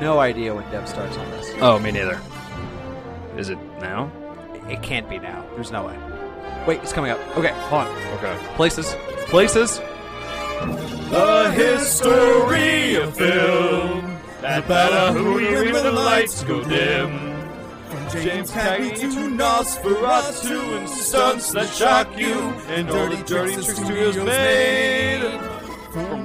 no 0.00 0.20
idea 0.20 0.54
when 0.54 0.68
Dev 0.70 0.88
starts 0.88 1.16
on 1.16 1.30
this. 1.32 1.52
Oh, 1.60 1.78
me 1.78 1.90
neither. 1.90 2.20
Is 3.36 3.48
it 3.48 3.58
now? 3.80 4.10
It 4.68 4.82
can't 4.82 5.08
be 5.08 5.18
now. 5.18 5.44
There's 5.54 5.70
no 5.72 5.86
way. 5.86 5.98
Wait, 6.66 6.80
it's 6.82 6.92
coming 6.92 7.10
up. 7.10 7.18
Okay, 7.36 7.52
hold 7.68 7.86
on. 7.86 7.96
Okay. 8.18 8.36
Places. 8.56 8.94
Places. 9.26 9.78
The 11.10 11.50
history 11.54 12.96
of 12.96 13.16
film. 13.16 14.18
That 14.42 14.68
matter 14.68 15.18
who 15.18 15.38
you 15.38 15.72
when 15.72 15.84
the 15.84 15.92
lights 15.92 16.44
go 16.44 16.62
dim. 16.62 17.36
From 17.88 18.22
James 18.22 18.50
Cagney 18.50 18.94
to 19.00 19.06
Nosferatu 19.06 20.78
and 20.78 20.88
stunts 20.88 21.52
that 21.52 21.68
shock 21.68 22.18
you 22.18 22.34
and 22.68 22.86
dirty, 22.86 23.22
dirty 23.22 23.54
tricks 23.54 23.74
studios 23.74 24.16
made. 24.16 25.57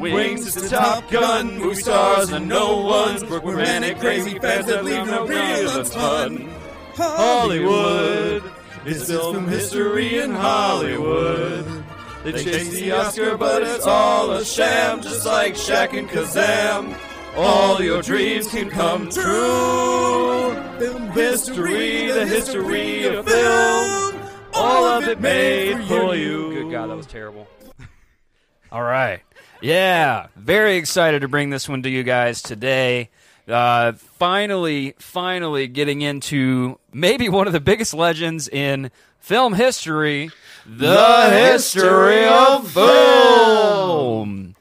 From 0.03 0.11
wings 0.11 0.53
to 0.53 0.67
Top 0.67 1.09
Gun, 1.09 1.59
movie 1.59 1.75
stars 1.75 2.29
and 2.29 2.49
no 2.49 2.81
ones. 2.81 3.23
We're 3.23 3.55
manic, 3.55 3.99
crazy 3.99 4.37
fans 4.37 4.65
that 4.65 4.83
leave 4.83 5.05
no 5.05 5.25
real 5.25 5.79
a 5.79 5.85
ton. 5.85 6.49
Hollywood 6.95 8.43
is 8.85 9.07
film 9.07 9.47
history 9.47 10.19
in 10.19 10.31
Hollywood. 10.31 11.85
They 12.25 12.33
chase 12.33 12.69
the 12.71 12.91
Oscar, 12.91 13.37
but 13.37 13.63
it's 13.63 13.87
all 13.87 14.31
a 14.31 14.43
sham, 14.43 15.01
just 15.01 15.25
like 15.25 15.53
Shaq 15.53 15.97
and 15.97 16.09
Kazaam. 16.09 16.97
All 17.37 17.81
your 17.81 18.01
dreams 18.01 18.49
can 18.49 18.69
come 18.69 19.09
true. 19.09 20.53
Film 20.79 21.11
history, 21.11 22.11
the 22.11 22.25
history 22.25 23.05
of 23.05 23.25
film. 23.25 24.19
All 24.53 24.85
of 24.85 25.07
it 25.07 25.21
made 25.21 25.81
for 25.85 26.13
you. 26.13 26.53
Good 26.53 26.71
God, 26.71 26.89
that 26.89 26.97
was 26.97 27.07
terrible. 27.07 27.47
All 28.71 28.83
right. 28.83 29.21
Yeah, 29.63 30.27
very 30.35 30.75
excited 30.75 31.21
to 31.21 31.29
bring 31.29 31.49
this 31.49 31.69
one 31.69 31.83
to 31.83 31.89
you 31.89 32.03
guys 32.03 32.41
today. 32.41 33.09
Uh, 33.47 33.93
finally, 33.93 34.93
finally 34.99 35.67
getting 35.69 36.01
into 36.01 36.79
maybe 36.91 37.29
one 37.29 37.47
of 37.47 37.53
the 37.53 37.61
biggest 37.61 37.93
legends 37.93 38.49
in 38.49 38.91
film 39.19 39.53
history, 39.53 40.31
the, 40.65 41.29
history 41.31 42.27
of 42.27 42.69
film. 42.73 44.57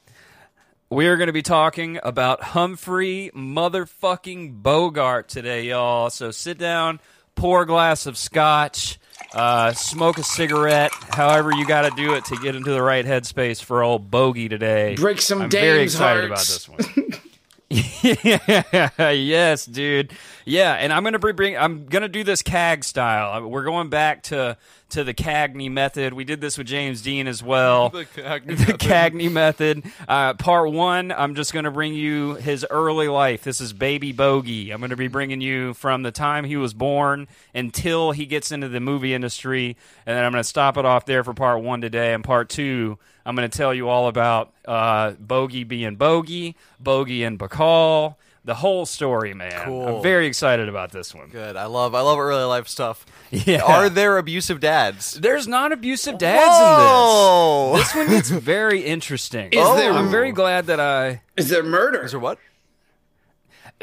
We 0.89 1.09
are 1.09 1.17
going 1.17 1.27
to 1.27 1.33
be 1.33 1.43
talking 1.43 1.99
about 2.05 2.41
Humphrey 2.41 3.33
motherfucking 3.35 4.63
Bogart 4.63 5.29
today, 5.29 5.65
y'all. 5.65 6.11
So 6.11 6.31
sit 6.31 6.59
down, 6.59 7.01
pour 7.35 7.63
a 7.63 7.67
glass 7.67 8.07
of 8.07 8.17
scotch, 8.17 9.01
uh, 9.35 9.73
smoke 9.73 10.19
a 10.19 10.23
cigarette, 10.23 10.93
however 11.11 11.53
you 11.53 11.67
got 11.67 11.83
to 11.83 11.91
do 11.97 12.15
it 12.15 12.25
to 12.27 12.37
get 12.37 12.55
into 12.55 12.71
the 12.71 12.83
right 12.83 13.05
headspace 13.05 13.63
for 13.63 13.83
old 13.83 14.11
Bogey 14.11 14.49
today. 14.49 14.95
Break 14.97 15.21
some 15.21 15.43
I'm 15.43 15.51
very 15.51 15.83
excited 15.83 16.29
hearts. 16.29 16.67
about 16.67 16.79
this 16.79 16.97
one. 16.97 17.07
yeah, 17.73 19.11
yes, 19.11 19.65
dude. 19.67 20.13
Yeah, 20.45 20.75
and 20.75 20.93
I'm 20.93 21.05
gonna 21.05 21.19
bring. 21.19 21.57
I'm 21.57 21.87
gonna 21.87 22.09
do 22.09 22.25
this 22.25 22.43
CAG 22.43 22.85
style. 22.85 23.49
We're 23.49 23.65
going 23.65 23.89
back 23.89 24.25
to 24.25 24.57
to 24.91 25.05
the 25.05 25.15
Cagney 25.15 25.71
method. 25.71 26.13
We 26.13 26.25
did 26.25 26.41
this 26.41 26.59
with 26.59 26.67
James 26.67 27.01
Dean 27.01 27.27
as 27.27 27.43
well. 27.43 27.89
The 27.91 28.05
Cagney 28.05 28.47
The 28.59 28.73
method. 28.73 28.79
Cagney 28.81 29.33
method. 29.33 29.85
Uh, 30.07 30.35
part 30.35 30.71
one. 30.73 31.13
I'm 31.13 31.35
just 31.35 31.55
gonna 31.55 31.71
bring 31.71 31.95
you 31.95 32.35
his 32.35 32.67
early 32.71 33.09
life. 33.09 33.43
This 33.45 33.61
is 33.61 33.73
Baby 33.73 34.13
Bogey. 34.13 34.71
I'm 34.71 34.81
gonna 34.81 34.97
be 34.97 35.09
bringing 35.09 35.41
you 35.41 35.73
from 35.75 36.03
the 36.03 36.13
time 36.13 36.45
he 36.45 36.57
was 36.57 36.75
born 36.75 37.29
until 37.55 38.11
he 38.13 38.27
gets 38.27 38.53
into 38.53 38.69
the 38.69 38.81
movie 38.81 39.15
industry, 39.15 39.77
and 40.05 40.17
then 40.17 40.25
I'm 40.25 40.33
gonna 40.33 40.45
stop 40.45 40.77
it 40.77 40.85
off 40.85 41.07
there 41.07 41.25
for 41.25 41.33
part 41.35 41.63
one 41.63 41.81
today. 41.81 42.13
And 42.13 42.23
part 42.23 42.49
two, 42.49 42.99
I'm 43.25 43.35
gonna 43.35 43.49
tell 43.49 43.73
you 43.73 43.89
all 43.89 44.09
about 44.09 44.53
uh, 44.67 45.13
Bogey 45.13 45.65
being 45.65 45.97
Bogey, 45.97 46.57
Bogey 46.81 47.25
and 47.25 47.39
Bacall. 47.39 48.17
The 48.45 48.55
whole 48.55 48.87
story, 48.87 49.35
man. 49.35 49.53
Cool. 49.67 49.99
I'm 49.99 50.03
very 50.03 50.27
excited 50.27 50.69
about 50.69 50.91
this 50.91 51.15
one. 51.15 51.29
Good. 51.29 51.55
I 51.55 51.67
love 51.67 51.95
I 51.95 52.01
love 52.01 52.19
early 52.19 52.43
life 52.43 52.67
stuff. 52.67 53.07
Yeah. 53.31 53.63
Are 53.63 53.89
there 53.89 54.19
abusive 54.19 54.59
dads? 54.61 55.13
There's 55.15 55.47
not 55.49 55.71
abusive 55.73 56.19
dads 56.19 56.45
Whoa! 56.49 57.71
in 57.73 57.79
this. 57.79 57.87
This 57.93 57.95
one 57.95 58.07
gets 58.09 58.29
very 58.31 58.81
interesting. 58.81 59.53
Is 59.53 59.77
there- 59.77 59.93
I'm 59.93 60.11
very 60.11 60.33
glad 60.33 60.67
that 60.67 60.81
I. 60.81 61.23
Is 61.37 61.49
there 61.49 61.63
murder? 61.63 62.03
Is 62.05 62.11
there 62.11 62.21
what? 62.21 62.39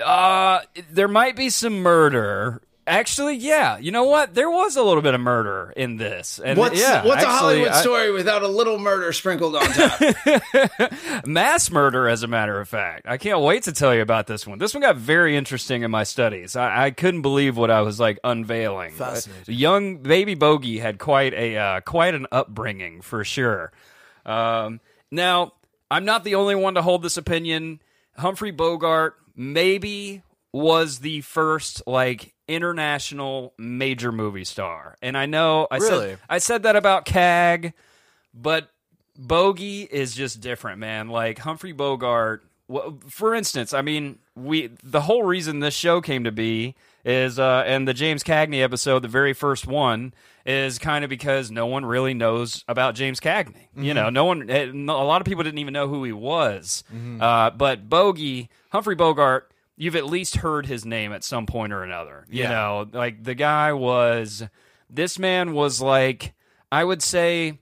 Uh, 0.03 0.59
there 0.91 1.07
might 1.07 1.35
be 1.35 1.49
some 1.49 1.79
murder. 1.81 2.61
Actually, 2.89 3.35
yeah. 3.35 3.77
You 3.77 3.91
know 3.91 4.05
what? 4.05 4.33
There 4.33 4.49
was 4.49 4.75
a 4.75 4.81
little 4.81 5.03
bit 5.03 5.13
of 5.13 5.21
murder 5.21 5.71
in 5.77 5.97
this. 5.97 6.39
And 6.43 6.57
What's 6.57 6.79
yeah, 6.79 7.05
what's 7.05 7.23
a 7.23 7.27
Hollywood 7.27 7.67
I- 7.69 7.81
story 7.81 8.11
without 8.11 8.41
a 8.41 8.47
little 8.47 8.79
murder 8.79 9.13
sprinkled 9.13 9.55
on 9.55 9.61
top? 9.63 11.25
mass 11.25 11.69
murder, 11.71 12.07
as 12.07 12.23
a 12.23 12.27
matter 12.27 12.59
of 12.59 12.67
fact. 12.67 13.05
I 13.07 13.17
can't 13.17 13.41
wait 13.41 13.63
to 13.63 13.71
tell 13.71 13.93
you 13.93 14.01
about 14.01 14.25
this 14.27 14.47
one. 14.47 14.57
This 14.57 14.73
one 14.73 14.81
got 14.81 14.95
very 14.97 15.37
interesting 15.37 15.83
in 15.83 15.91
my 15.91 16.03
studies. 16.03 16.55
I, 16.55 16.85
I 16.87 16.91
couldn't 16.91 17.21
believe 17.21 17.57
what 17.57 17.69
I 17.71 17.81
was 17.81 17.99
like 17.99 18.19
unveiling. 18.23 18.93
Fascinating. 18.93 19.53
Young 19.55 19.97
baby 19.97 20.33
Bogey 20.35 20.79
had 20.79 20.97
quite 20.97 21.33
a 21.33 21.57
uh, 21.57 21.81
quite 21.81 22.15
an 22.15 22.25
upbringing 22.31 23.01
for 23.01 23.23
sure. 23.23 23.71
Um, 24.25 24.79
now, 25.11 25.53
I'm 25.91 26.05
not 26.05 26.23
the 26.23 26.35
only 26.35 26.55
one 26.55 26.73
to 26.75 26.81
hold 26.81 27.03
this 27.03 27.17
opinion. 27.17 27.81
Humphrey 28.17 28.51
Bogart 28.51 29.15
maybe 29.35 30.23
was 30.51 30.99
the 30.99 31.21
first 31.21 31.83
like 31.85 32.33
international 32.49 33.53
major 33.57 34.11
movie 34.11 34.43
star, 34.43 34.95
and 35.01 35.17
I 35.17 35.25
know 35.25 35.67
I 35.71 35.77
Really? 35.77 36.09
said 36.09 36.19
I 36.29 36.37
said 36.39 36.63
that 36.63 36.75
about 36.75 37.05
Cag, 37.05 37.73
but 38.33 38.69
Bogey 39.17 39.83
is 39.83 40.15
just 40.15 40.41
different, 40.41 40.79
man. 40.79 41.09
Like 41.09 41.39
Humphrey 41.39 41.71
Bogart. 41.73 42.43
For 43.07 43.33
instance, 43.33 43.73
I 43.73 43.81
mean, 43.81 44.19
we 44.35 44.69
the 44.83 45.01
whole 45.01 45.23
reason 45.23 45.59
this 45.59 45.73
show 45.73 46.01
came 46.01 46.23
to 46.25 46.31
be 46.31 46.75
is, 47.03 47.39
uh, 47.39 47.63
and 47.65 47.87
the 47.87 47.93
James 47.93 48.23
Cagney 48.23 48.61
episode, 48.61 48.99
the 49.01 49.07
very 49.07 49.33
first 49.33 49.65
one, 49.65 50.13
is 50.45 50.77
kind 50.77 51.03
of 51.03 51.09
because 51.09 51.49
no 51.49 51.65
one 51.65 51.83
really 51.85 52.13
knows 52.13 52.63
about 52.67 52.93
James 52.93 53.19
Cagney. 53.19 53.67
You 53.75 53.93
know, 53.93 54.09
no 54.09 54.25
one, 54.25 54.49
eh, 54.49 54.65
a 54.65 54.73
lot 54.73 55.21
of 55.21 55.25
people 55.25 55.43
didn't 55.43 55.57
even 55.59 55.73
know 55.73 55.87
who 55.87 56.03
he 56.03 56.11
was. 56.11 56.83
Uh, 57.19 57.49
but 57.51 57.89
Bogey, 57.89 58.49
Humphrey 58.71 58.95
Bogart, 58.95 59.49
you've 59.79 59.95
at 59.95 60.05
least 60.05 60.35
heard 60.35 60.65
his 60.67 60.85
name 60.85 61.13
at 61.13 61.23
some 61.23 61.45
point 61.47 61.71
or 61.73 61.81
another. 61.83 62.25
You 62.29 62.43
Yeah. 62.43 62.49
know, 62.49 62.87
like 62.91 63.23
the 63.23 63.33
guy 63.33 63.71
was, 63.73 64.43
this 64.89 65.17
man 65.17 65.53
was 65.53 65.81
like, 65.81 66.33
I 66.71 66.83
would 66.83 67.01
say, 67.01 67.59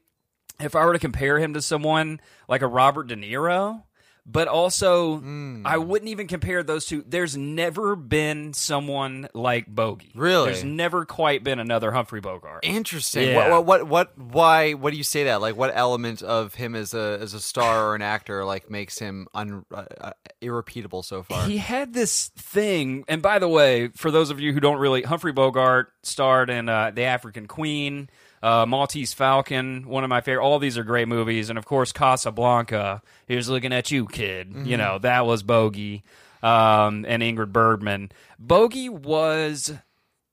if 0.60 0.76
I 0.76 0.84
were 0.84 0.94
to 0.94 1.00
compare 1.00 1.38
him 1.38 1.54
to 1.54 1.62
someone 1.62 2.20
like 2.50 2.64
a 2.64 2.68
Robert 2.68 3.08
De 3.08 3.16
Niro, 3.16 3.84
but 4.28 4.48
also 4.48 5.18
Hmm. 5.18 5.64
I 5.66 5.78
wouldn't 5.78 6.10
even 6.10 6.28
compare 6.28 6.62
those 6.64 6.86
two. 6.86 7.04
There's 7.08 7.38
never 7.38 7.96
been 7.96 8.54
someone 8.54 9.30
like 9.34 9.68
Bogey. 9.68 10.12
Really? 10.16 10.48
There's 10.52 10.64
never 10.64 11.06
quite 11.06 11.44
been 11.44 11.60
another 11.60 11.92
Humphrey 11.92 12.20
Bogart. 12.20 12.60
Interesting. 12.64 13.30
Yeah. 13.30 13.50
What, 13.50 13.66
what 13.66 13.88
what 13.88 14.18
what 14.18 14.34
why 14.34 14.74
what 14.74 14.92
do 14.92 14.98
you 14.98 15.04
say 15.04 15.24
that? 15.26 15.42
Like 15.42 15.56
what 15.56 15.72
element 15.74 16.22
of 16.22 16.56
him 16.56 16.76
as 16.76 16.94
a 16.94 17.18
as 17.22 17.34
a 17.34 17.40
star 17.40 17.88
or 17.88 17.96
an 17.96 18.02
actor 18.02 18.44
like 18.44 18.70
makes 18.70 19.00
him 19.00 19.28
un, 19.34 19.66
uh, 19.74 19.86
uh, 20.02 20.12
irrepeatable 20.42 21.04
so 21.04 21.24
far? 21.24 21.46
He 21.46 21.58
had 21.58 21.94
this 21.94 22.28
thing, 22.38 23.06
and 23.08 23.22
by 23.22 23.40
the 23.40 23.48
way, 23.48 23.90
for 23.96 24.12
those 24.12 24.30
of 24.30 24.40
you 24.40 24.54
who 24.54 24.60
don't 24.60 24.78
really, 24.80 25.04
Humphrey 25.04 25.32
Bogart 25.32 25.92
starred 26.04 26.50
in 26.50 26.68
uh, 26.70 26.92
The 26.92 27.04
African 27.04 27.48
Queen, 27.48 28.10
uh, 28.44 28.66
Maltese 28.66 29.14
Falcon, 29.14 29.88
one 29.88 30.04
of 30.04 30.10
my 30.10 30.22
favorite. 30.22 30.44
All 30.44 30.60
these 30.60 30.78
are 30.78 30.84
great 30.84 31.08
movies, 31.08 31.50
and 31.50 31.58
of 31.58 31.66
course 31.66 31.92
Casablanca. 31.92 33.02
Here's 33.28 33.50
looking 33.50 33.74
at 33.74 33.92
you, 33.92 34.06
kid. 34.06 34.54
You 34.66 34.78
know 34.78 35.00
that 35.00 35.26
was 35.26 35.44
Bogey 35.44 36.04
um, 36.44 37.06
and 37.08 37.24
Ingrid 37.24 37.52
Bergman. 37.52 38.12
Bogey 38.40 38.90
was 38.90 39.74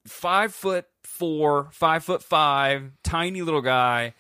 five 0.07 0.55
foot 0.55 0.87
four, 1.03 1.69
five 1.73 2.05
foot 2.05 2.23
five, 2.23 2.93
tiny 3.03 3.43
little 3.43 3.63
guy, 3.63 4.15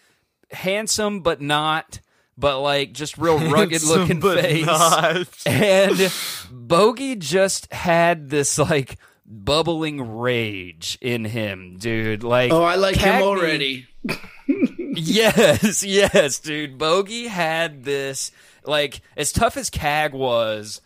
handsome 0.51 1.21
but 1.21 1.41
not. 1.41 2.01
But 2.37 2.61
like 2.61 2.93
just 2.93 3.16
real 3.16 3.39
rugged 3.51 3.84
looking 3.84 4.21
face, 4.21 4.66
not. 4.66 5.28
and 5.47 6.13
Bogey 6.51 7.15
just 7.15 7.72
had 7.72 8.28
this 8.28 8.59
like 8.59 8.98
bubbling 9.26 10.16
rage 10.18 10.98
in 11.00 11.24
him, 11.24 11.76
dude. 11.78 12.22
Like, 12.22 12.53
oh, 12.53 12.62
I 12.62 12.76
like 12.76 12.97
him 12.97 13.22
already. 13.22 13.86
yes, 14.47 15.82
yes, 15.82 16.38
dude. 16.38 16.78
Bogey 16.78 17.28
had 17.28 17.84
this 17.84 18.30
like 18.65 19.00
as 19.16 19.32
tough 19.32 19.56
as 19.56 19.71
Cag 19.71 20.12
was. 20.12 20.80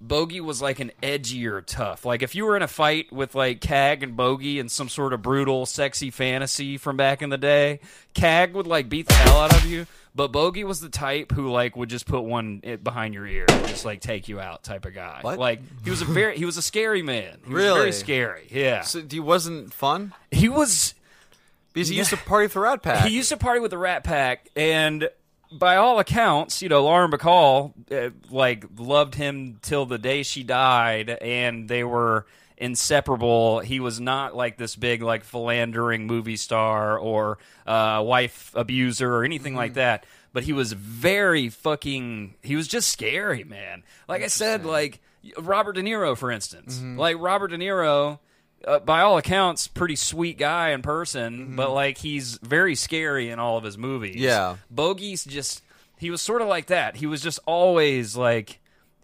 Bogey 0.00 0.40
was 0.40 0.62
like 0.62 0.80
an 0.80 0.92
edgier 1.02 1.62
tough. 1.64 2.04
Like 2.06 2.22
if 2.22 2.34
you 2.34 2.46
were 2.46 2.56
in 2.56 2.62
a 2.62 2.68
fight 2.68 3.12
with 3.12 3.34
like 3.34 3.60
Cag 3.60 4.02
and 4.02 4.16
Bogey 4.16 4.58
in 4.58 4.68
some 4.68 4.88
sort 4.88 5.12
of 5.12 5.20
brutal, 5.22 5.66
sexy 5.66 6.10
fantasy 6.10 6.78
from 6.78 6.96
back 6.96 7.20
in 7.22 7.28
the 7.30 7.36
day, 7.38 7.80
Cag 8.14 8.54
would 8.54 8.66
like 8.66 8.88
beat 8.88 9.06
the 9.06 9.14
hell 9.14 9.40
out 9.40 9.54
of 9.54 9.66
you. 9.66 9.86
But 10.14 10.32
Bogey 10.32 10.64
was 10.64 10.80
the 10.80 10.88
type 10.88 11.30
who 11.32 11.50
like 11.50 11.76
would 11.76 11.88
just 11.90 12.06
put 12.06 12.22
one 12.22 12.62
i- 12.66 12.76
behind 12.76 13.14
your 13.14 13.26
ear, 13.26 13.44
and 13.48 13.68
just 13.68 13.84
like 13.84 14.00
take 14.00 14.26
you 14.28 14.40
out, 14.40 14.64
type 14.64 14.84
of 14.86 14.94
guy. 14.94 15.18
What? 15.20 15.38
Like 15.38 15.60
he 15.84 15.90
was 15.90 16.00
a 16.02 16.06
very 16.06 16.36
he 16.36 16.44
was 16.44 16.56
a 16.56 16.62
scary 16.62 17.02
man. 17.02 17.38
He 17.46 17.52
was 17.52 17.62
Really? 17.62 17.78
very 17.80 17.92
scary. 17.92 18.46
Yeah, 18.50 18.80
So 18.80 19.02
he 19.08 19.20
wasn't 19.20 19.72
fun 19.72 20.12
he 20.30 20.48
was 20.48 20.94
because 21.72 21.88
he 21.90 21.96
used 21.96 22.10
to 22.10 22.16
party 22.16 22.46
with 22.46 22.54
the 22.54 22.60
Rat 22.60 22.82
Pack. 22.82 23.06
he 23.06 23.14
used 23.14 23.28
to 23.28 23.36
party 23.36 23.60
with 23.60 23.70
the 23.70 23.78
Rat 23.78 24.02
Pack, 24.02 24.48
and 24.56 25.08
by 25.52 25.76
all 25.76 25.98
accounts, 25.98 26.62
you 26.62 26.68
know, 26.68 26.84
Lauren 26.84 27.10
Bacall 27.10 27.72
uh, 27.90 28.10
like 28.30 28.64
loved 28.78 29.14
him 29.14 29.58
till 29.62 29.86
the 29.86 29.98
day 29.98 30.22
she 30.22 30.42
died, 30.42 31.10
and 31.10 31.68
they 31.68 31.84
were 31.84 32.26
inseparable. 32.56 33.60
He 33.60 33.80
was 33.80 34.00
not 34.00 34.36
like 34.36 34.58
this 34.58 34.76
big 34.76 35.02
like 35.02 35.24
philandering 35.24 36.06
movie 36.06 36.36
star 36.36 36.98
or 36.98 37.38
uh, 37.66 38.02
wife 38.04 38.52
abuser 38.54 39.12
or 39.14 39.24
anything 39.24 39.54
like 39.54 39.74
that. 39.74 40.04
But 40.32 40.44
he 40.44 40.52
was 40.52 40.72
very 40.72 41.48
fucking. 41.48 42.34
He 42.42 42.54
was 42.54 42.68
just 42.68 42.88
scary, 42.88 43.42
man. 43.42 43.82
Like 44.08 44.22
I 44.22 44.28
said, 44.28 44.64
like 44.64 45.00
Robert 45.38 45.72
De 45.72 45.82
Niro, 45.82 46.16
for 46.16 46.30
instance. 46.30 46.80
Like 46.80 47.16
Robert 47.18 47.48
De 47.48 47.58
Niro. 47.58 48.20
Uh, 48.66 48.78
by 48.78 49.00
all 49.00 49.16
accounts, 49.16 49.68
pretty 49.68 49.96
sweet 49.96 50.36
guy 50.38 50.70
in 50.70 50.82
person, 50.82 51.56
but 51.56 51.72
like 51.72 51.96
he's 51.98 52.38
very 52.42 52.74
scary 52.74 53.30
in 53.30 53.38
all 53.38 53.56
of 53.56 53.64
his 53.64 53.78
movies. 53.78 54.16
Yeah. 54.16 54.56
Bogey's 54.70 55.24
just 55.24 55.62
he 55.98 56.10
was 56.10 56.20
sort 56.20 56.42
of 56.42 56.48
like 56.48 56.66
that. 56.66 56.96
He 56.96 57.06
was 57.06 57.22
just 57.22 57.38
always 57.46 58.16
like 58.16 58.60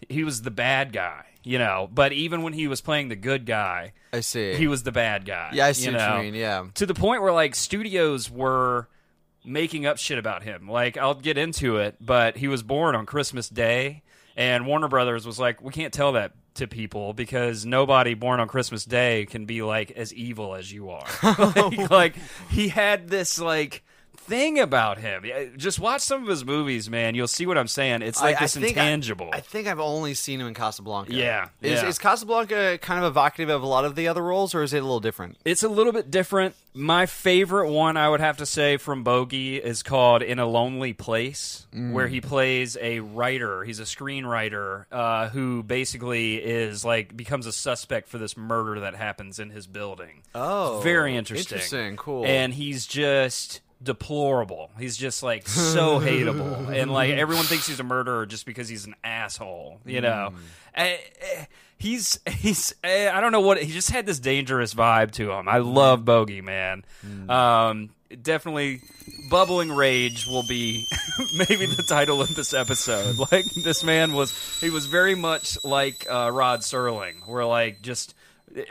he 0.09 0.25
was 0.25 0.43
the 0.43 0.51
bad 0.51 0.93
guy, 0.93 1.25
you 1.43 1.59
know. 1.59 1.89
But 1.93 2.13
even 2.13 2.43
when 2.43 2.53
he 2.53 2.69
was 2.69 2.81
playing 2.83 3.09
the 3.09 3.17
good 3.17 3.47
guy, 3.47 3.93
I 4.13 4.21
see. 4.21 4.55
he 4.55 4.67
was 4.67 4.83
the 4.83 4.93
bad 4.93 5.25
guy. 5.25 5.51
yeah, 5.55 5.67
I 5.67 5.73
see 5.73 5.87
you 5.87 5.93
what 5.93 5.99
know? 5.99 6.17
you 6.19 6.23
mean. 6.25 6.35
Yeah. 6.35 6.67
To 6.75 6.85
the 6.87 6.95
point 6.95 7.23
where 7.23 7.33
like 7.33 7.55
studios 7.55 8.31
were 8.31 8.89
making 9.45 9.87
up 9.87 9.97
shit 9.97 10.19
about 10.19 10.43
him. 10.43 10.69
Like 10.69 10.97
I'll 10.99 11.15
get 11.15 11.39
into 11.39 11.79
it, 11.79 11.97
but 12.01 12.37
he 12.37 12.49
was 12.49 12.63
born 12.63 12.95
on 12.95 13.07
Christmas 13.07 13.49
Day, 13.49 14.03
and 14.37 14.67
Warner 14.67 14.89
Brothers 14.89 15.27
was 15.27 15.39
like, 15.39 15.63
we 15.63 15.73
can't 15.73 15.93
tell 15.93 16.13
that 16.13 16.33
to 16.55 16.67
people 16.67 17.13
because 17.13 17.67
nobody 17.67 18.15
born 18.15 18.41
on 18.41 18.49
Christmas 18.49 18.85
Day 18.85 19.27
can 19.27 19.47
be 19.47 19.63
like 19.63 19.91
as 19.93 20.13
evil 20.13 20.55
as 20.55 20.71
you 20.71 20.91
are. 20.91 21.07
like, 21.23 21.91
like, 21.91 22.17
he 22.51 22.69
had 22.69 23.09
this 23.09 23.39
like 23.39 23.83
thing 24.27 24.59
about 24.59 24.99
him. 24.99 25.25
Just 25.57 25.79
watch 25.79 26.03
some 26.03 26.23
of 26.23 26.29
his 26.29 26.45
movies, 26.45 26.89
man. 26.91 27.15
You'll 27.15 27.27
see 27.29 27.47
what 27.47 27.57
I'm 27.59 27.69
saying. 27.69 28.03
It's 28.03 28.21
like 28.21 28.37
I- 28.37 28.39
I 28.39 28.43
this 28.43 28.57
I- 28.57 28.61
intangible. 28.61 29.31
I, 29.33 29.41
think 29.41 29.67
I've 29.69 29.81
only 29.81 30.15
seen 30.15 30.41
him 30.41 30.47
in 30.47 30.55
Casablanca. 30.55 31.13
Yeah, 31.13 31.49
Is, 31.63 31.83
yeah. 31.83 31.89
is 31.89 31.99
Casablanca 31.99 32.79
kind 32.83 33.03
of 33.05 33.11
evocative 33.11 33.49
of 33.49 33.63
a 33.63 33.67
lot 33.67 33.85
of 33.85 33.95
the 33.95 34.09
other 34.09 34.23
roles, 34.23 34.55
or 34.55 34.63
is 34.63 34.73
it 34.73 34.79
a 34.79 34.83
little 34.83 35.01
different? 35.01 35.37
It's 35.45 35.63
a 35.63 35.69
little 35.69 35.93
bit 35.93 36.11
different. 36.11 36.55
My 36.75 37.07
favorite 37.07 37.71
one, 37.71 37.97
I 37.97 38.09
would 38.09 38.21
have 38.21 38.37
to 38.39 38.47
say, 38.47 38.77
from 38.77 39.03
Bogey 39.03 39.57
is 39.57 39.83
called 39.83 40.23
In 40.23 40.39
a 40.39 40.45
Lonely 40.47 40.93
Place, 40.93 41.67
where 41.73 42.07
he 42.07 42.21
plays 42.21 42.77
a 42.81 43.01
writer. 43.01 43.65
He's 43.65 43.81
a 43.81 43.85
screenwriter 43.85 44.85
uh, 44.93 45.29
who 45.31 45.63
basically 45.63 46.37
is 46.37 46.85
like 46.85 47.17
becomes 47.17 47.47
a 47.47 47.53
suspect 47.53 48.09
for 48.09 48.19
this 48.19 48.37
murder 48.37 48.81
that 48.81 48.95
happens 48.95 49.39
in 49.39 49.51
his 49.51 49.67
building. 49.67 50.23
Oh, 50.35 50.81
very 50.83 51.17
interesting. 51.17 51.55
interesting, 51.57 51.97
cool. 51.97 52.27
And 52.27 52.53
he's 52.53 52.87
just 52.87 53.61
deplorable. 53.83 54.71
He's 54.79 54.97
just 54.97 55.23
like 55.23 55.49
so 55.49 56.01
hateable, 56.01 56.69
and 56.69 56.91
like 56.91 57.11
everyone 57.11 57.45
thinks 57.45 57.67
he's 57.67 57.81
a 57.81 57.85
murderer 57.85 58.27
just 58.27 58.47
because 58.47 58.69
he's 58.69 58.87
an 58.87 58.95
asshole. 59.05 59.81
You 59.85 60.01
know, 60.01 60.33
eh, 60.75 60.97
he's 61.79 62.19
he's 62.27 62.75
eh, 62.83 63.11
I 63.13 63.21
don't 63.21 63.33
know 63.33 63.41
what 63.41 63.63
he 63.63 63.73
just 63.73 63.91
had 63.91 64.07
this 64.07 64.19
dangerous 64.19 64.75
vibe 64.75 65.13
to 65.13 65.33
him. 65.33 65.49
I 65.49 65.59
love 65.59 66.05
Bogey, 66.05 66.41
man. 66.41 66.85
Um, 67.29 67.91
definitely. 68.23 68.81
Bubbling 69.31 69.73
Rage 69.73 70.27
will 70.27 70.45
be 70.45 70.87
maybe 71.37 71.67
the 71.67 71.85
title 71.89 72.21
of 72.21 72.35
this 72.35 72.55
episode. 72.55 73.17
Like 73.33 73.45
this 73.65 73.83
man 73.83 74.13
was, 74.13 74.33
he 74.61 74.71
was 74.71 74.87
very 74.87 75.17
much 75.17 75.63
like 75.65 76.07
uh, 76.09 76.31
Rod 76.33 76.61
Serling, 76.61 77.27
where 77.27 77.45
like 77.45 77.83
just 77.83 78.15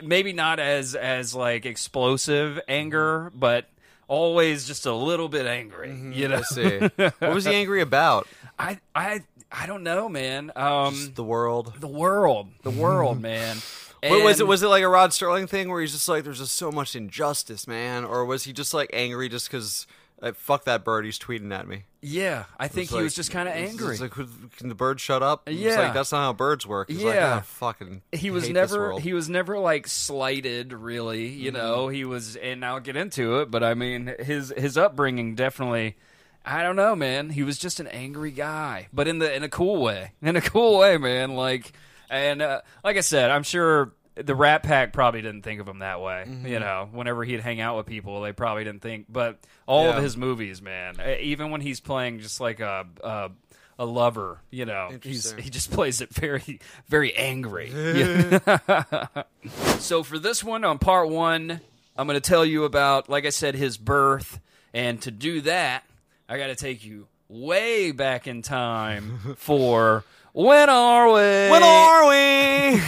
maybe 0.02 0.32
not 0.32 0.58
as 0.58 0.94
as 0.94 1.34
like 1.34 1.66
explosive 1.66 2.58
anger, 2.68 3.30
but 3.34 3.66
always 4.08 4.66
just 4.66 4.86
a 4.86 4.92
little 4.94 5.28
bit 5.28 5.46
angry. 5.46 5.94
You 6.12 6.28
know, 6.28 6.36
I 6.38 6.42
see. 6.42 6.78
what 6.96 7.34
was 7.34 7.44
he 7.44 7.54
angry 7.54 7.80
about? 7.80 8.26
I 8.58 8.78
I 8.94 9.22
I 9.50 9.66
don't 9.66 9.82
know, 9.82 10.08
man. 10.08 10.50
Um, 10.56 11.12
The 11.14 11.24
world. 11.24 11.74
the 11.80 11.86
world, 11.88 12.48
the 12.62 12.70
world, 12.84 13.20
man. 13.20 13.56
What 14.02 14.22
was 14.24 14.38
it? 14.38 14.42
And- 14.42 14.48
Was 14.48 14.62
it 14.62 14.68
like 14.68 14.82
a 14.84 14.88
Rod 14.88 15.10
Serling 15.10 15.48
thing 15.48 15.68
where 15.68 15.80
he's 15.80 15.92
just 15.92 16.08
like, 16.08 16.24
"There's 16.24 16.38
just 16.38 16.54
so 16.56 16.70
much 16.70 16.94
injustice, 16.94 17.66
man," 17.66 18.04
or 18.04 18.24
was 18.24 18.44
he 18.44 18.52
just 18.52 18.72
like 18.74 18.90
angry 18.92 19.28
just 19.28 19.48
because? 19.50 19.86
Fuck 20.36 20.64
that 20.64 20.82
bird! 20.84 21.04
He's 21.04 21.18
tweeting 21.18 21.52
at 21.52 21.68
me. 21.68 21.84
Yeah, 22.00 22.44
I 22.58 22.68
think 22.68 22.88
he 22.88 22.94
like- 22.96 23.04
was 23.04 23.14
just 23.14 23.30
kind 23.30 23.48
of 23.48 23.54
angry. 23.54 23.98
Like, 23.98 24.12
can 24.12 24.68
the 24.68 24.74
bird 24.74 24.98
shut 24.98 25.22
up? 25.22 25.42
Yeah. 25.48 25.78
like 25.80 25.94
that's 25.94 26.10
not 26.12 26.20
how 26.22 26.32
birds 26.32 26.66
work. 26.66 26.88
He's 26.88 27.02
like, 27.04 27.14
Yeah. 27.16 27.36
"Ah, 27.38 27.44
fucking. 27.44 28.02
he 28.12 28.30
was 28.30 28.48
never 28.48 28.78
world." 28.78 29.02
he 29.02 29.12
was 29.12 29.28
never 29.28 29.58
like 29.58 29.86
slighted 29.86 30.72
really 30.72 31.26
you 31.26 31.52
Mm-hmm. 31.52 31.56
know 31.60 31.88
he 31.88 32.04
was 32.04 32.36
and 32.36 32.64
i'll 32.64 32.80
get 32.80 32.96
into 32.96 33.40
it 33.40 33.50
but 33.50 33.62
i 33.62 33.74
mean 33.74 34.14
his 34.18 34.52
his 34.56 34.78
upbringing 34.78 35.34
definitely 35.34 35.96
i 36.44 36.62
don't 36.62 36.76
know 36.76 36.96
man 36.96 37.30
he 37.30 37.42
was 37.42 37.58
just 37.58 37.78
an 37.80 37.86
angry 37.88 38.30
guy 38.30 38.88
but 38.92 39.06
in 39.08 39.18
the 39.18 39.34
in 39.34 39.42
a 39.42 39.48
cool 39.48 39.82
way 39.82 40.12
in 40.22 40.36
a 40.36 40.40
cool 40.40 40.78
way 40.78 40.96
man 40.96 41.34
like 41.34 41.72
and 42.08 42.40
uh, 42.40 42.60
like 42.84 42.96
i 42.96 43.00
said 43.00 43.30
i'm 43.30 43.42
sure 43.42 43.92
the 44.16 44.34
rat 44.34 44.62
pack 44.62 44.92
probably 44.92 45.22
didn't 45.22 45.42
think 45.42 45.60
of 45.60 45.68
him 45.68 45.80
that 45.80 46.00
way 46.00 46.24
Mm-hmm. 46.26 46.46
you 46.46 46.58
know 46.58 46.88
whenever 46.92 47.22
he'd 47.24 47.40
hang 47.40 47.60
out 47.60 47.76
with 47.76 47.86
people 47.86 48.22
they 48.22 48.32
probably 48.32 48.64
didn't 48.64 48.82
think 48.82 49.06
but 49.08 49.38
all 49.66 49.88
of 49.90 50.02
his 50.02 50.16
movies 50.16 50.62
man 50.62 50.96
even 51.20 51.50
when 51.50 51.60
he's 51.60 51.80
playing 51.80 52.20
just 52.20 52.40
like 52.40 52.60
a, 52.60 52.86
a 53.04 53.30
a 53.78 53.84
lover, 53.84 54.40
you 54.50 54.64
know, 54.64 54.88
he's 55.02 55.32
he 55.32 55.50
just 55.50 55.70
plays 55.76 56.00
it 56.00 56.08
very, 56.08 56.60
very 56.88 57.14
angry. 57.14 57.68
so 59.78 60.02
for 60.02 60.18
this 60.18 60.42
one 60.42 60.64
on 60.64 60.78
part 60.78 61.10
one, 61.10 61.60
I'm 61.94 62.06
going 62.06 62.18
to 62.18 62.26
tell 62.26 62.42
you 62.44 62.64
about, 62.64 63.10
like 63.10 63.26
I 63.26 63.28
said, 63.28 63.54
his 63.54 63.76
birth, 63.76 64.40
and 64.72 64.98
to 65.02 65.10
do 65.10 65.42
that, 65.42 65.84
I 66.26 66.38
got 66.38 66.46
to 66.46 66.54
take 66.54 66.86
you 66.86 67.06
way 67.28 67.90
back 67.92 68.26
in 68.26 68.40
time 68.40 69.36
for 69.36 70.04
when 70.32 70.70
are 70.70 71.08
we? 71.08 71.50
When 71.50 71.62
are 71.62 72.08
we? 72.08 72.80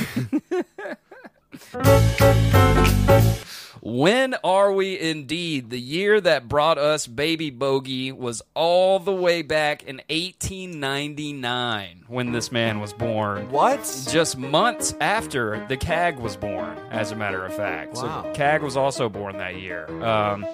When 3.80 4.34
are 4.44 4.72
we 4.72 4.98
indeed? 4.98 5.70
The 5.70 5.80
year 5.80 6.20
that 6.20 6.48
brought 6.48 6.78
us 6.78 7.06
Baby 7.06 7.50
Bogey 7.50 8.12
was 8.12 8.42
all 8.54 8.98
the 8.98 9.12
way 9.14 9.42
back 9.42 9.82
in 9.84 10.02
1899 10.10 12.04
when 12.08 12.32
this 12.32 12.50
man 12.52 12.80
was 12.80 12.92
born. 12.92 13.50
what? 13.50 13.78
Just 14.10 14.36
months 14.36 14.94
after 15.00 15.64
the 15.68 15.76
CAG 15.76 16.18
was 16.18 16.36
born, 16.36 16.76
as 16.90 17.12
a 17.12 17.16
matter 17.16 17.44
of 17.44 17.54
fact. 17.54 17.94
Wow. 17.94 18.24
So 18.24 18.32
CAG 18.34 18.62
was 18.62 18.76
also 18.76 19.08
born 19.08 19.38
that 19.38 19.56
year. 19.56 19.86
Um, 20.04 20.44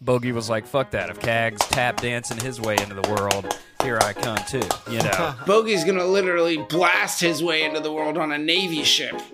Bogey 0.00 0.32
was 0.32 0.50
like, 0.50 0.66
fuck 0.66 0.90
that. 0.90 1.08
If 1.08 1.20
CAG's 1.20 1.64
tap 1.68 2.00
dancing 2.00 2.38
his 2.38 2.60
way 2.60 2.76
into 2.78 2.94
the 2.94 3.08
world, 3.14 3.58
here 3.82 3.98
I 4.02 4.12
come 4.12 4.38
too. 4.48 4.62
You 4.90 4.98
know? 4.98 5.34
Bogey's 5.46 5.84
gonna 5.84 6.04
literally 6.04 6.58
blast 6.58 7.20
his 7.20 7.42
way 7.42 7.62
into 7.64 7.80
the 7.80 7.92
world 7.92 8.18
on 8.18 8.32
a 8.32 8.38
Navy 8.38 8.82
ship. 8.82 9.20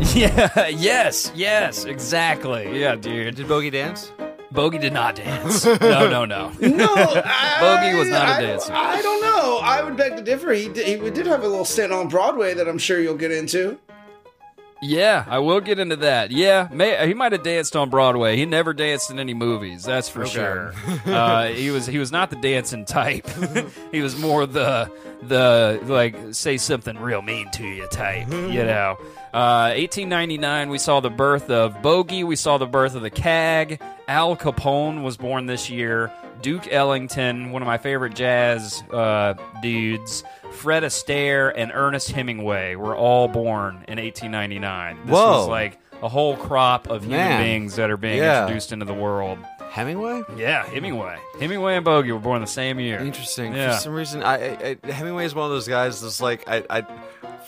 yeah, 0.14 0.68
yes, 0.68 1.30
yes, 1.34 1.84
exactly. 1.94 2.80
Yeah, 2.80 2.94
dude. 2.96 3.34
Did 3.36 3.48
Bogey 3.48 3.70
dance? 3.70 4.12
Bogey 4.50 4.78
did 4.78 4.92
not 4.92 5.14
dance. 5.14 5.64
No, 5.80 6.08
no, 6.10 6.24
no. 6.24 6.50
No, 6.60 6.86
I, 6.96 7.58
Bogey 7.60 7.96
was 7.98 8.08
not 8.08 8.28
a 8.28 8.32
I- 8.32 8.40
dancer. 8.40 8.72
I 8.74 9.00
don't 9.02 9.20
know. 9.22 9.58
I 9.62 9.82
would 9.82 9.96
beg 9.96 10.16
to 10.16 10.22
differ. 10.22 10.52
He 10.52 10.68
did, 10.68 11.02
he 11.02 11.10
did 11.10 11.26
have 11.26 11.44
a 11.44 11.48
little 11.48 11.64
stint 11.64 11.92
on 11.92 12.08
Broadway 12.08 12.54
that 12.54 12.66
I'm 12.68 12.78
sure 12.78 12.98
you'll 13.00 13.16
get 13.16 13.30
into. 13.30 13.78
Yeah, 14.82 15.24
I 15.28 15.40
will 15.40 15.60
get 15.60 15.78
into 15.78 15.96
that. 15.96 16.30
Yeah, 16.30 16.68
may, 16.72 17.06
he 17.06 17.14
might 17.14 17.32
have 17.32 17.42
danced 17.42 17.76
on 17.76 17.90
Broadway. 17.90 18.36
He 18.36 18.46
never 18.46 18.72
danced 18.72 19.10
in 19.10 19.18
any 19.18 19.34
movies, 19.34 19.84
that's 19.84 20.08
for 20.08 20.24
sure. 20.26 20.72
uh, 21.06 21.48
he 21.48 21.70
was 21.70 21.86
he 21.86 21.98
was 21.98 22.10
not 22.10 22.30
the 22.30 22.36
dancing 22.36 22.84
type. 22.84 23.28
he 23.92 24.00
was 24.00 24.18
more 24.18 24.46
the 24.46 24.90
the 25.22 25.80
like 25.84 26.16
say 26.32 26.56
something 26.56 26.98
real 26.98 27.20
mean 27.20 27.50
to 27.52 27.66
you 27.66 27.86
type. 27.88 28.28
You 28.30 28.64
know. 28.64 28.96
Uh, 29.32 29.76
1899, 29.76 30.70
we 30.70 30.78
saw 30.78 30.98
the 31.00 31.10
birth 31.10 31.50
of 31.50 31.82
Bogey. 31.82 32.24
We 32.24 32.34
saw 32.34 32.58
the 32.58 32.66
birth 32.66 32.96
of 32.96 33.02
the 33.02 33.10
CAG. 33.10 33.80
Al 34.08 34.36
Capone 34.36 35.04
was 35.04 35.16
born 35.16 35.46
this 35.46 35.70
year. 35.70 36.12
Duke 36.42 36.72
Ellington, 36.72 37.52
one 37.52 37.62
of 37.62 37.66
my 37.66 37.78
favorite 37.78 38.14
jazz 38.14 38.82
uh, 38.92 39.34
dudes. 39.62 40.24
Fred 40.52 40.82
Astaire 40.82 41.52
and 41.54 41.70
Ernest 41.74 42.10
Hemingway 42.10 42.74
were 42.74 42.96
all 42.96 43.28
born 43.28 43.76
in 43.88 43.98
1899. 43.98 44.96
This 45.06 45.12
Whoa. 45.12 45.38
was 45.38 45.48
like 45.48 45.78
a 46.02 46.08
whole 46.08 46.36
crop 46.36 46.88
of 46.88 47.02
human 47.02 47.18
Man. 47.18 47.42
beings 47.42 47.76
that 47.76 47.90
are 47.90 47.96
being 47.96 48.18
Yeah. 48.18 48.42
introduced 48.42 48.72
into 48.72 48.84
the 48.84 48.94
world. 48.94 49.38
Hemingway? 49.70 50.22
Yeah, 50.36 50.64
Hemingway. 50.66 51.16
Hemingway 51.38 51.76
and 51.76 51.84
Bogey 51.84 52.10
were 52.10 52.18
born 52.18 52.40
the 52.40 52.46
same 52.48 52.80
year. 52.80 52.98
Interesting. 52.98 53.54
Yeah. 53.54 53.74
For 53.76 53.80
some 53.82 53.92
reason, 53.94 54.22
I, 54.22 54.34
I, 54.34 54.76
I 54.82 54.90
Hemingway 54.92 55.24
is 55.26 55.34
one 55.34 55.44
of 55.44 55.50
those 55.52 55.68
guys 55.68 56.02
that's 56.02 56.20
like 56.20 56.48
I, 56.48 56.64
I 56.68 56.80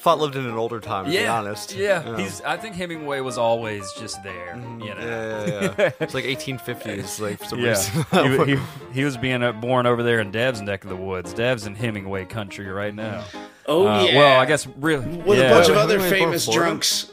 thought 0.02 0.18
lived 0.18 0.35
in 0.37 0.44
an 0.44 0.54
older 0.56 0.80
time. 0.80 1.04
To 1.06 1.11
yeah, 1.12 1.23
be 1.23 1.26
honest. 1.28 1.75
Yeah, 1.75 2.02
Yeah. 2.04 2.16
he's. 2.18 2.40
I 2.42 2.56
think 2.56 2.75
Hemingway 2.75 3.21
was 3.21 3.38
always 3.38 3.90
just 3.92 4.23
there. 4.23 4.56
You 4.56 4.94
know. 4.94 4.97
Yeah, 4.97 5.47
yeah, 5.47 5.75
yeah. 5.78 5.90
it's 6.00 6.12
like 6.14 6.25
1850s, 6.25 7.21
like 7.21 7.38
for 7.38 7.44
some 7.44 7.61
Yeah, 7.61 7.68
reason. 7.71 8.47
he, 8.47 8.56
he, 8.56 8.62
he 8.92 9.04
was 9.04 9.16
being 9.16 9.42
uh, 9.42 9.52
born 9.52 9.87
over 9.87 10.02
there 10.02 10.21
in 10.21 10.30
Dev's 10.32 10.61
neck 10.61 10.82
of 10.85 10.90
the 10.90 10.97
woods. 10.97 11.32
Dev's 11.32 11.66
in 11.66 11.75
Hemingway 11.76 12.25
country 12.25 12.66
right 12.66 12.94
now. 12.94 13.25
Oh 13.66 13.87
Uh, 13.87 14.02
yeah. 14.04 14.16
Well, 14.18 14.40
I 14.40 14.47
guess 14.47 14.66
really 14.78 15.06
with 15.18 15.38
yeah. 15.38 15.44
a 15.47 15.54
bunch 15.54 15.68
of 15.68 15.76
other 15.76 15.99
wait, 15.99 16.11
wait, 16.11 16.18
famous 16.18 16.47
drunks. 16.49 17.12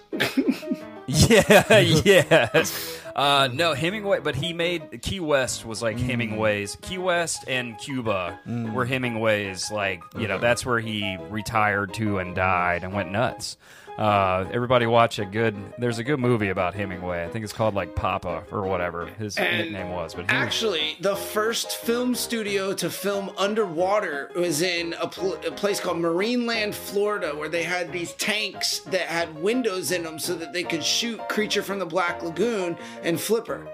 Yeah, 1.11 1.79
yes. 1.79 2.98
Uh, 3.19 3.49
no, 3.51 3.73
Hemingway, 3.73 4.21
but 4.21 4.33
he 4.33 4.53
made 4.53 5.01
Key 5.01 5.19
West 5.19 5.65
was 5.65 5.81
like 5.81 5.99
Hemingway's. 5.99 6.77
Key 6.81 6.99
West 6.99 7.43
and 7.49 7.77
Cuba 7.77 8.39
were 8.73 8.85
Hemingway's. 8.85 9.69
Like 9.69 10.01
you 10.17 10.29
know, 10.29 10.37
that's 10.37 10.65
where 10.65 10.79
he 10.79 11.17
retired 11.29 11.93
to 11.95 12.19
and 12.19 12.33
died 12.33 12.85
and 12.85 12.93
went 12.93 13.11
nuts. 13.11 13.57
Uh, 13.99 14.47
everybody 14.53 14.85
watch 14.85 15.19
a 15.19 15.25
good. 15.25 15.57
There's 15.77 15.97
a 15.97 16.05
good 16.05 16.21
movie 16.21 16.47
about 16.47 16.73
Hemingway. 16.73 17.25
I 17.25 17.27
think 17.27 17.43
it's 17.43 17.51
called 17.51 17.75
like 17.75 17.95
Papa 17.95 18.45
or 18.49 18.61
whatever 18.61 19.07
his 19.07 19.35
And 19.35 19.57
nickname 19.57 19.91
was. 19.91 20.13
But 20.13 20.31
he 20.31 20.37
Actually, 20.37 20.95
the 21.01 21.17
first 21.17 21.75
film 21.77 22.15
studio 22.15 22.73
to 22.75 22.89
film 22.89 23.29
underwater 23.37 24.31
was 24.37 24.61
in 24.61 24.93
a, 25.01 25.07
pl- 25.07 25.33
a 25.45 25.51
place 25.51 25.81
called 25.81 25.97
Marineland, 25.97 26.73
Florida, 26.73 27.35
where 27.35 27.49
they 27.49 27.63
had 27.63 27.91
these 27.91 28.13
tanks 28.13 28.79
that 28.85 29.07
had 29.07 29.37
windows 29.37 29.91
in 29.91 30.03
them 30.03 30.17
so 30.17 30.33
that 30.35 30.53
they 30.53 30.63
could 30.63 30.83
shoot 30.83 31.19
Creature 31.27 31.63
from 31.63 31.79
the 31.79 31.85
Black 31.85 32.23
Lagoon 32.23 32.77
and 33.03 33.19
Flipper. 33.19 33.67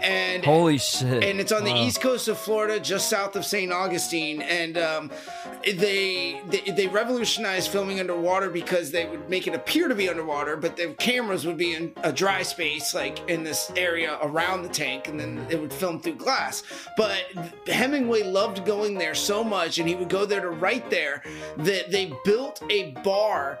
And 0.00 0.44
holy 0.44 0.78
shit! 0.78 1.24
and 1.24 1.40
it's 1.40 1.52
on 1.52 1.64
the 1.64 1.74
east 1.74 2.00
coast 2.00 2.28
of 2.28 2.38
Florida, 2.38 2.80
just 2.80 3.08
south 3.08 3.36
of 3.36 3.44
St. 3.44 3.72
Augustine. 3.72 4.42
And 4.42 4.76
um, 4.78 5.10
they, 5.64 6.40
they 6.48 6.60
they 6.70 6.86
revolutionized 6.86 7.70
filming 7.70 8.00
underwater 8.00 8.50
because 8.50 8.90
they 8.90 9.06
would 9.06 9.28
make 9.28 9.46
it 9.46 9.54
appear 9.54 9.88
to 9.88 9.94
be 9.94 10.08
underwater, 10.08 10.56
but 10.56 10.76
the 10.76 10.94
cameras 10.98 11.46
would 11.46 11.56
be 11.56 11.74
in 11.74 11.92
a 12.02 12.12
dry 12.12 12.42
space, 12.42 12.94
like 12.94 13.28
in 13.28 13.44
this 13.44 13.72
area 13.76 14.18
around 14.22 14.62
the 14.62 14.68
tank, 14.68 15.08
and 15.08 15.18
then 15.18 15.46
it 15.50 15.60
would 15.60 15.72
film 15.72 16.00
through 16.00 16.14
glass. 16.14 16.62
But 16.96 17.24
Hemingway 17.66 18.22
loved 18.24 18.64
going 18.64 18.98
there 18.98 19.14
so 19.14 19.42
much, 19.42 19.78
and 19.78 19.88
he 19.88 19.94
would 19.94 20.08
go 20.08 20.26
there 20.26 20.40
to 20.40 20.50
write 20.50 20.90
there 20.90 21.22
that 21.58 21.90
they 21.90 22.12
built 22.24 22.62
a 22.70 22.92
bar 23.02 23.58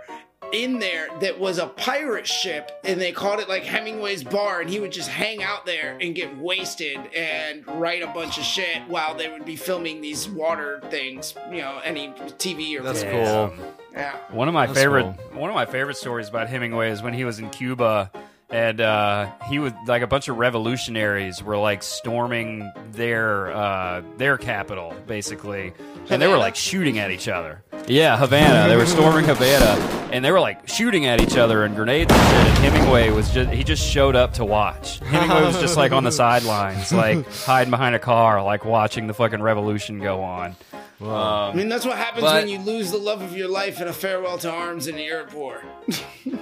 in 0.52 0.78
there 0.78 1.08
that 1.20 1.38
was 1.38 1.58
a 1.58 1.66
pirate 1.66 2.26
ship 2.26 2.70
and 2.84 3.00
they 3.00 3.12
called 3.12 3.40
it 3.40 3.48
like 3.48 3.64
Hemingway's 3.64 4.24
bar 4.24 4.60
and 4.60 4.70
he 4.70 4.80
would 4.80 4.92
just 4.92 5.08
hang 5.08 5.42
out 5.42 5.66
there 5.66 5.96
and 6.00 6.14
get 6.14 6.36
wasted 6.38 6.98
and 7.14 7.66
write 7.66 8.02
a 8.02 8.06
bunch 8.08 8.38
of 8.38 8.44
shit 8.44 8.82
while 8.88 9.14
they 9.14 9.30
would 9.30 9.44
be 9.44 9.56
filming 9.56 10.00
these 10.00 10.28
water 10.28 10.80
things, 10.90 11.34
you 11.50 11.58
know, 11.58 11.80
any 11.84 12.08
TV 12.38 12.78
or 12.78 12.82
That's 12.82 13.02
film. 13.02 13.56
cool. 13.56 13.74
Yeah. 13.92 14.16
One 14.30 14.48
of 14.48 14.54
my 14.54 14.66
That's 14.66 14.78
favorite 14.78 15.06
one 15.32 15.50
of 15.50 15.54
my 15.54 15.66
favorite 15.66 15.96
stories 15.96 16.28
about 16.28 16.48
Hemingway 16.48 16.90
is 16.90 17.02
when 17.02 17.14
he 17.14 17.24
was 17.24 17.38
in 17.38 17.50
Cuba 17.50 18.10
and 18.50 18.80
uh, 18.80 19.30
he 19.48 19.58
was 19.58 19.72
like 19.86 20.02
a 20.02 20.06
bunch 20.06 20.28
of 20.28 20.38
revolutionaries 20.38 21.42
were 21.42 21.58
like 21.58 21.82
storming 21.82 22.70
their 22.92 23.50
uh, 23.52 24.02
their 24.16 24.38
capital 24.38 24.94
basically, 25.06 25.74
and 26.08 26.22
they 26.22 26.26
were 26.28 26.38
like 26.38 26.56
shooting 26.56 26.98
at 26.98 27.10
each 27.10 27.28
other. 27.28 27.62
Yeah, 27.88 28.16
Havana. 28.18 28.68
They 28.68 28.76
were 28.76 28.86
storming 28.86 29.24
Havana, 29.24 29.80
and 30.12 30.24
they 30.24 30.30
were 30.30 30.40
like 30.40 30.68
shooting 30.68 31.06
at 31.06 31.20
each 31.22 31.36
other 31.36 31.64
and 31.64 31.74
grenades 31.74 32.12
and 32.12 32.20
shit. 32.20 32.46
And 32.46 32.58
Hemingway 32.74 33.10
was 33.10 33.30
just 33.30 33.50
he 33.50 33.64
just 33.64 33.82
showed 33.82 34.14
up 34.14 34.34
to 34.34 34.44
watch. 34.44 34.98
Hemingway 35.00 35.42
was 35.44 35.58
just 35.58 35.76
like 35.76 35.92
on 35.92 36.04
the 36.04 36.12
sidelines, 36.24 36.92
like 36.92 37.26
hiding 37.44 37.70
behind 37.70 37.94
a 37.94 37.98
car, 37.98 38.42
like 38.44 38.64
watching 38.64 39.06
the 39.06 39.14
fucking 39.14 39.40
revolution 39.42 40.00
go 40.00 40.22
on. 40.22 40.54
Um, 41.00 41.08
I 41.10 41.52
mean, 41.54 41.68
that's 41.68 41.84
what 41.86 41.96
happens 41.96 42.22
But- 42.24 42.34
when 42.44 42.48
you 42.48 42.58
lose 42.58 42.90
the 42.90 42.98
love 42.98 43.22
of 43.22 43.36
your 43.36 43.48
life 43.48 43.80
in 43.80 43.86
a 43.88 43.92
farewell 43.92 44.36
to 44.38 44.50
arms 44.50 44.86
in 44.86 44.96
the 44.96 45.04
airport. 45.04 45.64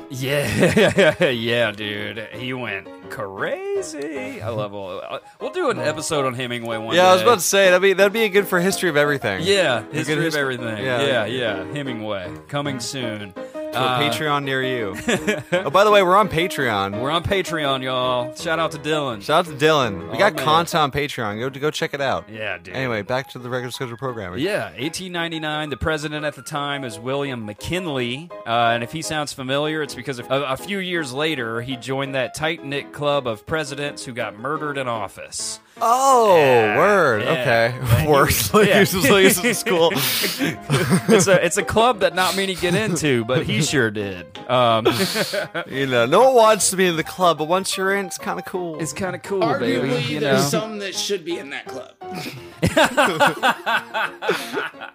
Yeah, 0.09 1.25
yeah, 1.31 1.73
dude. 1.73 2.29
He 2.33 2.53
went 2.55 2.87
crazy. 3.06 4.40
I 4.42 4.48
love 4.50 4.75
all. 4.75 5.00
uh, 5.00 5.18
We'll 5.40 5.50
do 5.50 5.70
an 5.70 5.78
episode 5.78 6.25
on 6.26 6.34
Hemingway 6.34 6.78
one 6.78 6.90
day. 6.90 6.96
Yeah, 6.96 7.08
I 7.10 7.12
was 7.14 7.22
about 7.22 7.36
to 7.36 7.40
say 7.44 7.66
that'd 7.66 7.82
be 7.82 7.92
that'd 7.92 8.12
be 8.12 8.25
a 8.25 8.28
good 8.28 8.46
for 8.46 8.60
history 8.60 8.88
of 8.88 8.96
everything. 8.96 9.42
Yeah, 9.42 9.84
history 9.90 10.26
of 10.26 10.34
everything. 10.34 10.84
yeah. 10.84 11.02
Yeah. 11.04 11.25
yeah, 11.26 11.64
Hemingway 11.72 12.30
coming 12.48 12.80
soon. 12.80 13.32
To 13.76 13.83
Uh, 13.83 14.00
a 14.00 14.11
Patreon 14.11 14.45
near 14.45 14.62
you. 14.62 14.97
oh, 15.52 15.71
by 15.71 15.85
the 15.85 15.90
way, 15.90 16.02
we're 16.02 16.16
on 16.16 16.28
Patreon. 16.28 17.00
We're 17.00 17.11
on 17.11 17.23
Patreon, 17.23 17.83
y'all. 17.83 18.35
Shout 18.35 18.59
out 18.59 18.73
to 18.73 18.78
Dylan. 18.78 19.23
Shout 19.23 19.47
out 19.47 19.52
to 19.59 19.64
Dylan. 19.64 20.09
We 20.11 20.16
Oh, 20.16 20.18
got 20.18 20.35
man. 20.35 20.45
content 20.45 20.75
on 20.83 20.90
Patreon. 20.92 21.38
Go 21.38 21.50
go 21.61 21.71
check 21.71 21.92
it 21.95 22.00
out. 22.00 22.28
Yeah, 22.30 22.59
dude. 22.59 22.75
Anyway, 22.75 23.02
back 23.02 23.28
to 23.30 23.38
the 23.38 23.50
regular 23.50 23.71
scheduled 23.71 23.99
programming. 23.99 24.40
Yeah, 24.40 24.71
1899. 24.78 25.71
The 25.71 25.76
president 25.76 26.25
at 26.25 26.35
the 26.35 26.42
time 26.42 26.85
is 26.85 26.99
William 26.99 27.45
McKinley, 27.45 28.30
uh, 28.47 28.50
and 28.75 28.83
if 28.83 28.92
he 28.92 29.02
sounds 29.02 29.33
familiar, 29.33 29.83
it's 29.83 29.95
because 29.95 30.18
of, 30.18 30.30
a, 30.30 30.45
a 30.45 30.56
few 30.56 30.78
years 30.78 31.12
later 31.12 31.61
he 31.61 31.76
joined 31.76 32.14
that 32.14 32.35
tight 32.35 32.64
knit 32.64 32.92
club 32.92 33.26
of 33.26 33.45
presidents 33.47 34.04
who 34.04 34.12
got 34.12 34.38
murdered 34.38 34.78
in 34.78 34.88
office. 34.88 35.61
Oh, 35.78 36.37
Yeah, 36.37 36.78
word. 36.78 37.23
yeah. 37.23 37.30
Okay. 37.33 37.75
But 37.80 38.00
he 38.00 38.06
Word. 38.09 38.26
was- 38.26 38.54
Like 38.54 38.68
yeah. 38.68 38.78
this 38.80 38.95
is 38.95 39.11
like 39.11 39.23
this 39.25 39.45
is 39.45 39.59
school. 39.59 39.92
It's 41.09 41.26
a 41.28 41.45
it's 41.45 41.56
a 41.56 41.62
club 41.62 42.00
that 42.00 42.14
not 42.14 42.37
many 42.37 42.54
get 42.54 42.75
into, 42.75 43.25
but 43.25 43.45
he 43.47 43.62
sure 43.62 43.90
did. 43.90 44.26
Um, 44.50 44.87
you 45.68 45.87
know, 45.87 46.06
no 46.06 46.25
one 46.25 46.35
wants 46.35 46.71
to 46.71 46.76
be 46.76 46.87
in 46.87 46.97
the 46.97 47.04
club, 47.04 47.38
but 47.38 47.49
once 47.49 47.76
you're 47.76 47.95
in, 47.95 48.06
it's 48.06 48.18
kind 48.18 48.38
of 48.38 48.45
cool. 48.47 48.80
it's 48.80 48.92
kind 48.92 49.14
of 49.14 49.23
cool, 49.23 49.40
Arguably, 49.42 49.90
baby. 49.90 50.12
You 50.14 50.21
there's 50.21 50.52
know. 50.52 50.61
some 50.61 50.78
that 50.78 50.95
should 50.95 51.25
be 51.25 51.38
in 51.38 51.50
that 51.50 51.66
club. 51.66 51.92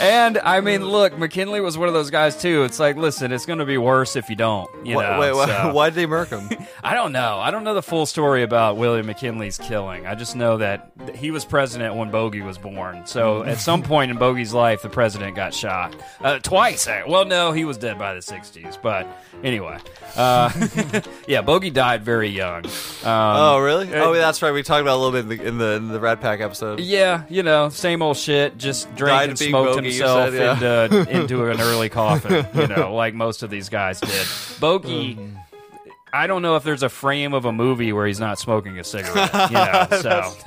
And 0.00 0.38
I 0.38 0.60
mean, 0.60 0.84
look, 0.84 1.16
McKinley 1.16 1.60
was 1.60 1.78
one 1.78 1.88
of 1.88 1.94
those 1.94 2.10
guys 2.10 2.36
too. 2.40 2.64
It's 2.64 2.80
like, 2.80 2.96
listen, 2.96 3.32
it's 3.32 3.46
going 3.46 3.60
to 3.60 3.64
be 3.64 3.78
worse 3.78 4.16
if 4.16 4.28
you 4.28 4.36
don't. 4.36 4.68
You 4.84 4.96
Wait, 4.98 5.08
know. 5.08 5.20
wait, 5.20 5.32
why- 5.34 5.46
so- 5.46 5.72
why'd 5.72 5.94
they 5.94 6.06
murk 6.06 6.30
him? 6.30 6.48
I 6.82 6.94
don't 6.94 7.12
know. 7.12 7.38
I 7.38 7.50
don't 7.50 7.64
know 7.64 7.74
the 7.74 7.82
full 7.82 8.06
story 8.06 8.42
about 8.42 8.76
William 8.76 9.06
McKinley's 9.06 9.58
killing. 9.58 10.06
I 10.06 10.14
just 10.14 10.23
know 10.32 10.58
that 10.58 10.92
he 11.14 11.30
was 11.30 11.44
president 11.44 11.96
when 11.96 12.10
Bogey 12.10 12.40
was 12.40 12.56
born. 12.56 13.04
So 13.06 13.42
at 13.42 13.58
some 13.58 13.82
point 13.82 14.10
in 14.10 14.16
Bogey's 14.16 14.54
life, 14.54 14.82
the 14.82 14.88
president 14.88 15.34
got 15.36 15.52
shot 15.52 15.96
uh, 16.20 16.38
twice. 16.38 16.86
uh, 16.86 17.02
Well, 17.08 17.24
no, 17.24 17.52
he 17.52 17.64
was 17.64 17.76
dead 17.78 17.98
by 17.98 18.14
the 18.14 18.20
'60s. 18.20 18.78
But 18.80 19.06
anyway, 19.42 19.78
uh, 20.16 20.50
yeah, 21.26 21.40
Bogey 21.42 21.70
died 21.70 22.04
very 22.04 22.28
young. 22.28 22.64
Um, 22.66 22.70
Oh, 23.04 23.58
really? 23.58 23.92
uh, 23.92 24.04
Oh, 24.04 24.14
that's 24.14 24.40
right. 24.42 24.52
We 24.52 24.62
talked 24.62 24.82
about 24.82 24.96
a 24.96 25.00
little 25.02 25.12
bit 25.12 25.30
in 25.30 25.38
the 25.38 25.46
in 25.48 25.58
the, 25.58 25.70
in 25.72 25.88
the 25.88 26.00
Rat 26.00 26.20
Pack 26.20 26.40
episode. 26.40 26.78
Yeah, 26.80 27.24
you 27.28 27.42
know, 27.42 27.68
same 27.70 28.02
old 28.02 28.16
shit. 28.16 28.56
Just 28.58 28.94
drank 28.94 29.30
and 29.30 29.38
smoked 29.38 29.74
bogey, 29.76 29.88
himself 29.90 30.30
said, 30.32 30.60
yeah. 30.62 30.84
into, 30.84 31.10
into 31.20 31.46
an 31.50 31.60
early 31.60 31.88
coffin. 31.88 32.46
You 32.54 32.68
know, 32.68 32.94
like 32.94 33.14
most 33.14 33.42
of 33.42 33.50
these 33.50 33.68
guys 33.68 34.00
did. 34.00 34.26
Bogey. 34.60 35.16
Um. 35.18 35.38
I 36.14 36.28
don't 36.28 36.42
know 36.42 36.54
if 36.54 36.62
there's 36.62 36.84
a 36.84 36.88
frame 36.88 37.34
of 37.34 37.44
a 37.44 37.52
movie 37.52 37.92
where 37.92 38.06
he's 38.06 38.20
not 38.20 38.38
smoking 38.38 38.78
a 38.78 38.84
cigarette. 38.84 39.30
You 39.50 39.56
know, 39.56 39.86
so 40.00 40.32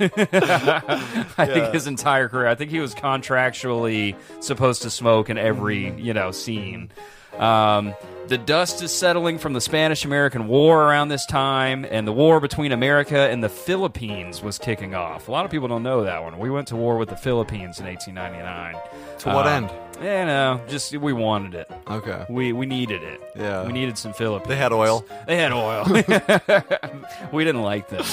I 1.38 1.46
think 1.46 1.74
his 1.74 1.86
entire 1.86 2.28
career. 2.28 2.46
I 2.46 2.54
think 2.54 2.70
he 2.70 2.80
was 2.80 2.94
contractually 2.94 4.16
supposed 4.40 4.82
to 4.82 4.90
smoke 4.90 5.28
in 5.30 5.36
every 5.38 5.90
you 6.00 6.14
know 6.14 6.30
scene. 6.30 6.90
Um, 7.38 7.94
the 8.28 8.38
dust 8.38 8.82
is 8.82 8.92
settling 8.92 9.38
from 9.38 9.52
the 9.52 9.60
Spanish 9.60 10.04
American 10.04 10.48
War 10.48 10.82
around 10.84 11.08
this 11.08 11.24
time, 11.26 11.86
and 11.88 12.06
the 12.06 12.12
war 12.12 12.40
between 12.40 12.72
America 12.72 13.18
and 13.30 13.42
the 13.44 13.48
Philippines 13.48 14.42
was 14.42 14.58
kicking 14.58 14.94
off. 14.94 15.28
A 15.28 15.30
lot 15.30 15.44
of 15.44 15.50
people 15.50 15.68
don't 15.68 15.82
know 15.82 16.02
that 16.04 16.22
one. 16.22 16.38
We 16.38 16.50
went 16.50 16.68
to 16.68 16.76
war 16.76 16.96
with 16.96 17.08
the 17.10 17.16
Philippines 17.16 17.78
in 17.78 17.86
1899. 17.86 18.74
To 19.20 19.28
what 19.28 19.46
Um, 19.46 19.64
end? 19.64 19.70
You 20.00 20.04
know, 20.04 20.60
just 20.68 20.96
we 20.96 21.12
wanted 21.12 21.54
it. 21.54 21.70
Okay. 21.88 22.24
We 22.28 22.52
we 22.52 22.66
needed 22.66 23.02
it. 23.02 23.20
Yeah. 23.34 23.66
we 23.66 23.72
needed 23.72 23.98
some 23.98 24.12
Philippines. 24.12 24.48
They 24.48 24.56
had 24.56 24.72
oil. 24.72 25.04
They 25.26 25.36
had 25.36 25.52
oil. 25.52 25.84
we 27.32 27.44
didn't 27.44 27.62
like 27.62 27.88
them. 27.88 28.04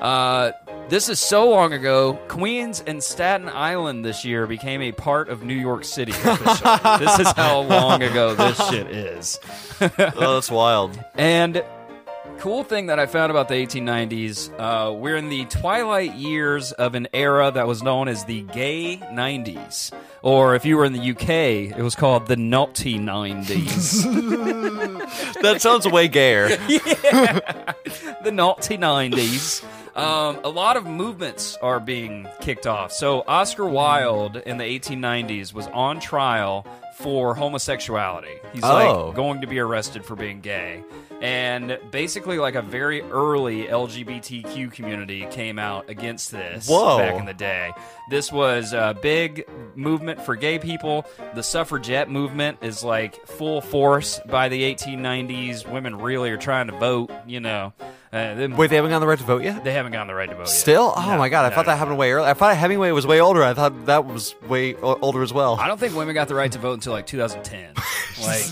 Uh, 0.00 0.52
this 0.88 1.08
is 1.08 1.18
so 1.18 1.48
long 1.50 1.72
ago. 1.72 2.14
Queens 2.28 2.82
and 2.86 3.02
Staten 3.02 3.48
Island 3.48 4.04
this 4.04 4.24
year 4.24 4.46
became 4.46 4.82
a 4.82 4.92
part 4.92 5.28
of 5.28 5.42
New 5.42 5.54
York 5.54 5.84
City. 5.84 6.12
Officially. 6.24 6.98
this 6.98 7.18
is 7.18 7.32
how 7.32 7.60
long 7.60 8.02
ago 8.02 8.34
this 8.34 8.68
shit 8.68 8.88
is. 8.88 9.40
oh, 9.80 10.34
that's 10.34 10.50
wild. 10.50 10.98
And 11.14 11.64
cool 12.44 12.62
thing 12.62 12.88
that 12.88 12.98
I 12.98 13.06
found 13.06 13.30
about 13.30 13.48
the 13.48 13.54
1890s, 13.54 14.50
uh, 14.60 14.92
we're 14.92 15.16
in 15.16 15.30
the 15.30 15.46
twilight 15.46 16.12
years 16.12 16.72
of 16.72 16.94
an 16.94 17.08
era 17.14 17.50
that 17.50 17.66
was 17.66 17.82
known 17.82 18.06
as 18.06 18.26
the 18.26 18.42
gay 18.42 18.98
90s. 18.98 19.90
Or 20.20 20.54
if 20.54 20.66
you 20.66 20.76
were 20.76 20.84
in 20.84 20.92
the 20.92 21.10
UK, 21.12 21.74
it 21.74 21.80
was 21.82 21.94
called 21.94 22.26
the 22.26 22.36
naughty 22.36 22.98
90s. 22.98 24.04
That 25.42 25.60
sounds 25.62 25.86
way 25.88 26.08
gayer. 26.08 26.48
the 26.48 28.30
naughty 28.32 28.76
90s. 28.76 29.64
Um, 29.96 30.40
a 30.44 30.48
lot 30.48 30.76
of 30.76 30.86
movements 30.86 31.56
are 31.62 31.78
being 31.80 32.26
kicked 32.40 32.66
off. 32.66 32.92
So 32.92 33.22
Oscar 33.26 33.64
Wilde 33.66 34.36
in 34.36 34.58
the 34.58 34.64
1890s 34.64 35.54
was 35.54 35.66
on 35.68 36.00
trial 36.00 36.66
for 36.96 37.34
homosexuality. 37.34 38.38
He's 38.52 38.64
Oh. 38.64 39.06
like 39.06 39.16
going 39.16 39.40
to 39.42 39.46
be 39.46 39.58
arrested 39.60 40.04
for 40.04 40.16
being 40.16 40.40
gay. 40.40 40.82
And 41.24 41.78
basically, 41.90 42.38
like 42.38 42.54
a 42.54 42.60
very 42.60 43.00
early 43.00 43.64
LGBTQ 43.64 44.70
community 44.72 45.26
came 45.30 45.58
out 45.58 45.88
against 45.88 46.30
this 46.30 46.68
Whoa. 46.68 46.98
back 46.98 47.18
in 47.18 47.24
the 47.24 47.32
day. 47.32 47.72
This 48.10 48.30
was 48.30 48.74
a 48.74 48.94
big 49.00 49.48
movement 49.74 50.20
for 50.20 50.36
gay 50.36 50.58
people. 50.58 51.06
The 51.34 51.42
suffragette 51.42 52.10
movement 52.10 52.58
is 52.60 52.84
like 52.84 53.26
full 53.26 53.62
force 53.62 54.20
by 54.26 54.50
the 54.50 54.74
1890s. 54.74 55.66
Women 55.66 55.96
really 55.96 56.28
are 56.30 56.36
trying 56.36 56.66
to 56.66 56.78
vote, 56.78 57.10
you 57.26 57.40
know. 57.40 57.72
Uh, 58.14 58.48
Wait, 58.56 58.70
they 58.70 58.76
haven't 58.76 58.90
gotten 58.90 59.00
the 59.00 59.06
right 59.08 59.18
to 59.18 59.24
vote 59.24 59.42
yet? 59.42 59.64
they 59.64 59.72
haven't 59.72 59.90
gotten 59.92 60.06
the 60.06 60.14
right 60.14 60.28
to 60.28 60.34
vote 60.36 60.42
yet. 60.42 60.48
Still? 60.48 60.92
Oh 60.96 61.00
No, 61.06 61.18
my 61.18 61.28
god, 61.28 61.46
I 61.46 61.48
no, 61.48 61.54
thought 61.56 61.66
no. 61.66 61.72
that 61.72 61.78
happened 61.78 61.98
way 61.98 62.12
early. 62.12 62.28
I 62.28 62.34
thought 62.34 62.56
Hemingway 62.56 62.92
was 62.92 63.06
way 63.06 63.20
older. 63.20 63.42
I 63.42 63.54
thought 63.54 63.86
that 63.86 64.04
was 64.06 64.34
way 64.48 64.74
o- 64.76 64.98
older 65.02 65.22
as 65.22 65.32
well. 65.32 65.56
I 65.58 65.66
don't 65.66 65.80
think 65.80 65.96
women 65.96 66.14
got 66.14 66.28
the 66.28 66.34
right 66.36 66.52
to 66.52 66.58
vote 66.58 66.74
until 66.74 66.92
like 66.92 67.06
2010. 67.06 67.74
like, 68.22 68.44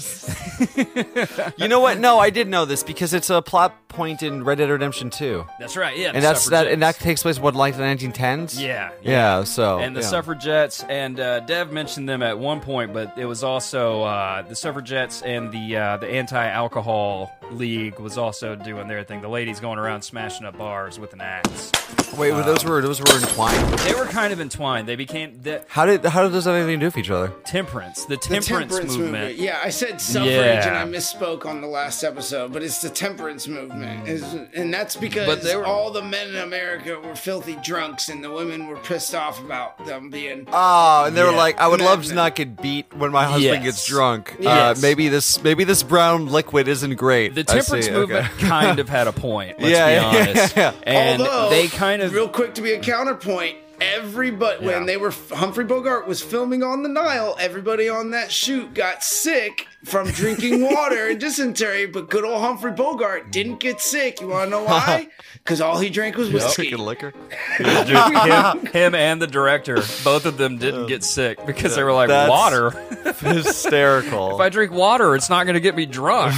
You 1.59 1.69
know 1.69 1.81
what? 1.81 1.99
No, 1.99 2.19
I 2.19 2.31
did 2.31 2.49
know 2.49 2.65
this 2.65 2.83
because 2.83 3.15
it's 3.15 3.31
a 3.31 3.41
plot 3.43 3.89
point 3.89 4.23
in 4.23 4.43
Red 4.43 4.59
Dead 4.59 4.71
Redemption 4.71 5.11
2. 5.11 5.45
That's 5.61 5.77
right. 5.77 5.97
Yeah, 5.97 6.13
And 6.15 6.25
that's 6.25 6.47
that 6.49 6.67
and 6.67 6.83
that 6.83 6.97
takes 6.97 7.23
place 7.23 7.39
what 7.39 7.55
like 7.55 7.77
the 7.77 7.83
1910s? 7.83 8.61
Yeah, 8.61 8.91
Yeah, 9.03 9.45
so 9.45 9.79
and 9.79 9.95
the 9.95 10.01
yeah. 10.01 10.07
suffragettes 10.07 10.83
and 10.89 11.21
uh, 11.21 11.41
Dev 11.41 11.73
mentioned 11.73 12.09
them 12.09 12.23
at 12.23 12.39
one 12.39 12.61
point, 12.61 12.93
but 12.95 13.17
it 13.19 13.27
was 13.27 13.45
also 13.45 14.03
uh, 14.03 14.43
the 14.43 14.55
suffragettes 14.57 15.23
and 15.23 15.53
the 15.53 15.77
uh, 15.77 15.97
the 15.99 16.09
anti-alcohol 16.09 17.31
league 17.53 17.99
was 17.99 18.19
also 18.19 18.55
doing 18.57 18.89
their 18.89 19.05
thing. 19.05 19.21
The 19.21 19.29
ladies 19.29 19.61
going 19.61 19.79
around 19.79 20.03
smashing 20.03 20.47
up 20.47 20.57
bars 20.59 20.99
with 20.99 21.13
an 21.13 21.21
axe. 21.21 21.71
Wait, 22.17 22.31
well, 22.33 22.45
those 22.45 22.63
were 22.65 22.83
those 22.83 23.01
were 23.01 23.07
entwined. 23.19 23.79
They 23.81 23.95
were 23.95 24.05
kind 24.05 24.33
of 24.35 24.41
entwined. 24.41 24.87
They 24.87 24.97
became 24.97 25.41
the 25.41 25.65
How 25.69 25.87
did 25.87 26.05
how 26.05 26.23
did 26.23 26.33
those 26.33 26.45
have 26.45 26.55
anything 26.55 26.79
to 26.79 26.81
do 26.81 26.87
with 26.87 26.99
each 26.99 27.11
other? 27.11 27.33
temperance, 27.45 28.05
the 28.05 28.17
The 28.17 28.41
temperance, 28.41 28.97
movement. 28.97 29.37
Yeah, 29.39 29.59
I 29.63 29.71
said 29.71 29.99
suffrage 30.01 30.31
Yeah. 30.33 30.69
and 30.69 30.77
I 30.77 30.85
misspoke 30.99 31.47
on 31.47 31.61
the 31.63 31.67
last 31.69 32.03
episode, 32.05 32.53
but 32.53 32.63
it's 32.63 32.83
the 32.83 32.91
temperance 32.91 33.49
movement, 33.49 34.07
is, 34.09 34.23
and 34.55 34.73
that's 34.75 34.95
because 34.97 35.27
But 35.27 35.43
they 35.43 35.57
were- 35.57 35.65
all 35.65 35.91
the 35.91 36.03
men 36.03 36.29
in 36.29 36.37
America 36.37 36.99
were 37.01 37.17
filthy 37.17 37.57
drunks, 37.65 38.09
and 38.11 38.23
the 38.23 38.31
women 38.31 38.67
were 38.67 38.77
pissed 38.77 39.15
off 39.15 39.41
about 39.41 39.85
them 39.87 40.11
being. 40.11 40.47
Oh, 40.53 41.05
and 41.07 41.17
they 41.17 41.23
were 41.23 41.33
like, 41.33 41.59
I 41.61 41.67
would 41.67 41.81
love 41.81 42.03
to 42.03 42.09
Madman. 42.09 42.17
not 42.17 42.35
get 42.35 42.61
beat 42.61 42.93
when 42.95 43.11
my 43.11 43.25
husband 43.25 43.45
Yes. 43.45 43.65
gets 43.65 43.87
drunk. 43.87 44.37
Yes. 44.39 44.79
Uh, 44.79 44.81
maybe 44.83 45.09
this 45.09 45.43
maybe 45.43 45.65
this 45.65 45.83
brown 45.83 46.27
liquid 46.29 46.69
isn't 46.69 46.97
great. 46.97 47.35
The 47.35 47.42
I 47.49 47.55
temperance 47.55 47.87
see, 47.87 47.93
movement 47.93 48.27
okay. 48.37 48.47
kind 48.49 48.79
of 48.79 48.89
had 48.89 49.07
a 49.07 49.13
point. 49.13 49.59
Let's 49.61 49.71
Yeah, 49.73 49.87
be 49.87 49.93
yeah, 50.17 50.23
honest. 50.29 50.57
yeah. 50.57 50.73
And 50.85 51.23
Although, 51.23 51.51
they 51.51 51.69
kind 51.69 52.03
of 52.03 52.13
real 52.13 52.29
quick 52.29 52.55
to 52.55 52.63
be 52.63 52.73
a 52.73 52.81
counterpoint. 52.81 53.57
Everybody, 53.81 54.65
Yeah. 54.65 54.77
when 54.79 54.87
they 54.87 54.97
were 54.97 55.11
Humphrey 55.31 55.65
Bogart 55.65 56.07
was 56.07 56.23
filming 56.23 56.63
on 56.63 56.83
the 56.83 56.89
Nile, 56.89 57.37
everybody 57.41 57.89
on 57.89 58.11
that 58.13 58.31
shoot 58.31 58.75
got 58.75 59.03
sick 59.03 59.67
from 59.85 60.09
drinking 60.11 60.63
water 60.75 61.09
and 61.09 61.21
dysentery. 61.21 61.87
But 61.87 62.09
good 62.11 62.25
old 62.25 62.41
Humphrey 62.41 62.73
Bogart 62.73 63.31
didn't 63.33 63.59
get 63.61 63.81
sick. 63.81 64.21
You 64.21 64.29
want 64.29 64.47
to 64.47 64.51
know 64.51 64.65
why? 64.65 65.09
Because 65.43 65.61
all 65.61 65.77
he 65.81 65.91
drank 65.91 66.17
was 66.17 66.31
whiskey. 66.31 66.69
Drinking 66.69 66.87
liquor. 66.87 67.11
him, 67.59 68.67
him 68.67 68.95
and 68.95 69.21
the 69.21 69.27
director, 69.27 69.75
both 70.05 70.25
of 70.25 70.37
them 70.39 70.57
didn't 70.57 70.87
get 70.87 71.03
sick 71.03 71.45
because 71.45 71.75
they 71.75 71.83
were 71.83 71.93
like, 71.93 72.11
That's- 72.11 72.31
water. 72.31 72.71
Hysterical. 73.19 74.37
If 74.37 74.41
I 74.41 74.51
drink 74.51 74.71
water, 74.71 75.17
it's 75.17 75.29
not 75.29 75.43
going 75.45 75.55
to 75.55 75.61
get 75.61 75.75
me 75.75 75.85
drunk. 75.87 76.33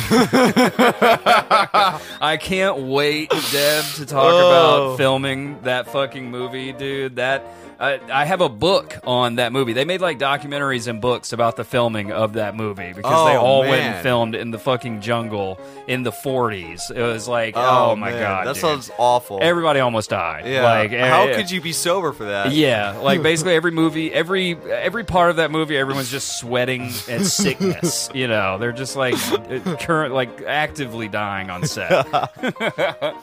I 1.05 2.39
can't 2.41 2.79
wait, 2.79 3.29
Dev, 3.53 3.95
to 3.97 4.07
talk 4.07 4.33
Oh. 4.33 4.39
about 4.87 4.97
filming 4.97 5.61
that 5.63 5.89
fucking 5.93 6.31
movie, 6.31 6.73
dude. 6.73 7.17
That 7.17 7.45
I, 7.81 8.01
I 8.13 8.25
have 8.25 8.41
a 8.41 8.49
book 8.49 8.99
on 9.05 9.37
that 9.37 9.53
movie. 9.53 9.73
They 9.73 9.85
made 9.85 10.01
like 10.01 10.19
documentaries 10.19 10.87
and 10.89 11.01
books 11.01 11.33
about 11.33 11.57
the 11.57 11.65
filming 11.65 12.13
of 12.13 12.35
that 12.35 12.55
movie 12.57 12.93
because 12.93 13.27
they 13.27 13.37
Oh, 13.37 13.41
all 13.41 13.61
went 13.61 13.73
man. 13.83 13.95
and 13.95 14.03
filmed 14.03 14.35
in 14.35 14.51
the 14.51 14.59
fucking 14.59 15.01
jungle 15.01 15.61
in 15.87 16.03
the 16.03 16.13
40s. 16.13 16.91
It 16.91 17.03
was 17.03 17.27
like, 17.29 17.55
oh, 17.57 17.97
my 17.97 18.11
man, 18.11 18.21
god, 18.21 18.47
that 18.47 18.55
dude. 18.55 18.61
sounds 18.61 18.91
awful. 18.99 19.39
Everybody 19.43 19.81
almost 19.81 20.11
died. 20.11 20.47
yeah. 20.47 20.63
Like, 20.63 20.91
how 20.93 21.27
eh, 21.29 21.37
could 21.37 21.51
you 21.51 21.61
be 21.61 21.73
sober 21.73 22.13
for 22.13 22.25
that? 22.25 22.53
yeah, 22.53 22.99
like 22.99 23.23
basically 23.25 23.55
every 23.55 23.71
movie, 23.73 24.13
every 24.13 24.57
every 24.71 25.05
part 25.05 25.31
of 25.31 25.37
that 25.37 25.51
movie, 25.51 25.77
everyone's 25.77 26.11
just 26.11 26.39
sweating 26.39 26.91
and 27.09 27.27
sickness. 27.27 28.09
You 28.15 28.29
know, 28.29 28.59
they're 28.59 28.73
just 28.73 28.97
like 28.97 29.15
uh, 29.33 29.77
current, 29.77 30.15
like 30.15 30.43
actively 30.43 31.09
dying 31.09 31.51
on 31.51 31.67
set. 31.67 32.07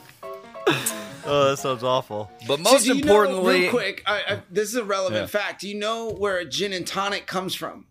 Oh, 1.24 1.50
that 1.50 1.56
sounds 1.58 1.82
awful. 1.84 2.30
But 2.46 2.60
most 2.60 2.82
do 2.84 2.88
you 2.88 2.94
know- 2.94 3.00
importantly, 3.00 3.60
real 3.62 3.70
quick, 3.70 4.02
I, 4.06 4.22
I, 4.28 4.42
this 4.50 4.68
is 4.68 4.76
a 4.76 4.84
relevant 4.84 5.22
Yeah. 5.22 5.26
fact. 5.26 5.60
Do 5.60 5.68
you 5.68 5.74
know 5.76 6.10
where 6.10 6.38
a 6.38 6.44
gin 6.44 6.72
and 6.72 6.86
tonic 6.86 7.26
comes 7.26 7.54
from? 7.54 7.86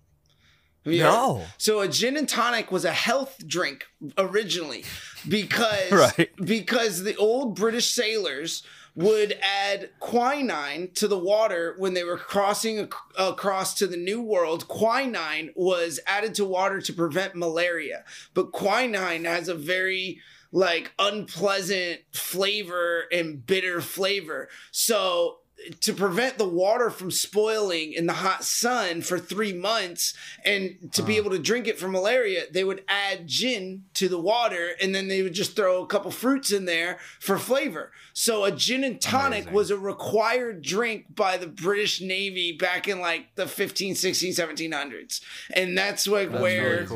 Have 0.86 0.94
you 0.94 1.04
No. 1.04 1.38
heard? 1.38 1.48
So 1.58 1.80
a 1.82 1.88
gin 1.88 2.18
and 2.18 2.28
tonic 2.28 2.72
was 2.72 2.86
a 2.86 2.92
health 2.92 3.38
drink 3.48 3.86
originally 4.18 4.84
because 5.28 5.92
Right. 6.18 6.30
because 6.44 7.04
the 7.04 7.16
old 7.18 7.56
British 7.56 7.92
sailors 7.92 8.64
would 8.94 9.38
add 9.42 9.90
quinine 10.02 10.90
to 10.96 11.08
the 11.08 11.18
water 11.18 11.76
when 11.78 11.94
they 11.94 12.04
were 12.04 12.18
crossing 12.18 12.78
ac- 12.80 12.90
across 13.18 13.74
to 13.76 13.88
the 13.88 13.96
new 13.96 14.20
world. 14.22 14.68
Quinine 14.68 15.52
was 15.56 16.00
added 16.06 16.36
to 16.36 16.44
water 16.44 16.82
to 16.82 16.92
prevent 16.92 17.34
malaria, 17.36 18.04
but 18.34 18.52
quinine 18.52 19.24
has 19.24 19.48
a 19.48 19.56
very 19.56 20.20
like 20.52 20.92
unpleasant 21.00 22.02
flavor 22.12 23.06
and 23.12 23.46
bitter 23.46 23.82
flavor. 23.82 24.50
So 24.72 25.38
to 25.82 25.94
prevent 25.94 26.38
the 26.38 26.48
water 26.48 26.90
from 26.90 27.12
spoiling 27.12 27.94
in 27.94 28.06
the 28.08 28.14
hot 28.14 28.44
sun 28.44 29.02
for 29.02 29.20
three 29.20 29.54
months 29.54 30.14
and 30.44 30.92
to 30.94 31.04
be 31.04 31.14
uh-huh. 31.14 31.28
able 31.28 31.32
to 31.32 31.42
drink 31.42 31.68
it 31.68 31.78
for 31.78 31.88
malaria, 31.88 32.46
they 32.52 32.64
would 32.64 32.84
add 32.88 33.28
gin 33.28 33.84
to 33.94 34.10
the 34.10 34.20
water 34.20 34.72
and 34.82 34.94
then 34.94 35.08
they 35.08 35.22
would 35.22 35.34
just 35.34 35.56
throw 35.56 35.84
a 35.84 35.88
couple 35.88 36.12
fruits 36.12 36.52
in 36.52 36.66
there 36.66 37.00
for 37.20 37.38
flavor. 37.38 37.92
So 38.14 38.44
a 38.44 38.52
gin 38.52 38.84
and 38.84 39.00
tonic 39.00 39.52
was 39.52 39.72
a 39.72 39.78
required 39.78 40.62
drink 40.62 41.16
by 41.16 41.38
the 41.38 41.48
British 41.48 42.02
Navy 42.02 42.52
back 42.52 42.88
in 42.88 43.00
like 43.00 43.36
the 43.36 43.48
15, 43.48 43.96
16, 43.96 44.34
1700s. 44.34 45.22
And 45.54 45.78
that's 45.78 46.08
like 46.08 46.32
where 46.32 46.88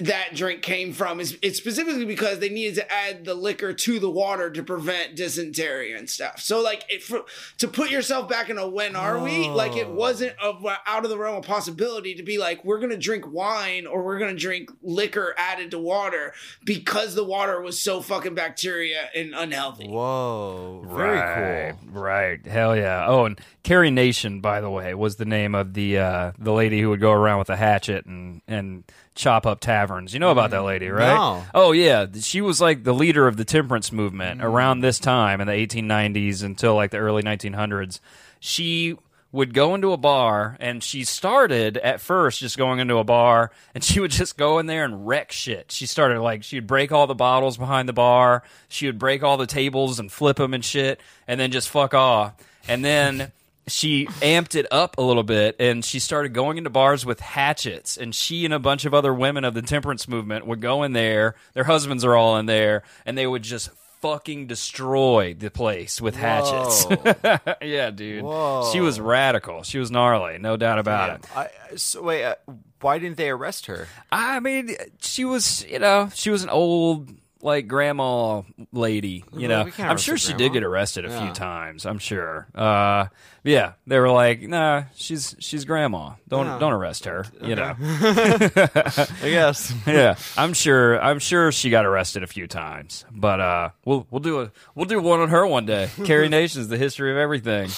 that 0.00 0.34
drink 0.34 0.62
came 0.62 0.92
from 0.92 1.20
is 1.20 1.38
it's 1.42 1.58
specifically 1.58 2.04
because 2.04 2.38
they 2.38 2.48
needed 2.48 2.76
to 2.76 2.92
add 2.92 3.24
the 3.24 3.34
liquor 3.34 3.72
to 3.72 3.98
the 3.98 4.10
water 4.10 4.50
to 4.50 4.62
prevent 4.62 5.16
dysentery 5.16 5.92
and 5.92 6.08
stuff. 6.08 6.40
So 6.40 6.60
like 6.60 6.84
it, 6.88 7.02
for, 7.02 7.24
to 7.58 7.68
put 7.68 7.90
yourself 7.90 8.28
back 8.28 8.50
in 8.50 8.58
a 8.58 8.68
when 8.68 8.96
are 8.96 9.18
we 9.18 9.48
like 9.48 9.76
it 9.76 9.88
wasn't 9.88 10.34
a, 10.42 10.54
out 10.86 11.04
of 11.04 11.10
the 11.10 11.18
realm 11.18 11.36
of 11.36 11.44
possibility 11.44 12.14
to 12.14 12.22
be 12.22 12.38
like 12.38 12.64
we're 12.64 12.78
gonna 12.78 12.96
drink 12.96 13.30
wine 13.30 13.86
or 13.86 14.02
we're 14.04 14.18
gonna 14.18 14.34
drink 14.34 14.70
liquor 14.82 15.34
added 15.36 15.70
to 15.72 15.78
water 15.78 16.32
because 16.64 17.14
the 17.14 17.24
water 17.24 17.60
was 17.60 17.78
so 17.78 18.00
fucking 18.00 18.34
bacteria 18.34 19.10
and 19.14 19.34
unhealthy. 19.34 19.88
Whoa, 19.88 20.84
very 20.88 21.18
right, 21.18 21.74
cool. 21.82 22.00
right, 22.00 22.46
hell 22.46 22.76
yeah. 22.76 23.06
Oh, 23.06 23.26
and 23.26 23.40
Carrie 23.62 23.90
Nation, 23.90 24.40
by 24.40 24.60
the 24.60 24.70
way, 24.70 24.94
was 24.94 25.16
the 25.16 25.24
name 25.24 25.54
of 25.54 25.74
the 25.74 25.98
uh, 25.98 26.32
the 26.38 26.52
lady 26.52 26.80
who 26.80 26.90
would 26.90 27.00
go 27.00 27.12
around 27.12 27.38
with 27.38 27.50
a 27.50 27.56
hatchet 27.56 28.06
and 28.06 28.40
and 28.48 28.84
chop 29.20 29.46
up 29.46 29.60
taverns. 29.60 30.12
You 30.14 30.20
know 30.20 30.30
about 30.30 30.50
that 30.50 30.64
lady, 30.64 30.88
right? 30.88 31.14
No. 31.14 31.44
Oh 31.54 31.72
yeah, 31.72 32.06
she 32.20 32.40
was 32.40 32.60
like 32.60 32.84
the 32.84 32.94
leader 32.94 33.28
of 33.28 33.36
the 33.36 33.44
temperance 33.44 33.92
movement 33.92 34.40
mm. 34.40 34.44
around 34.44 34.80
this 34.80 34.98
time 34.98 35.40
in 35.40 35.46
the 35.46 35.52
1890s 35.52 36.42
until 36.42 36.74
like 36.74 36.90
the 36.90 36.98
early 36.98 37.22
1900s. 37.22 38.00
She 38.40 38.96
would 39.32 39.54
go 39.54 39.74
into 39.74 39.92
a 39.92 39.96
bar 39.96 40.56
and 40.58 40.82
she 40.82 41.04
started 41.04 41.76
at 41.76 42.00
first 42.00 42.40
just 42.40 42.58
going 42.58 42.80
into 42.80 42.96
a 42.96 43.04
bar 43.04 43.52
and 43.74 43.84
she 43.84 44.00
would 44.00 44.10
just 44.10 44.36
go 44.36 44.58
in 44.58 44.66
there 44.66 44.84
and 44.84 45.06
wreck 45.06 45.30
shit. 45.30 45.70
She 45.70 45.86
started 45.86 46.20
like 46.20 46.42
she 46.42 46.56
would 46.56 46.66
break 46.66 46.90
all 46.90 47.06
the 47.06 47.14
bottles 47.14 47.56
behind 47.56 47.88
the 47.88 47.92
bar, 47.92 48.42
she 48.68 48.86
would 48.86 48.98
break 48.98 49.22
all 49.22 49.36
the 49.36 49.46
tables 49.46 50.00
and 50.00 50.10
flip 50.10 50.38
them 50.38 50.54
and 50.54 50.64
shit 50.64 51.00
and 51.28 51.38
then 51.38 51.52
just 51.52 51.68
fuck 51.68 51.94
off. 51.94 52.34
And 52.66 52.84
then 52.84 53.32
she 53.66 54.06
amped 54.20 54.54
it 54.54 54.66
up 54.70 54.98
a 54.98 55.02
little 55.02 55.22
bit 55.22 55.56
and 55.60 55.84
she 55.84 55.98
started 55.98 56.34
going 56.34 56.58
into 56.58 56.70
bars 56.70 57.06
with 57.06 57.20
hatchets 57.20 57.96
and 57.96 58.14
she 58.14 58.44
and 58.44 58.52
a 58.54 58.58
bunch 58.58 58.84
of 58.84 58.92
other 58.94 59.14
women 59.14 59.44
of 59.44 59.54
the 59.54 59.62
temperance 59.62 60.08
movement 60.08 60.46
would 60.46 60.60
go 60.60 60.82
in 60.82 60.92
there 60.92 61.34
their 61.52 61.64
husbands 61.64 62.04
are 62.04 62.16
all 62.16 62.36
in 62.36 62.46
there 62.46 62.82
and 63.06 63.16
they 63.16 63.26
would 63.26 63.42
just 63.42 63.70
fucking 64.00 64.46
destroy 64.46 65.34
the 65.34 65.50
place 65.50 66.00
with 66.00 66.16
hatchets. 66.16 66.86
Yeah 67.62 67.90
dude. 67.90 68.24
Whoa. 68.24 68.70
she 68.72 68.80
was 68.80 68.98
radical. 68.98 69.62
She 69.62 69.78
was 69.78 69.90
gnarly 69.90 70.38
no 70.38 70.56
doubt 70.56 70.78
about 70.78 71.16
it. 71.20 71.36
I, 71.36 71.48
so 71.76 72.02
wait, 72.02 72.24
uh, 72.24 72.36
why 72.80 72.98
didn't 72.98 73.18
they 73.18 73.28
arrest 73.30 73.66
her? 73.66 73.86
i 74.10 74.40
mean 74.40 74.74
she 75.00 75.24
was 75.24 75.64
you 75.66 75.78
know 75.78 76.08
she 76.14 76.30
was 76.30 76.42
an 76.42 76.48
old 76.48 77.10
like 77.42 77.66
grandma 77.68 78.42
lady 78.72 79.24
you 79.36 79.48
Well, 79.48 79.64
know 79.64 79.64
we 79.76 79.84
i'm 79.84 79.96
sure 79.96 80.16
she 80.18 80.28
grandma. 80.32 80.38
did 80.38 80.52
get 80.52 80.62
arrested 80.64 81.04
a 81.04 81.08
Yeah. 81.08 81.24
few 81.24 81.32
times 81.34 81.86
i'm 81.86 81.98
sure 81.98 82.46
uh 82.54 83.06
yeah 83.44 83.72
they 83.86 83.98
were 83.98 84.10
like 84.10 84.42
nah 84.42 84.84
she's 84.94 85.34
she's 85.38 85.64
grandma 85.64 86.12
don't 86.28 86.46
Yeah. 86.46 86.58
don't 86.58 86.72
arrest 86.72 87.06
her 87.06 87.24
you 87.42 87.54
know 87.54 87.74
I 87.80 89.06
guess. 89.22 89.72
yeah 89.86 90.16
i'm 90.36 90.52
sure 90.52 91.00
i'm 91.02 91.18
sure 91.18 91.50
she 91.52 91.70
got 91.70 91.86
arrested 91.86 92.22
a 92.22 92.26
few 92.26 92.46
times 92.46 93.04
but 93.10 93.40
uh 93.40 93.70
we'll 93.84 94.06
we'll 94.10 94.20
do 94.20 94.40
a 94.42 94.52
we'll 94.74 94.86
do 94.86 95.00
one 95.00 95.20
on 95.20 95.28
her 95.30 95.46
one 95.46 95.64
day 95.66 95.88
carrie 96.04 96.28
nation's 96.28 96.68
the 96.68 96.76
history 96.78 97.10
of 97.10 97.16
everything 97.16 97.70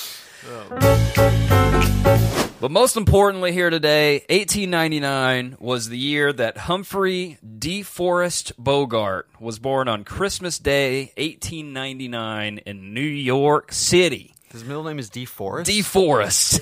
but 2.63 2.71
most 2.71 2.97
importantly 2.97 3.51
here 3.51 3.71
today 3.71 4.19
1899 4.31 5.57
was 5.59 5.89
the 5.89 5.99
year 5.99 6.33
that 6.33 6.57
humphrey 6.57 7.37
deforest 7.45 8.53
bogart 8.57 9.29
was 9.41 9.59
born 9.59 9.89
on 9.89 10.05
christmas 10.05 10.61
day 10.61 11.07
1899 11.17 12.59
in 12.59 12.95
new 12.95 13.01
york 13.01 13.73
city 13.73 14.32
His 14.53 14.65
middle 14.65 14.85
name 14.85 14.99
is 14.99 15.09
D 15.09 15.25
Forest. 15.25 15.71
DeForest. 15.71 16.61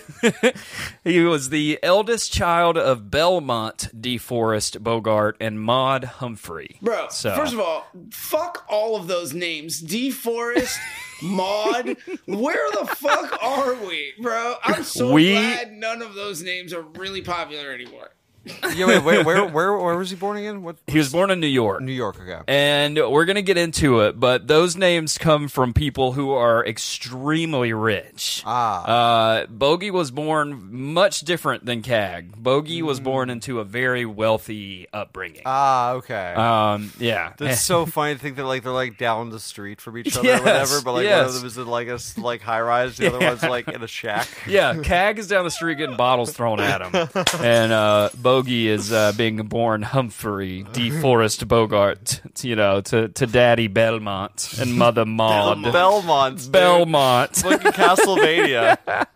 he 1.04 1.20
was 1.24 1.50
the 1.50 1.78
eldest 1.82 2.32
child 2.32 2.76
of 2.78 3.10
Belmont 3.10 3.88
DeForest 4.00 4.80
Bogart 4.82 5.36
and 5.40 5.60
Maud 5.60 6.04
Humphrey. 6.04 6.76
Bro, 6.80 7.08
So- 7.10 7.34
first 7.34 7.52
of 7.52 7.60
all, 7.60 7.86
fuck 8.10 8.64
all 8.68 8.94
of 8.96 9.08
those 9.08 9.34
names. 9.34 9.82
DeForest, 9.82 10.76
Maud. 11.22 11.96
Where 12.26 12.70
the 12.72 12.86
fuck 12.86 13.42
are 13.42 13.74
we, 13.74 14.12
bro? 14.22 14.54
I'm 14.62 14.84
so 14.84 15.12
We- 15.12 15.32
glad 15.32 15.72
none 15.72 16.00
of 16.02 16.14
those 16.14 16.42
names 16.42 16.72
are 16.72 16.82
really 16.82 17.22
popular 17.22 17.72
anymore. 17.72 18.10
Yeah, 18.74 18.86
wait, 18.86 19.04
wait, 19.04 19.26
where, 19.26 19.44
where, 19.46 19.76
where 19.76 19.96
was 19.98 20.10
he 20.10 20.16
born 20.16 20.36
again? 20.36 20.62
What? 20.62 20.76
He 20.86 20.96
was 20.96 21.12
born 21.12 21.30
in 21.30 21.40
New 21.40 21.48
York. 21.48 21.82
New 21.82 21.92
York. 21.92 22.20
Okay. 22.20 22.40
And 22.46 22.96
we're 22.96 23.24
going 23.24 23.36
to 23.36 23.42
get 23.42 23.58
into 23.58 24.00
it, 24.00 24.18
but 24.18 24.46
those 24.46 24.76
names 24.76 25.18
come 25.18 25.48
from 25.48 25.74
people 25.74 26.12
who 26.12 26.30
are 26.30 26.64
extremely 26.64 27.72
rich. 27.72 28.42
Ah. 28.46 28.84
Uh, 28.84 29.46
Bogey 29.46 29.90
was 29.90 30.10
born 30.10 30.68
much 30.92 31.20
different 31.20 31.66
than 31.66 31.82
Cag. 31.82 32.40
Bogey 32.40 32.80
was 32.80 33.00
born 33.00 33.28
into 33.28 33.58
a 33.60 33.64
very 33.64 34.06
wealthy 34.06 34.86
upbringing. 34.92 35.42
Ah, 35.44 35.92
okay. 35.94 36.32
um, 36.34 36.92
yeah. 36.98 37.32
That's 37.36 37.60
so 37.60 37.84
funny 37.86 38.14
to 38.14 38.20
think 38.20 38.36
that 38.36 38.44
like 38.44 38.62
they're 38.62 38.72
like 38.72 38.96
down 38.96 39.30
the 39.30 39.40
street 39.40 39.80
from 39.80 39.98
each 39.98 40.16
other 40.16 40.26
Yes, 40.28 40.40
or 40.40 40.44
whatever, 40.44 40.80
but 40.82 40.92
like 40.92 40.96
one 40.96 41.04
yes. 41.04 41.28
of 41.28 41.34
them 41.34 41.46
is 41.46 41.58
in 41.58 41.66
like 41.66 41.88
a 41.88 41.98
like 42.18 42.40
high 42.40 42.60
rise, 42.60 42.96
the 42.96 43.08
other 43.08 43.18
one's 43.18 43.42
like 43.42 43.68
in 43.68 43.82
a 43.82 43.88
shack. 43.88 44.28
yeah, 44.46 44.80
Cag 44.80 45.18
is 45.18 45.26
down 45.26 45.44
the 45.44 45.50
street 45.50 45.76
getting 45.76 45.96
bottles 45.96 46.32
thrown 46.32 46.60
at 46.60 46.80
him, 46.80 47.08
and 47.40 47.72
uh, 47.72 48.10
Bogey 48.30 48.68
is 48.68 48.92
uh, 48.92 49.10
being 49.16 49.38
born 49.48 49.82
Humphrey 49.82 50.62
DeForest 50.62 51.48
Bogart, 51.48 52.22
you 52.42 52.54
know, 52.54 52.80
to, 52.82 53.08
to 53.08 53.26
Daddy 53.26 53.66
Belmont 53.66 54.54
and 54.60 54.74
Mother 54.74 55.04
Maud 55.06 55.60
Belmont's 55.72 56.44
dude. 56.44 56.52
Belmont. 56.52 57.34
Fucking 57.34 57.72
Castlevania. 57.72 58.78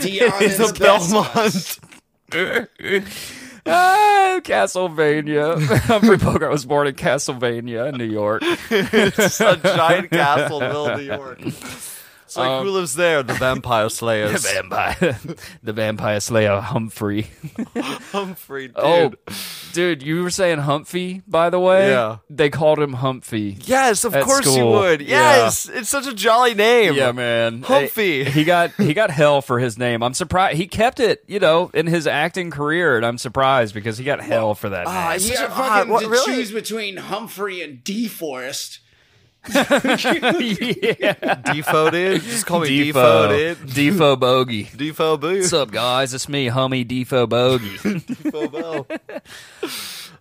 Dion 0.00 0.32
It's 0.42 0.58
is 0.58 0.70
a 0.70 0.72
the 0.72 0.78
best. 0.80 1.80
Belmont. 2.30 3.04
Ah, 3.68 4.40
Castlevania. 4.44 5.60
Humphrey 5.82 6.16
Bogart 6.16 6.50
was 6.52 6.64
born 6.66 6.86
in 6.88 6.94
Castlevania, 6.94 7.96
New 7.96 8.04
York. 8.04 8.42
It's 8.70 9.40
a 9.40 9.56
giant 9.56 10.10
castle 10.10 10.60
in 10.62 10.68
the 10.68 10.68
middle 10.68 10.96
New 10.96 11.02
York. 11.02 11.40
It's 12.26 12.36
like 12.36 12.62
who 12.62 12.70
lives 12.70 12.94
there? 12.94 13.22
The 13.22 13.34
Vampire 13.34 13.88
The 13.88 14.38
vampire, 14.42 15.18
the 15.62 15.72
vampire 15.72 16.18
slayer 16.20 16.60
Humphrey. 16.60 17.28
Humphrey, 18.10 18.66
dude. 18.68 18.76
Oh, 18.76 19.12
dude, 19.72 20.02
you 20.02 20.22
were 20.22 20.30
saying 20.30 20.58
Humphrey, 20.58 21.22
by 21.28 21.50
the 21.50 21.60
way. 21.60 21.90
Yeah. 21.90 22.18
they 22.28 22.50
called 22.50 22.80
him 22.80 22.94
Humphrey. 22.94 23.58
Yes, 23.62 24.04
of 24.04 24.14
At 24.14 24.24
course 24.24 24.44
you 24.46 24.52
school. 24.52 24.72
would. 24.72 25.00
Yeah. 25.00 25.36
Yes, 25.44 25.68
it's 25.68 25.88
such 25.88 26.06
a 26.06 26.14
jolly 26.14 26.54
name. 26.54 26.94
Yeah, 26.94 27.12
man. 27.12 27.62
Humphrey. 27.62 28.24
Hey, 28.24 28.30
He 28.30 28.44
got 28.44 28.72
he 28.72 28.92
got 28.92 29.10
hell 29.10 29.40
for 29.40 29.58
his 29.58 29.78
name. 29.78 30.02
I'm 30.02 30.14
surprised 30.14 30.56
he 30.56 30.66
kept 30.66 30.98
it, 31.00 31.22
you 31.28 31.38
know, 31.38 31.70
in 31.74 31.86
his 31.86 32.06
acting 32.06 32.50
career, 32.50 32.96
and 32.96 33.06
I'm 33.06 33.18
surprised 33.18 33.72
because 33.72 33.98
he 33.98 34.04
got 34.04 34.20
hell 34.20 34.54
for 34.56 34.68
that. 34.70 34.86
Ah, 34.88 35.08
name. 35.08 35.16
it's 35.16 35.28
You 35.30 35.36
such 35.36 35.48
got 35.48 35.58
ah, 35.58 35.74
fucking 35.76 35.92
what, 35.92 36.02
to 36.02 36.08
really? 36.08 36.34
choose 36.34 36.50
between 36.52 36.96
Humphrey 36.96 37.62
and 37.62 37.84
DeForest. 37.84 38.78
Yeah. 39.54 41.14
Defo, 41.44 41.90
dude. 41.90 42.22
Just 42.22 42.46
call 42.46 42.60
me 42.60 42.68
Defo, 42.92 42.92
Defo, 43.28 43.28
dude. 43.28 43.68
Defo 43.68 44.18
Bogey. 44.18 44.64
Defo 44.64 45.18
boo. 45.20 45.38
What's 45.38 45.52
up, 45.52 45.70
guys? 45.70 46.14
It's 46.14 46.28
me, 46.28 46.48
Hummy 46.48 46.84
Defo 46.84 47.28
Bogey. 47.28 47.76
Defo 47.78 48.50
Bo. 48.50 48.86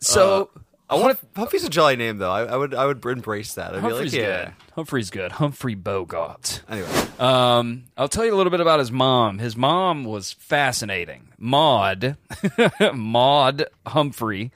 So 0.02 0.52
I 0.88 0.96
want 0.96 1.20
to. 1.20 1.26
Humphrey's 1.36 1.64
a 1.64 1.70
jolly 1.70 1.96
name, 1.96 2.18
though. 2.18 2.30
I, 2.30 2.44
I 2.44 2.56
would. 2.58 2.76
I 2.76 2.86
would 2.86 3.04
embrace 3.04 3.56
that. 3.56 3.74
I'd 3.74 3.80
Humphrey's 3.82 4.12
be 4.12 4.20
like, 4.20 4.28
yeah. 4.28 4.46
good. 4.46 4.54
Humphrey's 4.76 5.10
good. 5.10 5.32
Humphrey 5.32 5.74
Bogart. 5.74 6.62
Anyway, 6.70 6.88
Um, 7.18 7.86
I'll 7.98 8.08
tell 8.10 8.24
you 8.24 8.34
a 8.34 8.38
little 8.38 8.52
bit 8.52 8.60
about 8.60 8.78
his 8.80 8.92
mom. 8.92 9.40
His 9.40 9.56
mom 9.56 10.04
was 10.04 10.34
fascinating. 10.34 11.30
Maud, 11.40 12.18
Maud 12.94 13.66
Humphrey. 13.88 14.52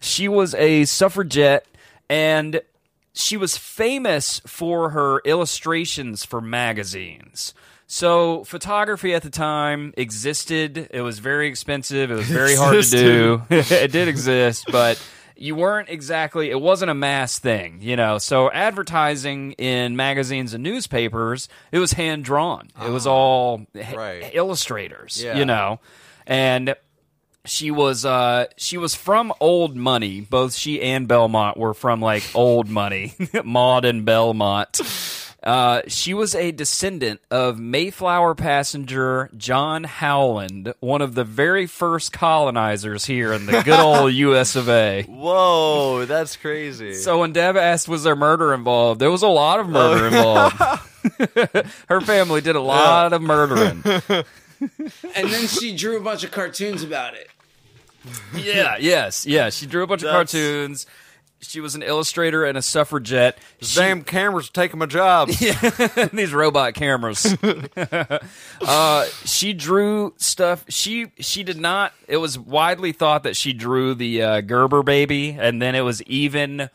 She 0.00 0.26
was 0.26 0.54
a 0.54 0.86
suffragette 0.86 1.66
and 2.08 2.62
she 3.14 3.36
was 3.36 3.56
famous 3.56 4.40
for 4.46 4.90
her 4.90 5.20
illustrations 5.24 6.24
for 6.24 6.40
magazines. 6.40 7.54
So 7.86 8.44
photography 8.44 9.14
at 9.14 9.22
the 9.22 9.30
time 9.30 9.94
existed. 9.96 10.88
It 10.90 11.02
was 11.02 11.18
very 11.20 11.46
expensive. 11.48 12.10
It 12.10 12.14
was 12.14 12.26
very 12.26 12.56
hard 12.56 12.82
to 12.82 12.90
do. 12.90 13.42
it 13.50 13.92
did 13.92 14.08
exist, 14.08 14.64
but 14.72 15.00
you 15.36 15.54
weren't 15.54 15.88
exactly 15.88 16.50
it 16.50 16.60
wasn't 16.60 16.90
a 16.90 16.94
mass 16.94 17.38
thing, 17.38 17.78
you 17.80 17.94
know. 17.96 18.18
So 18.18 18.50
advertising 18.50 19.52
in 19.52 19.96
magazines 19.96 20.54
and 20.54 20.62
newspapers, 20.64 21.48
it 21.72 21.78
was 21.78 21.92
hand 21.92 22.24
drawn. 22.24 22.68
It 22.84 22.90
was 22.90 23.06
ah, 23.06 23.12
all 23.12 23.66
h- 23.74 24.30
illustrators, 24.32 25.22
Yeah. 25.22 25.36
you 25.38 25.44
know. 25.44 25.78
And 26.26 26.74
she 27.44 27.70
was 27.70 28.04
uh 28.04 28.46
she 28.56 28.78
was 28.78 28.94
from 28.94 29.32
old 29.40 29.76
money 29.76 30.20
both 30.20 30.54
she 30.54 30.80
and 30.80 31.06
belmont 31.06 31.56
were 31.56 31.74
from 31.74 32.00
like 32.00 32.22
old 32.34 32.68
money 32.68 33.14
maud 33.44 33.84
and 33.84 34.04
belmont 34.04 34.80
uh, 35.44 35.82
she 35.86 36.14
was 36.14 36.34
a 36.34 36.52
descendant 36.52 37.20
of 37.30 37.58
Mayflower 37.58 38.34
passenger 38.34 39.28
John 39.36 39.84
Howland, 39.84 40.72
one 40.80 41.02
of 41.02 41.14
the 41.14 41.22
very 41.22 41.66
first 41.66 42.14
colonizers 42.14 43.04
here 43.04 43.30
in 43.34 43.44
the 43.44 43.60
good 43.62 43.78
old 43.78 44.14
U.S. 44.14 44.56
of 44.56 44.70
A. 44.70 45.02
whoa, 45.02 46.06
that's 46.06 46.36
crazy. 46.36 46.94
So 46.94 47.18
when 47.18 47.32
Dev 47.32 47.58
asked, 47.58 47.88
"Was 47.88 48.04
there 48.04 48.16
murder 48.16 48.54
involved?" 48.54 49.00
There 49.02 49.10
was 49.10 49.22
a 49.22 49.28
lot 49.28 49.60
of 49.60 49.68
murder 49.68 50.06
involved. 50.06 50.56
Her 51.88 52.00
family 52.00 52.40
did 52.40 52.56
a 52.56 52.60
lot 52.60 53.12
of 53.12 53.20
murdering. 53.20 53.82
And 55.14 55.28
then 55.30 55.46
she 55.46 55.74
drew 55.76 55.96
a 55.96 56.00
bunch 56.00 56.24
of 56.24 56.30
cartoons 56.30 56.82
about 56.82 57.14
it. 57.14 57.30
Yeah, 58.34 58.76
yes, 58.78 59.26
yeah. 59.26 59.50
She 59.50 59.66
drew 59.66 59.82
a 59.82 59.86
bunch 59.86 60.02
of 60.02 60.10
cartoons. 60.10 60.86
She 61.40 61.60
was 61.60 61.74
an 61.74 61.82
illustrator 61.82 62.44
and 62.44 62.56
a 62.56 62.62
suffragette. 62.62 63.38
She- 63.60 63.78
Damn 63.78 64.02
cameras 64.02 64.48
taking 64.48 64.78
my 64.78 64.86
job. 64.86 65.28
these 66.12 66.32
robot 66.32 66.74
cameras. 66.74 67.36
uh, 68.62 69.06
she 69.24 69.52
drew 69.52 70.14
stuff. 70.16 70.64
She 70.68 71.12
she 71.18 71.42
did 71.42 71.58
not. 71.58 71.92
It 72.08 72.16
was 72.16 72.38
widely 72.38 72.92
thought 72.92 73.22
that 73.24 73.36
she 73.36 73.52
drew 73.52 73.94
the 73.94 74.22
uh, 74.22 74.40
Gerber 74.40 74.82
baby, 74.82 75.36
and 75.38 75.60
then 75.60 75.74
it 75.74 75.82
was 75.82 76.02
even 76.04 76.70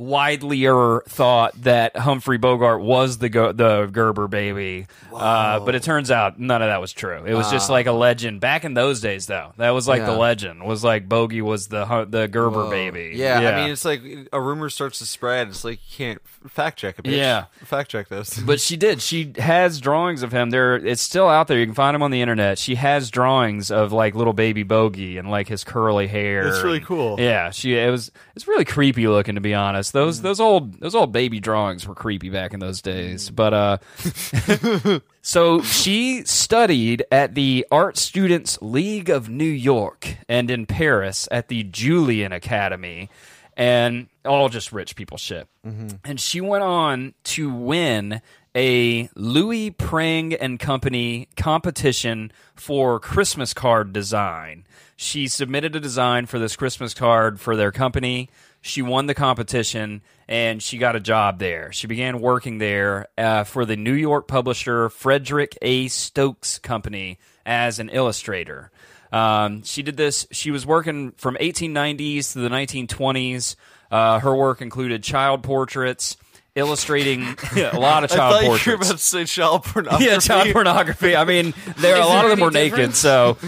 widelier 0.00 1.04
thought 1.06 1.60
that 1.62 1.96
Humphrey 1.96 2.38
Bogart 2.38 2.80
was 2.80 3.18
the 3.18 3.28
Go- 3.28 3.52
the 3.52 3.86
Gerber 3.86 4.28
baby. 4.28 4.86
Uh, 5.12 5.60
but 5.60 5.74
it 5.74 5.82
turns 5.82 6.10
out 6.10 6.38
none 6.38 6.62
of 6.62 6.68
that 6.68 6.80
was 6.80 6.92
true. 6.92 7.24
It 7.26 7.34
was 7.34 7.50
just 7.50 7.68
like 7.70 7.86
a 7.86 7.92
legend 7.92 8.40
back 8.40 8.64
in 8.64 8.74
those 8.74 9.00
days, 9.00 9.26
though. 9.26 9.52
That 9.56 9.70
was 9.70 9.88
like 9.88 10.04
the 10.04 10.12
Yeah. 10.12 10.18
legend. 10.18 10.64
Was 10.64 10.84
like 10.84 11.08
Bogey 11.08 11.42
was 11.42 11.66
the 11.68 11.86
hu- 11.86 12.04
the 12.06 12.28
Gerber 12.28 12.64
Whoa. 12.64 12.70
baby. 12.70 13.12
Yeah, 13.14 13.38
I 13.38 13.60
mean, 13.62 13.70
it's 13.72 13.84
like 13.84 14.02
a 14.32 14.40
rumor 14.40 14.70
starts 14.70 15.00
to 15.00 15.06
spread. 15.06 15.48
It's 15.48 15.64
like 15.64 15.80
you 15.90 15.96
can't 16.06 16.22
fact 16.48 16.78
check 16.78 16.98
it. 16.98 17.04
Bitch. 17.04 17.16
Yeah. 17.16 17.44
fact 17.64 17.90
check 17.90 18.08
this. 18.08 18.38
But 18.48 18.60
she 18.60 18.76
did. 18.76 19.02
She 19.02 19.32
has 19.38 19.80
drawings 19.80 20.22
of 20.22 20.32
him. 20.32 20.50
There, 20.50 20.76
it's 20.76 21.02
still 21.02 21.28
out 21.28 21.48
there. 21.48 21.58
You 21.58 21.66
can 21.66 21.74
find 21.74 21.94
him 21.94 22.02
on 22.02 22.10
the 22.10 22.22
internet. 22.22 22.58
She 22.58 22.76
has 22.76 23.10
drawings 23.10 23.70
of 23.70 23.92
like 23.92 24.14
little 24.14 24.32
baby 24.32 24.62
Bogey 24.62 25.18
and 25.18 25.30
like 25.30 25.48
his 25.48 25.64
curly 25.64 26.06
hair. 26.06 26.44
That's 26.44 26.62
really 26.62 26.80
cool. 26.80 27.16
Yeah, 27.18 27.50
she. 27.50 27.76
It 27.76 27.90
was. 27.90 28.10
It's 28.36 28.46
really 28.46 28.64
creepy 28.64 29.08
looking, 29.08 29.34
to 29.34 29.40
be 29.40 29.54
honest. 29.54 29.87
Those 29.90 30.20
mm. 30.20 30.22
those 30.22 30.40
old 30.40 30.80
those 30.80 30.94
old 30.94 31.12
baby 31.12 31.40
drawings 31.40 31.86
were 31.86 31.94
creepy 31.94 32.30
back 32.30 32.54
in 32.54 32.60
those 32.60 32.82
days. 32.82 33.30
Mm. 33.30 33.36
But 33.36 33.54
uh, 33.54 35.00
so 35.22 35.62
she 35.62 36.24
studied 36.24 37.04
at 37.10 37.34
the 37.34 37.66
Art 37.70 37.96
Students 37.96 38.58
League 38.60 39.10
of 39.10 39.28
New 39.28 39.44
York 39.44 40.16
and 40.28 40.50
in 40.50 40.66
Paris 40.66 41.28
at 41.30 41.48
the 41.48 41.64
Julian 41.64 42.32
Academy, 42.32 43.10
and 43.56 44.08
all 44.24 44.48
just 44.48 44.72
rich 44.72 44.96
people 44.96 45.18
shit. 45.18 45.48
Mm-hmm. 45.66 45.96
And 46.04 46.20
she 46.20 46.40
went 46.40 46.64
on 46.64 47.14
to 47.24 47.50
win 47.50 48.20
a 48.54 49.08
Louis 49.14 49.70
Prang 49.70 50.34
and 50.34 50.58
Company 50.58 51.28
competition 51.36 52.32
for 52.54 52.98
Christmas 52.98 53.54
card 53.54 53.92
design. 53.92 54.64
She 54.96 55.28
submitted 55.28 55.76
a 55.76 55.80
design 55.80 56.26
for 56.26 56.40
this 56.40 56.56
Christmas 56.56 56.92
card 56.92 57.40
for 57.40 57.54
their 57.54 57.70
company. 57.70 58.30
She 58.60 58.82
won 58.82 59.06
the 59.06 59.14
competition 59.14 60.02
and 60.28 60.62
she 60.62 60.78
got 60.78 60.96
a 60.96 61.00
job 61.00 61.38
there. 61.38 61.72
She 61.72 61.86
began 61.86 62.20
working 62.20 62.58
there 62.58 63.08
uh, 63.16 63.44
for 63.44 63.64
the 63.64 63.76
New 63.76 63.94
York 63.94 64.28
publisher 64.28 64.88
Frederick 64.88 65.56
A. 65.62 65.88
Stokes 65.88 66.58
Company 66.58 67.18
as 67.46 67.78
an 67.78 67.88
illustrator. 67.88 68.70
Um, 69.10 69.62
she 69.62 69.82
did 69.82 69.96
this. 69.96 70.26
She 70.30 70.50
was 70.50 70.66
working 70.66 71.12
from 71.12 71.36
1890s 71.36 72.32
to 72.32 72.40
the 72.40 72.48
1920s. 72.48 73.56
Uh, 73.90 74.20
her 74.20 74.36
work 74.36 74.60
included 74.60 75.02
child 75.02 75.42
portraits, 75.42 76.16
illustrating 76.54 77.22
a 77.56 77.78
lot 77.78 78.04
of 78.04 78.12
I 78.12 78.16
child 78.16 78.34
thought 78.34 78.42
you 78.42 78.50
were 78.50 78.58
portraits. 78.58 78.88
about 78.88 78.98
to 78.98 79.04
say 79.04 79.24
child 79.24 79.64
pornography. 79.64 80.04
Yeah, 80.04 80.18
child 80.18 80.48
pornography. 80.52 81.16
I 81.16 81.24
mean, 81.24 81.54
there 81.78 81.96
a 81.96 82.00
lot 82.00 82.22
there 82.22 82.32
of 82.32 82.38
them 82.38 82.40
were 82.40 82.50
naked. 82.50 82.94
So, 82.94 83.38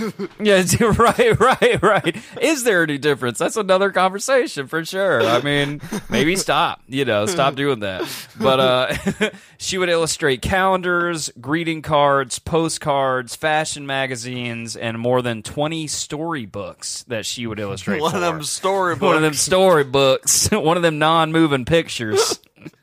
yeah, 0.40 0.62
right, 0.98 1.38
right, 1.40 1.82
right. 1.82 2.16
Is 2.40 2.64
there 2.64 2.82
any 2.82 2.98
difference? 2.98 3.38
That's 3.38 3.56
another 3.56 3.90
conversation 3.90 4.66
for 4.66 4.84
sure. 4.84 5.22
I 5.22 5.40
mean, 5.40 5.80
maybe 6.08 6.36
stop. 6.36 6.82
You 6.86 7.04
know, 7.04 7.26
stop 7.26 7.54
doing 7.54 7.80
that. 7.80 8.08
But 8.38 8.60
uh, 8.60 9.30
she 9.58 9.78
would 9.78 9.88
illustrate 9.88 10.42
calendars, 10.42 11.30
greeting 11.40 11.82
cards, 11.82 12.38
postcards, 12.38 13.34
fashion 13.36 13.86
magazines, 13.86 14.76
and 14.76 14.98
more 14.98 15.22
than 15.22 15.42
twenty 15.42 15.86
storybooks 15.86 17.04
that 17.08 17.26
she 17.26 17.46
would 17.46 17.58
illustrate. 17.58 18.00
One 18.00 18.12
for. 18.12 18.16
of 18.16 18.22
them 18.22 18.42
storybooks. 18.42 19.02
One 19.02 19.16
of 19.16 19.22
them 19.22 19.34
storybooks. 19.34 20.50
One 20.50 20.76
of 20.76 20.82
them 20.82 20.98
non-moving 20.98 21.64
pictures. 21.64 22.40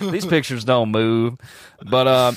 These 0.00 0.26
pictures 0.26 0.64
don't 0.64 0.90
move, 0.90 1.36
but 1.84 2.06
uh, 2.06 2.32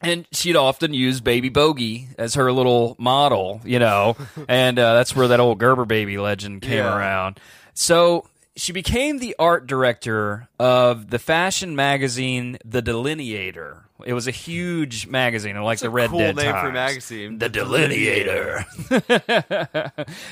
and 0.00 0.26
she'd 0.32 0.56
often 0.56 0.92
use 0.94 1.20
Baby 1.20 1.48
Bogey 1.48 2.08
as 2.18 2.34
her 2.34 2.52
little 2.52 2.96
model, 2.98 3.60
you 3.64 3.78
know, 3.78 4.16
and 4.48 4.78
uh, 4.78 4.94
that's 4.94 5.14
where 5.16 5.28
that 5.28 5.40
old 5.40 5.58
Gerber 5.58 5.84
baby 5.84 6.18
legend 6.18 6.62
came 6.62 6.72
Yeah. 6.78 6.96
around. 6.96 7.40
So 7.74 8.26
she 8.56 8.72
became 8.72 9.18
the 9.18 9.34
art 9.38 9.66
director 9.66 10.48
of 10.58 11.10
the 11.10 11.18
fashion 11.18 11.74
magazine 11.76 12.58
The 12.64 12.82
Delineator. 12.82 13.80
It 14.04 14.12
was 14.12 14.26
a 14.26 14.32
huge 14.32 15.06
magazine, 15.06 15.60
like 15.62 15.78
the 15.78 15.88
Red 15.88 16.10
cool 16.10 16.18
Dead 16.18 16.36
name 16.36 16.46
for 16.46 16.52
Times. 16.52 16.74
magazine. 16.74 17.38
The 17.38 17.48
Delineator, 17.48 18.64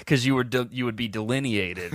because 0.00 0.26
you 0.26 0.34
were 0.34 0.44
de- 0.44 0.68
you 0.70 0.84
would 0.84 0.96
be 0.96 1.08
delineated 1.08 1.92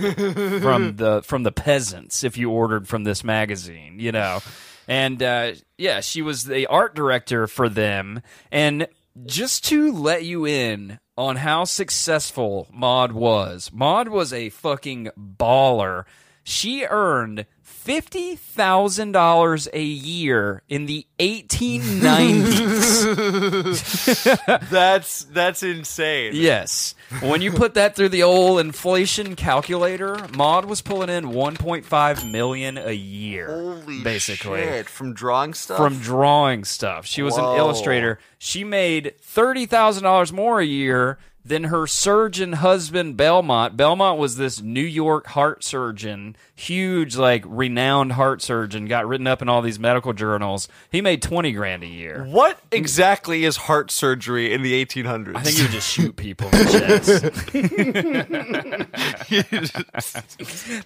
from 0.62 0.96
the 0.96 1.22
from 1.22 1.42
the 1.42 1.52
peasants 1.52 2.24
if 2.24 2.36
you 2.36 2.50
ordered 2.50 2.88
from 2.88 3.04
this 3.04 3.22
magazine, 3.22 4.00
you 4.00 4.12
know. 4.12 4.40
And 4.88 5.22
uh, 5.22 5.52
yeah, 5.76 6.00
she 6.00 6.22
was 6.22 6.44
the 6.44 6.66
art 6.66 6.94
director 6.94 7.46
for 7.46 7.68
them. 7.68 8.22
And 8.50 8.88
just 9.26 9.64
to 9.66 9.92
let 9.92 10.24
you 10.24 10.46
in 10.46 10.98
on 11.16 11.36
how 11.36 11.64
successful 11.64 12.68
Maud 12.72 13.12
was, 13.12 13.70
Maud 13.72 14.08
was 14.08 14.32
a 14.32 14.50
fucking 14.50 15.10
baller. 15.18 16.04
She 16.44 16.84
earned 16.84 17.46
fifty 17.88 18.36
thousand 18.36 19.12
dollars 19.12 19.66
a 19.72 19.82
year 19.82 20.62
in 20.68 20.84
the 20.84 21.06
eighteen 21.18 22.02
nineties. 22.02 23.04
That's 24.70 25.24
that's 25.24 25.62
insane. 25.62 26.32
Yes. 26.34 26.94
When 27.22 27.40
you 27.40 27.50
put 27.50 27.72
that 27.74 27.96
through 27.96 28.10
the 28.10 28.24
old 28.24 28.60
inflation 28.60 29.36
calculator, 29.36 30.18
Maud 30.36 30.66
was 30.66 30.82
pulling 30.82 31.08
in 31.08 31.26
1.5 31.28 32.30
million 32.30 32.76
a 32.76 32.92
year 32.92 33.46
Holy 33.46 34.02
basically 34.02 34.60
shit! 34.60 34.90
From 34.90 35.14
drawing 35.14 35.54
stuff. 35.54 35.78
from 35.78 35.98
drawing 35.98 36.64
stuff. 36.64 37.06
She 37.06 37.22
was 37.22 37.36
Whoa. 37.38 37.52
an 37.52 37.58
illustrator. 37.58 38.18
She 38.36 38.64
made 38.64 39.14
$30,000 39.22 40.32
more 40.32 40.60
a 40.60 40.64
year 40.66 41.18
than 41.48 41.64
her 41.64 41.86
surgeon 41.86 42.54
husband 42.54 43.16
Belmont. 43.16 43.76
Belmont 43.76 44.18
was 44.18 44.36
this 44.36 44.60
New 44.60 44.80
York 44.80 45.28
heart 45.28 45.64
surgeon, 45.64 46.36
huge 46.54 47.16
like 47.16 47.42
renowned 47.46 48.12
heart 48.12 48.42
surgeon, 48.42 48.86
got 48.86 49.06
written 49.06 49.26
up 49.26 49.42
in 49.42 49.48
all 49.48 49.62
these 49.62 49.78
medical 49.78 50.12
journals. 50.12 50.68
He 50.90 51.00
made 51.00 51.22
20 51.22 51.52
grand 51.52 51.82
a 51.82 51.86
year. 51.86 52.24
what 52.24 52.58
exactly 52.70 53.44
is 53.44 53.56
heart 53.56 53.90
surgery 53.90 54.52
in 54.52 54.62
the 54.62 54.84
1800s? 54.84 55.36
I 55.36 55.42
think 55.42 55.56
you 55.58 55.64
would 55.64 55.72
just 55.72 55.90
shoot 55.90 56.16
people 56.16 56.48
in 56.48 56.52
the 56.52 56.64
chest. 56.64 57.24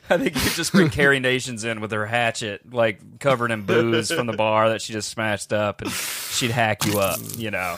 I 0.11 0.19
think 0.19 0.35
you 0.35 0.51
just 0.51 0.73
bring 0.73 0.91
Carrie 0.91 1.21
Nations 1.21 1.65
in 1.65 1.81
with 1.81 1.91
her 1.93 2.07
hatchet, 2.07 2.73
like 2.73 3.19
covered 3.19 3.51
in 3.51 3.63
booze 3.63 4.13
from 4.13 4.27
the 4.27 4.33
bar 4.33 4.69
that 4.71 4.83
she 4.83 4.93
just 4.93 5.09
smashed 5.11 5.53
up, 5.53 5.81
and 5.83 5.91
she'd 5.91 6.51
hack 6.51 6.87
you 6.87 6.99
up. 6.99 7.19
You 7.37 7.51
know, 7.51 7.77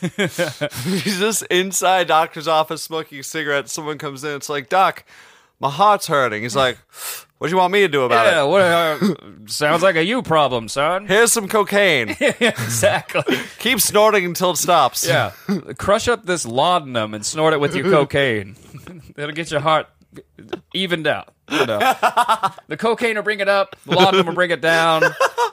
He's 0.00 1.18
just 1.18 1.42
inside 1.44 2.08
doctor's 2.20 2.48
office 2.48 2.82
smoking 2.82 3.18
a 3.18 3.22
cigarette. 3.22 3.70
Someone 3.70 3.96
comes 3.96 4.22
in. 4.24 4.36
It's 4.36 4.50
like, 4.50 4.68
Doc, 4.68 5.04
my 5.58 5.70
heart's 5.70 6.06
hurting. 6.06 6.42
He's 6.42 6.54
like, 6.56 6.76
What 7.38 7.46
do 7.46 7.50
you 7.50 7.56
want 7.56 7.72
me 7.72 7.80
to 7.80 7.88
do 7.88 8.02
about 8.02 8.26
yeah. 8.26 8.42
it? 8.42 8.46
What 8.46 8.62
uh, 8.62 9.46
sounds 9.46 9.82
like 9.82 9.96
a 9.96 10.04
you 10.04 10.20
problem, 10.20 10.68
son? 10.68 11.06
Here's 11.06 11.32
some 11.32 11.48
cocaine. 11.48 12.10
exactly. 12.20 13.38
Keep 13.58 13.80
snorting 13.80 14.26
until 14.26 14.50
it 14.50 14.58
stops. 14.58 15.06
Yeah, 15.06 15.32
crush 15.78 16.08
up 16.08 16.26
this 16.26 16.44
laudanum 16.44 17.14
and 17.14 17.24
snort 17.24 17.54
it 17.54 17.60
with 17.60 17.74
your 17.74 17.84
cocaine. 17.90 18.56
That'll 19.16 19.34
get 19.34 19.50
your 19.50 19.60
heart 19.60 19.86
evened 20.74 21.06
out. 21.06 21.32
You 21.50 21.64
know. 21.64 21.78
the 22.68 22.76
cocaine 22.78 23.16
will 23.16 23.22
bring 23.22 23.40
it 23.40 23.48
up. 23.48 23.76
The 23.86 23.96
laudanum 23.96 24.26
will 24.26 24.34
bring 24.34 24.50
it 24.50 24.60
down. 24.60 25.04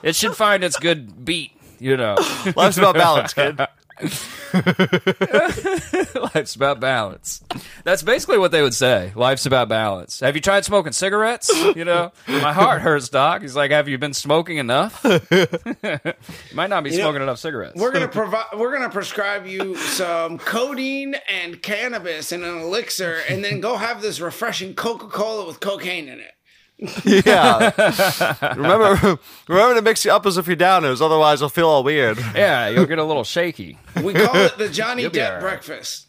It 0.02 0.14
should 0.14 0.36
find 0.36 0.62
its 0.62 0.78
good 0.78 1.24
beat. 1.24 1.52
You 1.80 1.96
know, 1.96 2.16
Life's 2.56 2.76
about 2.76 2.96
balance, 2.96 3.32
kid. 3.32 3.58
life's 6.34 6.54
about 6.54 6.80
balance. 6.80 7.42
That's 7.84 8.02
basically 8.02 8.38
what 8.38 8.52
they 8.52 8.62
would 8.62 8.74
say. 8.74 9.12
Life's 9.14 9.46
about 9.46 9.68
balance. 9.68 10.20
Have 10.20 10.34
you 10.34 10.40
tried 10.40 10.64
smoking 10.64 10.92
cigarettes? 10.92 11.50
You 11.76 11.84
know, 11.84 12.12
my 12.26 12.52
heart 12.52 12.82
hurts, 12.82 13.08
doc. 13.08 13.42
He's 13.42 13.56
like, 13.56 13.70
have 13.70 13.88
you 13.88 13.98
been 13.98 14.14
smoking 14.14 14.58
enough? 14.58 15.00
you 15.04 15.20
might 16.54 16.70
not 16.70 16.84
be 16.84 16.90
know, 16.90 16.96
smoking 16.96 17.22
enough 17.22 17.38
cigarettes. 17.38 17.76
We're 17.76 17.92
gonna 17.92 18.08
provide. 18.08 18.46
We're 18.56 18.72
gonna 18.72 18.90
prescribe 18.90 19.46
you 19.46 19.76
some 19.76 20.38
codeine 20.38 21.16
and 21.28 21.62
cannabis 21.62 22.32
and 22.32 22.44
an 22.44 22.58
elixir, 22.58 23.20
and 23.28 23.44
then 23.44 23.60
go 23.60 23.76
have 23.76 24.02
this 24.02 24.20
refreshing 24.20 24.74
Coca 24.74 25.08
Cola 25.08 25.46
with 25.46 25.60
cocaine 25.60 26.08
in 26.08 26.20
it. 26.20 26.32
Yeah. 27.04 27.72
remember, 28.56 29.18
remember 29.48 29.74
to 29.76 29.82
mix 29.82 30.04
you 30.04 30.12
up 30.12 30.26
as 30.26 30.36
if 30.36 30.46
you're 30.46 30.56
downers. 30.56 31.00
Otherwise, 31.00 31.40
you'll 31.40 31.48
feel 31.48 31.68
all 31.68 31.82
weird. 31.82 32.18
yeah, 32.34 32.68
you'll 32.68 32.86
get 32.86 32.98
a 32.98 33.04
little 33.04 33.24
shaky. 33.24 33.78
We 34.02 34.14
call 34.14 34.36
it 34.36 34.56
the 34.58 34.68
Johnny 34.72 35.02
You'll 35.02 35.10
be 35.10 35.18
Depp 35.18 35.26
all 35.28 35.32
right. 35.34 35.40
breakfast. 35.40 36.04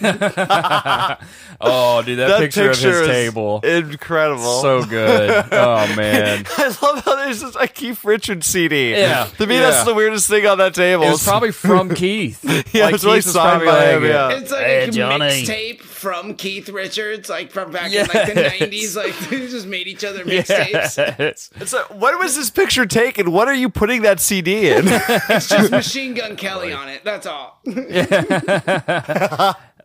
Oh, 1.60 2.02
dude, 2.02 2.18
that, 2.20 2.28
That 2.28 2.40
picture, 2.40 2.70
of 2.70 2.76
his 2.78 2.84
is 2.84 3.06
table. 3.08 3.60
incredible. 3.64 4.60
So 4.62 4.84
good. 4.84 5.46
Oh 5.50 5.94
man. 5.96 6.44
I 6.56 6.66
love 6.82 7.04
how 7.04 7.16
there's 7.16 7.40
this 7.40 7.56
a 7.58 7.66
Keith 7.66 8.04
Richards 8.04 8.46
CD. 8.46 8.90
Yeah. 8.92 9.24
To 9.38 9.46
me, 9.46 9.56
Yeah. 9.56 9.62
that's 9.70 9.84
the 9.84 9.94
weirdest 9.94 10.28
thing 10.28 10.46
on 10.46 10.58
that 10.58 10.74
table. 10.74 11.04
It 11.04 11.10
was 11.10 11.24
probably 11.24 11.50
from 11.50 11.90
Keith. 11.94 12.44
Yeah, 12.72 12.84
like 12.86 12.94
it's 12.94 13.04
really 13.04 13.18
Keith 13.18 13.26
was 13.26 13.34
signed 13.34 13.62
probably 13.62 13.66
by 13.66 13.86
like, 13.86 13.96
him, 13.96 14.04
yeah. 14.04 14.30
It's 14.38 14.52
like 14.52 14.60
Hey, 14.64 14.84
a 14.84 14.90
Johnny. 14.92 15.24
mixtape 15.42 15.80
from 15.98 16.34
Keith 16.34 16.68
Richards, 16.68 17.28
like 17.28 17.50
from 17.50 17.72
back 17.72 17.92
in 17.92 18.06
like 18.06 18.32
the 18.32 18.34
nineties. 18.34 18.96
Like 18.96 19.18
they 19.30 19.46
just 19.48 19.66
made 19.66 19.88
each 19.88 20.04
other 20.04 20.24
mixtapes. 20.24 20.96
Yes. 21.18 21.50
It's 21.56 21.72
like, 21.72 21.90
when 21.94 22.18
was 22.18 22.36
this 22.36 22.50
picture 22.50 22.86
taken? 22.86 23.32
What 23.32 23.48
are 23.48 23.54
you 23.54 23.68
putting 23.68 24.02
that 24.02 24.20
CD 24.20 24.70
in? 24.70 24.86
It's 25.28 25.48
just 25.48 25.70
Machine 25.70 26.14
Gun 26.14 26.36
Kelly 26.36 26.72
on 26.72 26.88
it. 26.88 27.04
That's 27.04 27.26
all. 27.26 27.60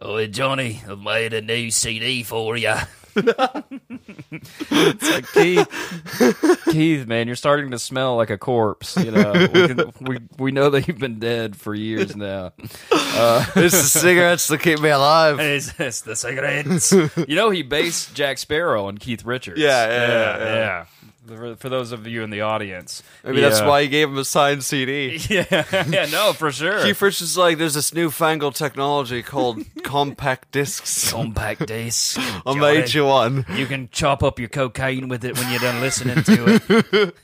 Oh, 0.01 0.25
Johnny, 0.27 0.81
I've 0.87 0.99
made 0.99 1.33
a 1.33 1.41
new 1.41 1.71
CD 1.71 2.23
for 2.23 2.57
you. 2.57 2.73
It's 3.15 5.11
like 5.11 5.31
Keith, 5.33 6.61
Keith, 6.69 7.07
man, 7.07 7.27
you're 7.27 7.35
starting 7.35 7.71
to 7.71 7.79
smell 7.79 8.15
like 8.15 8.29
a 8.29 8.37
corpse. 8.37 8.95
You 8.97 9.11
know, 9.11 9.31
we, 9.53 9.67
can, 9.67 9.91
we 10.01 10.19
we 10.37 10.51
know 10.51 10.69
that 10.69 10.87
you've 10.87 10.99
been 10.99 11.19
dead 11.19 11.55
for 11.55 11.73
years 11.75 12.15
now. 12.15 12.53
Uh, 12.91 13.45
it's 13.55 13.75
the 13.93 13.99
cigarettes 13.99 14.47
that 14.47 14.59
keep 14.59 14.79
me 14.79 14.89
alive. 14.89 15.39
It's, 15.39 15.79
it's 15.79 16.01
the 16.01 16.15
cigarettes. 16.15 16.91
you 16.91 17.35
know, 17.35 17.49
he 17.49 17.61
based 17.61 18.15
Jack 18.15 18.37
Sparrow 18.37 18.87
on 18.87 18.97
Keith 18.97 19.25
Richards. 19.25 19.59
Yeah, 19.59 19.87
yeah, 19.87 20.07
yeah. 20.07 20.37
yeah. 20.37 20.55
yeah. 20.55 20.85
For, 21.25 21.55
for 21.55 21.69
those 21.69 21.91
of 21.93 22.05
you 22.05 22.21
in 22.21 22.31
the 22.31 22.41
audience, 22.41 23.01
Maybe 23.23 23.39
that's 23.39 23.61
why 23.61 23.83
he 23.83 23.87
gave 23.87 24.09
him 24.09 24.17
a 24.17 24.25
signed 24.25 24.63
CD. 24.63 25.17
Yeah, 25.29 25.63
yeah, 25.89 26.05
no, 26.11 26.33
for 26.33 26.51
sure. 26.51 26.83
Keith 26.83 27.01
Richards 27.01 27.21
is 27.21 27.37
like, 27.37 27.57
there's 27.57 27.75
this 27.75 27.93
newfangled 27.93 28.55
technology 28.55 29.23
called 29.23 29.59
compact 29.83 30.51
discs. 30.51 31.11
compact 31.11 31.65
disc. 31.67 32.19
I 32.45 32.53
made 32.55 32.93
you 32.93 33.05
one. 33.05 33.45
You 33.55 33.65
can 33.67 33.87
chop 33.91 34.21
up 34.21 34.37
your 34.37 34.49
cocaine 34.49 35.07
with 35.07 35.23
it 35.23 35.37
when 35.37 35.49
you're 35.49 35.59
done 35.61 35.79
listening 35.81 36.23
to 36.23 36.61
it. 36.67 37.15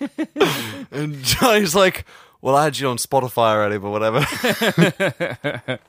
And 0.91 1.21
Johnny's 1.21 1.75
like, 1.75 2.05
well, 2.41 2.55
I 2.55 2.63
had 2.63 2.79
you 2.79 2.87
on 2.87 2.97
Spotify 2.97 3.53
already, 3.53 3.77
but 3.77 3.91
whatever. 3.91 5.79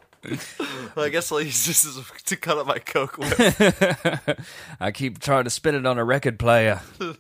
Well, 0.94 1.06
I 1.06 1.09
guess 1.09 1.33
I'll 1.33 1.40
use 1.40 1.66
this 1.66 1.87
as 1.87 1.98
to 2.26 2.37
cut 2.37 2.59
up 2.59 2.66
my 2.66 2.78
coke 2.78 3.16
with. 3.16 4.46
I 4.80 4.90
keep 4.90 5.18
trying 5.18 5.44
to 5.44 5.50
spin 5.50 5.74
it 5.74 5.87
on 5.87 5.98
a 5.98 6.04
record 6.04 6.38
player. 6.38 6.80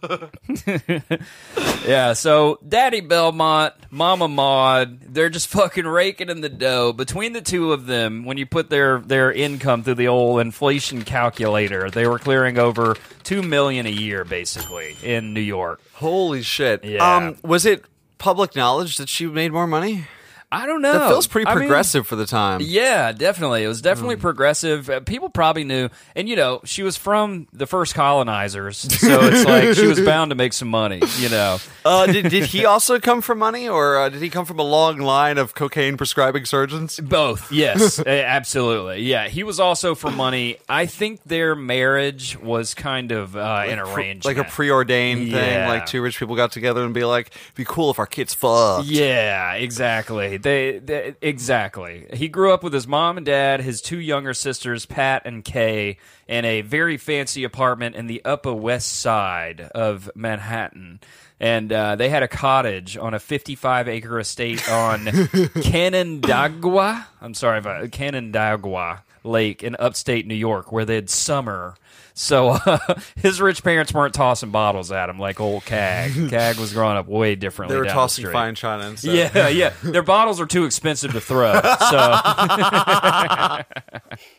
yeah, 1.86 2.12
so 2.12 2.58
Daddy 2.66 3.00
Belmont, 3.00 3.74
Mama 3.90 4.28
Maud, 4.28 5.00
they're 5.00 5.30
just 5.30 5.48
fucking 5.48 5.86
raking 5.86 6.28
in 6.28 6.42
the 6.42 6.48
dough. 6.48 6.92
Between 6.92 7.32
the 7.32 7.40
two 7.40 7.72
of 7.72 7.86
them, 7.86 8.24
when 8.24 8.36
you 8.36 8.44
put 8.44 8.70
their, 8.70 8.98
their 8.98 9.32
income 9.32 9.82
through 9.82 9.94
the 9.94 10.08
old 10.08 10.40
inflation 10.40 11.02
calculator, 11.02 11.90
they 11.90 12.06
were 12.06 12.18
clearing 12.18 12.58
over 12.58 12.96
two 13.22 13.42
million 13.42 13.86
a 13.86 13.90
year 13.90 14.24
basically 14.24 14.96
in 15.02 15.32
New 15.32 15.40
York. 15.40 15.80
Holy 15.94 16.42
shit. 16.42 16.84
Yeah. 16.84 17.16
Um, 17.16 17.36
was 17.42 17.64
it 17.64 17.84
public 18.18 18.54
knowledge 18.54 18.98
that 18.98 19.08
she 19.08 19.26
made 19.26 19.52
more 19.52 19.66
money? 19.66 20.06
I 20.52 20.66
don't 20.66 20.82
know. 20.82 20.92
That 20.92 21.08
feels 21.08 21.28
pretty 21.28 21.46
I 21.46 21.54
mean, 21.54 21.60
progressive 21.68 22.06
for 22.08 22.16
the 22.16 22.26
time. 22.26 22.60
Yeah, 22.62 23.12
definitely. 23.12 23.62
It 23.62 23.68
was 23.68 23.80
definitely 23.80 24.16
progressive. 24.16 24.90
Uh, 24.90 24.98
People 25.00 25.28
probably 25.28 25.62
knew, 25.62 25.88
and 26.16 26.28
you 26.28 26.34
know, 26.34 26.60
she 26.64 26.82
was 26.82 26.96
from 26.96 27.46
the 27.52 27.66
first 27.68 27.94
colonizers, 27.94 28.78
so 28.78 29.20
it's 29.22 29.44
like 29.44 29.74
she 29.76 29.86
was 29.86 30.00
bound 30.00 30.30
to 30.30 30.34
make 30.34 30.52
some 30.52 30.66
money. 30.68 31.00
You 31.18 31.28
know, 31.28 31.58
Uh, 31.84 32.06
did, 32.06 32.30
did 32.30 32.46
he 32.46 32.64
also 32.64 32.98
come 32.98 33.20
from 33.22 33.38
money, 33.38 33.68
or 33.68 33.96
uh, 33.98 34.08
did 34.08 34.20
he 34.22 34.28
come 34.28 34.44
from 34.44 34.58
a 34.58 34.64
long 34.64 34.98
line 34.98 35.38
of 35.38 35.54
cocaine 35.54 35.96
prescribing 35.96 36.44
surgeons? 36.44 36.98
both. 36.98 37.52
Yes, 37.52 37.98
absolutely. 38.06 39.02
Yeah, 39.02 39.28
he 39.28 39.44
was 39.44 39.60
also 39.60 39.94
for 39.94 40.10
money. 40.10 40.56
I 40.68 40.86
think 40.86 41.20
their 41.24 41.54
marriage 41.54 42.36
was 42.38 42.74
kind 42.74 43.12
of 43.12 43.36
uh, 43.36 43.62
an 43.66 43.78
arrangement, 43.78 44.24
Like 44.24 44.36
a 44.38 44.50
preordained 44.50 45.30
thing, 45.30 45.54
Yeah. 45.54 45.68
like 45.68 45.86
two 45.86 46.02
rich 46.02 46.18
people 46.18 46.34
got 46.34 46.50
together 46.52 46.84
and 46.84 46.92
be 46.92 47.04
like, 47.04 47.30
be 47.54 47.64
cool 47.64 47.90
if 47.92 47.98
our 48.00 48.06
kids 48.06 48.34
fucked." 48.34 48.86
Yeah, 48.86 49.52
exactly. 49.54 50.38
They, 50.42 50.78
they 50.78 51.14
exactly. 51.20 52.06
He 52.12 52.28
grew 52.28 52.52
up 52.52 52.62
with 52.62 52.72
his 52.72 52.86
mom 52.86 53.16
and 53.16 53.26
dad, 53.26 53.60
his 53.60 53.80
two 53.80 53.98
younger 53.98 54.34
sisters, 54.34 54.86
Pat 54.86 55.22
and 55.24 55.44
Kay, 55.44 55.98
in 56.28 56.44
a 56.44 56.62
very 56.62 56.96
fancy 56.96 57.44
apartment 57.44 57.96
in 57.96 58.06
the 58.06 58.22
Upper 58.24 58.52
West 58.52 58.98
Side 59.00 59.60
of 59.74 60.10
Manhattan. 60.14 61.00
And 61.40 61.72
uh, 61.72 61.96
they 61.96 62.10
had 62.10 62.22
a 62.22 62.28
cottage 62.28 62.96
on 62.98 63.14
a 63.14 63.18
55 63.18 63.88
acre 63.88 64.20
estate 64.20 64.68
on 64.68 65.06
Canandaigua. 65.62 67.06
I'm 67.22 67.34
sorry 67.34 67.58
if 67.58 67.66
I 67.66 67.86
Canandaigua 67.88 69.02
Lake 69.24 69.62
in 69.62 69.74
upstate 69.78 70.26
New 70.26 70.34
York, 70.34 70.70
where 70.70 70.84
they'd 70.84 71.08
summer. 71.10 71.76
So 72.20 72.48
uh, 72.66 72.78
his 73.16 73.40
rich 73.40 73.64
parents 73.64 73.94
weren't 73.94 74.12
tossing 74.12 74.50
bottles 74.50 74.92
at 74.92 75.08
him 75.08 75.18
like 75.18 75.40
old 75.40 75.64
Cag. 75.64 76.12
Cag 76.30 76.58
was 76.58 76.74
growing 76.74 76.98
up 76.98 77.08
way 77.08 77.34
differently. 77.34 77.74
They 77.74 77.80
were 77.80 77.86
tossing 77.86 78.26
the 78.26 78.30
fine 78.30 78.54
china 78.54 78.88
and 78.88 78.98
stuff. 78.98 79.14
Yeah, 79.34 79.48
yeah. 79.48 79.72
Their 79.82 80.02
bottles 80.02 80.38
are 80.38 80.44
too 80.46 80.66
expensive 80.66 81.12
to 81.12 81.20
throw. 81.20 81.54
So 81.54 81.60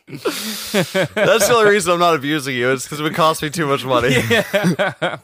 That's 0.06 1.48
the 1.48 1.52
only 1.52 1.70
reason 1.72 1.92
I'm 1.92 1.98
not 1.98 2.14
abusing 2.14 2.54
you. 2.54 2.70
It's 2.70 2.84
because 2.84 3.00
it 3.00 3.02
would 3.02 3.16
cost 3.16 3.42
me 3.42 3.50
too 3.50 3.66
much 3.66 3.84
money. 3.84 4.14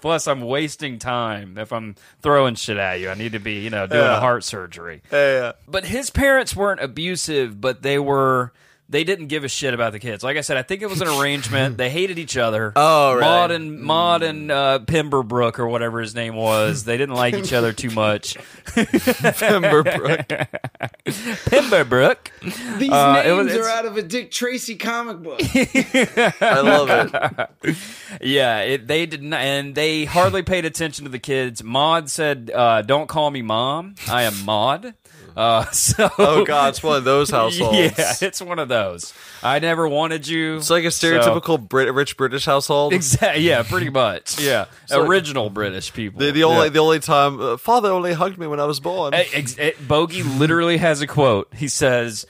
plus 0.01 0.27
I'm 0.27 0.40
wasting 0.40 0.99
time 0.99 1.59
if 1.59 1.73
I'm 1.73 1.94
throwing 2.23 2.57
shit 2.57 2.77
at 2.77 2.99
you. 2.99 3.09
I 3.09 3.14
need 3.14 3.33
to 3.33 3.38
be, 3.38 3.61
you 3.61 3.71
know, 3.71 3.87
doing 3.87 4.03
Yeah. 4.03 4.16
a 4.16 4.21
heart 4.21 4.42
surgery. 4.42 5.03
Yeah. 5.12 5.53
But 5.68 5.85
his 5.85 6.11
parents 6.11 6.57
weren't 6.57 6.81
abusive, 6.81 7.61
but 7.61 7.83
they 7.83 8.01
were 8.01 8.53
they 8.90 9.05
didn't 9.05 9.27
give 9.27 9.44
a 9.44 9.48
shit 9.48 9.74
about 9.74 9.92
the 9.92 9.98
kids. 9.98 10.24
Like 10.24 10.37
I 10.37 10.40
said, 10.40 10.57
I 10.57 10.62
think 10.62 10.81
it 10.83 10.88
was 10.88 11.01
an 11.03 11.09
arrangement. 11.09 11.77
they 11.77 11.90
hated 11.90 12.18
each 12.18 12.37
other. 12.37 12.72
Oh, 12.90 13.14
right. 13.14 13.20
Maud 13.20 13.51
and 13.51 13.81
Maud 13.81 14.22
and 14.22 14.51
uh, 14.51 14.79
Pemberbrook 14.85 15.59
or 15.59 15.66
whatever 15.68 16.01
his 16.01 16.14
name 16.14 16.35
was. 16.37 16.85
They 16.85 16.96
didn't 16.96 17.14
like 17.16 17.35
each 17.35 17.53
other 17.53 17.72
too 17.72 17.90
much. 17.90 18.35
Pemberbrook. 18.66 20.27
Pemberbrook. 21.05 22.79
These 22.79 22.90
Uh, 22.90 23.22
it 23.27 23.33
was- 23.33 23.46
names 23.48 23.59
are 23.59 23.68
out 23.68 23.87
of 23.87 23.96
a 23.96 24.03
Dick 24.03 24.31
Tracy 24.31 24.77
comic 24.77 25.18
book. 25.22 25.40
I 25.42 26.61
love 26.61 26.88
it. 27.64 27.77
Yeah, 28.20 28.61
it, 28.61 28.87
they 28.87 29.07
did 29.07 29.22
not, 29.22 29.40
and 29.40 29.74
they 29.74 30.05
hardly 30.05 30.42
paid 30.42 30.64
attention 30.64 31.05
to 31.05 31.11
the 31.11 31.18
kids. 31.18 31.62
Maud 31.62 32.09
said, 32.11 32.51
uh, 32.55 32.83
"Don't 32.83 33.09
call 33.09 33.31
me 33.31 33.42
mom. 33.42 33.94
I 34.09 34.22
am 34.22 34.44
Maud." 34.44 34.94
Uh, 35.38 35.64
so, 35.70 36.11
Oh 36.18 36.44
god, 36.44 36.70
it's 36.70 36.83
one 36.83 36.96
of 36.96 37.05
those 37.05 37.31
households. 37.38 37.77
yeah, 37.79 38.14
it's 38.20 38.42
one 38.42 38.59
of 38.59 38.68
those. 38.68 39.14
I 39.42 39.61
never 39.61 39.87
wanted 39.87 40.27
you. 40.27 40.57
It's 40.57 40.68
like 40.68 40.85
a 40.85 40.90
so- 40.90 41.07
stereotypical 41.07 41.61
Brit- 41.61 41.94
rich 41.94 42.16
British 42.16 42.44
household. 42.44 42.92
Exactly. 42.92 43.44
Yeah, 43.44 43.62
pretty 43.62 43.88
much. 43.90 44.40
Yeah, 44.48 44.64
like- 44.90 44.98
original 45.09 45.48
British 45.48 45.92
people. 45.92 46.20
The, 46.20 46.33
the 46.33 46.42
only 46.44 46.64
Yeah. 46.64 46.70
the 46.70 46.79
only 46.81 46.98
time 47.01 47.40
uh, 47.40 47.57
father 47.57 47.90
only 47.92 48.14
hugged 48.14 48.37
me 48.37 48.46
when 48.48 48.59
I 48.59 48.64
was 48.64 48.81
born. 48.81 49.14
Eh, 49.14 49.70
Bogey 49.87 50.22
literally 50.24 50.79
has 50.79 51.01
a 51.03 51.07
quote. 51.07 51.48
He 51.55 51.68
says, 51.68 52.27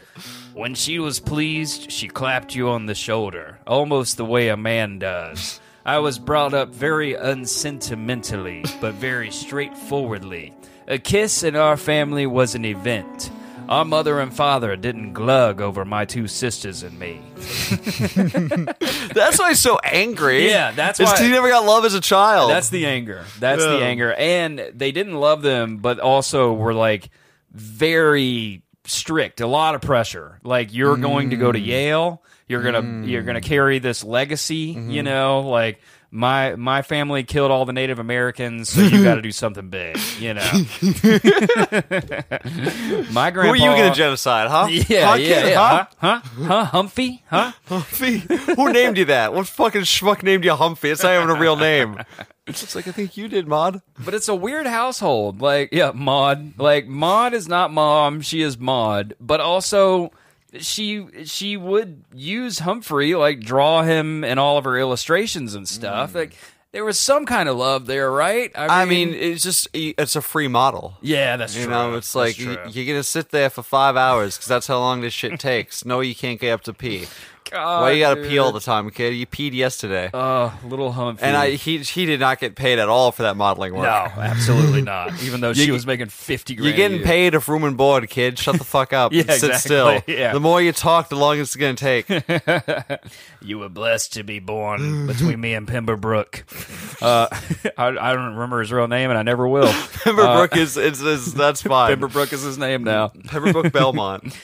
"When 0.52 0.74
she 0.74 0.98
was 0.98 1.18
pleased, 1.18 1.90
she 1.90 2.08
clapped 2.08 2.54
you 2.54 2.68
on 2.68 2.86
the 2.86 2.94
shoulder, 2.94 3.58
almost 3.66 4.18
the 4.18 4.24
way 4.26 4.48
a 4.48 4.56
man 4.56 4.98
does." 4.98 5.60
I 5.86 6.00
was 6.00 6.18
brought 6.18 6.52
up 6.52 6.68
very 6.68 7.14
unsentimentally, 7.14 8.62
but 8.80 8.92
very 8.94 9.30
straightforwardly. 9.30 10.52
A 10.88 10.98
kiss 10.98 11.42
in 11.44 11.54
our 11.54 11.76
family 11.76 12.26
was 12.26 12.54
an 12.54 12.64
event. 12.64 13.30
Our 13.68 13.84
mother 13.84 14.18
and 14.20 14.32
father 14.34 14.74
didn't 14.76 15.12
glug 15.12 15.60
over 15.60 15.84
my 15.84 16.06
two 16.06 16.26
sisters 16.26 16.82
and 16.82 16.98
me. 16.98 17.20
That's 19.14 19.38
why 19.38 19.50
he's 19.50 19.60
so 19.60 19.78
angry. 19.84 20.46
Yeah, 20.48 20.70
that's 20.72 21.00
It's 21.00 21.10
why- 21.10 21.16
'cause 21.18 21.26
he 21.26 21.30
never 21.30 21.48
got 21.50 21.64
love 21.66 21.84
as 21.84 21.92
a 21.94 22.00
child. 22.00 22.50
That's 22.50 22.70
the 22.70 22.86
anger. 22.86 23.24
That's 23.38 23.62
the 23.62 23.82
anger. 23.82 24.14
And 24.14 24.58
they 24.74 24.92
didn't 24.92 25.16
love 25.16 25.42
them, 25.42 25.78
but 25.78 25.98
also 26.00 26.52
were 26.54 26.72
like 26.74 27.10
very 27.52 28.62
strict. 28.84 29.40
A 29.40 29.46
lot 29.46 29.74
of 29.74 29.82
pressure. 29.82 30.38
Like 30.42 30.72
you're 30.72 30.96
going 30.96 31.30
to 31.30 31.36
go 31.36 31.50
Mm. 31.50 31.52
to 31.54 31.60
Yale. 31.60 32.22
You're 32.48 32.62
gonna 32.62 33.06
you're 33.06 33.22
gonna 33.22 33.42
carry 33.42 33.78
this 33.78 34.02
legacy. 34.02 34.74
Mm-hmm. 34.74 34.90
You 34.90 35.02
know, 35.02 35.40
like 35.40 35.80
my 36.10 36.56
my 36.56 36.82
family 36.82 37.22
killed 37.22 37.50
all 37.50 37.64
the 37.64 37.72
Native 37.72 37.98
Americans, 37.98 38.70
so 38.70 38.80
you 38.80 39.02
got 39.02 39.16
to 39.16 39.22
do 39.28 39.32
something 39.32 39.68
big. 39.68 39.98
You 40.18 40.34
know, 40.34 40.50
my 43.12 43.30
grandpa. 43.30 43.42
Who 43.42 43.50
are 43.50 43.56
you 43.56 43.70
going 43.70 43.90
to 43.90 43.96
genocide, 43.96 44.48
huh? 44.48 44.68
Yeah, 44.70 45.08
huh, 45.08 45.14
yeah, 45.14 45.16
kid, 45.16 45.48
yeah. 45.48 45.54
huh? 45.56 45.86
Huh? 45.98 46.20
Huh? 46.44 46.66
Humphy? 46.66 47.22
Huh? 47.26 47.52
Humphy? 47.68 48.56
Who 48.56 48.72
named 48.72 48.96
you 48.98 49.04
that? 49.06 49.34
What 49.34 49.46
fucking 49.46 49.82
schmuck 49.82 50.22
named 50.22 50.44
you 50.44 50.52
Humphy? 50.52 50.90
It's 50.92 51.02
not 51.02 51.14
even 51.14 51.30
a 51.30 51.38
real 51.38 51.56
name. 51.56 51.98
It's 52.46 52.74
like 52.74 52.88
I 52.88 52.92
think 52.92 53.16
you 53.16 53.28
did, 53.28 53.46
Maud. 53.46 53.82
But 53.98 54.14
it's 54.14 54.28
a 54.28 54.34
weird 54.34 54.66
household. 54.66 55.42
Like, 55.42 55.68
yeah, 55.72 55.92
Maud. 55.94 56.58
Like, 56.58 56.86
Maud 56.86 57.34
is 57.34 57.46
not 57.46 57.70
mom; 57.70 58.22
she 58.22 58.40
is 58.40 58.58
Maud. 58.58 59.14
But 59.20 59.40
also, 59.40 60.12
she 60.58 61.06
she 61.24 61.56
would 61.56 62.04
use 62.14 62.60
Humphrey, 62.60 63.14
like, 63.14 63.40
draw 63.40 63.82
him 63.82 64.24
in 64.24 64.38
all 64.38 64.56
of 64.58 64.64
her 64.64 64.78
illustrations 64.78 65.54
and 65.54 65.68
stuff. 65.68 66.12
Mm. 66.12 66.14
Like, 66.14 66.36
there 66.72 66.84
was 66.84 66.98
some 66.98 67.24
kind 67.26 67.48
of 67.48 67.56
love 67.56 67.86
there, 67.86 68.10
right? 68.10 68.50
I 68.54 68.84
mean, 68.84 69.14
it's 69.14 69.42
just 69.42 69.68
it's 69.72 70.16
a 70.16 70.20
free 70.22 70.48
model. 70.48 70.98
yeah, 71.00 71.36
that's 71.36 71.56
You 71.56 71.64
true. 71.64 71.72
know, 71.72 71.94
it's 71.94 72.14
like 72.14 72.38
you, 72.38 72.58
you're 72.68 72.86
gonna 72.86 73.02
sit 73.02 73.30
there 73.30 73.50
for 73.50 73.62
five 73.62 73.96
hours 73.96 74.36
because 74.36 74.48
that's 74.48 74.66
how 74.66 74.78
long 74.78 75.00
this 75.00 75.14
shit 75.14 75.40
takes. 75.50 75.84
No, 75.84 76.00
you 76.00 76.14
can't 76.14 76.38
get 76.40 76.50
up 76.52 76.62
to 76.62 76.74
pee. 76.74 77.06
God, 77.50 77.82
Why 77.82 77.90
you 77.92 78.00
gotta 78.00 78.22
pee 78.22 78.38
all 78.38 78.52
the 78.52 78.60
time, 78.60 78.88
kid? 78.90 79.14
You 79.14 79.26
peed 79.26 79.52
yesterday, 79.54 80.10
Oh, 80.12 80.52
little 80.64 80.92
Humphrey. 80.92 81.26
and 81.26 81.36
I 81.36 81.50
he 81.52 81.78
he 81.78 82.06
did 82.06 82.20
not 82.20 82.38
get 82.40 82.54
paid 82.56 82.78
at 82.78 82.88
all 82.88 83.12
for 83.12 83.22
that 83.22 83.36
modeling 83.36 83.74
work. 83.74 83.84
no, 83.84 84.22
absolutely 84.22 84.82
not. 84.94 85.22
Even 85.22 85.40
though 85.40 85.52
she 85.52 85.66
You- 85.66 85.72
was 85.72 85.86
making 85.86 86.08
fifty 86.08 86.54
grand. 86.54 86.66
You're 86.66 86.74
a 86.74 86.76
getting 86.76 86.98
year. 86.98 87.06
paid 87.06 87.34
if 87.34 87.48
room 87.48 87.64
and 87.64 87.76
board, 87.76 88.08
kid. 88.10 88.38
Shut 88.38 88.56
the 88.58 88.64
fuck 88.64 88.92
up. 88.92 89.12
Yeah, 89.18 89.22
and 89.22 89.32
sit 89.32 89.50
exactly. 89.50 89.58
still. 89.58 90.02
Yeah. 90.18 90.32
The 90.32 90.40
more 90.40 90.60
you 90.62 90.72
talk, 90.72 91.08
the 91.08 91.16
longer 91.16 91.42
it's 91.42 91.56
gonna 91.56 91.74
take. 91.74 92.08
You 93.40 93.58
were 93.58 93.68
blessed 93.68 94.12
to 94.14 94.22
be 94.24 94.38
born 94.40 95.06
between 95.06 95.40
me 95.40 95.54
and 95.54 95.66
Pemberbrook. 95.66 96.42
Uh, 97.02 97.28
I, 97.76 97.86
I 97.86 98.14
don't 98.14 98.32
remember 98.34 98.60
his 98.60 98.72
real 98.72 98.88
name, 98.88 99.10
and 99.10 99.18
I 99.18 99.22
never 99.22 99.46
will. 99.46 99.68
Pemberbrook 99.68 100.56
is, 100.56 100.76
is 100.76 101.00
is 101.02 101.34
that's 101.34 101.62
fine. 101.62 101.96
Pemberbrook 101.96 102.32
is 102.32 102.42
his 102.42 102.58
name 102.58 102.84
now. 102.84 103.08
Pemberbrook 103.08 103.72
Belmont. 103.72 104.36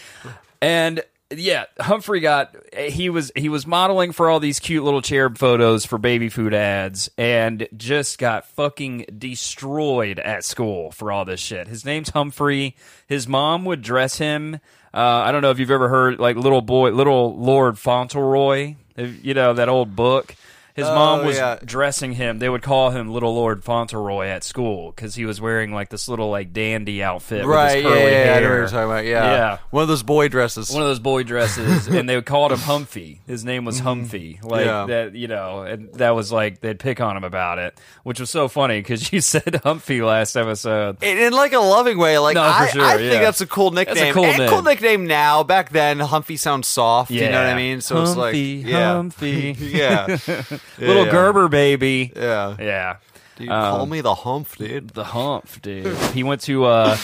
And 0.62 1.02
yeah, 1.30 1.64
Humphrey 1.80 2.20
got 2.20 2.54
he 2.76 3.08
was 3.10 3.32
he 3.34 3.48
was 3.48 3.66
modeling 3.66 4.12
for 4.12 4.28
all 4.28 4.40
these 4.40 4.60
cute 4.60 4.84
little 4.84 5.02
cherub 5.02 5.38
photos 5.38 5.84
for 5.84 5.98
baby 5.98 6.28
food 6.28 6.54
ads 6.54 7.10
and 7.16 7.66
just 7.76 8.18
got 8.18 8.46
fucking 8.46 9.06
destroyed 9.18 10.18
at 10.18 10.44
school 10.44 10.90
for 10.90 11.10
all 11.10 11.24
this 11.24 11.40
shit. 11.40 11.68
His 11.68 11.84
name's 11.84 12.10
Humphrey. 12.10 12.76
His 13.06 13.26
mom 13.26 13.64
would 13.64 13.82
dress 13.82 14.18
him. 14.18 14.56
Uh, 14.92 14.98
I 14.98 15.32
don't 15.32 15.42
know 15.42 15.50
if 15.50 15.58
you've 15.58 15.70
ever 15.70 15.88
heard 15.88 16.18
like 16.18 16.36
little 16.36 16.62
boy, 16.62 16.90
little 16.90 17.36
Lord 17.36 17.78
Fauntleroy. 17.78 18.76
You 18.96 19.34
know 19.34 19.54
that 19.54 19.68
old 19.68 19.96
book. 19.96 20.36
His 20.74 20.86
mom 20.86 21.20
Oh, 21.20 21.26
was 21.26 21.36
yeah. 21.36 21.58
dressing 21.64 22.12
him. 22.12 22.40
They 22.40 22.48
would 22.48 22.62
call 22.62 22.90
him 22.90 23.08
Little 23.08 23.32
Lord 23.32 23.62
Fauntleroy 23.62 24.26
at 24.26 24.42
school 24.42 24.90
because 24.90 25.14
he 25.14 25.24
was 25.24 25.40
wearing 25.40 25.72
like 25.72 25.88
this 25.88 26.08
little 26.08 26.30
like 26.30 26.52
dandy 26.52 27.00
outfit, 27.00 27.44
right, 27.46 27.76
With 27.76 27.84
yeah, 27.84 27.90
his 27.90 27.94
curly 28.00 28.10
yeah, 28.10 28.24
yeah, 28.24 28.34
I 28.36 28.40
know 28.40 28.48
what 28.48 28.54
you're 28.56 28.66
talking 28.68 28.84
about. 28.90 29.04
Yeah. 29.04 29.24
Yeah. 29.32 29.58
One 29.70 29.82
of 29.82 29.88
those 29.88 30.02
boy 30.02 30.26
dresses. 30.26 30.70
one 30.70 30.82
of 30.82 30.88
those 30.88 30.98
boy 30.98 31.22
dresses, 31.22 31.86
and 31.88 32.08
they 32.08 32.20
called 32.22 32.50
him 32.50 32.58
Humphy. 32.58 33.18
His 33.28 33.44
name 33.44 33.64
was 33.64 33.80
mm-hmm. 33.80 33.86
Humphy, 34.02 34.42
like 34.42 34.66
Yeah. 34.66 34.86
that, 34.86 35.14
you 35.14 35.28
know, 35.28 35.62
and 35.62 35.92
that 35.94 36.10
was 36.16 36.32
like 36.32 36.60
they'd 36.60 36.80
pick 36.80 37.00
on 37.00 37.16
him 37.16 37.22
about 37.22 37.60
it, 37.60 37.78
which 38.02 38.18
was 38.18 38.30
so 38.30 38.48
funny 38.48 38.80
because 38.80 39.12
you 39.12 39.20
said 39.34 39.44
Humphy 39.64 40.04
last 40.04 40.34
episode. 40.34 41.00
in, 41.04 41.18
in 41.18 41.32
like 41.32 41.52
a 41.52 41.60
loving 41.60 41.98
way, 41.98 42.18
like 42.18 42.34
No, 42.34 42.42
for 42.42 42.48
I, 42.48 42.68
sure, 42.70 42.84
I 42.84 42.96
think 42.96 43.22
that's 43.22 43.40
a 43.40 43.46
cool 43.46 43.70
nickname. 43.70 44.12
cool 44.12 44.24
and 44.24 44.38
name. 44.38 44.48
cool 44.50 44.62
nickname 44.62 45.06
now. 45.06 45.44
Back 45.44 45.70
then, 45.70 45.98
Humphy 46.00 46.36
sounds 46.36 46.66
soft. 46.66 47.12
You 47.12 47.20
know 47.30 47.38
what 47.44 47.46
I 47.46 47.54
mean? 47.54 47.80
So 47.80 48.02
it's 48.02 48.16
like, 48.16 48.34
Humphy, 48.34 48.64
yeah, 48.64 48.94
Humphy, 48.94 49.56
yeah, 50.50 50.58
little 50.78 51.06
yeah. 51.06 51.12
Gerber 51.12 51.48
baby, 51.48 52.12
yeah. 52.14 52.56
yeah, 52.58 52.96
Dude, 53.36 53.48
Um, 53.50 53.76
call 53.76 53.86
me 53.86 54.00
the 54.00 54.14
Humph, 54.14 54.56
dude. 54.56 54.90
the 54.90 55.04
Humph 55.04 55.60
dude. 55.62 55.96
He 56.12 56.22
went 56.22 56.40
to 56.42 56.64
uh, 56.66 56.96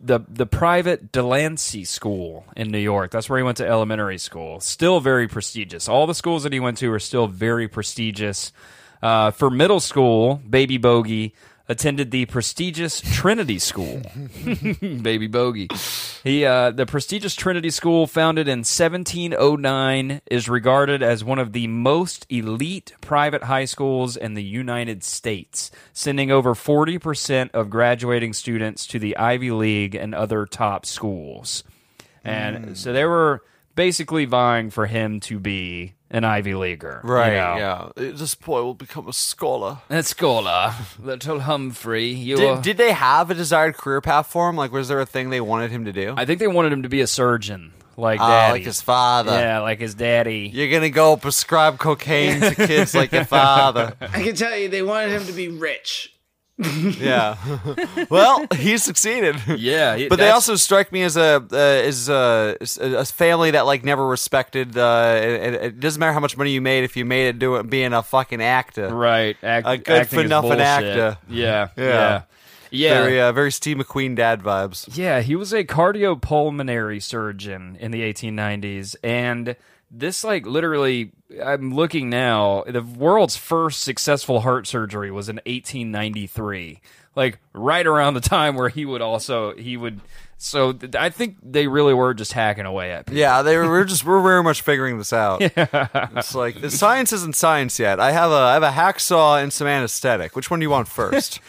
the 0.00 0.20
the 0.28 0.46
private 0.46 1.10
Delancey 1.12 1.84
School 1.84 2.44
in 2.56 2.70
New 2.70 2.78
York. 2.78 3.10
That's 3.10 3.28
where 3.28 3.38
he 3.38 3.42
went 3.42 3.56
to 3.58 3.66
elementary 3.66 4.18
school. 4.18 4.60
Still 4.60 5.00
very 5.00 5.28
prestigious. 5.28 5.88
All 5.88 6.06
the 6.06 6.14
schools 6.14 6.42
that 6.44 6.52
he 6.52 6.60
went 6.60 6.78
to 6.78 6.92
are 6.92 6.98
still 7.00 7.26
very 7.26 7.68
prestigious. 7.68 8.52
Uh, 9.02 9.30
for 9.30 9.48
middle 9.50 9.80
school, 9.80 10.40
Baby 10.48 10.76
Bogey 10.76 11.34
attended 11.68 12.10
the 12.10 12.26
prestigious 12.26 13.00
Trinity 13.00 13.58
School. 13.58 14.00
Baby 14.80 15.26
Bogey. 15.26 15.68
He 16.24 16.44
uh, 16.44 16.70
the 16.70 16.86
prestigious 16.86 17.34
Trinity 17.34 17.70
School, 17.70 18.06
founded 18.06 18.48
in 18.48 18.60
1709, 18.60 20.22
is 20.30 20.48
regarded 20.48 21.02
as 21.02 21.22
one 21.22 21.38
of 21.38 21.52
the 21.52 21.66
most 21.66 22.26
elite 22.30 22.94
private 23.00 23.44
high 23.44 23.66
schools 23.66 24.16
in 24.16 24.34
the 24.34 24.42
United 24.42 25.04
States, 25.04 25.70
sending 25.92 26.30
over 26.30 26.54
40% 26.54 27.50
of 27.52 27.70
graduating 27.70 28.32
students 28.32 28.86
to 28.86 28.98
the 28.98 29.16
Ivy 29.16 29.50
League 29.50 29.94
and 29.94 30.14
other 30.14 30.46
top 30.46 30.86
schools. 30.86 31.64
And 32.24 32.76
so 32.76 32.92
they 32.92 33.04
were 33.04 33.42
basically 33.74 34.24
vying 34.24 34.70
for 34.70 34.86
him 34.86 35.20
to 35.20 35.38
be 35.38 35.94
an 36.10 36.24
Ivy 36.24 36.54
Leaguer. 36.54 37.00
you 37.04 37.10
Right. 37.10 37.32
know? 37.34 37.92
Yeah. 37.96 38.10
This 38.12 38.34
boy 38.34 38.62
will 38.62 38.74
become 38.74 39.08
a 39.08 39.12
scholar. 39.12 39.78
And 39.90 40.04
scholar, 40.06 40.74
little 41.02 41.40
Humphrey, 41.40 42.06
you. 42.08 42.36
Did, 42.36 42.62
did 42.62 42.76
they 42.78 42.92
have 42.92 43.30
a 43.30 43.34
desired 43.34 43.76
career 43.76 44.00
path 44.00 44.26
for 44.28 44.48
him? 44.48 44.56
Like, 44.56 44.72
was 44.72 44.88
there 44.88 45.00
a 45.00 45.06
thing 45.06 45.30
they 45.30 45.40
wanted 45.40 45.70
him 45.70 45.84
to 45.84 45.92
do? 45.92 46.14
I 46.16 46.24
think 46.24 46.38
they 46.40 46.46
wanted 46.48 46.72
him 46.72 46.82
to 46.84 46.88
be 46.88 47.00
a 47.00 47.06
surgeon, 47.06 47.72
like 47.96 48.20
ah, 48.20 48.28
daddy. 48.28 48.52
like 48.54 48.62
his 48.66 48.80
father. 48.80 49.32
yeah, 49.32 49.60
like 49.60 49.80
his 49.80 49.94
daddy. 49.94 50.50
You're 50.52 50.70
gonna 50.70 50.90
go 50.90 51.16
prescribe 51.16 51.78
cocaine 51.78 52.40
to 52.40 52.54
kids 52.54 52.94
like 52.94 53.12
your 53.12 53.24
father. 53.24 53.94
I 54.00 54.22
can 54.22 54.34
tell 54.34 54.56
you, 54.56 54.68
they 54.68 54.82
wanted 54.82 55.10
him 55.12 55.24
to 55.26 55.32
be 55.32 55.48
rich. 55.48 56.14
Yeah. 56.98 57.36
well, 58.10 58.46
he 58.56 58.78
succeeded. 58.78 59.36
Yeah, 59.46 59.96
he- 59.96 60.08
but 60.08 60.18
they 60.18 60.30
also 60.30 60.56
strike 60.56 60.90
me 60.90 61.02
as 61.02 61.16
a 61.16 61.44
uh, 61.52 61.56
as 61.56 62.08
a, 62.08 62.56
a 62.80 63.04
family 63.04 63.52
that 63.52 63.62
like 63.66 63.84
never 63.84 64.06
respected. 64.06 64.76
Uh, 64.76 65.18
it, 65.22 65.54
it 65.54 65.80
doesn't 65.80 66.00
matter 66.00 66.12
how 66.12 66.20
much 66.20 66.36
money 66.36 66.50
you 66.50 66.60
made 66.60 66.82
if 66.84 66.96
you 66.96 67.04
made 67.04 67.28
it 67.28 67.38
doing 67.38 67.68
being 67.68 67.92
a 67.92 68.02
fucking 68.02 68.42
actor. 68.42 68.88
Right, 68.92 69.36
act, 69.42 69.66
A 69.68 69.78
good 69.78 70.08
for 70.08 70.24
nothing 70.24 70.60
actor. 70.60 71.18
Yeah, 71.28 71.68
Yeah. 71.76 71.84
yeah, 71.84 72.22
yeah. 72.70 73.02
Very 73.02 73.20
uh, 73.20 73.32
very 73.32 73.52
Steve 73.52 73.76
McQueen 73.76 74.16
dad 74.16 74.42
vibes. 74.42 74.88
Yeah, 74.96 75.20
he 75.20 75.36
was 75.36 75.52
a 75.52 75.62
cardiopulmonary 75.64 77.02
surgeon 77.02 77.76
in 77.80 77.90
the 77.92 78.00
1890s, 78.02 78.96
and 79.02 79.54
this 79.90 80.24
like 80.24 80.46
literally, 80.46 81.12
I'm 81.42 81.74
looking 81.74 82.10
now. 82.10 82.64
The 82.66 82.82
world's 82.82 83.36
first 83.36 83.82
successful 83.82 84.40
heart 84.40 84.66
surgery 84.66 85.10
was 85.10 85.28
in 85.28 85.36
1893, 85.36 86.80
like 87.16 87.38
right 87.52 87.86
around 87.86 88.14
the 88.14 88.20
time 88.20 88.54
where 88.56 88.68
he 88.68 88.84
would 88.84 89.02
also 89.02 89.54
he 89.56 89.76
would. 89.76 90.00
So 90.40 90.72
th- 90.72 90.94
I 90.94 91.10
think 91.10 91.36
they 91.42 91.66
really 91.66 91.94
were 91.94 92.14
just 92.14 92.32
hacking 92.32 92.64
away 92.64 92.92
at 92.92 93.06
people. 93.06 93.18
Yeah, 93.18 93.42
they 93.42 93.56
were 93.56 93.68
we're 93.68 93.84
just 93.84 94.04
we're 94.04 94.22
very 94.22 94.42
much 94.42 94.62
figuring 94.62 94.98
this 94.98 95.12
out. 95.12 95.40
yeah. 95.56 96.08
It's 96.16 96.34
like 96.34 96.60
the 96.60 96.70
science 96.70 97.12
isn't 97.12 97.34
science 97.34 97.78
yet. 97.78 97.98
I 97.98 98.12
have 98.12 98.30
a 98.30 98.34
I 98.34 98.54
have 98.54 98.62
a 98.62 98.70
hacksaw 98.70 99.42
and 99.42 99.52
some 99.52 99.66
anesthetic. 99.66 100.36
Which 100.36 100.50
one 100.50 100.60
do 100.60 100.64
you 100.64 100.70
want 100.70 100.86
first? 100.86 101.40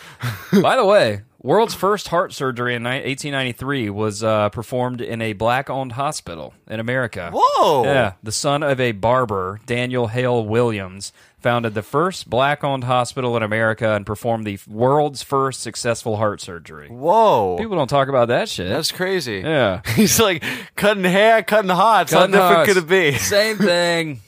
By 0.62 0.76
the 0.76 0.86
way, 0.86 1.22
world's 1.42 1.74
first 1.74 2.10
heart 2.10 2.34
surgery 2.34 2.76
in 2.76 2.84
1893 2.84 3.90
was 3.90 4.24
uh, 4.24 4.50
performed 4.50 5.02
in 5.02 5.22
a 5.22 5.34
black-owned 5.34 5.94
hospital 5.94 6.54
in 6.68 6.80
America. 6.80 7.32
Whoa! 7.34 7.84
Yeah, 7.84 8.14
the 8.22 8.32
son 8.32 8.64
of 8.64 8.80
a 8.80 8.92
barber, 8.92 9.60
Daniel 9.66 10.08
Hale 10.08 10.46
Williams, 10.46 11.12
founded 11.40 11.74
the 11.74 11.82
first 11.82 12.30
black-owned 12.30 12.84
hospital 12.84 13.38
in 13.38 13.44
America 13.44 13.94
and 13.96 14.06
performed 14.06 14.46
the 14.46 14.60
world's 14.68 15.24
first 15.24 15.62
successful 15.62 16.18
heart 16.18 16.42
surgery. 16.42 16.90
Whoa! 16.90 17.58
People 17.58 17.78
don't 17.78 17.88
talk 17.90 18.10
about 18.10 18.28
that 18.28 18.50
shit. 18.50 18.70
That's 18.70 18.92
crazy. 18.92 19.40
yeah. 19.44 19.82
He's 19.96 20.20
like 20.20 20.44
cutting 20.76 21.04
hair, 21.06 21.42
cutting 21.44 21.70
hearts. 21.70 22.12
Cutting 22.12 22.36
How 22.36 22.50
different 22.50 22.68
could 22.68 22.78
it 22.78 22.88
be? 23.14 23.18
Same 23.18 23.58
thing. 23.58 24.22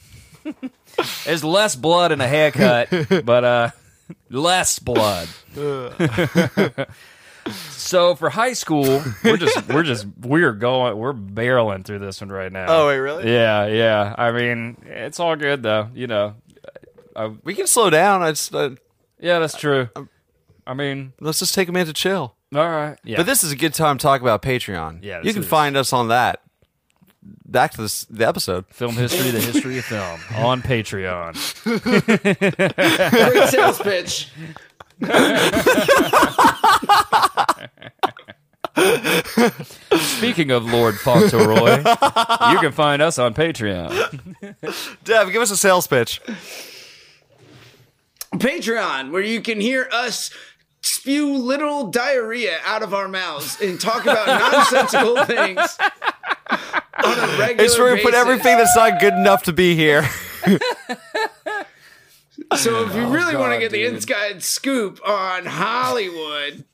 There's 1.24 1.42
less 1.42 1.74
blood 1.74 2.12
in 2.12 2.20
a 2.20 2.28
haircut, 2.28 3.24
but 3.24 3.44
uh, 3.44 3.70
less 4.30 4.78
blood. 4.78 5.28
so 7.70 8.14
for 8.14 8.30
high 8.30 8.52
school, 8.52 9.02
we're 9.24 9.36
just 9.36 9.68
we're 9.68 9.82
just 9.82 10.06
we're 10.20 10.52
going 10.52 10.96
we're 10.96 11.12
barreling 11.12 11.84
through 11.84 11.98
this 11.98 12.20
one 12.20 12.30
right 12.30 12.52
now. 12.52 12.66
Oh 12.68 12.86
wait, 12.88 12.98
really? 12.98 13.30
Yeah, 13.30 13.66
yeah. 13.66 14.14
I 14.16 14.32
mean, 14.32 14.76
it's 14.86 15.18
all 15.20 15.36
good 15.36 15.62
though. 15.62 15.88
You 15.94 16.06
know. 16.06 16.34
We 17.44 17.54
can 17.54 17.66
slow 17.66 17.90
down. 17.90 18.22
I 18.22 18.30
just, 18.30 18.54
uh, 18.54 18.70
Yeah, 19.18 19.38
that's 19.38 19.58
true. 19.58 19.90
I 20.66 20.72
mean, 20.74 21.12
let's 21.20 21.40
just 21.40 21.54
take 21.54 21.68
a 21.68 21.72
minute 21.72 21.86
to 21.88 21.92
chill. 21.92 22.36
all 22.54 22.68
right. 22.68 22.96
Yeah. 23.04 23.18
But 23.18 23.26
this 23.26 23.44
is 23.44 23.52
a 23.52 23.56
good 23.56 23.74
time 23.74 23.98
to 23.98 24.02
talk 24.02 24.22
about 24.22 24.40
Patreon. 24.40 25.00
Yeah, 25.02 25.20
you 25.22 25.34
can 25.34 25.42
is. 25.42 25.48
find 25.48 25.76
us 25.76 25.92
on 25.92 26.08
that. 26.08 26.40
Back 27.52 27.72
to 27.72 27.82
this, 27.82 28.04
the 28.06 28.26
episode. 28.26 28.64
film 28.68 28.96
history, 28.96 29.30
the 29.30 29.38
history 29.40 29.76
of 29.78 29.84
film 29.84 30.20
on 30.42 30.62
Patreon. 30.62 31.34
Great 33.30 33.48
sales 33.50 33.78
pitch. 33.78 34.30
Speaking 39.98 40.50
of 40.50 40.64
Lord 40.64 40.94
Fauntleroy, 40.98 41.76
you 42.52 42.58
can 42.58 42.72
find 42.72 43.02
us 43.02 43.18
on 43.18 43.34
Patreon. 43.34 44.54
Dev, 45.04 45.30
give 45.30 45.42
us 45.42 45.50
a 45.50 45.56
sales 45.58 45.86
pitch. 45.86 46.22
Patreon, 48.34 49.10
where 49.10 49.20
you 49.20 49.42
can 49.42 49.60
hear 49.60 49.90
us 49.92 50.30
spew 50.80 51.36
literal 51.36 51.88
diarrhea 51.88 52.58
out 52.64 52.82
of 52.82 52.94
our 52.94 53.08
mouths 53.08 53.60
and 53.60 53.78
talk 53.78 54.02
about 54.04 54.26
nonsensical 54.26 55.24
things 55.26 55.78
on 55.78 55.78
a 55.78 55.90
regular 55.90 56.21
It's 57.04 57.78
where 57.78 57.94
we 57.94 58.02
put 58.02 58.14
everything 58.14 58.56
that's 58.58 58.76
not 58.76 59.00
good 59.00 59.14
enough 59.14 59.44
to 59.44 59.52
be 59.52 59.74
here. 59.74 60.08
So 62.56 62.84
if 62.86 62.94
you 62.94 63.02
oh, 63.02 63.10
really 63.10 63.34
want 63.36 63.52
to 63.52 63.56
God, 63.56 63.60
get 63.60 63.72
the 63.72 63.84
inside 63.84 64.42
scoop 64.42 65.00
on 65.06 65.46
Hollywood 65.46 66.64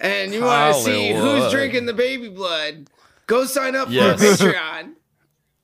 and 0.00 0.32
you 0.32 0.42
want 0.42 0.76
to 0.76 0.82
see 0.82 1.12
who's 1.12 1.50
drinking 1.50 1.86
the 1.86 1.94
baby 1.94 2.28
blood, 2.28 2.88
go 3.26 3.44
sign 3.44 3.74
up 3.74 3.88
Yes. 3.90 4.20
for 4.20 4.46
Patreon. 4.46 4.92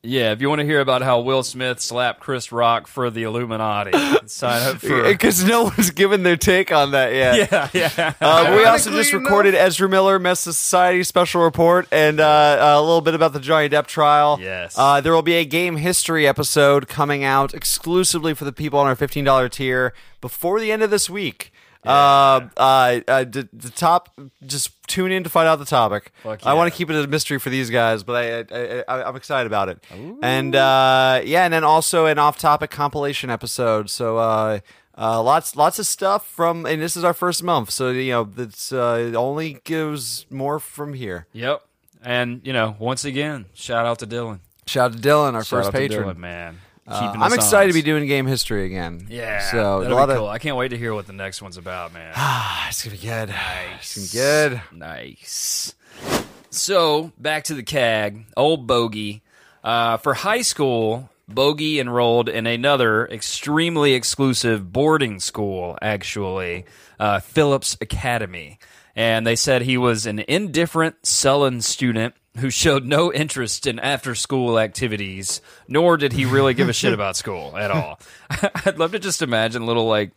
Yeah, 0.08 0.32
if 0.32 0.40
you 0.40 0.48
want 0.48 0.60
to 0.60 0.64
hear 0.64 0.80
about 0.80 1.02
how 1.02 1.20
Will 1.20 1.42
Smith 1.42 1.80
slapped 1.80 2.20
Chris 2.20 2.50
Rock 2.50 2.86
for 2.86 3.10
the 3.10 3.24
Illuminati, 3.24 3.92
sign 4.26 4.62
up 4.62 4.78
for. 4.78 5.02
Because 5.02 5.44
no 5.44 5.64
one's 5.64 5.90
given 5.90 6.22
their 6.22 6.38
take 6.38 6.72
on 6.72 6.92
that 6.92 7.12
yet. 7.12 7.28
Yeah, 7.52 7.68
yeah. 7.74 8.14
Uh, 8.20 8.54
we 8.56 8.64
also 8.64 8.90
just 8.90 9.12
Ironically 9.12 9.18
recorded 9.18 9.54
Ezra 9.54 9.88
Miller 9.88 10.18
Mesa 10.18 10.54
Society 10.54 11.02
special 11.02 11.42
report 11.42 11.86
and 11.92 12.20
uh, 12.20 12.56
a 12.58 12.80
little 12.80 13.02
bit 13.02 13.14
about 13.14 13.34
the 13.34 13.40
Johnny 13.40 13.68
Depp 13.68 13.86
trial. 13.86 14.38
Yes. 14.40 14.74
Uh, 14.78 15.00
there 15.02 15.12
will 15.12 15.22
be 15.22 15.34
a 15.34 15.44
game 15.44 15.76
history 15.76 16.26
episode 16.26 16.88
coming 16.88 17.22
out 17.22 17.52
exclusively 17.52 18.32
for 18.32 18.44
the 18.46 18.52
people 18.52 18.78
on 18.78 18.86
our 18.86 18.96
$15 18.96 19.50
tier 19.50 19.92
before 20.22 20.58
the 20.58 20.72
end 20.72 20.82
of 20.82 20.90
this 20.90 21.10
week. 21.10 21.52
Uh, 21.84 22.48
uh, 22.56 23.00
uh, 23.08 23.24
d- 23.24 23.48
the 23.52 23.70
top, 23.70 24.18
just 24.44 24.70
tune 24.88 25.12
in 25.12 25.22
to 25.24 25.30
find 25.30 25.48
out 25.48 25.56
the 25.58 25.64
topic. 25.64 26.12
Fuck 26.22 26.44
I 26.44 26.54
want 26.54 26.72
to 26.72 26.76
keep 26.76 26.90
it 26.90 26.96
a 26.96 27.06
mystery 27.06 27.38
for 27.38 27.50
these 27.50 27.70
guys, 27.70 28.02
but 28.02 28.16
I, 28.16 28.54
I, 28.54 28.84
I, 28.88 29.08
I'm 29.08 29.16
excited 29.16 29.46
about 29.46 29.68
it. 29.68 29.78
And 30.22 30.54
uh, 30.54 31.22
yeah, 31.24 31.44
and 31.44 31.52
then 31.54 31.64
also 31.64 32.06
an 32.06 32.18
off-topic 32.18 32.70
compilation 32.70 33.30
episode. 33.30 33.90
So 33.90 34.18
uh, 34.18 34.60
uh, 34.96 35.22
lots, 35.22 35.56
lots 35.56 35.78
of 35.78 35.86
stuff 35.86 36.26
from, 36.26 36.66
and 36.66 36.82
this 36.82 36.96
is 36.96 37.04
our 37.04 37.14
first 37.14 37.42
month, 37.42 37.70
so 37.70 37.90
you 37.90 38.10
know, 38.10 38.28
it's 38.36 38.72
uh, 38.72 39.06
it 39.08 39.14
only 39.14 39.60
gives 39.64 40.26
more 40.30 40.58
from 40.58 40.94
here. 40.94 41.26
Yep. 41.32 41.62
And, 42.02 42.40
you 42.44 42.52
know, 42.52 42.76
once 42.78 43.04
again, 43.04 43.46
shout 43.54 43.86
out 43.86 43.98
to 44.00 44.06
Dylan. 44.06 44.40
Shout 44.66 44.92
out 44.92 45.02
to 45.02 45.08
Dylan, 45.08 45.34
our 45.34 45.44
Shout 45.44 45.64
first 45.64 45.68
out 45.68 45.72
to 45.72 45.78
patron. 45.78 46.08
Dylan, 46.08 46.16
man. 46.18 46.58
Uh, 46.88 47.12
I'm 47.18 47.32
excited 47.34 47.68
to 47.68 47.74
be 47.74 47.82
doing 47.82 48.06
game 48.06 48.26
history 48.26 48.64
again. 48.64 49.06
Yeah. 49.10 49.40
so 49.50 49.78
a 49.78 49.82
that'll 49.82 49.96
lot 49.96 50.06
be 50.06 50.12
of 50.12 50.18
cool. 50.18 50.28
I 50.28 50.38
can't 50.38 50.56
wait 50.56 50.68
to 50.68 50.78
hear 50.78 50.94
what 50.94 51.06
the 51.06 51.12
next 51.12 51.42
one's 51.42 51.56
about, 51.58 51.92
man. 51.92 52.12
Ah, 52.16 52.66
it's 52.68 52.82
gonna 52.82 52.96
be 52.96 53.06
good. 53.06 53.34
It's 53.78 53.94
gonna 53.94 54.06
be 54.06 54.56
good. 54.56 54.62
Nice. 54.78 55.74
So 56.50 57.12
back 57.18 57.44
to 57.44 57.54
the 57.54 57.62
CAG, 57.62 58.24
old 58.36 58.66
Bogey. 58.66 59.22
Uh, 59.62 59.98
for 59.98 60.14
high 60.14 60.40
school, 60.42 61.10
Bogey 61.28 61.78
enrolled 61.78 62.28
in 62.28 62.46
another 62.46 63.06
extremely 63.08 63.92
exclusive 63.92 64.72
boarding 64.72 65.20
school, 65.20 65.76
actually, 65.82 66.64
uh, 66.98 67.20
Phillips 67.20 67.76
Academy. 67.80 68.58
And 68.96 69.26
they 69.26 69.36
said 69.36 69.62
he 69.62 69.76
was 69.76 70.06
an 70.06 70.20
indifferent, 70.26 70.96
sullen 71.06 71.60
student 71.60 72.14
who 72.38 72.50
showed 72.50 72.84
no 72.84 73.12
interest 73.12 73.66
in 73.66 73.78
after 73.80 74.14
school 74.14 74.58
activities, 74.58 75.40
nor 75.66 75.96
did 75.96 76.12
he 76.12 76.24
really 76.24 76.54
give 76.54 76.68
a 76.68 76.72
shit 76.72 76.92
about 76.92 77.16
school 77.22 77.56
at 77.56 77.70
all. 77.70 77.98
I'd 78.64 78.78
love 78.78 78.92
to 78.92 78.98
just 78.98 79.22
imagine 79.22 79.66
little, 79.66 79.86
like, 79.86 80.10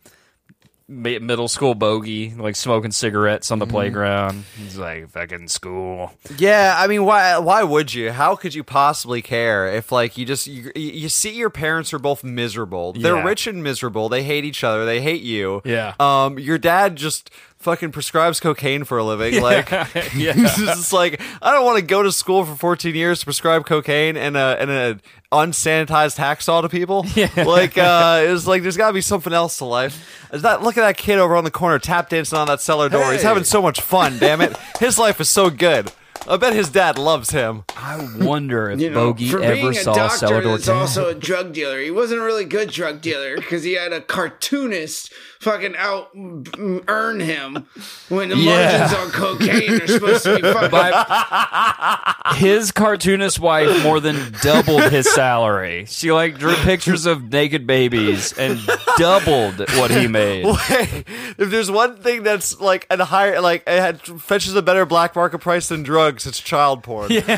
middle 0.87 1.47
school 1.47 1.73
bogey, 1.73 2.33
like 2.35 2.53
smoking 2.55 2.91
cigarettes 2.91 3.49
on 3.49 3.59
the 3.59 3.65
playground. 3.65 4.43
He's 4.57 4.77
like, 4.77 5.09
fucking 5.09 5.47
school. 5.47 6.11
Yeah, 6.37 6.75
I 6.77 6.87
mean, 6.87 7.05
why? 7.05 7.37
Why 7.37 7.63
would 7.63 7.93
you? 7.93 8.11
How 8.11 8.35
could 8.35 8.53
you 8.53 8.63
possibly 8.63 9.21
care 9.21 9.67
if, 9.73 9.91
like, 9.91 10.17
you 10.17 10.25
just 10.25 10.47
you, 10.47 10.69
you 10.75 11.07
see 11.07 11.31
your 11.35 11.49
parents 11.49 11.93
are 11.93 11.99
both 11.99 12.25
miserable. 12.25 12.91
They're 12.93 13.15
Yeah. 13.15 13.23
rich 13.23 13.47
and 13.47 13.63
miserable. 13.63 14.09
They 14.09 14.23
hate 14.23 14.43
each 14.43 14.63
other. 14.65 14.85
They 14.85 15.01
hate 15.01 15.21
you. 15.23 15.61
Yeah. 15.63 15.93
Um, 15.99 16.37
your 16.37 16.57
dad 16.57 16.97
just 16.97 17.29
fucking 17.61 17.91
prescribes 17.91 18.39
cocaine 18.39 18.83
for 18.83 18.97
a 18.97 19.03
living. 19.03 19.41
Like, 19.41 19.69
Yeah. 20.15 20.33
he's 20.33 20.55
just 20.55 20.93
like, 20.93 21.21
I 21.41 21.51
don't 21.51 21.65
want 21.65 21.77
to 21.79 21.85
go 21.85 22.03
to 22.03 22.11
school 22.11 22.45
for 22.45 22.55
14 22.55 22.93
years 22.95 23.19
to 23.19 23.25
prescribe 23.25 23.65
cocaine 23.65 24.17
and 24.17 24.35
a 24.37 24.57
and 24.59 24.69
a 24.71 24.99
unsanitized 25.31 26.17
hacksaw 26.17 26.61
to 26.63 26.69
people. 26.69 27.05
Yeah. 27.15 27.29
Like, 27.45 27.77
uh, 27.77 28.21
it's 28.23 28.45
like 28.47 28.61
there's 28.61 28.77
got 28.77 28.87
to 28.87 28.93
be 28.93 29.01
something 29.01 29.33
else 29.33 29.57
to 29.59 29.65
life. 29.65 30.27
Is 30.33 30.41
that 30.41 30.61
look 30.61 30.77
at 30.77 30.81
that 30.81 30.97
kid 30.97 31.19
over 31.19 31.35
on 31.35 31.43
the 31.43 31.51
corner 31.51 31.79
tap 31.79 32.09
dancing 32.09 32.37
on 32.37 32.47
that 32.47 32.61
cellar 32.61 32.89
door? 32.89 33.11
He's 33.11 33.23
having 33.23 33.43
so 33.43 33.61
much 33.61 33.81
fun. 33.81 34.17
Damn 34.19 34.41
it, 34.41 34.55
his 34.79 34.97
life 34.99 35.19
is 35.21 35.29
so 35.29 35.49
good. 35.49 35.91
I 36.27 36.37
bet 36.37 36.53
his 36.53 36.69
dad 36.69 36.99
loves 36.99 37.31
him. 37.31 37.63
I 37.75 38.07
wonder 38.19 38.69
if 38.69 38.79
You 38.79 38.91
know, 38.91 39.11
Bogey 39.11 39.29
for 39.29 39.41
ever 39.41 39.55
being 39.55 39.67
a 39.69 39.73
saw 39.73 39.93
doctor, 39.95 40.27
Celador 40.27 40.51
that's 40.51 40.65
Cag. 40.67 40.75
also 40.75 41.09
a 41.09 41.15
drug 41.15 41.51
dealer. 41.51 41.79
He 41.81 41.89
wasn't 41.89 42.21
a 42.21 42.23
really 42.23 42.45
good 42.45 42.69
drug 42.69 43.01
dealer 43.01 43.37
because 43.37 43.63
he 43.63 43.73
had 43.73 43.91
a 43.91 44.01
cartoonist 44.01 45.11
fucking 45.41 45.75
out 45.75 46.15
mm, 46.15 46.83
earn 46.87 47.19
him 47.19 47.67
when 48.09 48.29
the 48.29 48.37
Yeah. 48.37 48.87
margins 48.89 48.93
on 48.99 49.11
cocaine 49.11 49.81
are 49.81 49.87
supposed 49.87 50.23
to 50.23 50.35
be 50.35 50.41
fucking. 50.53 50.69
By- 50.71 52.33
his 52.35 52.71
cartoonist 52.71 53.39
wife 53.39 53.83
more 53.83 53.99
than 53.99 54.33
doubled 54.41 54.91
his 54.91 55.11
salary. 55.13 55.85
She 55.87 56.11
like 56.11 56.37
drew 56.37 56.53
pictures 56.55 57.05
of 57.05 57.31
naked 57.31 57.65
babies 57.67 58.33
and 58.37 58.59
doubled 58.97 59.59
what 59.77 59.91
he 59.91 60.07
made. 60.07 60.45
Hey, 60.71 61.03
if 61.37 61.49
there's 61.49 61.69
one 61.71 61.97
thing 61.97 62.23
that's 62.23 62.59
like 62.61 62.85
at 62.89 63.01
a 63.01 63.05
higher, 63.05 63.41
like 63.41 63.63
it 63.67 63.79
had, 63.79 64.01
fetches 64.21 64.55
a 64.55 64.61
better 64.61 64.85
black 64.85 65.15
market 65.15 65.39
price 65.39 65.67
than 65.67 65.81
drugs, 65.83 66.25
it's 66.27 66.39
child 66.39 66.83
porn. 66.83 67.11
Yeah. 67.11 67.35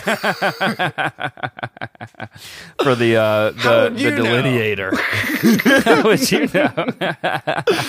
for 2.83 2.95
the 2.95 3.15
uh, 3.15 3.51
the, 3.51 3.89
the 3.95 4.11
delineator. 4.11 4.91
How 5.85 6.03
would 6.03 6.31
you 6.31 6.47
know? 6.53 6.85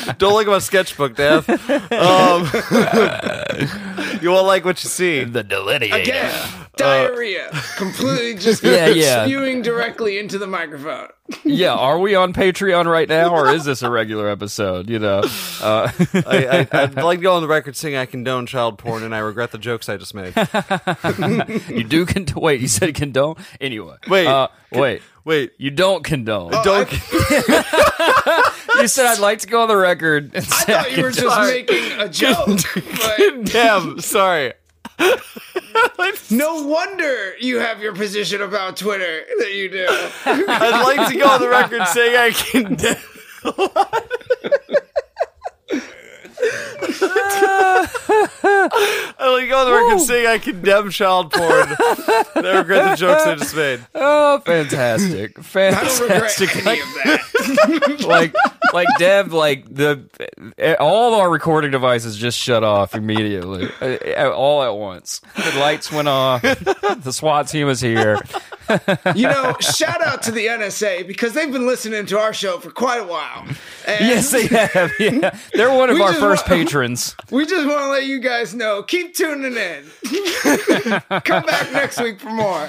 Don't 0.19 0.33
look 0.35 0.47
at 0.47 0.51
my 0.51 0.59
sketchbook, 0.59 1.17
Dev. 1.17 1.49
Um, 1.49 1.59
you 4.21 4.31
won't 4.31 4.47
like 4.47 4.65
what 4.65 4.83
you 4.83 4.91
see. 4.91 5.25
The 5.25 5.43
delineator. 5.45 5.97
Again, 6.03 6.51
diarrhea. 6.77 7.51
Completely 7.77 8.35
just 8.35 8.63
Yeah, 8.75 8.89
yeah. 8.89 9.25
spewing 9.25 9.63
directly 9.63 10.19
into 10.19 10.39
the 10.39 10.47
microphone. 10.47 11.09
Yeah, 11.45 11.73
are 11.75 11.99
we 11.99 12.15
on 12.15 12.35
Patreon 12.35 12.85
right 12.85 13.09
now, 13.09 13.35
or 13.35 13.51
is 13.51 13.65
this 13.65 13.81
a 13.83 13.91
regular 13.91 14.29
episode? 14.29 14.91
You 14.91 14.99
know, 14.99 15.21
uh, 15.63 15.91
I, 16.27 16.69
I, 16.73 16.83
I'd 16.83 16.95
like 16.97 17.21
to 17.21 17.23
go 17.23 17.35
on 17.37 17.43
the 17.43 17.49
record 17.49 17.77
saying 17.77 17.97
I 17.97 18.05
condone 18.05 18.45
child 18.47 18.77
porn, 18.79 19.03
and 19.03 19.15
I 19.15 19.19
regret 19.21 19.51
the 19.51 19.59
jokes 19.59 19.89
I 19.89 19.97
just 19.97 20.15
made. 20.15 20.35
you 21.75 21.85
do 21.85 22.05
condone. 22.05 22.43
Wait, 22.43 22.61
you 22.61 22.69
said 22.69 22.95
condone. 22.95 23.37
Anyway, 23.61 23.97
Wait. 24.09 24.27
uh, 24.27 24.49
wait, 24.73 25.01
Wait, 25.25 25.53
you 25.57 25.71
don't 25.71 26.05
condone. 26.05 26.51
don't. 26.63 26.91
you 28.81 28.89
said 28.89 29.07
I'd 29.07 29.19
like 29.19 29.41
to 29.41 29.47
go 29.47 29.63
on 29.63 29.69
the 29.69 29.77
record. 29.77 30.35
And 30.35 30.45
I 30.45 30.49
thought 30.49 30.97
you 30.97 31.03
were 31.03 31.11
just 31.11 31.41
making 31.41 31.93
a 32.01 32.09
joke. 32.09 32.47
but 32.47 33.45
Damn, 33.53 34.01
sorry. 34.01 34.55
no 36.31 36.67
wonder 36.67 37.35
you 37.41 37.59
have 37.59 37.81
your 37.81 37.95
position 37.95 38.43
about 38.43 38.77
Twitter 38.77 39.25
that 39.39 39.53
you 39.53 39.69
do. 39.69 39.87
I'd 40.27 40.83
like 40.97 41.09
to 41.11 41.19
go 41.19 41.29
on 41.29 41.41
the 41.41 41.49
record 41.49 41.87
saying 41.89 42.17
I 42.17 42.31
condemn. 42.31 42.97
I'd 48.47 49.31
like 49.31 49.43
to 49.45 49.49
go 49.49 49.59
on 49.59 49.67
the 49.67 49.73
record 49.73 50.01
saying 50.01 50.27
I 50.27 50.39
condemn 50.39 50.91
child 50.91 51.33
porn. 51.33 51.69
And 52.35 52.47
I 52.47 52.59
regret 52.59 52.91
the 52.91 52.97
jokes 52.97 53.27
I 53.27 53.35
just 53.37 53.57
made. 53.57 53.81
Oh, 53.97 54.39
fantastic, 54.45 55.39
I 55.39 55.71
don't 55.71 56.01
regret 56.01 56.31
fantastic! 56.33 56.67
any 56.67 56.81
of 56.81 56.87
that. 57.05 58.05
like, 58.09 58.35
like 58.73 58.89
Dev, 58.99 59.33
like 59.33 59.73
the 59.73 60.01
all 60.81 61.15
our 61.15 61.31
recording 61.31 61.71
devices 61.71 62.17
just 62.17 62.39
shut 62.39 62.65
off 62.65 62.95
immediately, 62.95 63.69
uh, 63.81 64.31
all 64.31 64.63
at 64.63 64.75
once. 64.77 65.21
The 65.37 65.59
lights 65.59 65.91
went 65.93 66.09
off. 66.09 66.43
The 66.43 67.13
SWAT 67.13 67.49
team 67.49 67.67
was 67.67 67.81
here. 67.81 68.21
You 69.15 69.29
know, 69.29 69.57
shout 69.61 70.03
out 70.03 70.23
to 70.25 70.33
the 70.33 70.47
NSA 70.47 71.07
because 71.07 71.35
they've 71.35 71.53
been 71.53 71.67
listening 71.67 72.07
to 72.07 72.19
our 72.19 72.33
show 72.33 72.59
for 72.59 72.71
quite 72.71 72.99
a 73.01 73.05
while. 73.07 73.47
And 73.87 74.01
Yes, 74.01 74.31
they 74.33 74.47
have. 74.47 74.93
Yeah, 74.99 75.37
they're 75.53 75.75
one 75.75 75.91
of 75.91 76.01
our 76.01 76.11
just 76.13 76.21
first 76.35 76.47
patrons. 76.47 77.17
we 77.31 77.47
just 77.47 77.67
want 77.67 77.81
to 77.81 77.89
let 77.89 78.07
you 78.07 78.21
guys 78.21 78.55
know. 78.55 78.83
Keep 78.83 79.15
tuning 79.15 79.57
in. 79.57 79.85
Come 81.25 81.45
back 81.45 81.73
next 81.73 82.01
week 82.01 82.21
for 82.21 82.31
more. 82.31 82.69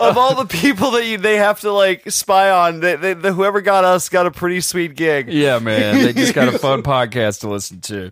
Of 0.00 0.16
all 0.16 0.34
the 0.34 0.46
people 0.48 0.92
that 0.92 1.06
you, 1.06 1.18
they 1.18 1.36
have 1.36 1.60
to 1.60 1.72
like 1.72 2.10
spy 2.10 2.50
on, 2.50 2.80
they, 2.80 2.96
they, 2.96 3.14
the, 3.14 3.32
whoever 3.32 3.60
got 3.60 3.84
us 3.84 4.08
got 4.08 4.26
a 4.26 4.30
pretty 4.30 4.60
sweet 4.60 4.94
gig. 4.94 5.28
Yeah, 5.28 5.58
man, 5.58 6.04
they 6.04 6.12
just 6.12 6.34
got 6.34 6.52
a 6.52 6.58
fun 6.58 6.82
podcast 6.84 7.40
to 7.40 7.48
listen 7.48 7.80
to. 7.82 8.10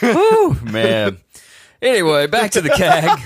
Whew, 0.00 0.56
man. 0.70 1.18
Anyway, 1.84 2.26
back 2.26 2.50
to 2.52 2.62
the 2.62 2.70
CAG. 2.70 3.18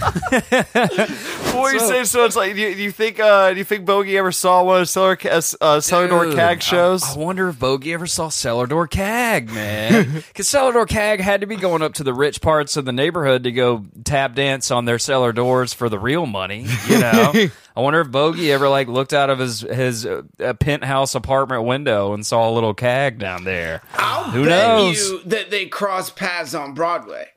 Before 1.44 1.70
you 1.72 1.78
say 1.78 2.02
so, 2.02 2.24
it's 2.24 2.34
like, 2.34 2.54
do 2.54 2.60
you, 2.60 2.74
do 2.74 2.82
you 2.82 2.90
think, 2.90 3.20
uh, 3.20 3.52
do 3.52 3.58
you 3.58 3.64
think 3.64 3.86
Bogey 3.86 4.18
ever 4.18 4.32
saw 4.32 4.64
one 4.64 4.80
of 4.80 4.88
Cellar, 4.88 5.16
uh, 5.24 5.40
uh, 5.60 5.80
Cellar 5.80 6.24
Dude, 6.24 6.34
Cag 6.34 6.60
shows? 6.60 7.04
I, 7.04 7.14
I 7.14 7.18
wonder 7.18 7.48
if 7.48 7.58
Bogey 7.58 7.92
ever 7.94 8.08
saw 8.08 8.28
Celador 8.28 8.90
Cag, 8.90 9.50
man. 9.50 10.22
Because 10.28 10.48
Celador 10.48 10.88
Cag 10.88 11.20
had 11.20 11.40
to 11.40 11.46
be 11.46 11.56
going 11.56 11.82
up 11.82 11.94
to 11.94 12.02
the 12.04 12.12
rich 12.12 12.40
parts 12.40 12.76
of 12.76 12.84
the 12.84 12.92
neighborhood 12.92 13.44
to 13.44 13.52
go 13.52 13.84
tap 14.04 14.34
dance 14.34 14.70
on 14.70 14.84
their 14.84 14.98
cellar 14.98 15.32
doors 15.32 15.72
for 15.72 15.88
the 15.88 15.98
real 15.98 16.26
money. 16.26 16.66
You 16.88 16.98
know, 16.98 17.32
I 17.76 17.80
wonder 17.80 18.00
if 18.00 18.10
Bogey 18.10 18.50
ever 18.52 18.68
like 18.68 18.88
looked 18.88 19.12
out 19.12 19.30
of 19.30 19.38
his 19.38 19.60
his 19.60 20.04
uh, 20.04 20.22
uh, 20.40 20.54
penthouse 20.54 21.14
apartment 21.14 21.64
window 21.64 22.12
and 22.12 22.26
saw 22.26 22.48
a 22.48 22.52
little 22.52 22.74
Cag 22.74 23.18
down 23.18 23.44
there. 23.44 23.82
I'll 23.94 24.24
Who 24.30 24.44
bet 24.44 24.68
knows? 24.68 24.98
you 25.08 25.22
that 25.26 25.50
they 25.50 25.66
cross 25.66 26.10
paths 26.10 26.54
on 26.54 26.74
Broadway. 26.74 27.28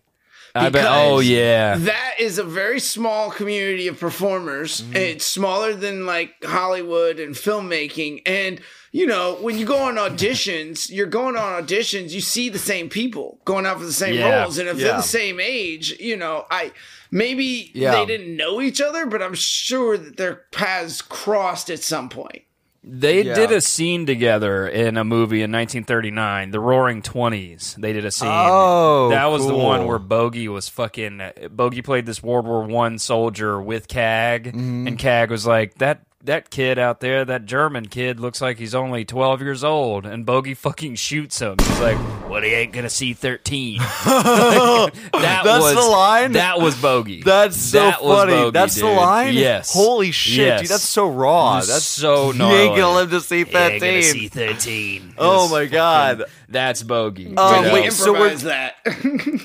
I 0.53 0.69
bet. 0.69 0.85
Oh 0.87 1.19
yeah. 1.19 1.77
That 1.77 2.15
is 2.19 2.37
a 2.37 2.43
very 2.43 2.79
small 2.79 3.31
community 3.31 3.87
of 3.87 3.99
performers. 3.99 4.81
Mm-hmm. 4.81 4.95
It's 4.95 5.25
smaller 5.25 5.73
than 5.73 6.05
like 6.05 6.33
Hollywood 6.43 7.19
and 7.19 7.35
filmmaking. 7.35 8.21
And, 8.25 8.59
you 8.91 9.07
know, 9.07 9.35
when 9.41 9.57
you 9.57 9.65
go 9.65 9.77
on 9.83 9.95
auditions, 9.95 10.89
you're 10.95 11.07
going 11.07 11.35
on 11.37 11.63
auditions, 11.63 12.11
you 12.11 12.21
see 12.21 12.49
the 12.49 12.59
same 12.59 12.89
people 12.89 13.39
going 13.45 13.65
out 13.65 13.79
for 13.79 13.85
the 13.85 13.93
same 13.93 14.15
Yeah. 14.15 14.41
roles. 14.41 14.57
And 14.57 14.67
if 14.67 14.77
they're 14.77 14.97
the 14.97 15.01
same 15.01 15.39
age, 15.39 15.97
you 15.99 16.17
know, 16.17 16.45
I 16.51 16.73
maybe 17.11 17.71
Yeah. 17.73 17.91
they 17.91 18.05
didn't 18.05 18.35
know 18.35 18.61
each 18.61 18.81
other, 18.81 19.05
but 19.05 19.21
I'm 19.21 19.35
sure 19.35 19.97
that 19.97 20.17
their 20.17 20.35
paths 20.51 21.01
crossed 21.01 21.69
at 21.69 21.79
some 21.83 22.09
point. 22.09 22.43
They 22.83 23.21
Yeah. 23.21 23.35
did 23.35 23.51
a 23.51 23.61
scene 23.61 24.07
together 24.07 24.67
in 24.67 24.97
a 24.97 25.03
movie 25.03 25.43
in 25.43 25.51
1939, 25.51 26.49
The 26.49 26.59
Roaring 26.59 27.03
Twenties. 27.03 27.75
They 27.79 27.93
did 27.93 28.05
a 28.05 28.11
scene. 28.11 28.27
Oh, 28.31 29.09
that 29.09 29.25
was 29.25 29.45
the 29.45 29.55
one 29.55 29.85
where 29.85 29.99
Bogey 29.99 30.47
was 30.47 30.67
fucking. 30.67 31.21
Bogey 31.51 31.83
played 31.83 32.07
this 32.07 32.23
World 32.23 32.47
War 32.47 32.63
One 32.63 32.97
soldier 32.97 33.61
with 33.61 33.87
Cag, 33.87 34.45
Mm-hmm. 34.53 34.87
and 34.87 34.97
Cag 34.97 35.29
was 35.29 35.45
like 35.45 35.75
that. 35.77 36.01
That 36.25 36.51
kid 36.51 36.77
out 36.77 36.99
there, 36.99 37.25
that 37.25 37.45
German 37.47 37.87
kid, 37.87 38.19
looks 38.19 38.41
like 38.41 38.59
he's 38.59 38.75
only 38.75 39.03
12 39.05 39.41
years 39.41 39.63
old, 39.63 40.05
and 40.05 40.23
Bogey 40.23 40.53
fucking 40.53 40.93
shoots 40.95 41.39
him. 41.39 41.55
He's 41.59 41.79
like, 41.79 41.97
"Well, 42.29 42.43
he 42.43 42.49
ain't 42.49 42.73
gonna 42.73 42.91
see 42.91 43.13
13." 43.13 43.79
that 44.05 44.91
That's 45.13 45.47
was 45.47 45.73
the 45.73 45.81
line? 45.81 46.33
That 46.33 46.61
was 46.61 46.79
Bogey. 46.79 47.23
That's 47.23 47.57
so 47.57 47.79
That 47.79 47.99
funny. 48.01 48.33
Bogey, 48.33 48.51
that's 48.51 48.75
the 48.75 48.85
line. 48.85 49.33
Yes. 49.33 49.73
Holy 49.73 50.11
shit, 50.11 50.37
Yes. 50.45 50.61
dude. 50.61 50.69
That's 50.69 50.83
so 50.83 51.07
raw. 51.09 51.55
That's 51.55 51.67
That's 51.69 51.85
so 51.85 52.31
You 52.33 52.43
ain't 52.43 52.77
gonna 52.77 52.95
live 52.95 53.09
to 53.11 53.21
see 53.21 53.39
Ain't 53.39 53.51
gonna 53.51 53.79
thirteen. 53.79 54.03
see 54.03 54.27
13. 54.27 55.15
Oh 55.17 55.43
It's 55.45 55.51
my 55.53 55.65
God. 55.65 56.17
fucking- 56.19 56.33
That's 56.49 56.83
bogey. 56.83 57.33
Oh, 57.35 57.55
you 57.61 57.67
know? 57.67 57.73
wait, 57.73 57.93
so 57.93 58.13
we're- 58.13 58.35
that. 58.35 58.75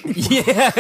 yeah, 0.05 0.72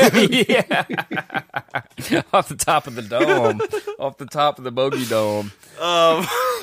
yeah. 2.10 2.22
off 2.32 2.48
the 2.48 2.56
top 2.56 2.86
of 2.86 2.94
the 2.96 3.02
dome, 3.02 3.60
off 3.98 4.16
the 4.18 4.26
top 4.26 4.58
of 4.58 4.64
the 4.64 4.70
bogey 4.72 5.06
dome. 5.06 5.52
Um, 5.80 6.26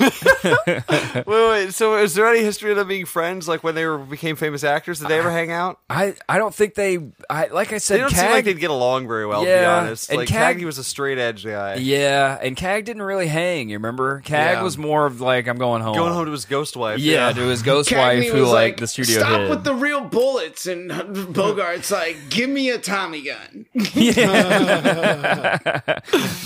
wait, 1.26 1.26
wait. 1.26 1.74
So, 1.74 1.96
is 1.98 2.14
there 2.14 2.26
any 2.28 2.40
history 2.42 2.70
of 2.70 2.76
them 2.76 2.88
being 2.88 3.06
friends? 3.06 3.46
Like 3.48 3.62
when 3.62 3.74
they 3.74 3.84
were 3.86 3.98
became 3.98 4.36
famous 4.36 4.64
actors, 4.64 4.98
did 4.98 5.08
they 5.08 5.18
ever 5.18 5.30
hang 5.30 5.50
out? 5.52 5.78
I, 5.88 6.14
I 6.28 6.38
don't 6.38 6.54
think 6.54 6.74
they. 6.74 6.98
I 7.30 7.46
like 7.46 7.72
I 7.72 7.78
said, 7.78 7.96
They 7.96 7.98
said, 7.98 7.98
don't 8.00 8.10
Cag. 8.10 8.18
seem 8.20 8.30
like 8.32 8.44
they'd 8.44 8.58
get 8.58 8.70
along 8.70 9.06
very 9.08 9.26
well. 9.26 9.40
to 9.40 9.46
be 9.46 9.52
honest, 9.64 10.10
and 10.10 10.18
like 10.18 10.28
Cag- 10.28 10.58
Caggy 10.58 10.64
was 10.64 10.78
a 10.78 10.84
straight 10.84 11.18
edge 11.18 11.44
guy. 11.44 11.76
yeah, 11.76 12.38
and 12.40 12.56
Cag 12.56 12.84
didn't 12.84 13.02
really 13.02 13.26
hang. 13.28 13.68
You 13.70 13.76
remember, 13.76 14.20
Cag 14.20 14.56
Yeah. 14.56 14.62
was 14.62 14.76
more 14.78 15.06
of 15.06 15.20
like 15.20 15.46
I'm 15.46 15.58
going 15.58 15.82
home. 15.82 15.94
Going 15.96 16.12
home 16.12 16.26
to 16.26 16.32
his 16.32 16.44
ghost 16.44 16.76
wife. 16.76 16.98
yeah, 16.98 17.32
to 17.32 17.40
his 17.42 17.62
ghost 17.62 17.90
Cagney 17.90 17.98
wife 18.24 18.32
who 18.32 18.40
was 18.42 18.50
like, 18.50 18.76
the 18.78 18.86
studio 18.86 19.20
Stop 19.20 19.40
hid. 19.40 19.50
with 19.50 19.64
the 19.64 19.74
real 19.74 20.00
bullets, 20.02 20.66
and 20.66 20.90
Bogart's 21.34 21.90
like, 21.90 22.16
"Give 22.30 22.50
me 22.50 22.70
a 22.70 22.78
Tommy 22.78 23.22
gun." 23.22 23.66
Yeah. 23.94 25.80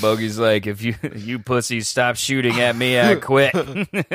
Bogey's 0.00 0.38
like, 0.38 0.66
if 0.66 0.82
you 0.82 0.94
you 1.14 1.38
pussies 1.38 1.88
stop 1.88 2.16
shooting 2.16 2.57
at 2.60 2.76
me, 2.76 2.98
I 3.00 3.14
quit. 3.16 3.54
yeah, 3.92 4.12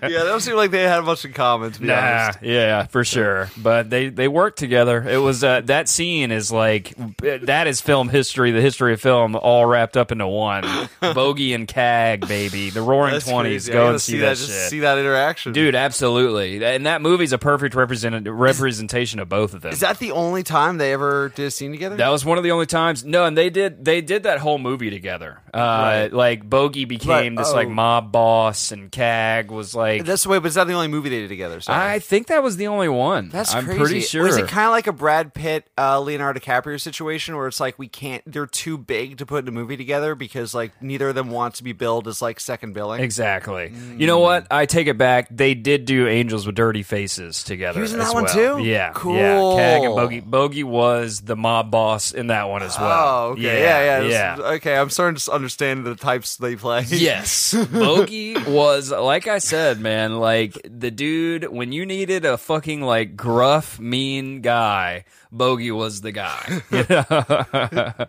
they 0.00 0.08
don't 0.10 0.40
seem 0.40 0.56
like 0.56 0.70
they 0.70 0.82
had 0.84 1.04
much 1.04 1.24
in 1.24 1.32
common. 1.32 1.72
To 1.72 1.80
be 1.80 1.86
Nah, 1.86 1.94
honest, 1.94 2.38
yeah, 2.42 2.86
for 2.86 3.04
sure. 3.04 3.50
But 3.56 3.90
they 3.90 4.08
they 4.08 4.28
worked 4.28 4.58
together. 4.58 5.02
It 5.08 5.18
was 5.18 5.42
uh, 5.44 5.60
that 5.62 5.88
scene 5.88 6.30
is 6.30 6.50
like 6.52 6.94
that 7.18 7.66
is 7.66 7.80
film 7.80 8.08
history, 8.08 8.50
the 8.50 8.60
history 8.60 8.92
of 8.92 9.00
film, 9.00 9.36
all 9.36 9.66
wrapped 9.66 9.96
up 9.96 10.12
into 10.12 10.26
one. 10.26 10.64
Bogey 11.00 11.52
and 11.54 11.66
Cag, 11.68 12.26
baby, 12.28 12.70
the 12.70 12.82
Roaring 12.82 13.20
Twenties. 13.20 13.68
Go 13.68 13.90
and 13.90 14.00
see, 14.00 14.12
see 14.12 14.18
that, 14.18 14.36
Just 14.36 14.50
shit. 14.50 14.70
see 14.70 14.80
that 14.80 14.98
interaction, 14.98 15.52
Dude, 15.52 15.74
absolutely, 15.74 16.64
and 16.64 16.86
that 16.86 17.02
movie's 17.02 17.32
a 17.32 17.38
perfect 17.38 17.74
represent- 17.74 18.26
representation 18.28 19.20
of 19.20 19.28
both 19.28 19.54
of 19.54 19.62
them. 19.62 19.72
Is 19.72 19.80
that 19.80 19.98
the 19.98 20.12
only 20.12 20.42
time 20.42 20.78
they 20.78 20.92
ever 20.92 21.30
did 21.34 21.46
a 21.46 21.50
scene 21.50 21.72
together? 21.72 21.96
That 21.96 22.08
was 22.08 22.24
one 22.24 22.38
of 22.38 22.44
the 22.44 22.50
only 22.52 22.66
times. 22.66 23.04
No, 23.04 23.24
and 23.24 23.36
they 23.36 23.50
did 23.50 23.84
they 23.84 24.00
did 24.00 24.22
that 24.24 24.38
whole 24.38 24.58
movie 24.58 24.90
together. 24.90 25.38
Uh, 25.52 25.74
Right. 25.86 26.12
Like 26.12 26.48
Bogey 26.48 26.84
became 26.84 27.34
But- 27.34 27.42
this 27.44 27.52
like 27.52 27.68
oh. 27.68 27.70
Mob 27.76 28.10
boss, 28.10 28.72
and 28.72 28.90
Cag 28.90 29.50
was 29.50 29.74
like. 29.74 30.04
That's 30.04 30.22
the 30.24 30.28
way, 30.30 30.38
but 30.38 30.48
is 30.48 30.54
that 30.54 30.66
the 30.66 30.72
only 30.72 30.88
movie 30.88 31.08
they 31.10 31.20
did 31.20 31.28
together? 31.28 31.60
Sorry. 31.60 31.92
I 31.94 31.98
think 31.98 32.26
that 32.28 32.42
was 32.42 32.56
the 32.56 32.66
only 32.66 32.88
one. 32.88 33.28
That's 33.28 33.54
I'm 33.54 33.64
crazy. 33.64 33.78
pretty 33.78 34.00
sure. 34.00 34.24
Was 34.24 34.36
it 34.36 34.48
kind 34.48 34.66
of 34.66 34.72
like 34.72 34.86
a 34.86 34.92
Brad 34.92 35.34
Pitt, 35.34 35.68
uh, 35.78 36.00
Leonardo 36.00 36.40
DiCaprio 36.40 36.80
situation 36.80 37.36
where 37.36 37.46
it's 37.46 37.60
like 37.60 37.78
we 37.78 37.88
can't? 37.88 38.22
They're 38.26 38.46
too 38.46 38.78
big 38.78 39.18
to 39.18 39.26
put 39.26 39.44
in 39.44 39.48
a 39.48 39.52
movie 39.52 39.76
together 39.76 40.14
because 40.14 40.54
like 40.54 40.80
neither 40.82 41.10
of 41.10 41.14
them 41.14 41.30
wants 41.30 41.58
to 41.58 41.64
be 41.64 41.72
billed 41.72 42.08
as 42.08 42.20
like 42.22 42.40
second 42.40 42.72
billing. 42.72 43.02
Exactly. 43.02 43.72
You 43.96 44.06
know 44.06 44.18
what? 44.18 44.46
I 44.50 44.66
take 44.66 44.86
it 44.86 44.98
back. 44.98 45.28
They 45.30 45.54
did 45.54 45.84
do 45.84 46.08
Angels 46.08 46.46
with 46.46 46.56
Dirty 46.56 46.82
Faces 46.82 47.44
together. 47.44 47.78
He 47.78 47.82
was 47.82 47.92
in 47.92 47.98
that 47.98 48.14
one 48.14 48.24
well. 48.24 48.58
too? 48.58 48.64
Yeah. 48.64 48.92
Cool. 48.94 49.16
Yeah. 49.16 49.56
Cag 49.56 49.84
and 49.84 49.94
Bogey. 49.94 50.20
Bogey 50.20 50.64
was 50.64 51.20
the 51.20 51.36
mob 51.36 51.70
boss 51.70 52.12
in 52.12 52.28
that 52.28 52.48
one 52.48 52.62
as 52.62 52.78
well. 52.78 53.26
Oh, 53.26 53.30
okay. 53.32 53.42
Yeah, 53.62 53.84
yeah. 53.84 54.00
this 54.00 54.12
yeah. 54.12 54.34
is- 54.34 54.40
Okay, 54.56 54.76
I'm 54.76 54.90
starting 54.90 55.16
to 55.16 55.32
understand 55.32 55.84
the 55.84 55.94
types 55.94 56.36
they 56.36 56.56
play. 56.56 56.84
Yes. 56.88 57.54
Bogey 57.72 58.34
was, 58.46 58.90
like 58.90 59.26
I 59.26 59.38
said, 59.38 59.80
man, 59.80 60.18
like 60.18 60.58
the 60.64 60.90
dude, 60.90 61.48
when 61.48 61.72
you 61.72 61.86
needed 61.86 62.24
a 62.24 62.38
fucking 62.38 62.82
like 62.82 63.16
gruff, 63.16 63.78
mean 63.78 64.40
guy, 64.40 65.04
Bogey 65.32 65.70
was 65.70 66.00
the 66.00 66.12
guy. 66.12 66.62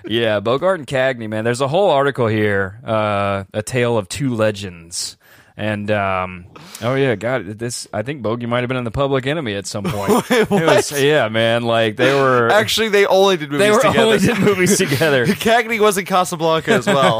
yeah, 0.04 0.40
Bogart 0.40 0.80
and 0.80 0.86
Cagney, 0.86 1.28
man. 1.28 1.44
There's 1.44 1.60
a 1.60 1.68
whole 1.68 1.90
article 1.90 2.26
here, 2.26 2.80
uh, 2.84 3.44
A 3.52 3.62
Tale 3.62 3.96
of 3.98 4.08
Two 4.08 4.34
Legends. 4.34 5.16
And 5.60 5.90
um, 5.90 6.46
oh 6.80 6.94
yeah, 6.94 7.16
God, 7.16 7.44
this 7.58 7.86
I 7.92 8.00
think 8.00 8.22
Bogey 8.22 8.46
might 8.46 8.60
have 8.60 8.68
been 8.68 8.78
in 8.78 8.84
the 8.84 8.90
Public 8.90 9.26
Enemy 9.26 9.56
at 9.56 9.66
some 9.66 9.84
point. 9.84 10.24
It 10.30 10.48
was- 10.48 10.90
yeah, 11.02 11.28
man, 11.28 11.64
like 11.64 11.96
they 11.96 12.14
were 12.14 12.48
Actually, 12.52 12.88
they 12.88 13.04
only 13.04 13.36
did 13.36 13.50
movies 13.52 13.66
they 13.66 13.70
were 13.70 13.80
together. 13.82 14.00
only 14.00 14.18
did 14.20 14.38
movies 14.38 14.78
together. 14.78 15.26
Cagney 15.26 15.78
was 15.78 15.98
in 15.98 16.06
Casablanca 16.06 16.70
as 16.72 16.86
well. 16.86 17.18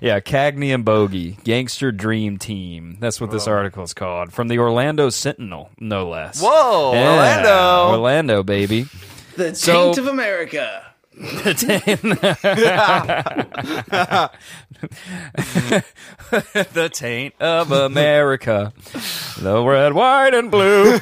Yeah, 0.00 0.20
Cagney 0.20 0.72
and 0.74 0.82
Bogey, 0.82 1.36
Gangster 1.44 1.92
Dream 1.92 2.38
Team. 2.38 2.96
That's 3.00 3.20
what 3.20 3.30
this 3.30 3.46
article 3.46 3.84
is 3.84 3.92
called. 3.92 4.32
From 4.32 4.48
the 4.48 4.58
Orlando 4.58 5.10
Sentinel, 5.10 5.68
no 5.78 6.08
less. 6.08 6.40
Whoa, 6.42 6.92
Yeah, 6.94 7.10
Orlando! 7.12 7.90
Orlando, 7.98 8.42
baby. 8.42 8.86
The 9.36 9.54
So- 9.54 9.72
taint 9.92 9.98
of 9.98 10.06
America. 10.06 10.86
the 11.16 11.54
taint 16.92 17.34
of 17.40 17.70
America. 17.70 18.72
the 19.38 19.62
red, 19.64 19.92
white, 19.92 20.34
and 20.34 20.50
blue. 20.50 20.98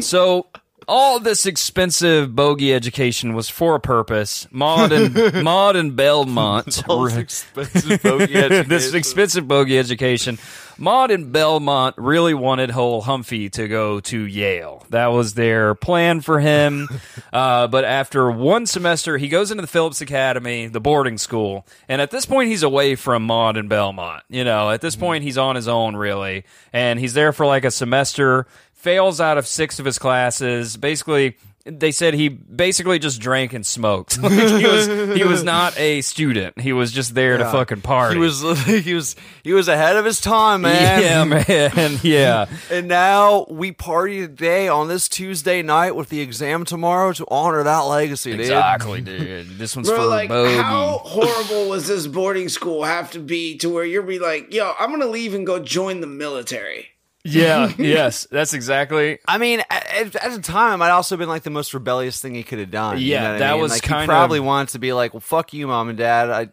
so 0.00 0.46
all 0.88 1.20
this 1.20 1.46
expensive 1.46 2.34
bogey 2.34 2.72
education 2.72 3.34
was 3.34 3.48
for 3.48 3.76
a 3.76 3.80
purpose. 3.80 4.48
Maud 4.50 4.90
and 4.90 5.14
Maud 5.44 5.76
and 5.76 5.94
Belmont. 5.94 6.82
All 6.88 7.04
this 7.04 7.16
expensive 7.18 8.02
bogey 8.02 8.34
education. 8.36 8.68
this 8.68 8.94
expensive 8.94 9.46
bogey 9.46 9.78
education. 9.78 10.38
Maud 10.80 11.10
and 11.10 11.32
Belmont 11.32 11.96
really 11.98 12.34
wanted 12.34 12.70
Whole 12.70 13.00
Humphrey 13.00 13.50
to 13.50 13.66
go 13.66 13.98
to 13.98 14.20
Yale. 14.20 14.86
That 14.90 15.08
was 15.08 15.34
their 15.34 15.74
plan 15.74 16.20
for 16.20 16.38
him. 16.38 16.88
uh, 17.32 17.66
but 17.66 17.84
after 17.84 18.30
one 18.30 18.64
semester, 18.64 19.18
he 19.18 19.28
goes 19.28 19.50
into 19.50 19.60
the 19.60 19.66
Phillips 19.66 20.00
Academy, 20.00 20.68
the 20.68 20.80
boarding 20.80 21.18
school. 21.18 21.66
And 21.88 22.00
at 22.00 22.12
this 22.12 22.26
point, 22.26 22.48
he's 22.50 22.62
away 22.62 22.94
from 22.94 23.24
Maud 23.24 23.56
and 23.56 23.68
Belmont. 23.68 24.22
You 24.28 24.44
know, 24.44 24.70
at 24.70 24.80
this 24.80 24.94
point, 24.94 25.24
he's 25.24 25.36
on 25.36 25.56
his 25.56 25.66
own, 25.66 25.96
really. 25.96 26.44
And 26.72 27.00
he's 27.00 27.14
there 27.14 27.32
for 27.32 27.44
like 27.44 27.64
a 27.64 27.72
semester, 27.72 28.46
fails 28.72 29.20
out 29.20 29.36
of 29.36 29.48
six 29.48 29.80
of 29.80 29.84
his 29.84 29.98
classes. 29.98 30.76
Basically, 30.76 31.36
they 31.70 31.92
said 31.92 32.14
he 32.14 32.28
basically 32.28 32.98
just 32.98 33.20
drank 33.20 33.52
and 33.52 33.64
smoked. 33.64 34.18
Like, 34.28 34.32
he 34.32 34.66
was 34.66 34.86
he 35.16 35.24
was 35.24 35.42
not 35.42 35.78
a 35.78 36.02
student. 36.02 36.60
He 36.60 36.72
was 36.72 36.92
just 36.92 37.14
there 37.14 37.38
to 37.38 37.44
fucking 37.50 37.80
party. 37.80 38.16
He 38.16 38.20
was 38.20 38.42
he 38.66 38.92
was 38.94 39.16
he 39.42 39.52
was 39.52 39.68
ahead 39.68 39.96
of 39.96 40.04
his 40.04 40.20
time, 40.20 40.62
man. 40.62 41.02
Yeah, 41.02 41.24
man. 41.76 41.98
Yeah. 42.02 42.46
And 42.70 42.88
now 42.88 43.46
we 43.48 43.72
party 43.72 44.20
today 44.20 44.68
on 44.68 44.88
this 44.88 45.08
Tuesday 45.08 45.62
night 45.62 45.96
with 45.96 46.10
the 46.10 46.20
exam 46.20 46.64
tomorrow 46.64 47.12
to 47.12 47.24
honor 47.28 47.62
that 47.62 47.80
legacy, 47.80 48.32
dude. 48.32 48.40
Exactly, 48.40 49.00
dude. 49.00 49.58
This 49.58 49.74
one's 49.74 49.88
Bro, 49.88 49.98
for 49.98 50.06
like, 50.06 50.28
Bogey. 50.28 50.60
how 50.60 50.98
horrible 51.04 51.70
was 51.70 51.86
this 51.86 52.06
boarding 52.06 52.48
school 52.48 52.84
have 52.84 53.10
to 53.12 53.20
be 53.20 53.56
to 53.58 53.70
where 53.70 53.84
you're 53.84 54.02
be 54.02 54.18
like, 54.18 54.52
yo, 54.52 54.74
I'm 54.78 54.90
gonna 54.90 55.06
leave 55.06 55.32
and 55.34 55.46
go 55.46 55.58
join 55.58 56.00
the 56.00 56.06
military? 56.06 56.88
Yeah, 57.28 57.72
yes. 57.78 58.26
That's 58.30 58.54
exactly. 58.54 59.18
I 59.26 59.38
mean, 59.38 59.60
at, 59.70 60.16
at 60.16 60.32
the 60.32 60.40
time, 60.40 60.74
it 60.74 60.76
might 60.78 60.90
also 60.90 61.14
have 61.14 61.20
been 61.20 61.28
like 61.28 61.42
the 61.42 61.50
most 61.50 61.74
rebellious 61.74 62.20
thing 62.20 62.34
he 62.34 62.42
could 62.42 62.58
have 62.58 62.70
done. 62.70 62.98
you 62.98 63.06
Yeah, 63.06 63.20
know 63.22 63.26
what 63.28 63.34
I 63.34 63.38
that 63.38 63.52
mean? 63.52 63.60
was 63.62 63.72
like, 63.72 63.82
kind 63.82 64.02
he 64.02 64.06
probably 64.06 64.38
of- 64.38 64.44
wanted 64.44 64.68
to 64.72 64.78
be 64.78 64.92
like, 64.92 65.14
"Well, 65.14 65.20
fuck 65.20 65.52
you, 65.52 65.66
mom 65.66 65.88
and 65.88 65.98
dad. 65.98 66.30
I 66.30 66.48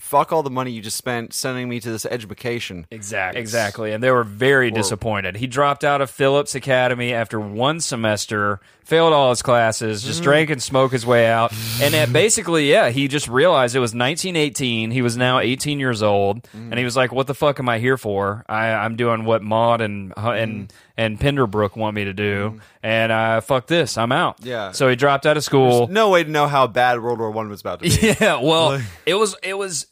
fuck 0.00 0.32
all 0.32 0.42
the 0.42 0.50
money 0.50 0.70
you 0.72 0.80
just 0.82 0.96
spent 0.96 1.32
sending 1.34 1.68
me 1.68 1.80
to 1.80 1.90
this 1.90 2.06
education." 2.06 2.86
Exactly. 2.90 3.40
Exactly. 3.40 3.92
And 3.92 4.02
they 4.02 4.10
were 4.10 4.24
very 4.24 4.70
disappointed. 4.70 5.36
He 5.36 5.46
dropped 5.46 5.84
out 5.84 6.00
of 6.00 6.10
Phillips 6.10 6.54
Academy 6.54 7.12
after 7.12 7.38
one 7.40 7.80
semester, 7.80 8.60
failed 8.84 9.12
all 9.12 9.30
his 9.30 9.42
classes, 9.42 10.02
just 10.02 10.18
Mm-hmm. 10.20 10.24
drank 10.24 10.50
and 10.50 10.62
smoked 10.62 10.92
his 10.92 11.04
way 11.06 11.26
out. 11.26 11.52
And 11.80 11.94
that 11.94 12.12
basically, 12.12 12.70
yeah, 12.70 12.90
he 12.90 13.08
just 13.08 13.28
realized 13.28 13.74
it 13.74 13.80
was 13.80 13.94
1918. 13.94 14.90
He 14.90 15.02
was 15.02 15.16
now 15.16 15.38
18 15.40 15.80
years 15.80 16.02
old. 16.02 16.42
Mm-hmm. 16.44 16.70
And 16.72 16.78
he 16.78 16.84
was 16.84 16.96
like, 16.96 17.10
what 17.12 17.26
the 17.26 17.34
fuck 17.34 17.58
am 17.58 17.68
I 17.68 17.78
here 17.78 17.96
for? 17.96 18.44
I, 18.48 18.68
I'm 18.68 18.96
doing 18.96 19.24
what 19.24 19.42
Maud 19.42 19.80
and, 19.80 20.12
and, 20.16 20.68
Mm-hmm. 20.68 20.76
and 20.96 21.18
Penderbrook 21.18 21.76
want 21.76 21.94
me 21.96 22.04
to 22.04 22.12
do. 22.12 22.60
And 22.82 23.10
uh, 23.10 23.40
fuck 23.40 23.66
this. 23.66 23.96
I'm 23.98 24.12
out. 24.12 24.36
Yeah. 24.42 24.72
So 24.72 24.88
he 24.88 24.96
dropped 24.96 25.26
out 25.26 25.36
of 25.36 25.44
school. 25.44 25.88
No 25.88 26.10
way 26.10 26.22
to 26.24 26.30
know 26.30 26.46
how 26.46 26.66
bad 26.66 27.00
World 27.02 27.18
War 27.18 27.30
One 27.30 27.48
was 27.48 27.60
about 27.62 27.82
to 27.82 27.88
be. 27.88 28.14
Yeah, 28.20 28.40
well, 28.40 28.80
it 29.06 29.14
was 29.14 29.34
it 29.42 29.54
was 29.54 29.86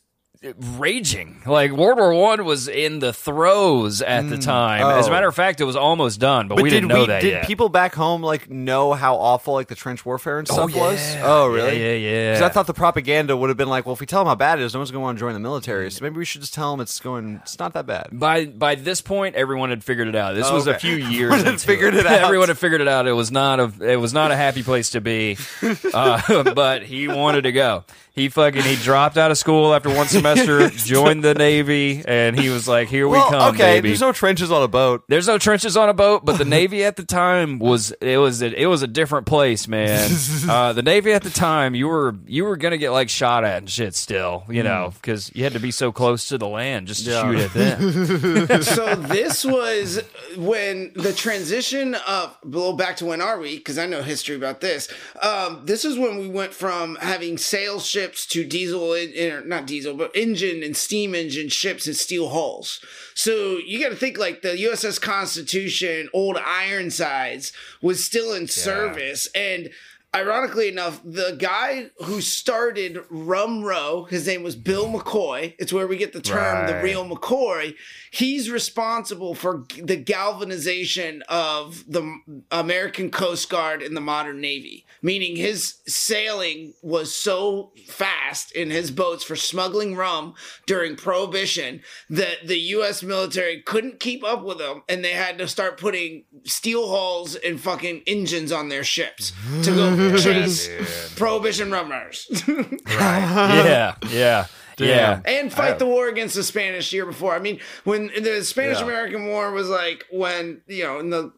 raging. 0.76 1.40
Like 1.46 1.70
World 1.72 1.98
War 1.98 2.14
One 2.14 2.44
was 2.44 2.68
in 2.68 2.98
the 2.98 3.12
throes 3.12 4.02
at 4.02 4.28
the 4.28 4.38
time. 4.38 4.82
As 4.98 5.06
a 5.06 5.08
Oh. 5.08 5.12
matter 5.12 5.28
of 5.28 5.34
fact, 5.34 5.60
it 5.60 5.64
was 5.64 5.76
almost 5.76 6.18
done, 6.20 6.48
but, 6.48 6.56
But 6.56 6.62
we 6.64 6.70
did 6.70 6.76
didn't 6.76 6.88
know 6.88 7.00
we, 7.00 7.06
that 7.06 7.22
did 7.22 7.30
yet. 7.32 7.46
people 7.46 7.68
back 7.68 7.94
home 7.94 8.22
like 8.22 8.50
know 8.50 8.92
how 8.92 9.16
awful 9.16 9.54
like 9.54 9.68
the 9.68 9.74
trench 9.74 10.04
warfare 10.04 10.38
and 10.38 10.48
stuff 10.48 10.74
was? 10.74 11.14
yeah. 11.14 11.22
Oh, 11.24 11.46
really? 11.46 11.78
Yeah, 11.80 11.92
yeah, 11.92 12.10
yeah. 12.10 12.32
Because 12.34 12.42
I 12.42 12.52
thought 12.52 12.66
the 12.66 12.74
propaganda 12.74 13.36
would 13.36 13.50
have 13.50 13.56
been 13.56 13.68
like, 13.68 13.86
well, 13.86 13.92
if 13.94 14.00
we 14.00 14.06
tell 14.06 14.20
them 14.20 14.28
how 14.28 14.34
bad 14.34 14.58
it 14.58 14.64
is, 14.64 14.74
no 14.74 14.80
one's 14.80 14.90
going 14.90 15.00
to 15.00 15.04
want 15.04 15.18
to 15.18 15.20
join 15.20 15.34
the 15.34 15.40
military. 15.40 15.90
So 15.90 16.02
maybe 16.04 16.16
we 16.18 16.24
should 16.24 16.40
just 16.40 16.54
tell 16.54 16.70
them 16.72 16.80
it's 16.80 16.98
going, 17.00 17.36
it's 17.42 17.58
not 17.58 17.72
that 17.74 17.86
bad. 17.86 18.08
by 18.12 18.46
by 18.46 18.74
this 18.74 19.00
point, 19.00 19.36
everyone 19.36 19.70
had 19.70 19.84
figured 19.84 20.08
it 20.08 20.16
out. 20.16 20.34
This 20.34 20.46
Oh, 20.48 20.54
was 20.54 20.66
a 20.66 20.78
few 20.78 20.96
years. 20.96 21.32
Everyone 21.32 21.52
had 21.52 21.60
figured 21.60 21.94
it 21.94 22.06
out. 22.06 22.12
Everyone 22.24 22.48
had 22.48 22.58
figured 22.58 22.80
it 22.80 22.88
out. 22.88 23.06
It 23.06 23.12
was 23.12 23.30
not 23.30 23.60
a 23.60 23.72
it 23.80 23.96
was 23.96 24.12
not 24.12 24.30
a 24.30 24.36
happy 24.36 24.62
place 24.62 24.90
to 24.90 25.00
be, 25.00 25.36
uh, 25.94 26.52
but 26.54 26.82
he 26.82 27.08
wanted 27.08 27.42
to 27.42 27.52
go. 27.52 27.84
He 28.14 28.28
fucking 28.28 28.62
he 28.62 28.76
dropped 28.76 29.16
out 29.16 29.30
of 29.30 29.38
school 29.38 29.72
after 29.74 29.88
one 29.88 30.06
semester, 30.08 30.68
joined 30.68 31.24
the 31.24 31.32
navy, 31.34 32.02
and 32.06 32.38
he 32.38 32.50
was 32.50 32.68
like, 32.68 32.88
"Here 32.88 33.08
we 33.08 33.16
come, 33.18 33.54
okay, 33.54 33.76
baby." 33.76 33.88
there's 33.88 34.00
no 34.02 34.12
trenches 34.12 34.50
on 34.52 34.62
a 34.62 34.68
boat. 34.68 35.04
There's 35.08 35.26
no 35.26 35.38
trenches 35.38 35.76
on 35.78 35.88
a 35.88 35.94
boat, 35.94 36.24
but 36.24 36.36
the 36.36 36.44
Navy 36.58 36.84
at 36.84 36.96
the 36.96 37.04
time 37.04 37.58
was 37.58 37.90
it 38.02 38.18
was 38.18 38.42
it 38.42 38.66
was 38.66 38.82
a 38.82 38.86
different 38.86 39.26
place, 39.26 39.66
man. 39.66 40.10
Uh, 40.48 40.72
the 40.72 40.82
Navy 40.82 41.12
at 41.12 41.22
the 41.22 41.30
time, 41.30 41.74
you 41.74 41.86
were 41.88 42.14
you 42.26 42.44
were 42.44 42.56
gonna 42.56 42.76
get 42.76 42.90
like 42.90 43.08
shot 43.08 43.44
at 43.44 43.58
and 43.58 43.70
shit 43.70 43.94
still, 43.94 44.44
you 44.48 44.62
know, 44.62 44.92
because 44.94 45.30
you 45.34 45.44
had 45.44 45.52
to 45.52 45.60
be 45.60 45.70
so 45.70 45.90
close 45.92 46.28
to 46.28 46.36
the 46.36 46.48
land 46.48 46.88
just 46.88 47.04
to 47.04 47.10
Yeah. 47.10 47.22
shoot 47.22 47.38
at 47.40 47.52
them. 47.54 48.62
so 48.62 48.94
this 48.96 49.44
was 49.44 50.02
when 50.36 50.92
the 50.94 51.12
transition 51.12 51.94
of 51.94 52.36
a 52.42 52.46
little 52.46 52.72
back 52.74 52.96
to 52.96 53.06
when 53.06 53.20
are 53.20 53.38
we 53.38 53.56
because 53.56 53.78
i 53.78 53.86
know 53.86 54.02
history 54.02 54.34
about 54.36 54.60
this 54.60 54.88
um, 55.22 55.60
this 55.64 55.84
is 55.84 55.96
when 55.98 56.18
we 56.18 56.28
went 56.28 56.52
from 56.52 56.96
having 56.96 57.38
sail 57.38 57.78
ships 57.80 58.01
to 58.10 58.44
diesel 58.44 58.92
in, 58.94 59.48
not 59.48 59.66
diesel 59.66 59.94
but 59.94 60.14
engine 60.14 60.62
and 60.62 60.76
steam 60.76 61.14
engine 61.14 61.48
ships 61.48 61.86
and 61.86 61.96
steel 61.96 62.30
hulls. 62.30 62.80
So 63.14 63.58
you 63.58 63.80
got 63.80 63.90
to 63.90 63.96
think 63.96 64.18
like 64.18 64.42
the 64.42 64.50
uss 64.50 65.00
constitution 65.00 66.08
old 66.12 66.36
ironsides 66.36 67.52
was 67.80 68.04
still 68.04 68.32
in 68.32 68.48
service 68.48 69.28
and 69.34 69.70
Ironically 70.14 70.68
enough, 70.68 71.00
the 71.02 71.36
guy 71.38 71.86
who 72.04 72.20
started 72.20 73.02
Rum 73.08 73.64
Row, 73.64 74.04
his 74.04 74.26
name 74.26 74.42
was 74.42 74.54
Bill 74.54 74.86
McCoy. 74.86 75.54
It's 75.58 75.72
where 75.72 75.86
we 75.86 75.96
get 75.96 76.12
the 76.12 76.20
term 76.20 76.66
the 76.66 76.82
real 76.82 77.08
McCoy. 77.08 77.74
He's 78.10 78.50
responsible 78.50 79.34
for 79.34 79.64
the 79.82 79.96
galvanization 79.96 81.22
of 81.30 81.84
the 81.90 82.14
American 82.50 83.10
Coast 83.10 83.48
Guard 83.48 83.80
and 83.80 83.96
the 83.96 84.02
modern 84.02 84.38
Navy, 84.42 84.84
meaning 85.00 85.36
his 85.36 85.76
sailing 85.86 86.74
was 86.82 87.14
so 87.14 87.72
fast 87.86 88.52
in 88.52 88.68
his 88.70 88.90
boats 88.90 89.24
for 89.24 89.34
smuggling 89.34 89.96
rum 89.96 90.34
during 90.66 90.94
Prohibition 90.94 91.80
that 92.10 92.46
the 92.46 92.58
U.S. 92.58 93.02
military 93.02 93.62
couldn't 93.62 93.98
keep 93.98 94.22
up 94.22 94.44
with 94.44 94.60
him, 94.60 94.82
and 94.90 95.02
they 95.02 95.12
had 95.12 95.38
to 95.38 95.48
start 95.48 95.80
putting 95.80 96.24
steel 96.44 96.90
hulls 96.90 97.34
and 97.34 97.58
fucking 97.58 98.02
engines 98.06 98.52
on 98.52 98.68
their 98.68 98.84
ships 98.84 99.32
to 99.62 99.74
go 99.74 99.96
chase 100.18 101.14
Prohibition 101.16 101.70
rum 101.70 101.90
runners. 101.90 102.26
yeah, 102.88 103.94
yeah. 104.10 104.46
Yeah. 104.78 105.20
and 105.24 105.52
fight 105.52 105.78
the 105.78 105.86
war 105.86 106.08
against 106.08 106.34
the 106.34 106.42
Spanish 106.42 106.92
year 106.92 107.06
before. 107.06 107.34
I 107.34 107.38
mean, 107.38 107.60
when 107.84 108.06
the 108.08 108.42
Spanish 108.42 108.80
American 108.80 109.26
War 109.26 109.52
was 109.52 109.68
like 109.68 110.06
when 110.10 110.62
you 110.66 110.84
know 110.84 110.98
in 110.98 111.10
the 111.10 111.32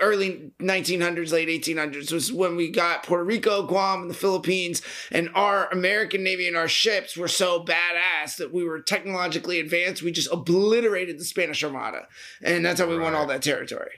early 0.00 0.52
1900s, 0.60 1.32
late 1.32 1.48
1800s 1.48 2.12
was 2.12 2.32
when 2.32 2.56
we 2.56 2.70
got 2.70 3.04
Puerto 3.04 3.24
Rico, 3.24 3.66
Guam, 3.66 4.02
and 4.02 4.10
the 4.10 4.14
Philippines, 4.14 4.82
and 5.10 5.30
our 5.34 5.68
American 5.70 6.22
Navy 6.24 6.48
and 6.48 6.56
our 6.56 6.68
ships 6.68 7.16
were 7.16 7.28
so 7.28 7.64
badass 7.64 8.36
that 8.36 8.52
we 8.52 8.64
were 8.64 8.80
technologically 8.80 9.60
advanced. 9.60 10.02
We 10.02 10.12
just 10.12 10.32
obliterated 10.32 11.18
the 11.18 11.24
Spanish 11.24 11.62
Armada, 11.62 12.06
and 12.42 12.64
that's 12.64 12.80
how 12.80 12.86
we 12.86 12.98
won 12.98 13.14
all 13.14 13.26
that 13.26 13.42
territory. 13.42 13.92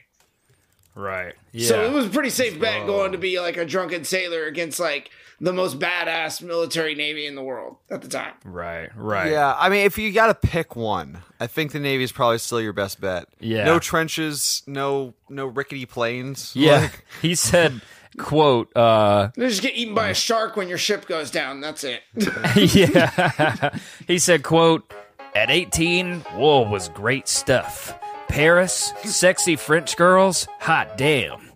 Right. 0.95 1.35
Yeah. 1.53 1.69
So 1.69 1.83
it 1.85 1.93
was 1.93 2.07
a 2.07 2.11
pretty 2.11 2.31
safe 2.31 2.59
bet 2.61 2.87
going 2.87 3.13
to 3.13 3.19
be 3.19 3.41
like 3.41 3.57
a 3.57 3.65
drunken 3.65 4.05
sailor 4.05 4.45
against 4.47 4.79
like 4.81 5.11
the 5.41 5.53
most 5.53 5.79
badass 5.79 6.43
military 6.43 6.95
navy 6.95 7.27
in 7.27 7.35
the 7.35 7.43
world 7.43 7.77
at 7.91 8.03
the 8.03 8.09
time. 8.09 8.35
right. 8.45 8.91
Right. 8.95 9.31
Yeah, 9.33 9.55
I 9.59 9.69
mean, 9.71 9.87
if 9.87 9.97
you 9.97 10.13
got 10.13 10.27
to 10.27 10.35
pick 10.49 10.77
one, 10.77 11.23
I 11.39 11.47
think 11.47 11.73
the 11.73 11.81
Navy 11.81 12.05
is 12.05 12.13
probably 12.13 12.37
still 12.39 12.61
your 12.61 12.75
best 12.75 13.01
bet. 13.01 13.27
Yeah. 13.39 13.65
no 13.65 13.79
trenches, 13.79 14.63
no 14.67 15.15
no 15.31 15.47
rickety 15.47 15.87
planes. 15.87 16.53
Yeah. 16.55 16.81
Like, 16.81 17.05
he 17.23 17.35
said, 17.35 17.81
"quote." 18.19 18.77
uh 18.77 19.31
You 19.37 19.49
just 19.49 19.63
get 19.63 19.75
eaten 19.75 19.95
by 19.95 20.09
a 20.11 20.15
shark 20.15 20.57
when 20.57 20.69
your 20.69 20.77
ship 20.77 21.07
goes 21.07 21.31
down. 21.31 21.63
That's 21.63 21.85
it. 21.85 22.03
Yeah. 22.75 23.75
he 24.07 24.19
said, 24.19 24.43
quote, 24.43 24.93
At 25.35 25.51
18, 25.51 26.25
war 26.37 26.67
was 26.67 26.91
great 26.91 27.29
stuff. 27.29 27.95
Paris, 28.31 28.93
sexy 29.05 29.57
French 29.57 29.97
girls, 29.97 30.47
hot 30.61 30.97
damn. 30.97 31.51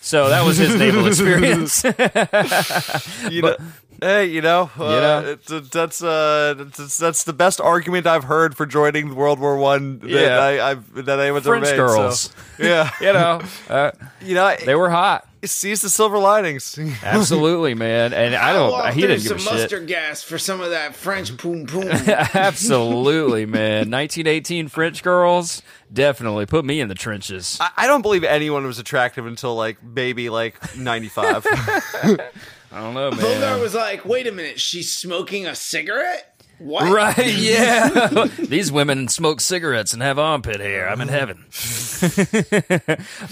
So 0.00 0.28
that 0.28 0.44
was 0.44 0.56
his 0.56 0.74
naval 0.76 1.06
experience. 1.08 1.84
you 3.30 3.42
know, 3.42 3.56
hey, 4.00 4.26
you 4.26 4.40
know, 4.40 4.68
uh, 4.76 4.80
know? 4.80 5.28
it's- 5.30 5.68
that's 5.70 6.02
uh, 6.02 6.54
that's, 6.56 6.98
that's 6.98 7.24
the 7.24 7.32
best 7.32 7.60
argument 7.60 8.06
I've 8.06 8.24
heard 8.24 8.56
for 8.56 8.66
joining 8.66 9.14
World 9.14 9.38
War 9.38 9.56
One. 9.56 10.00
That 10.00 10.08
Yeah. 10.10 10.38
I, 10.38 10.70
I've 10.72 11.04
that 11.06 11.20
I 11.20 11.28
ever 11.28 11.40
French 11.40 11.64
made, 11.64 11.76
girls. 11.76 12.20
So, 12.56 12.62
yeah, 12.64 12.90
you 13.00 13.12
know, 13.12 13.40
uh, 13.68 13.90
you 14.20 14.34
know, 14.34 14.54
they 14.64 14.74
were 14.74 14.90
hot. 14.90 15.28
Seize 15.46 15.82
the 15.82 15.88
silver 15.88 16.18
linings. 16.18 16.78
Absolutely, 17.02 17.74
man. 17.74 18.12
And 18.12 18.34
I 18.34 18.52
don't, 18.52 18.70
walk 18.70 18.94
he 18.94 19.02
didn't 19.02 19.22
give 19.22 19.26
some 19.28 19.36
a 19.36 19.40
shit. 19.40 19.52
mustard 19.52 19.86
gas 19.86 20.22
for 20.22 20.38
some 20.38 20.60
of 20.60 20.70
that 20.70 20.94
French 20.94 21.36
poom 21.36 21.66
poom. 21.66 21.88
Absolutely, 21.90 23.46
man. 23.46 23.90
1918 23.90 24.68
French 24.68 25.02
girls, 25.02 25.62
definitely 25.92 26.46
put 26.46 26.64
me 26.64 26.80
in 26.80 26.88
the 26.88 26.94
trenches. 26.94 27.58
I, 27.60 27.70
I 27.76 27.86
don't 27.86 28.02
believe 28.02 28.24
anyone 28.24 28.66
was 28.66 28.78
attractive 28.78 29.26
until 29.26 29.54
like 29.54 29.82
maybe 29.82 30.30
like 30.30 30.76
ninety 30.76 31.08
five. 31.08 31.46
I 32.72 32.80
don't 32.80 32.94
know, 32.94 33.10
man. 33.10 33.20
Bogart 33.20 33.60
was 33.60 33.74
like, 33.74 34.04
"Wait 34.04 34.26
a 34.26 34.32
minute, 34.32 34.60
she's 34.60 34.92
smoking 34.92 35.46
a 35.46 35.54
cigarette." 35.54 36.32
What? 36.58 36.90
Right, 36.90 37.34
yeah. 37.36 38.28
These 38.38 38.72
women 38.72 39.08
smoke 39.08 39.40
cigarettes 39.40 39.92
and 39.92 40.00
have 40.02 40.18
armpit 40.18 40.58
hair. 40.60 40.88
I'm 40.88 41.02
in 41.02 41.08
heaven. 41.08 41.44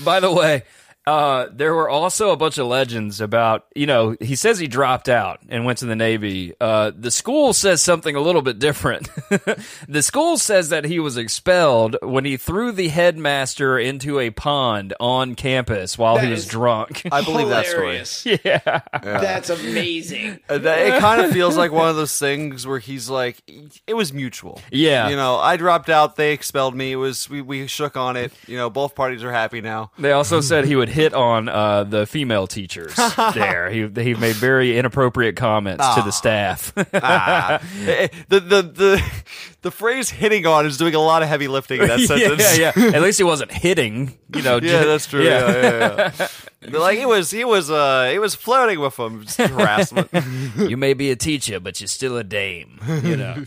By 0.05 0.21
the 0.21 0.31
way, 0.31 0.65
uh, 1.07 1.49
there 1.53 1.75
were 1.75 1.89
also 1.89 2.31
a 2.31 2.37
bunch 2.37 2.57
of 2.57 2.67
legends 2.67 3.21
about, 3.21 3.67
you 3.75 3.87
know, 3.87 4.17
he 4.21 4.35
says 4.35 4.59
he 4.59 4.67
dropped 4.67 5.09
out 5.09 5.41
and 5.49 5.65
went 5.65 5.79
to 5.79 5.87
the 5.87 5.97
Navy. 5.97 6.55
Uh, 6.61 6.93
the 6.97 7.11
school 7.11 7.53
says 7.53 7.83
something 7.83 8.17
a 8.17 8.21
little 8.21 8.41
bit 8.41 8.59
different. 8.59 9.11
the 9.89 10.03
school 10.03 10.39
says 10.39 10.71
that 10.71 10.87
he 10.87 10.99
was 10.99 11.19
expelled 11.19 11.97
when 12.03 12.25
he 12.25 12.39
threw 12.39 12.73
the 12.73 12.89
headmaster 12.89 13.79
into 13.79 14.19
a 14.19 14.31
pond 14.31 14.95
on 14.99 15.35
campus 15.35 15.99
while 15.99 16.17
he 16.17 16.31
was 16.31 16.47
drunk. 16.47 17.03
I 17.13 17.23
believe 17.23 17.49
that 17.49 17.67
story. 17.67 17.99
Hilarious. 17.99 18.27
yeah. 18.45 18.81
That's 19.03 19.51
amazing. 19.51 20.41
Uh, 20.49 20.55
it 20.63 21.01
kind 21.01 21.21
of 21.21 21.33
feels 21.33 21.57
like 21.57 21.71
one 21.71 21.89
of 21.89 21.97
those 21.97 22.19
things 22.19 22.67
where 22.67 22.79
he's 22.79 23.11
like, 23.11 23.43
it 23.87 23.95
was 23.95 24.13
mutual. 24.15 24.61
Yeah. 24.71 25.11
You 25.11 25.17
know, 25.17 25.37
I 25.37 25.59
dropped 25.59 25.91
out, 25.91 26.17
they 26.17 26.33
expelled 26.33 26.75
me. 26.75 26.93
It 26.93 26.97
was 26.97 27.29
we, 27.29 27.43
we 27.43 27.67
shook 27.67 27.97
on 27.97 28.17
it. 28.17 28.33
You 28.47 28.57
know, 28.57 28.71
both 28.71 28.95
parties 28.95 29.23
are 29.23 29.33
happy 29.33 29.61
now. 29.61 29.91
They 29.99 30.13
also 30.13 30.41
said 30.41 30.65
he 30.65 30.77
would 30.77 30.94
hit 30.95 31.13
on 31.13 31.49
uh, 31.49 31.85
the 31.85 32.07
female 32.07 32.47
teachers 32.47 32.95
there. 33.35 33.69
He 33.71 33.89
he 34.03 34.15
made 34.15 34.37
very 34.37 34.79
inappropriate 34.79 35.37
comments 35.37 35.87
to 35.97 36.03
the 36.03 36.11
staff. 36.13 36.73
Ah. 36.95 37.61
Eh, 37.87 37.91
eh, 38.05 38.09
the, 38.29 38.41
the 38.41 38.63
the 38.63 39.23
the 39.63 39.71
phrase 39.71 40.09
"hitting 40.11 40.47
on" 40.47 40.65
is 40.67 40.79
doing 40.79 40.95
a 40.95 41.01
lot 41.01 41.23
of 41.23 41.29
heavy 41.29 41.49
lifting 41.49 41.81
in 41.83 41.89
that 41.89 42.01
sentence. 42.07 42.59
yeah, 42.59 42.73
yeah. 42.77 42.97
At 42.97 43.03
least 43.03 43.19
he 43.19 43.25
wasn't 43.25 43.51
hitting. 43.53 44.17
You 44.35 44.43
know. 44.43 44.55
Yeah, 44.57 44.83
ju- 44.83 44.89
that's 44.89 45.07
true. 45.07 45.23
Yeah, 45.25 45.51
yeah, 45.53 46.13
yeah. 46.19 46.29
But, 46.61 46.81
like 46.81 46.99
it 46.99 47.07
was, 47.07 47.31
he 47.31 47.45
was, 47.45 47.71
uh, 47.71 48.09
he 48.11 48.19
was 48.19 48.35
flirting 48.35 48.81
with 48.81 48.99
him. 48.99 49.25
Just 49.25 49.37
harassment. 49.39 50.09
You 50.57 50.77
may 50.79 50.95
be 50.95 51.11
a 51.11 51.17
teacher, 51.17 51.61
but 51.61 51.79
you're 51.81 51.89
still 51.89 52.17
a 52.17 52.25
dame. 52.25 52.81
You 53.03 53.17
know. 53.17 53.45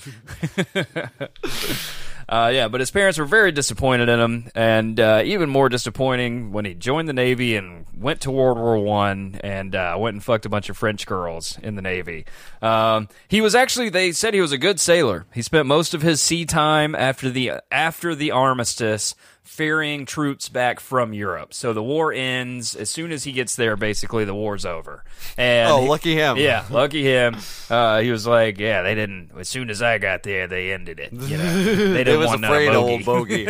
Uh, 2.30 2.52
yeah, 2.54 2.68
but 2.68 2.82
his 2.82 2.92
parents 2.92 3.18
were 3.18 3.26
very 3.26 3.54
disappointed 3.54 4.10
in 4.10 4.20
him, 4.20 4.52
and 4.54 5.00
uh, 5.00 5.22
even 5.24 5.50
more 5.50 5.70
disappointing 5.70 6.52
when 6.52 6.66
he 6.66 6.74
joined 6.74 7.08
the 7.08 7.14
Navy 7.14 7.56
and 7.56 7.86
went 7.96 8.20
to 8.22 8.32
World 8.32 8.58
War 8.58 8.78
One 8.78 9.40
and 9.44 9.74
uh, 9.74 9.96
went 9.98 10.16
and 10.16 10.24
fucked 10.24 10.46
a 10.46 10.50
bunch 10.50 10.70
of 10.70 10.78
French 10.78 11.06
girls 11.06 11.58
in 11.64 11.76
the 11.76 11.82
Navy. 11.82 12.26
Um, 12.62 13.08
he 13.30 13.40
was 13.40 13.56
actually 13.56 13.90
they 13.90 14.12
said 14.12 14.34
he 14.34 14.42
was 14.42 14.52
a 14.52 14.58
good 14.58 14.80
sailor. 14.80 15.26
He 15.34 15.42
spent 15.42 15.68
most 15.68 15.94
of 15.94 16.02
his 16.02 16.22
sea 16.22 16.46
time 16.46 16.96
after 16.96 17.30
the 17.30 17.54
after 17.72 18.14
the 18.14 18.32
armistice 18.32 19.16
ferrying 19.48 20.06
troops 20.06 20.50
back 20.50 20.80
from 20.80 21.14
Europe. 21.14 21.54
So 21.54 21.74
the 21.74 21.82
war 21.82 22.14
ends 22.14 22.76
as 22.76 22.90
soon 22.90 23.12
as 23.12 23.24
he 23.24 23.32
gets 23.32 23.56
there. 23.56 23.76
Basically, 23.76 24.26
the 24.26 24.36
war's 24.36 24.66
over. 24.66 25.04
And 25.38 25.70
Oh, 25.72 25.82
he- 25.82 25.88
lucky 25.88 26.14
him. 26.16 26.38
Yeah, 26.38 26.66
lucky 26.70 27.04
him. 27.04 27.38
Uh, 27.70 28.02
he 28.02 28.12
was 28.12 28.28
like, 28.28 28.60
yeah, 28.60 28.82
they 28.84 28.94
didn't. 28.96 29.32
As 29.40 29.50
soon 29.50 29.70
as 29.70 29.82
I 29.82 29.98
got 29.98 30.24
there, 30.24 30.48
they 30.48 30.72
ended 30.74 31.00
it. 31.00 31.14
You 31.14 31.38
know, 31.38 31.64
they 31.64 32.04
didn't 32.04 32.20
was 32.20 32.28
want 32.28 32.42
no 32.42 32.48
afraid 32.54 32.68
bogey. 32.72 32.92
old 32.94 33.06
bogey. 33.06 33.48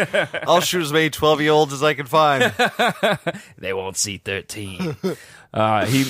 I'll 0.48 0.62
shoot 0.68 0.82
as 0.84 0.94
many 0.94 1.10
twelve 1.10 1.42
year 1.42 1.52
olds 1.52 1.74
as 1.74 1.84
I 1.84 1.94
can 1.94 2.06
find. 2.06 2.54
they 3.58 3.74
won't 3.74 3.98
see 3.98 4.18
13 4.18 4.96
uh, 5.54 5.86
he 5.86 6.06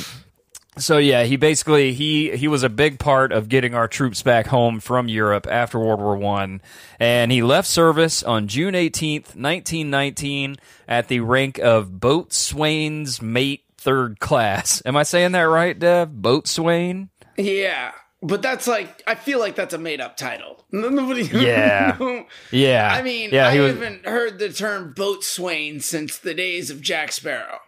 so 0.77 0.97
yeah 0.97 1.23
he 1.23 1.35
basically 1.35 1.93
he 1.93 2.35
he 2.37 2.47
was 2.47 2.63
a 2.63 2.69
big 2.69 2.99
part 2.99 3.31
of 3.31 3.49
getting 3.49 3.73
our 3.73 3.87
troops 3.87 4.21
back 4.21 4.47
home 4.47 4.79
from 4.79 5.07
europe 5.07 5.47
after 5.49 5.79
world 5.79 5.99
war 5.99 6.15
one 6.15 6.61
and 6.99 7.31
he 7.31 7.41
left 7.41 7.67
service 7.67 8.23
on 8.23 8.47
june 8.47 8.73
18th 8.73 9.35
1919 9.35 10.55
at 10.87 11.07
the 11.07 11.19
rank 11.19 11.57
of 11.59 11.99
boatswain's 11.99 13.21
mate 13.21 13.63
third 13.77 14.19
class 14.19 14.81
am 14.85 14.95
i 14.97 15.03
saying 15.03 15.31
that 15.31 15.41
right 15.43 15.79
dev 15.79 16.09
boatswain 16.21 17.09
Yeah, 17.37 17.91
but 18.23 18.41
that's 18.41 18.65
like 18.67 19.03
I 19.05 19.13
feel 19.15 19.37
like 19.39 19.55
that's 19.55 19.75
a 19.75 19.77
made 19.77 20.01
up 20.01 20.17
title. 20.17 20.65
Nobody. 20.71 21.23
Yeah. 21.23 22.23
yeah 22.51 22.91
I 22.91 23.03
mean, 23.03 23.29
yeah 23.31 23.47
I 23.47 23.59
was 23.59 23.73
haven't 23.73 24.05
heard 24.07 24.39
the 24.39 24.49
term 24.49 24.93
boatswain 24.95 25.79
since 25.81 26.17
the 26.17 26.33
days 26.33 26.71
of 26.71 26.81
Jack 26.81 27.11
Sparrow. 27.11 27.59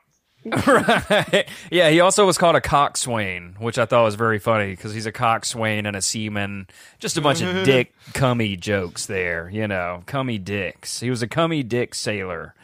right. 0.68 1.48
Yeah, 1.70 1.90
he 1.90 2.00
also 2.00 2.26
was 2.26 2.38
called 2.38 2.56
a 2.56 2.62
coxswain, 2.62 3.56
which 3.60 3.78
I 3.78 3.86
thought 3.86 4.04
was 4.04 4.16
very 4.16 4.40
funny 4.40 4.72
because 4.72 4.94
he's 4.94 5.06
a 5.06 5.12
coxswain 5.12 5.86
and 5.86 5.96
a 5.96 6.02
seaman. 6.02 6.68
Just 7.00 7.18
a 7.18 7.22
bunch 7.22 7.42
of 7.42 7.66
dick 7.66 7.94
cummy 8.14 8.56
jokes 8.56 9.06
there, 9.06 9.50
you 9.50 9.68
know, 9.68 10.04
cummy 10.06 10.38
dicks. 10.38 11.00
He 11.02 11.10
was 11.10 11.22
a 11.22 11.28
cummy 11.28 11.64
dick 11.64 11.94
sailor. 11.94 12.56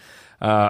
Uh, 0.42 0.70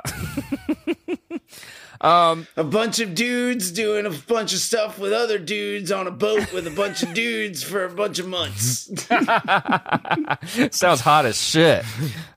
A 2.06 2.64
bunch 2.64 3.00
of 3.00 3.16
dudes 3.16 3.72
doing 3.72 4.06
a 4.06 4.12
bunch 4.12 4.54
of 4.54 4.60
stuff 4.60 5.00
with 5.00 5.12
other 5.12 5.40
dudes 5.40 5.92
on 5.92 6.06
a 6.06 6.12
boat 6.12 6.54
with 6.54 6.68
a 6.68 6.72
bunch 6.72 7.02
of 7.02 7.14
dudes 7.16 7.64
for 7.64 7.84
a 7.86 7.90
bunch 7.90 8.20
of 8.20 8.28
months. 8.28 8.86
sounds 10.76 11.02
hot 11.02 11.26
as 11.26 11.42
shit. 11.42 11.84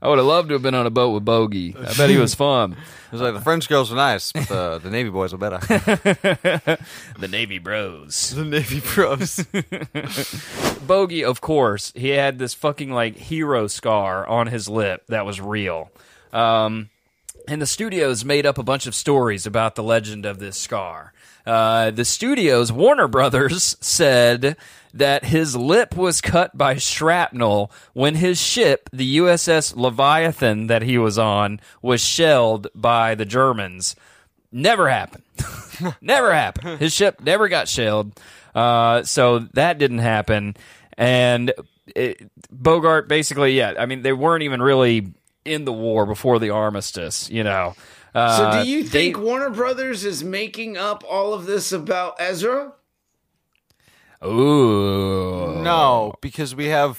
I 0.01 0.09
would 0.09 0.16
have 0.19 0.27
loved 0.27 0.49
to 0.49 0.55
have 0.55 0.62
been 0.62 0.75
on 0.75 0.87
a 0.87 0.91
boat 0.91 1.11
with 1.11 1.25
Bogey. 1.25 1.75
I 1.79 1.93
bet 1.95 2.09
he 2.09 2.16
was 2.16 2.35
fun. 2.35 2.77
It 3.09 3.12
was 3.12 3.23
like 3.23 3.33
the 3.33 3.41
French 3.41 3.71
girls 3.71 3.89
were 3.89 3.97
nice, 3.97 4.33
but 4.33 4.49
the, 4.49 4.79
the 4.81 4.91
Navy 4.91 5.09
boys 5.09 5.33
were 5.33 5.39
better. 5.39 5.59
The 7.19 7.27
Navy 7.27 7.59
Bros. 7.59 8.35
the 8.37 8.45
Navy 8.45 8.83
pros. 8.83 9.47
Bogey, 10.87 11.25
of 11.25 11.41
course, 11.41 11.91
he 11.97 12.11
had 12.11 12.39
this 12.39 12.53
fucking 12.53 12.93
like 12.93 13.16
hero 13.16 13.66
scar 13.66 14.27
on 14.27 14.49
his 14.49 14.69
lip 14.69 15.05
that 15.09 15.25
was 15.25 15.41
real. 15.41 15.91
Um, 16.35 16.91
and 17.49 17.62
the 17.62 17.66
studios 17.66 18.24
made 18.24 18.44
up 18.44 18.59
a 18.59 18.62
bunch 18.62 18.86
of 18.86 18.94
stories 18.94 19.46
about 19.46 19.74
the 19.74 19.82
legend 19.82 20.26
of 20.26 20.38
this 20.38 20.57
scar. 20.57 21.12
Uh, 21.46 21.90
the 21.90 22.05
studios, 22.05 22.70
Warner 22.70 23.09
Brothers, 23.09 23.76
said 23.80 24.57
that 24.92 25.24
his 25.24 25.57
lip 25.57 25.96
was 25.96 26.20
cut 26.20 26.57
by 26.57 26.76
shrapnel 26.76 27.70
when 27.94 28.16
his 28.16 28.38
ship, 28.38 28.90
the 28.92 29.16
USS 29.16 29.74
Leviathan 29.74 30.66
that 30.66 30.82
he 30.82 30.99
was 30.99 31.18
on, 31.18 31.59
was 31.80 32.03
shelled 32.03 32.68
by 32.74 33.14
the 33.14 33.24
Germans. 33.24 33.96
Never 34.53 34.90
happened. 34.90 35.24
never 36.03 36.34
happened. 36.34 36.80
His 36.80 36.92
ship 36.92 37.20
never 37.22 37.49
got 37.49 37.66
shelled. 37.66 38.18
Uh, 38.55 39.03
so 39.05 39.40
that 39.55 39.78
didn't 39.78 39.99
happen. 39.99 40.55
And 40.99 41.53
it, 41.94 42.30
Bogart 42.51 43.09
basically, 43.09 43.57
yeah, 43.57 43.74
I 43.78 43.86
mean, 43.86 44.03
they 44.03 44.12
weren't 44.12 44.42
even 44.42 44.61
really 44.61 45.12
in 45.49 45.64
the 45.64 45.72
war 45.72 46.07
before 46.07 46.38
the 46.38 46.51
armistice, 46.51 47.28
you 47.30 47.42
know. 47.44 47.74
so, 48.14 48.20
Uh, 48.20 48.62
do 48.62 48.68
you 48.70 48.82
they- 48.84 48.88
think 48.88 49.18
Warner 49.18 49.51
Brothers 49.51 50.05
is 50.05 50.22
making 50.24 50.76
up 50.76 51.03
all 51.09 51.32
of 51.34 51.46
this 51.46 51.72
about 51.72 52.14
Ezra? 52.20 52.72
Ooh. 54.24 55.55
No, 55.62 56.14
because 56.20 56.55
we 56.55 56.66
have 56.66 56.99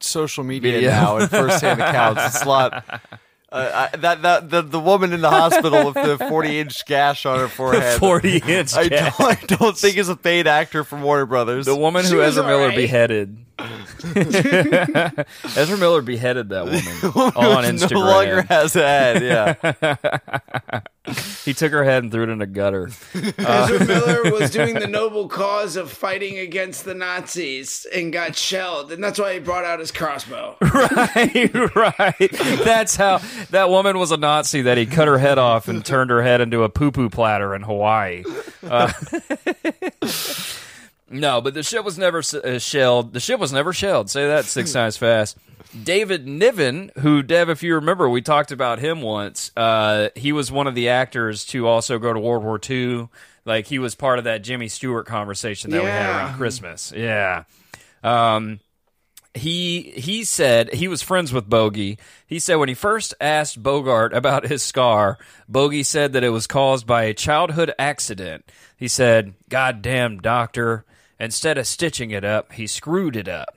social 0.00 0.44
media 0.44 0.72
Media. 0.74 0.90
now 0.90 1.16
and 1.18 1.30
first-hand 1.30 1.80
accounts. 1.80 2.24
It's 2.36 2.42
a 2.44 2.48
lot. 2.48 2.84
Uh, 3.52 3.88
I, 3.92 3.96
that 3.98 4.22
that 4.22 4.48
the, 4.50 4.62
the 4.62 4.80
woman 4.80 5.12
in 5.12 5.20
the 5.20 5.28
hospital 5.28 5.84
with 5.84 5.94
the 5.94 6.16
40 6.28 6.60
inch 6.60 6.86
gash 6.86 7.26
on 7.26 7.38
her 7.38 7.48
forehead. 7.48 8.00
40 8.00 8.38
inch. 8.46 8.74
I 8.74 8.88
don't, 8.88 9.20
I 9.20 9.34
don't 9.46 9.76
think 9.76 9.98
is 9.98 10.08
a 10.08 10.16
paid 10.16 10.46
actor 10.46 10.84
from 10.84 11.02
Warner 11.02 11.26
Brothers. 11.26 11.66
The 11.66 11.76
woman 11.76 12.04
She 12.04 12.12
who 12.12 12.22
Ezra 12.22 12.44
Miller 12.44 12.62
alright. 12.62 12.76
beheaded. 12.76 13.36
Ezra 15.54 15.76
Miller 15.78 16.00
beheaded 16.02 16.48
that 16.48 16.64
woman 16.64 16.80
on 17.36 17.64
Instagram. 17.64 17.92
no 17.92 18.00
longer 18.00 18.42
has 18.42 18.74
a 18.74 18.80
head. 18.80 19.22
Yeah, 19.22 20.80
He 21.44 21.52
took 21.54 21.72
her 21.72 21.82
head 21.82 22.04
and 22.04 22.12
threw 22.12 22.22
it 22.22 22.28
in 22.28 22.40
a 22.40 22.46
gutter. 22.46 22.88
Ezra 23.14 23.84
Miller 23.84 24.30
was 24.30 24.50
doing 24.52 24.74
the 24.74 24.86
noble 24.86 25.26
cause 25.26 25.74
of 25.74 25.90
fighting 25.90 26.38
against 26.38 26.84
the 26.84 26.94
Nazis 26.94 27.84
and 27.92 28.12
got 28.12 28.36
shelled, 28.36 28.92
and 28.92 29.02
that's 29.02 29.18
why 29.18 29.34
he 29.34 29.40
brought 29.40 29.64
out 29.64 29.80
his 29.80 29.90
crossbow. 29.90 30.56
right, 30.60 31.74
right. 31.74 32.30
That's 32.30 32.94
how 32.94 33.20
that 33.50 33.70
woman 33.70 33.98
was 33.98 34.12
a 34.12 34.16
Nazi 34.16 34.62
that 34.62 34.78
he 34.78 34.86
cut 34.86 35.08
her 35.08 35.18
head 35.18 35.36
off 35.36 35.66
and 35.66 35.84
turned 35.84 36.10
her 36.10 36.22
head 36.22 36.40
into 36.40 36.62
a 36.62 36.68
poo 36.68 36.92
poo 36.92 37.10
platter 37.10 37.56
in 37.56 37.62
Hawaii. 37.62 38.22
Uh, 38.62 38.92
no, 41.10 41.40
but 41.40 41.54
the 41.54 41.64
ship 41.64 41.84
was 41.84 41.98
never 41.98 42.18
uh, 42.18 42.60
shelled. 42.60 43.12
The 43.12 43.20
ship 43.20 43.40
was 43.40 43.52
never 43.52 43.72
shelled. 43.72 44.10
Say 44.10 44.28
that 44.28 44.44
six 44.44 44.72
times 44.72 44.96
fast. 44.96 45.36
David 45.80 46.26
Niven, 46.26 46.90
who 46.98 47.22
Dev, 47.22 47.48
if 47.48 47.62
you 47.62 47.76
remember, 47.76 48.08
we 48.08 48.20
talked 48.22 48.52
about 48.52 48.78
him 48.78 49.00
once. 49.00 49.50
Uh, 49.56 50.08
he 50.14 50.32
was 50.32 50.52
one 50.52 50.66
of 50.66 50.74
the 50.74 50.90
actors 50.90 51.44
to 51.46 51.66
also 51.66 51.98
go 51.98 52.12
to 52.12 52.20
World 52.20 52.44
War 52.44 52.60
II. 52.68 53.08
Like 53.44 53.66
he 53.66 53.78
was 53.78 53.94
part 53.94 54.18
of 54.18 54.24
that 54.24 54.42
Jimmy 54.42 54.68
Stewart 54.68 55.06
conversation 55.06 55.70
that 55.70 55.82
we 55.82 55.88
had 55.88 56.10
around 56.10 56.36
Christmas. 56.36 56.92
Yeah. 56.94 57.44
Um, 58.04 58.60
he 59.34 59.92
he 59.96 60.24
said 60.24 60.74
he 60.74 60.88
was 60.88 61.02
friends 61.02 61.32
with 61.32 61.48
Bogey. 61.48 61.98
He 62.26 62.38
said 62.38 62.56
when 62.56 62.68
he 62.68 62.74
first 62.74 63.14
asked 63.20 63.62
Bogart 63.62 64.12
about 64.14 64.46
his 64.46 64.62
scar, 64.62 65.18
Bogey 65.48 65.82
said 65.82 66.12
that 66.12 66.24
it 66.24 66.30
was 66.30 66.46
caused 66.46 66.86
by 66.86 67.04
a 67.04 67.14
childhood 67.14 67.72
accident. 67.78 68.44
He 68.76 68.88
said, 68.88 69.34
"God 69.48 69.82
damn 69.82 70.20
doctor, 70.20 70.84
instead 71.18 71.56
of 71.58 71.66
stitching 71.66 72.10
it 72.10 72.24
up, 72.24 72.52
he 72.52 72.66
screwed 72.66 73.16
it 73.16 73.28
up." 73.28 73.56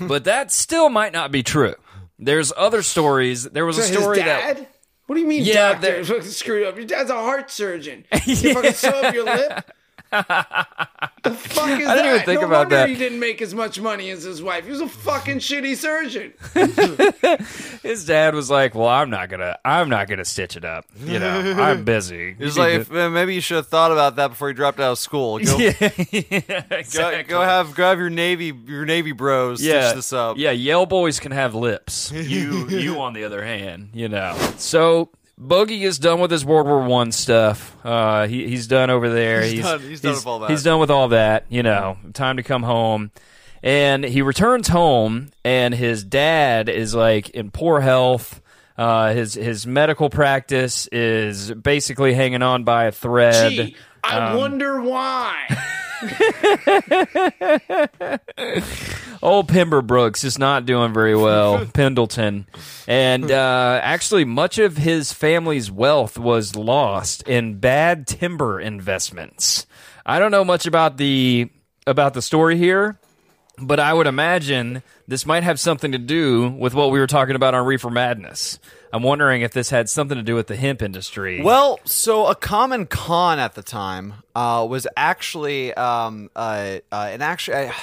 but 0.08 0.24
that 0.24 0.50
still 0.52 0.88
might 0.88 1.12
not 1.12 1.30
be 1.32 1.42
true. 1.42 1.74
There's 2.18 2.52
other 2.56 2.82
stories. 2.82 3.44
There 3.44 3.66
was 3.66 3.78
a 3.78 3.82
His 3.82 3.98
story 3.98 4.18
dad? 4.18 4.56
that 4.58 4.70
What 5.06 5.16
do 5.16 5.20
you 5.20 5.26
mean, 5.26 5.44
Yeah, 5.44 5.72
doctor? 5.72 6.04
Fucking 6.04 6.22
screwed 6.30 6.66
up. 6.66 6.76
Your 6.76 6.86
dad's 6.86 7.10
a 7.10 7.14
heart 7.14 7.50
surgeon. 7.50 8.04
You 8.26 8.54
fucking 8.54 8.72
sew 8.72 8.90
up 8.90 9.14
your 9.14 9.24
lip. 9.24 9.70
The 10.10 11.30
fuck 11.34 11.80
is 11.80 11.86
I 11.86 11.96
didn't 11.96 12.04
that? 12.04 12.06
even 12.14 12.24
think 12.24 12.40
no 12.40 12.46
about 12.46 12.58
wonder 12.66 12.76
that. 12.76 12.88
He 12.88 12.94
didn't 12.94 13.18
make 13.20 13.42
as 13.42 13.54
much 13.54 13.80
money 13.80 14.10
as 14.10 14.22
his 14.22 14.42
wife. 14.42 14.64
He 14.64 14.70
was 14.70 14.80
a 14.80 14.88
fucking 14.88 15.38
shitty 15.38 15.76
surgeon. 15.76 16.32
his 17.82 18.04
dad 18.06 18.34
was 18.34 18.50
like, 18.50 18.74
"Well, 18.74 18.88
I'm 18.88 19.10
not 19.10 19.28
gonna, 19.28 19.58
I'm 19.64 19.88
not 19.88 20.08
gonna 20.08 20.24
stitch 20.24 20.56
it 20.56 20.64
up. 20.64 20.86
You 21.04 21.18
know, 21.18 21.54
I'm 21.58 21.84
busy." 21.84 22.34
he's 22.38 22.56
like, 22.56 22.72
need 22.72 22.80
if, 22.82 22.92
uh, 22.92 23.10
maybe 23.10 23.34
you 23.34 23.40
should 23.40 23.56
have 23.56 23.68
thought 23.68 23.92
about 23.92 24.16
that 24.16 24.28
before 24.28 24.48
you 24.48 24.54
dropped 24.54 24.80
out 24.80 24.92
of 24.92 24.98
school. 24.98 25.38
Go, 25.38 25.58
yeah, 25.58 25.72
exactly. 26.70 27.22
go 27.24 27.40
have 27.42 27.74
go 27.74 27.84
have 27.84 27.98
your 27.98 28.10
navy 28.10 28.52
your 28.66 28.84
navy 28.84 29.12
bros 29.12 29.62
yeah, 29.62 29.88
stitch 29.88 29.96
this 29.96 30.12
up. 30.12 30.36
Yeah, 30.38 30.52
Yale 30.52 30.86
boys 30.86 31.20
can 31.20 31.32
have 31.32 31.54
lips. 31.54 32.12
You, 32.12 32.68
you 32.68 33.00
on 33.00 33.12
the 33.12 33.24
other 33.24 33.44
hand, 33.44 33.90
you 33.92 34.08
know. 34.08 34.36
So 34.58 35.10
Bogey 35.38 35.84
is 35.84 35.98
done 35.98 36.20
with 36.20 36.30
his 36.30 36.44
World 36.44 36.66
War 36.66 36.80
One 36.82 37.12
stuff. 37.12 37.76
Uh, 37.84 38.26
he, 38.26 38.48
he's 38.48 38.66
done 38.66 38.88
over 38.90 39.10
there. 39.10 39.42
He's 39.42 39.62
done- 39.62 39.80
he's 39.80 40.00
done 40.00 40.14
with 40.14 40.26
all 40.26 40.38
that. 40.40 40.50
He's 40.50 40.62
done 40.62 40.80
with 40.80 40.90
all 40.90 41.08
that. 41.08 41.44
You 41.50 41.62
know, 41.62 41.98
time 42.14 42.36
to 42.38 42.42
come 42.42 42.62
home. 42.62 43.10
And 43.62 44.04
he 44.04 44.22
returns 44.22 44.68
home, 44.68 45.30
and 45.44 45.74
his 45.74 46.04
dad 46.04 46.68
is 46.68 46.94
like 46.94 47.30
in 47.30 47.50
poor 47.50 47.80
health. 47.80 48.40
Uh, 48.78 49.12
his 49.14 49.34
his 49.34 49.66
medical 49.66 50.08
practice 50.10 50.86
is 50.92 51.50
basically 51.52 52.14
hanging 52.14 52.42
on 52.42 52.64
by 52.64 52.84
a 52.84 52.92
thread. 52.92 53.52
Gee, 53.52 53.76
I 54.04 54.30
Um, 54.30 54.36
wonder 54.36 54.80
why. 54.80 55.34
Old 59.22 59.48
Pemberbrooks 59.48 60.24
is 60.24 60.38
not 60.38 60.66
doing 60.66 60.92
very 60.92 61.16
well. 61.16 61.64
Pendleton, 61.72 62.46
and 62.86 63.30
uh, 63.30 63.80
actually, 63.82 64.24
much 64.24 64.58
of 64.58 64.76
his 64.76 65.12
family's 65.12 65.70
wealth 65.70 66.18
was 66.18 66.54
lost 66.54 67.22
in 67.22 67.58
bad 67.58 68.06
timber 68.06 68.60
investments. 68.60 69.66
I 70.04 70.18
don't 70.18 70.30
know 70.30 70.44
much 70.44 70.66
about 70.66 70.98
the 70.98 71.50
about 71.86 72.14
the 72.14 72.22
story 72.22 72.58
here, 72.58 72.98
but 73.58 73.80
I 73.80 73.94
would 73.94 74.06
imagine 74.06 74.82
this 75.08 75.24
might 75.24 75.44
have 75.44 75.58
something 75.58 75.92
to 75.92 75.98
do 75.98 76.50
with 76.50 76.74
what 76.74 76.90
we 76.90 76.98
were 76.98 77.06
talking 77.06 77.36
about 77.36 77.54
on 77.54 77.64
Reefer 77.64 77.90
Madness. 77.90 78.58
I'm 78.92 79.02
wondering 79.02 79.42
if 79.42 79.52
this 79.52 79.70
had 79.70 79.88
something 79.88 80.16
to 80.16 80.22
do 80.22 80.34
with 80.34 80.46
the 80.46 80.56
hemp 80.56 80.82
industry. 80.82 81.42
Well, 81.42 81.80
so 81.84 82.26
a 82.26 82.34
common 82.34 82.86
con 82.86 83.38
at 83.38 83.54
the 83.54 83.62
time 83.62 84.14
uh, 84.34 84.66
was 84.68 84.86
actually 84.96 85.74
um, 85.74 86.30
uh, 86.36 86.78
uh, 86.90 87.16
actually. 87.20 87.70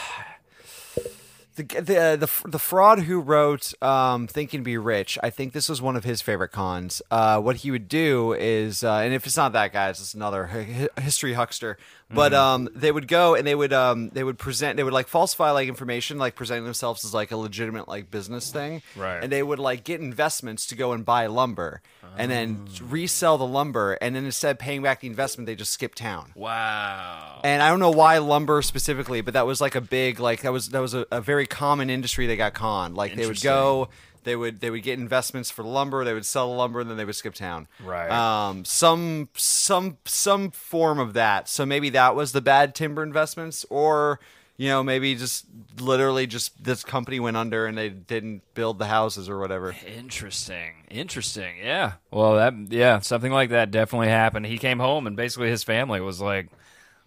The, 1.56 1.66
the 1.66 2.02
uh, 2.02 2.16
the 2.16 2.32
the 2.46 2.58
fraud 2.58 3.02
who 3.02 3.20
wrote 3.20 3.80
um, 3.80 4.26
"Thinking 4.26 4.62
to 4.62 4.64
Be 4.64 4.76
Rich," 4.76 5.20
I 5.22 5.30
think 5.30 5.54
this 5.54 5.70
was 5.70 5.84
one 5.84 5.96
of 5.96 6.04
his 6.04 6.20
favorite 6.20 6.52
cons. 6.52 7.00
Uh, 7.12 7.40
what 7.40 7.58
he 7.58 7.70
would 7.70 7.88
do 7.88 8.34
is, 8.34 8.84
uh, 8.84 8.96
and 8.96 9.14
if 9.14 9.28
it's 9.28 9.38
not 9.38 9.54
that 9.54 9.72
guy, 9.72 9.90
it's 9.90 10.00
just 10.00 10.16
another 10.16 10.48
hi- 10.48 10.90
history 11.00 11.34
huckster. 11.34 11.78
But 12.14 12.32
Mm-hmm. 12.32 12.42
um, 12.42 12.70
they 12.76 12.92
would 12.92 13.08
go 13.08 13.36
and 13.36 13.46
they 13.48 13.56
would 13.56 13.74
um, 13.74 14.10
they 14.10 14.24
would 14.24 14.38
present 14.38 14.78
they 14.78 14.84
would 14.84 14.94
like 14.94 15.08
falsify 15.08 15.52
like 15.52 15.68
information, 15.68 16.18
like 16.18 16.36
presenting 16.36 16.66
themselves 16.66 17.04
as 17.04 17.14
like 17.14 17.32
a 17.32 17.38
legitimate 17.38 17.88
like 17.88 18.12
business 18.12 18.52
thing, 18.52 18.82
Right. 18.96 19.24
And 19.24 19.32
they 19.32 19.42
would 19.44 19.60
like 19.60 19.84
get 19.84 20.00
investments 20.02 20.68
to 20.68 20.76
go 20.76 20.92
and 20.94 21.04
buy 21.04 21.26
lumber 21.28 21.82
and 22.16 22.30
then 22.30 22.68
resell 22.88 23.40
the 23.40 23.48
lumber, 23.48 23.94
and 24.00 24.16
then 24.16 24.26
instead 24.26 24.52
of 24.52 24.60
paying 24.60 24.84
back 24.84 25.00
the 25.00 25.08
investment, 25.08 25.48
they 25.48 25.56
just 25.56 25.72
skip 25.74 25.96
town. 25.96 26.32
wow. 26.36 27.42
And 27.44 27.62
I 27.64 27.70
don't 27.70 27.80
know 27.80 27.90
why 27.92 28.20
lumber 28.20 28.62
specifically, 28.62 29.22
but 29.22 29.34
that 29.34 29.48
was 29.48 29.60
like 29.60 29.74
a 29.76 29.82
big 29.82 30.20
like 30.20 30.42
that 30.42 30.52
was 30.54 30.70
that 30.70 30.80
was 30.80 30.94
a, 30.94 31.06
a 31.12 31.22
very 31.22 31.48
common 31.48 31.90
industry 31.90 32.28
they 32.28 32.38
got 32.38 32.54
conned. 32.54 32.96
Like 32.96 33.16
they 33.16 33.26
would 33.26 33.42
go, 33.42 33.90
they 34.24 34.36
would 34.36 34.60
they 34.60 34.70
would 34.70 34.84
get 34.84 35.00
investments 35.00 35.50
for 35.52 35.64
lumber, 35.64 36.04
they 36.04 36.14
would 36.14 36.26
sell 36.26 36.50
the 36.50 36.56
lumber, 36.56 36.80
and 36.80 36.90
then 36.90 36.98
they 36.98 37.06
would 37.06 37.16
skip 37.16 37.34
town. 37.34 37.68
Right. 37.84 38.10
Um. 38.10 38.66
Some 38.66 39.30
some 39.36 39.98
some 40.06 40.52
form 40.52 41.00
of 41.00 41.14
that. 41.14 41.50
So 41.50 41.66
maybe 41.66 41.90
that 41.92 42.16
was 42.16 42.32
the 42.32 42.42
bad 42.42 42.76
timber 42.76 43.04
investments, 43.04 43.66
or 43.70 44.20
you 44.58 44.70
know 44.70 44.84
maybe 44.84 45.16
just 45.16 45.46
literally 45.80 46.28
just 46.28 46.64
this 46.64 46.84
company 46.84 47.20
went 47.20 47.38
under 47.38 47.66
and 47.66 47.78
they 47.78 47.90
didn't 47.90 48.42
build 48.54 48.80
the 48.80 48.86
houses 48.86 49.30
or 49.30 49.40
whatever. 49.40 49.76
Interesting. 49.98 50.74
Interesting. 50.90 51.56
Yeah. 51.64 51.94
Well, 52.12 52.36
that 52.36 52.54
yeah, 52.70 53.00
something 53.00 53.32
like 53.32 53.50
that 53.50 53.72
definitely 53.72 54.10
happened. 54.10 54.46
He 54.46 54.58
came 54.58 54.80
home 54.80 55.08
and 55.08 55.16
basically 55.16 55.50
his 55.50 55.64
family 55.64 56.02
was 56.02 56.22
like, 56.22 56.50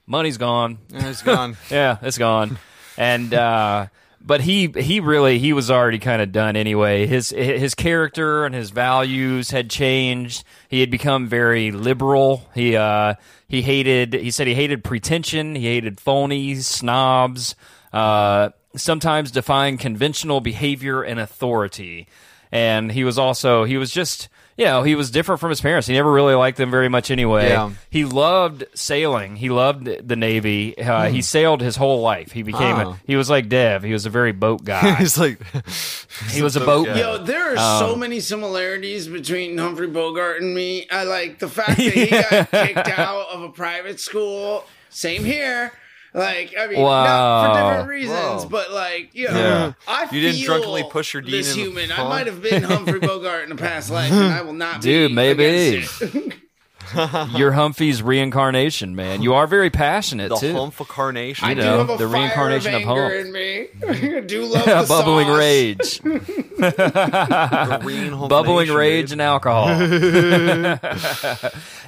"Money's 0.06 0.38
gone." 0.38 0.78
It's 0.92 1.22
gone. 1.22 1.56
yeah, 1.70 1.98
it's 2.02 2.18
gone. 2.18 2.58
And 2.98 3.32
uh 3.32 3.86
but 4.20 4.40
he 4.40 4.68
he 4.76 5.00
really 5.00 5.38
he 5.38 5.52
was 5.52 5.70
already 5.70 5.98
kind 5.98 6.20
of 6.20 6.32
done 6.32 6.56
anyway. 6.56 7.06
His 7.06 7.30
his 7.30 7.74
character 7.74 8.44
and 8.44 8.54
his 8.54 8.70
values 8.70 9.50
had 9.50 9.70
changed. 9.70 10.44
He 10.68 10.80
had 10.80 10.90
become 10.90 11.28
very 11.28 11.70
liberal. 11.70 12.48
He 12.54 12.76
uh 12.76 13.14
he 13.48 13.62
hated 13.62 14.14
he 14.14 14.30
said 14.30 14.46
he 14.46 14.54
hated 14.54 14.82
pretension, 14.82 15.54
he 15.54 15.66
hated 15.66 15.98
phonies, 15.98 16.64
snobs, 16.64 17.54
uh 17.92 18.50
sometimes 18.74 19.30
defying 19.30 19.78
conventional 19.78 20.40
behavior 20.40 21.02
and 21.02 21.20
authority. 21.20 22.06
And 22.50 22.92
he 22.92 23.04
was 23.04 23.18
also 23.18 23.64
he 23.64 23.76
was 23.76 23.90
just 23.90 24.28
you 24.56 24.64
know, 24.64 24.82
he 24.82 24.94
was 24.94 25.10
different 25.10 25.40
from 25.40 25.50
his 25.50 25.60
parents. 25.60 25.86
He 25.86 25.94
never 25.94 26.10
really 26.10 26.34
liked 26.34 26.56
them 26.56 26.70
very 26.70 26.88
much 26.88 27.10
anyway. 27.10 27.48
Yeah. 27.50 27.70
He 27.90 28.04
loved 28.04 28.64
sailing. 28.74 29.36
He 29.36 29.50
loved 29.50 29.84
the 29.86 30.16
Navy. 30.16 30.78
Uh, 30.78 31.08
He 31.10 31.20
sailed 31.22 31.60
his 31.60 31.76
whole 31.76 32.00
life. 32.00 32.32
He 32.32 32.42
became 32.42 32.76
Oh. 32.76 32.90
a, 32.90 33.00
he 33.06 33.16
was 33.16 33.28
like 33.28 33.48
Dev. 33.48 33.82
He 33.82 33.92
was 33.92 34.06
a 34.06 34.10
very 34.10 34.32
boat 34.32 34.64
guy. 34.64 34.94
He's 34.94 35.18
like, 35.18 35.40
he 36.30 36.42
was 36.42 36.56
a 36.56 36.60
boat 36.64 36.86
guy. 36.86 36.94
guy. 36.94 37.00
Yo, 37.00 37.24
there 37.24 37.54
are 37.54 37.58
Um, 37.58 37.78
so 37.90 37.96
many 37.96 38.20
similarities 38.20 39.08
between 39.08 39.58
Humphrey 39.58 39.88
Bogart 39.88 40.40
and 40.40 40.54
me. 40.54 40.86
I 40.90 41.04
like 41.04 41.38
the 41.38 41.48
fact 41.48 41.76
that 41.76 41.92
he 41.92 42.06
got 42.06 42.50
kicked 42.50 42.98
out 42.98 43.28
of 43.32 43.42
a 43.42 43.48
private 43.50 44.00
school. 44.00 44.64
Same 44.88 45.24
here. 45.24 45.72
Like, 46.16 46.54
I 46.58 46.66
mean, 46.66 46.80
not 46.80 47.46
for 47.52 47.60
different 47.60 47.88
reasons, 47.90 48.42
Whoa. 48.44 48.48
but 48.48 48.72
like, 48.72 49.14
you 49.14 49.28
know, 49.28 49.34
Yeah. 49.38 49.72
I 49.86 50.08
You 50.10 50.20
didn't 50.22 50.42
drunkenly 50.44 50.84
push 50.90 51.12
your 51.12 51.20
dean 51.20 51.32
this 51.32 51.50
in 51.52 51.58
the 51.58 51.62
human. 51.64 51.92
I 51.92 52.08
might 52.08 52.26
have 52.26 52.40
been 52.42 52.62
Humphrey 52.62 53.00
Bogart 53.00 53.44
in 53.44 53.52
a 53.52 53.56
past 53.56 53.90
life, 53.90 54.10
and 54.10 54.32
I 54.32 54.40
will 54.42 54.54
not 54.54 54.76
be. 54.82 55.08
Dude, 55.08 55.12
maybe. 55.12 55.84
against 56.94 57.32
it. 57.34 57.38
you're 57.38 57.52
Humphrey's 57.52 58.02
reincarnation, 58.02 58.94
man. 58.96 59.22
You 59.22 59.34
are 59.34 59.46
very 59.46 59.70
passionate 59.70 60.28
The 60.30 60.36
too. 60.36 60.52
Humph 60.52 60.78
carnation. 60.88 61.44
I 61.46 61.50
You 61.50 61.54
do 61.56 61.62
know, 61.62 61.78
have 61.78 61.90
a 61.90 61.96
the 61.96 62.08
fire 62.08 62.20
reincarnation 62.22 62.74
of 62.74 62.82
of 62.82 62.88
anger 62.88 63.08
Hulk. 63.08 63.26
in 63.26 63.32
me. 63.32 63.68
I 64.16 64.20
do 64.20 64.44
love 64.44 64.64
the 64.64 64.84
bubbling 64.88 65.26
sauce. 65.28 65.38
rage, 65.38 66.00
Green 67.82 68.28
bubbling 68.28 68.70
rage, 68.72 69.12
and 69.12 69.20
alcohol. 69.22 69.68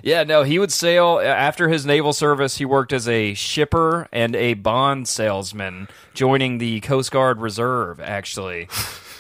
yeah, 0.03 0.25
no, 0.25 0.43
he 0.43 0.59
would 0.59 0.73
sail 0.73 1.19
uh, 1.21 1.25
after 1.25 1.69
his 1.69 1.85
naval 1.87 2.13
service. 2.13 2.59
He 2.59 2.65
worked 2.65 2.93
as 2.93 3.09
a 3.09 3.35
shipper 3.35 4.09
and 4.13 4.35
a 4.37 4.55
bond 4.55 5.09
salesman, 5.09 5.89
joining 6.15 6.59
the 6.59 6.81
Coast 6.81 7.11
Guard 7.11 7.41
Reserve. 7.41 8.01
Actually, 8.01 8.69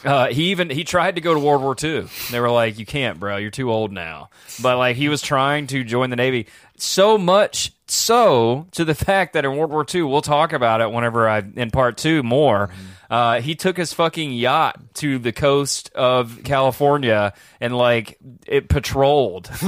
uh, 0.04 0.28
he 0.28 0.50
even 0.50 0.70
he 0.70 0.84
tried 0.84 1.16
to 1.16 1.20
go 1.20 1.34
to 1.34 1.40
World 1.40 1.62
War 1.62 1.76
II. 1.82 2.06
They 2.30 2.40
were 2.40 2.50
like, 2.50 2.78
"You 2.78 2.86
can't, 2.86 3.18
bro. 3.18 3.36
You're 3.36 3.50
too 3.50 3.70
old 3.72 3.92
now." 3.92 4.30
But 4.62 4.78
like, 4.78 4.96
he 4.96 5.08
was 5.08 5.22
trying 5.22 5.66
to 5.68 5.84
join 5.84 6.10
the 6.10 6.16
Navy 6.16 6.46
so 6.76 7.18
much 7.18 7.72
so 7.86 8.66
to 8.72 8.84
the 8.84 8.94
fact 8.94 9.32
that 9.32 9.44
in 9.44 9.56
World 9.56 9.70
War 9.70 9.84
II, 9.92 10.02
we'll 10.02 10.22
talk 10.22 10.52
about 10.52 10.80
it 10.80 10.90
whenever 10.90 11.28
I 11.28 11.42
in 11.56 11.70
part 11.70 11.96
two 11.96 12.22
more. 12.22 12.70
Uh, 13.10 13.40
he 13.40 13.54
took 13.54 13.76
his 13.78 13.92
fucking 13.94 14.32
yacht 14.32 14.78
to 14.94 15.18
the 15.18 15.32
coast 15.32 15.90
of 15.94 16.40
California 16.44 17.32
and 17.60 17.76
like 17.76 18.18
it 18.46 18.68
patrolled. 18.68 19.48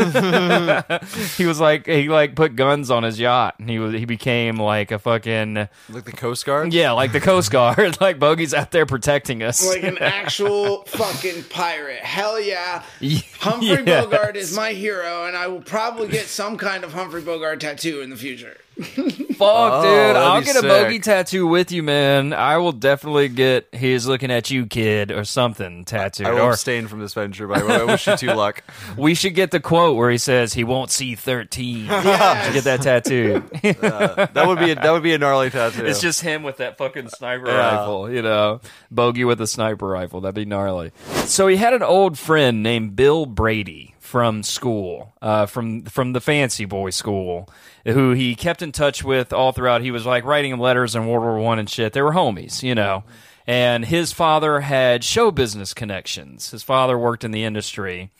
he 1.36 1.46
was 1.46 1.58
like 1.60 1.86
he 1.86 2.08
like 2.08 2.34
put 2.36 2.54
guns 2.56 2.90
on 2.90 3.02
his 3.02 3.18
yacht 3.18 3.54
and 3.58 3.70
he 3.70 3.78
was 3.78 3.94
he 3.94 4.04
became 4.04 4.56
like 4.56 4.90
a 4.90 4.98
fucking 4.98 5.54
Like 5.88 6.04
the 6.04 6.12
Coast 6.12 6.44
Guard? 6.44 6.72
yeah 6.72 6.90
like 6.92 7.12
the 7.12 7.20
Coast 7.20 7.50
Guard 7.50 7.98
like 8.00 8.18
Bogey's 8.18 8.52
out 8.54 8.70
there 8.72 8.86
protecting 8.86 9.42
us. 9.42 9.66
Like 9.66 9.84
an 9.84 9.98
actual 10.00 10.82
fucking 10.84 11.44
pirate. 11.44 12.00
Hell 12.00 12.40
yeah. 12.40 12.82
Yeah. 13.00 13.20
Humphrey 13.38 13.84
Yes. 13.86 14.04
Bogart 14.04 14.36
is 14.36 14.54
my 14.54 14.72
hero, 14.72 15.24
and 15.24 15.34
I 15.36 15.46
will 15.46 15.62
probably 15.62 16.08
get 16.08 16.26
some 16.26 16.58
kind 16.58 16.84
of 16.84 16.92
Humphrey 16.92 17.22
Bogart 17.22 17.60
tattoo 17.60 18.00
in 18.02 18.10
the 18.10 18.16
future. 18.16 18.56
Fuck, 18.82 19.40
oh, 19.40 19.82
dude. 19.82 20.16
I'll 20.16 20.40
be 20.40 20.46
get 20.46 20.56
a 20.56 20.62
bogey 20.62 20.98
tattoo 20.98 21.46
with 21.46 21.72
you, 21.72 21.82
man. 21.82 22.32
I 22.32 22.58
will 22.58 22.72
definitely 22.72 23.28
get 23.28 23.68
"He's 23.72 24.06
looking 24.06 24.30
at 24.30 24.50
you, 24.50 24.66
kid" 24.66 25.10
or 25.10 25.24
something 25.24 25.84
tattooed. 25.84 26.26
I 26.26 26.32
will 26.32 26.40
Or 26.42 26.50
abstain 26.50 26.88
from 26.88 27.00
this 27.00 27.14
venture, 27.14 27.46
but 27.46 27.62
I 27.62 27.80
I 27.80 27.84
wish 27.84 28.06
you 28.06 28.16
two 28.16 28.28
luck. 28.28 28.62
we 28.96 29.14
should 29.14 29.34
get 29.34 29.50
the 29.50 29.60
quote 29.60 29.96
where 29.96 30.10
he 30.10 30.18
says 30.18 30.52
he 30.52 30.64
won't 30.64 30.90
see 30.90 31.14
thirteen. 31.14 31.86
Yes. 31.86 32.52
Get 32.54 32.64
that 32.64 32.82
tattoo. 32.82 33.44
Uh, 33.80 34.26
that 34.32 34.46
would 34.46 34.58
be 34.58 34.70
a, 34.72 34.74
that 34.74 34.90
would 34.90 35.02
be 35.02 35.12
a 35.14 35.18
gnarly 35.18 35.50
tattoo. 35.50 35.84
It's 35.84 36.00
just 36.00 36.20
him 36.22 36.42
with 36.42 36.58
that 36.58 36.76
fucking 36.78 37.08
sniper 37.08 37.46
Yeah. 37.46 37.76
rifle, 37.76 38.10
you 38.10 38.22
know, 38.22 38.60
bogey 38.90 39.24
with 39.24 39.40
a 39.40 39.46
sniper 39.46 39.86
rifle. 39.86 40.20
That'd 40.20 40.34
be 40.34 40.44
gnarly. 40.44 40.92
So 41.24 41.46
he 41.46 41.56
had 41.56 41.72
an 41.72 41.82
old 41.82 42.18
friend 42.18 42.62
named 42.62 42.96
Bill 42.96 43.26
Brady 43.26 43.94
from 44.10 44.42
school, 44.42 45.12
uh, 45.22 45.46
from 45.46 45.82
from 45.84 46.12
the 46.14 46.20
fancy 46.20 46.64
boy 46.64 46.90
school, 46.90 47.48
who 47.84 48.10
he 48.10 48.34
kept 48.34 48.60
in 48.60 48.72
touch 48.72 49.04
with 49.04 49.32
all 49.32 49.52
throughout. 49.52 49.82
He 49.82 49.92
was 49.92 50.04
like 50.04 50.24
writing 50.24 50.50
him 50.50 50.58
letters 50.58 50.96
in 50.96 51.06
World 51.06 51.22
War 51.22 51.38
One 51.38 51.60
and 51.60 51.70
shit. 51.70 51.92
They 51.92 52.02
were 52.02 52.12
homies, 52.12 52.64
you 52.64 52.74
know. 52.74 53.04
And 53.46 53.84
his 53.84 54.12
father 54.12 54.60
had 54.60 55.04
show 55.04 55.30
business 55.30 55.72
connections. 55.72 56.50
His 56.50 56.64
father 56.64 56.98
worked 56.98 57.22
in 57.22 57.30
the 57.30 57.44
industry. 57.44 58.10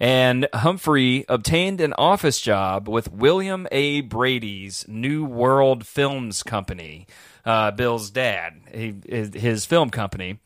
And 0.00 0.48
Humphrey 0.52 1.24
obtained 1.28 1.80
an 1.80 1.94
office 1.96 2.40
job 2.40 2.88
with 2.88 3.12
William 3.12 3.68
A. 3.70 4.00
Brady's 4.00 4.84
New 4.88 5.24
World 5.24 5.86
Films 5.86 6.42
Company, 6.42 7.06
uh, 7.44 7.70
Bill's 7.70 8.10
dad, 8.10 8.60
he, 8.72 8.94
his, 9.08 9.34
his 9.34 9.66
film 9.66 9.90
company. 9.90 10.40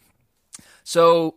So 0.84 1.36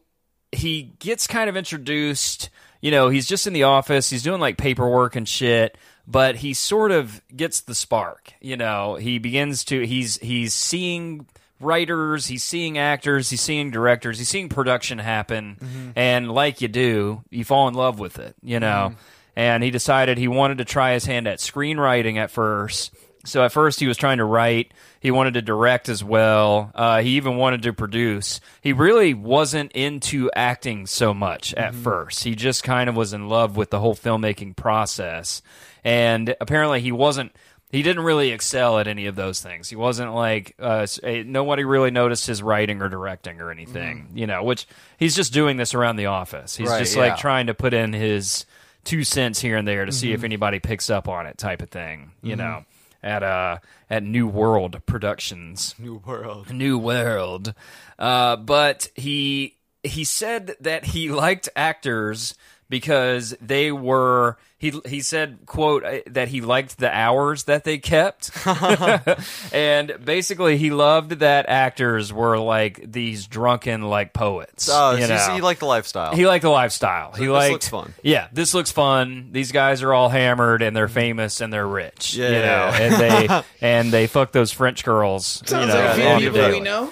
he 0.52 0.94
gets 1.00 1.26
kind 1.26 1.50
of 1.50 1.56
introduced. 1.56 2.50
You 2.86 2.92
know, 2.92 3.10
he's 3.10 3.26
just 3.26 3.48
in 3.48 3.54
the 3.54 3.64
office. 3.64 4.12
He's 4.12 4.22
doing 4.22 4.40
like 4.40 4.58
paperwork 4.58 5.16
and 5.16 5.28
shit, 5.28 5.76
but 6.06 6.36
he 6.36 6.54
sort 6.54 6.92
of 6.92 7.20
gets 7.36 7.62
the 7.62 7.74
spark. 7.74 8.32
You 8.40 8.58
know, 8.58 8.94
he 8.94 9.18
begins 9.18 9.64
to 9.66 9.88
he's 9.88 10.18
he's 10.18 10.54
seeing 10.54 11.26
writers, 11.60 12.28
he's 12.28 12.44
seeing 12.44 12.78
actors, 12.78 13.32
he's 13.32 13.42
seeing 13.42 13.72
directors, 13.72 14.20
he's 14.20 14.30
seeing 14.30 14.50
production 14.50 15.00
happen, 15.00 15.58
mm-hmm. 15.60 15.90
and 15.96 16.32
like 16.32 16.62
you 16.62 16.68
do, 16.68 17.24
you 17.32 17.44
fall 17.44 17.68
in 17.68 17.74
love 17.74 17.98
with 17.98 18.20
it. 18.20 18.36
You 18.44 18.60
know, 18.60 18.92
mm-hmm. 18.92 19.00
and 19.36 19.64
he 19.64 19.72
decided 19.72 20.20
he 20.20 20.28
wanted 20.28 20.60
to 20.60 20.66
try 20.66 20.94
his 20.94 21.06
hand 21.06 21.28
at 21.28 21.40
screenwriting 21.40 22.18
at 22.18 22.30
first. 22.30 22.94
So 23.26 23.44
at 23.44 23.52
first 23.52 23.80
he 23.80 23.88
was 23.88 23.98
trying 23.98 24.18
to 24.20 24.24
write. 24.26 24.72
He 25.00 25.12
wanted 25.12 25.34
to 25.36 25.42
direct 25.42 25.90
as 25.90 26.04
well. 26.04 26.72
Uh, 26.74 27.02
he 27.02 27.12
even 27.18 27.38
wanted 27.38 27.64
to 27.64 27.74
produce. 27.74 28.40
He 28.62 28.72
really 28.74 29.14
wasn't 29.14 29.72
into 29.74 30.32
acting 30.36 30.86
so 30.88 31.14
much 31.14 31.54
at 31.56 31.76
first. 31.76 32.24
He 32.24 32.36
just 32.36 32.64
kind 32.64 32.90
of 32.90 32.96
was 32.96 33.14
in 33.14 33.28
love 33.28 33.58
with 33.58 33.70
the 33.72 33.80
whole 33.80 33.96
filmmaking 33.96 34.56
process. 34.56 35.42
And 35.84 36.36
apparently 36.42 36.82
he 36.82 36.92
wasn't. 36.92 37.36
He 37.72 37.82
didn't 37.84 38.04
really 38.04 38.30
excel 38.32 38.80
at 38.80 38.88
any 38.88 39.08
of 39.08 39.16
those 39.16 39.42
things. 39.42 39.70
He 39.70 39.76
wasn't 39.76 40.14
like 40.14 40.56
uh, 40.60 40.88
nobody 41.04 41.66
really 41.66 41.92
noticed 41.92 42.26
his 42.28 42.42
writing 42.42 42.82
or 42.82 42.88
directing 42.90 43.42
or 43.42 43.52
anything. 43.52 44.12
You 44.14 44.28
know, 44.28 44.44
which 44.44 44.66
he's 44.98 45.16
just 45.16 45.34
doing 45.34 45.58
this 45.58 45.74
around 45.74 45.98
the 45.98 46.06
office. 46.06 46.56
He's 46.56 46.70
Right, 46.70 46.80
just 46.80 46.96
yeah. 46.96 47.02
like 47.02 47.18
trying 47.18 47.48
to 47.48 47.54
put 47.54 47.74
in 47.74 47.92
his 47.92 48.46
two 48.86 49.04
cents 49.04 49.42
here 49.42 49.58
and 49.58 49.68
there 49.68 49.84
to 49.84 49.92
see 49.92 50.12
if 50.14 50.20
Mm-hmm. 50.20 50.26
anybody 50.26 50.60
picks 50.60 50.90
up 50.90 51.10
on 51.10 51.26
it, 51.26 51.38
type 51.38 51.62
of 51.62 51.70
thing. 51.70 52.12
You 52.22 52.36
know, 52.38 52.64
at 53.06 53.24
uh 53.24 53.60
at 53.90 54.04
New 54.04 54.28
World 54.28 54.82
Productions. 54.86 55.76
New 55.78 56.02
World. 56.06 56.52
New 56.52 56.78
World. 56.78 57.54
Uh, 57.98 58.36
but 58.36 58.90
he 58.96 59.56
he 59.84 60.04
said 60.04 60.56
that 60.60 60.86
he 60.86 61.10
liked 61.10 61.48
actors 61.56 62.34
because 62.68 63.36
they 63.40 63.72
were 63.72 64.38
he 64.72 64.80
he 64.86 65.02
said 65.02 65.40
quote 65.46 65.84
uh, 65.84 66.00
that 66.08 66.28
he 66.28 66.42
liked 66.42 66.78
the 66.78 66.90
hours 66.94 67.44
that 67.46 67.64
they 67.64 67.78
kept 67.78 68.32
and 69.54 69.94
basically 70.04 70.58
he 70.58 70.70
loved 70.72 71.12
that 71.20 71.48
actors 71.50 72.12
were 72.14 72.38
like 72.38 72.92
these 72.92 73.28
drunken 73.28 73.82
like 73.84 74.14
poets 74.14 74.70
Oh, 74.72 74.96
you 74.96 75.04
so 75.04 75.16
know? 75.16 75.18
see, 75.28 75.36
you 75.38 75.42
like 75.42 75.60
the 75.60 75.66
lifestyle. 75.66 76.16
He 76.16 76.26
liked 76.26 76.42
the 76.44 76.50
lifestyle. 76.50 77.12
he 77.14 77.26
this 77.26 77.30
liked. 77.34 77.52
looks 77.54 77.70
fun. 77.70 77.94
Yeah, 78.04 78.28
this 78.34 78.54
looks 78.54 78.72
fun. 78.72 79.30
These 79.32 79.52
guys 79.52 79.84
are 79.84 79.94
all 79.94 80.10
hammered 80.10 80.62
and 80.62 80.76
they're 80.76 80.88
famous 80.88 81.42
and 81.42 81.52
they're 81.54 81.68
rich. 81.68 82.16
Yeah, 82.16 82.28
you 82.28 82.34
know, 82.34 82.40
yeah, 82.40 82.78
and 82.82 82.96
they 82.96 83.44
and 83.62 83.92
they 83.92 84.08
fuck 84.08 84.32
those 84.32 84.52
French 84.52 84.84
girls. 84.84 85.26
Sounds 85.46 85.68
you 85.68 85.74
know, 85.74 85.80
like 85.86 85.98
a 85.98 86.20
few 86.20 86.32
people 86.32 86.50
we 86.50 86.60
know. 86.60 86.92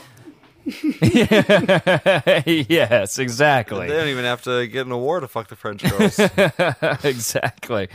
yes, 2.46 3.20
exactly. 3.20 3.88
They 3.88 3.94
don't 3.94 4.08
even 4.08 4.26
have 4.26 4.44
to 4.44 4.66
get 4.68 4.86
an 4.86 4.92
award 4.92 5.24
to 5.24 5.28
fuck 5.28 5.48
the 5.48 5.56
French 5.56 5.84
girls. 5.84 6.20
exactly. 7.04 7.90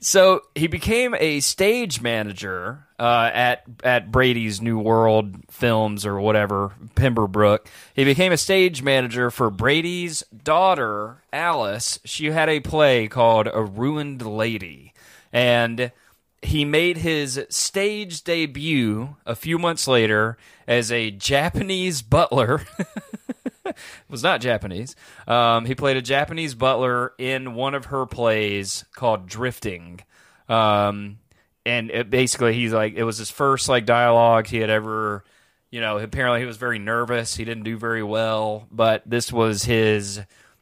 So 0.00 0.42
he 0.54 0.68
became 0.68 1.14
a 1.18 1.40
stage 1.40 2.00
manager 2.00 2.86
uh, 2.98 3.30
at 3.32 3.62
at 3.82 4.12
Brady's 4.12 4.60
New 4.60 4.78
World 4.78 5.34
Films 5.50 6.06
or 6.06 6.20
whatever 6.20 6.72
Pemberbrook. 6.94 7.66
He 7.94 8.04
became 8.04 8.32
a 8.32 8.36
stage 8.36 8.82
manager 8.82 9.30
for 9.30 9.50
Brady's 9.50 10.22
daughter 10.44 11.22
Alice. 11.32 11.98
She 12.04 12.26
had 12.26 12.48
a 12.48 12.60
play 12.60 13.08
called 13.08 13.48
A 13.52 13.62
Ruined 13.62 14.24
Lady, 14.24 14.92
and 15.32 15.90
he 16.42 16.64
made 16.64 16.98
his 16.98 17.44
stage 17.48 18.22
debut 18.22 19.16
a 19.26 19.34
few 19.34 19.58
months 19.58 19.88
later 19.88 20.36
as 20.66 20.92
a 20.92 21.10
Japanese 21.10 22.02
butler. 22.02 22.62
was 24.08 24.22
not 24.22 24.40
Japanese. 24.40 24.94
Um, 25.26 25.64
he 25.64 25.74
played 25.74 25.96
a 25.96 26.02
Japanese 26.02 26.54
butler 26.54 27.12
in 27.18 27.54
one 27.54 27.74
of 27.74 27.86
her 27.86 28.06
plays 28.06 28.84
called 28.94 29.28
Drifting. 29.28 30.00
Um, 30.48 31.18
and 31.66 31.90
it, 31.90 32.10
basically, 32.10 32.54
he's 32.54 32.72
like, 32.72 32.94
it 32.94 33.04
was 33.04 33.18
his 33.18 33.30
first 33.30 33.68
like 33.68 33.84
dialogue 33.84 34.46
he 34.46 34.58
had 34.58 34.70
ever, 34.70 35.24
you 35.70 35.80
know, 35.80 35.98
apparently 35.98 36.40
he 36.40 36.46
was 36.46 36.56
very 36.56 36.78
nervous. 36.78 37.36
He 37.36 37.44
didn't 37.44 37.64
do 37.64 37.76
very 37.76 38.02
well, 38.02 38.66
but 38.70 39.02
this 39.04 39.32
was 39.32 39.64
his 39.64 40.20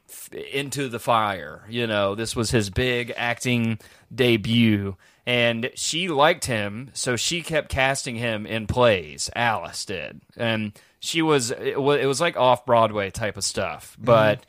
f- 0.08 0.32
into 0.32 0.88
the 0.88 0.98
fire. 0.98 1.64
You 1.68 1.86
know, 1.86 2.14
this 2.14 2.34
was 2.34 2.50
his 2.50 2.70
big 2.70 3.12
acting 3.16 3.78
debut. 4.12 4.96
And 5.26 5.70
she 5.74 6.06
liked 6.08 6.44
him, 6.44 6.90
so 6.92 7.16
she 7.16 7.42
kept 7.42 7.68
casting 7.68 8.14
him 8.14 8.46
in 8.46 8.68
plays. 8.68 9.28
Alice 9.34 9.84
did, 9.84 10.20
and 10.36 10.72
she 11.00 11.20
was 11.20 11.50
it 11.50 11.80
was, 11.80 12.00
it 12.00 12.06
was 12.06 12.20
like 12.20 12.36
off 12.36 12.64
Broadway 12.64 13.10
type 13.10 13.36
of 13.36 13.42
stuff, 13.42 13.94
mm-hmm. 13.94 14.04
but 14.04 14.46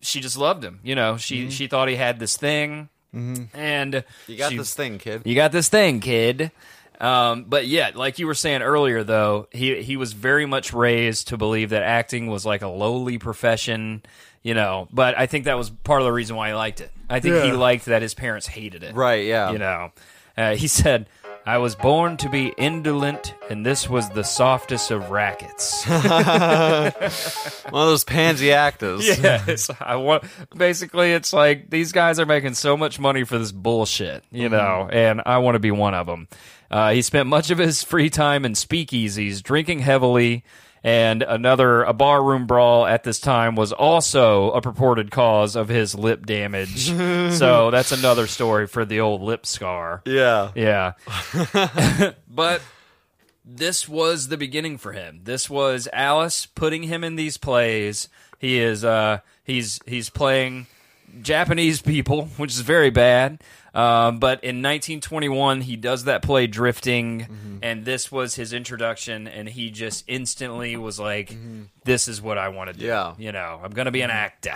she 0.00 0.20
just 0.20 0.36
loved 0.36 0.64
him. 0.64 0.78
You 0.84 0.94
know, 0.94 1.16
she 1.16 1.42
mm-hmm. 1.42 1.50
she 1.50 1.66
thought 1.66 1.88
he 1.88 1.96
had 1.96 2.20
this 2.20 2.36
thing, 2.36 2.88
mm-hmm. 3.12 3.56
and 3.58 4.04
You 4.28 4.36
got 4.36 4.52
she- 4.52 4.58
this 4.58 4.72
thing, 4.72 4.98
kid. 4.98 5.22
you 5.24 5.34
got 5.34 5.50
this 5.50 5.68
thing, 5.68 5.98
kid. 5.98 6.52
Um, 7.00 7.46
but 7.48 7.66
yeah, 7.66 7.92
like 7.94 8.18
you 8.18 8.26
were 8.26 8.34
saying 8.34 8.60
earlier, 8.60 9.02
though, 9.02 9.48
he 9.50 9.82
he 9.82 9.96
was 9.96 10.12
very 10.12 10.46
much 10.46 10.72
raised 10.72 11.28
to 11.28 11.38
believe 11.38 11.70
that 11.70 11.82
acting 11.82 12.26
was 12.26 12.44
like 12.44 12.60
a 12.62 12.68
lowly 12.68 13.16
profession, 13.16 14.02
you 14.42 14.52
know. 14.52 14.86
But 14.92 15.18
I 15.18 15.26
think 15.26 15.46
that 15.46 15.56
was 15.56 15.70
part 15.70 16.02
of 16.02 16.04
the 16.04 16.12
reason 16.12 16.36
why 16.36 16.48
he 16.48 16.54
liked 16.54 16.82
it. 16.82 16.92
I 17.08 17.20
think 17.20 17.42
he 17.42 17.52
liked 17.52 17.86
that 17.86 18.02
his 18.02 18.14
parents 18.14 18.46
hated 18.46 18.84
it, 18.84 18.94
Right, 18.94 19.24
yeah. 19.24 19.50
You 19.50 19.58
know, 19.58 19.92
uh, 20.40 20.56
he 20.56 20.66
said, 20.66 21.06
I 21.46 21.58
was 21.58 21.74
born 21.74 22.16
to 22.18 22.28
be 22.28 22.48
indolent, 22.58 23.34
and 23.48 23.64
this 23.64 23.88
was 23.88 24.08
the 24.10 24.22
softest 24.22 24.90
of 24.90 25.10
rackets. 25.10 25.84
One 25.86 26.02
of 26.08 27.88
those 27.88 28.04
pansy 28.04 28.52
actors. 28.52 29.06
yes, 29.22 29.70
I 29.80 29.96
want. 29.96 30.24
Basically, 30.54 31.12
it's 31.12 31.32
like 31.32 31.70
these 31.70 31.92
guys 31.92 32.20
are 32.20 32.26
making 32.26 32.54
so 32.54 32.76
much 32.76 33.00
money 33.00 33.24
for 33.24 33.38
this 33.38 33.52
bullshit, 33.52 34.22
you 34.30 34.48
know, 34.48 34.88
and 34.92 35.22
I 35.24 35.38
want 35.38 35.54
to 35.54 35.60
be 35.60 35.70
one 35.70 35.94
of 35.94 36.06
them. 36.06 36.28
Uh, 36.70 36.92
he 36.92 37.02
spent 37.02 37.28
much 37.28 37.50
of 37.50 37.58
his 37.58 37.82
free 37.82 38.10
time 38.10 38.44
in 38.44 38.52
speakeasies, 38.52 39.42
drinking 39.42 39.80
heavily, 39.80 40.44
and 40.82 41.22
another 41.22 41.82
a 41.82 41.92
barroom 41.92 42.46
brawl 42.46 42.86
at 42.86 43.04
this 43.04 43.20
time 43.20 43.54
was 43.54 43.72
also 43.72 44.50
a 44.52 44.60
purported 44.60 45.10
cause 45.10 45.56
of 45.56 45.68
his 45.68 45.94
lip 45.94 46.24
damage. 46.24 46.86
so 47.36 47.70
that's 47.70 47.92
another 47.92 48.26
story 48.26 48.66
for 48.66 48.84
the 48.84 49.00
old 49.00 49.20
lip 49.20 49.44
scar. 49.46 50.02
Yeah. 50.06 50.52
Yeah. 50.54 50.92
but 52.28 52.62
this 53.44 53.88
was 53.88 54.28
the 54.28 54.36
beginning 54.36 54.78
for 54.78 54.92
him. 54.92 55.20
This 55.24 55.50
was 55.50 55.88
Alice 55.92 56.46
putting 56.46 56.84
him 56.84 57.04
in 57.04 57.16
these 57.16 57.36
plays. 57.36 58.08
He 58.38 58.58
is 58.58 58.84
uh 58.84 59.18
he's 59.44 59.80
he's 59.86 60.08
playing 60.08 60.66
Japanese 61.22 61.82
people, 61.82 62.26
which 62.36 62.52
is 62.52 62.60
very 62.60 62.90
bad. 62.90 63.42
Um, 63.72 64.18
but 64.18 64.42
in 64.42 64.56
1921, 64.62 65.60
he 65.60 65.76
does 65.76 66.04
that 66.04 66.22
play 66.22 66.46
Drifting, 66.48 67.60
and 67.62 67.84
this 67.84 68.10
was 68.10 68.34
his 68.34 68.52
introduction, 68.52 69.28
and 69.28 69.48
he 69.48 69.70
just 69.70 70.04
instantly 70.08 70.76
was 70.76 70.98
like, 70.98 71.36
"This 71.84 72.08
is 72.08 72.20
what 72.20 72.36
I 72.36 72.48
want 72.48 72.72
to 72.72 72.78
do." 72.78 72.86
Yeah. 72.86 73.14
you 73.18 73.30
know, 73.30 73.60
I'm 73.62 73.70
gonna 73.70 73.92
be 73.92 74.02
an 74.02 74.10
actor. 74.10 74.54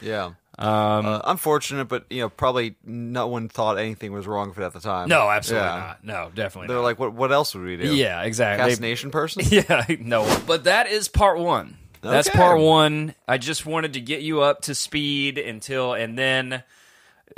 Yeah. 0.00 0.30
Um, 0.58 1.04
Uh, 1.06 1.20
unfortunate, 1.24 1.86
but 1.86 2.04
you 2.10 2.20
know, 2.20 2.28
probably 2.28 2.76
no 2.84 3.26
one 3.26 3.48
thought 3.48 3.76
anything 3.76 4.12
was 4.12 4.26
wrong 4.26 4.48
with 4.50 4.58
it 4.58 4.62
at 4.62 4.72
the 4.72 4.80
time. 4.80 5.08
no, 5.08 5.28
absolutely 5.28 5.66
Yeah. 5.68 5.76
not. 5.76 6.04
No, 6.04 6.30
definitely. 6.34 6.68
They're 6.68 6.76
not. 6.76 6.82
like, 6.84 6.98
what? 6.98 7.12
What 7.12 7.32
else 7.32 7.54
would 7.54 7.64
we 7.64 7.76
do? 7.76 7.94
yeah, 7.94 8.22
exactly. 8.22 8.70
Cast 8.70 8.80
Nation 8.80 9.10
person. 9.10 9.42
Yeah, 9.50 9.84
no. 10.00 10.24
But 10.46 10.64
that 10.64 10.86
is 10.86 11.08
part 11.08 11.38
one. 11.38 11.76
That's 12.10 12.28
Okay. 12.28 12.38
part 12.38 12.60
one. 12.60 13.14
I 13.26 13.38
just 13.38 13.66
wanted 13.66 13.94
to 13.94 14.00
get 14.00 14.22
you 14.22 14.42
up 14.42 14.62
to 14.62 14.74
speed 14.74 15.38
until, 15.38 15.94
and 15.94 16.18
then 16.18 16.62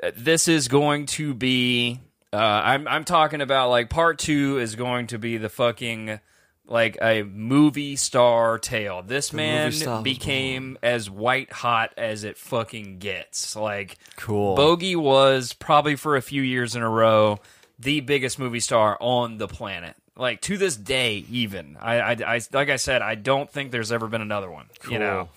uh, 0.03 0.11
this 0.17 0.49
is 0.49 0.69
going 0.69 1.07
to 1.07 1.35
be. 1.35 2.01
Uh, 2.33 2.37
I'm 2.37 2.87
I'm 2.89 3.05
talking 3.05 3.41
about 3.41 3.71
like 3.71 3.89
part 3.91 4.19
two 4.19 4.59
is 4.59 4.75
going 4.75 5.07
to 5.09 5.19
be 5.19 5.37
the 5.39 5.49
fucking 5.49 6.21
like 6.67 6.99
a 7.01 7.23
movie 7.23 7.95
star 7.97 8.59
tale. 8.59 9.01
This 9.03 9.33
man 9.33 9.67
movie 9.67 9.77
star 9.77 9.95
was 9.97 10.03
became 10.05 10.77
as 10.83 11.09
white 11.09 11.53
hot 11.53 11.93
as 11.97 12.25
it 12.25 12.37
fucking 12.37 12.99
gets. 12.99 13.55
Like 13.55 13.97
Cool. 14.17 14.57
Bogey 14.57 14.97
was 14.97 15.53
probably 15.53 15.95
for 15.95 16.17
a 16.17 16.21
few 16.23 16.43
years 16.43 16.75
in 16.75 16.83
a 16.83 16.91
row 16.91 17.39
the 17.79 18.01
biggest 18.01 18.39
movie 18.39 18.61
star 18.61 18.97
on 19.01 19.39
the 19.39 19.47
planet. 19.47 19.95
Like 20.17 20.41
to 20.43 20.57
this 20.57 20.77
day, 20.77 21.25
even 21.31 21.77
I, 21.79 22.01
I, 22.01 22.17
I 22.27 22.41
like 22.53 22.71
I 22.71 22.77
said, 22.77 23.03
I 23.03 23.15
don't 23.15 23.51
think 23.51 23.71
there's 23.71 23.93
ever 23.93 24.09
been 24.09 24.23
another 24.23 24.51
one. 24.51 24.67
You 24.91 24.99
know, 24.99 25.29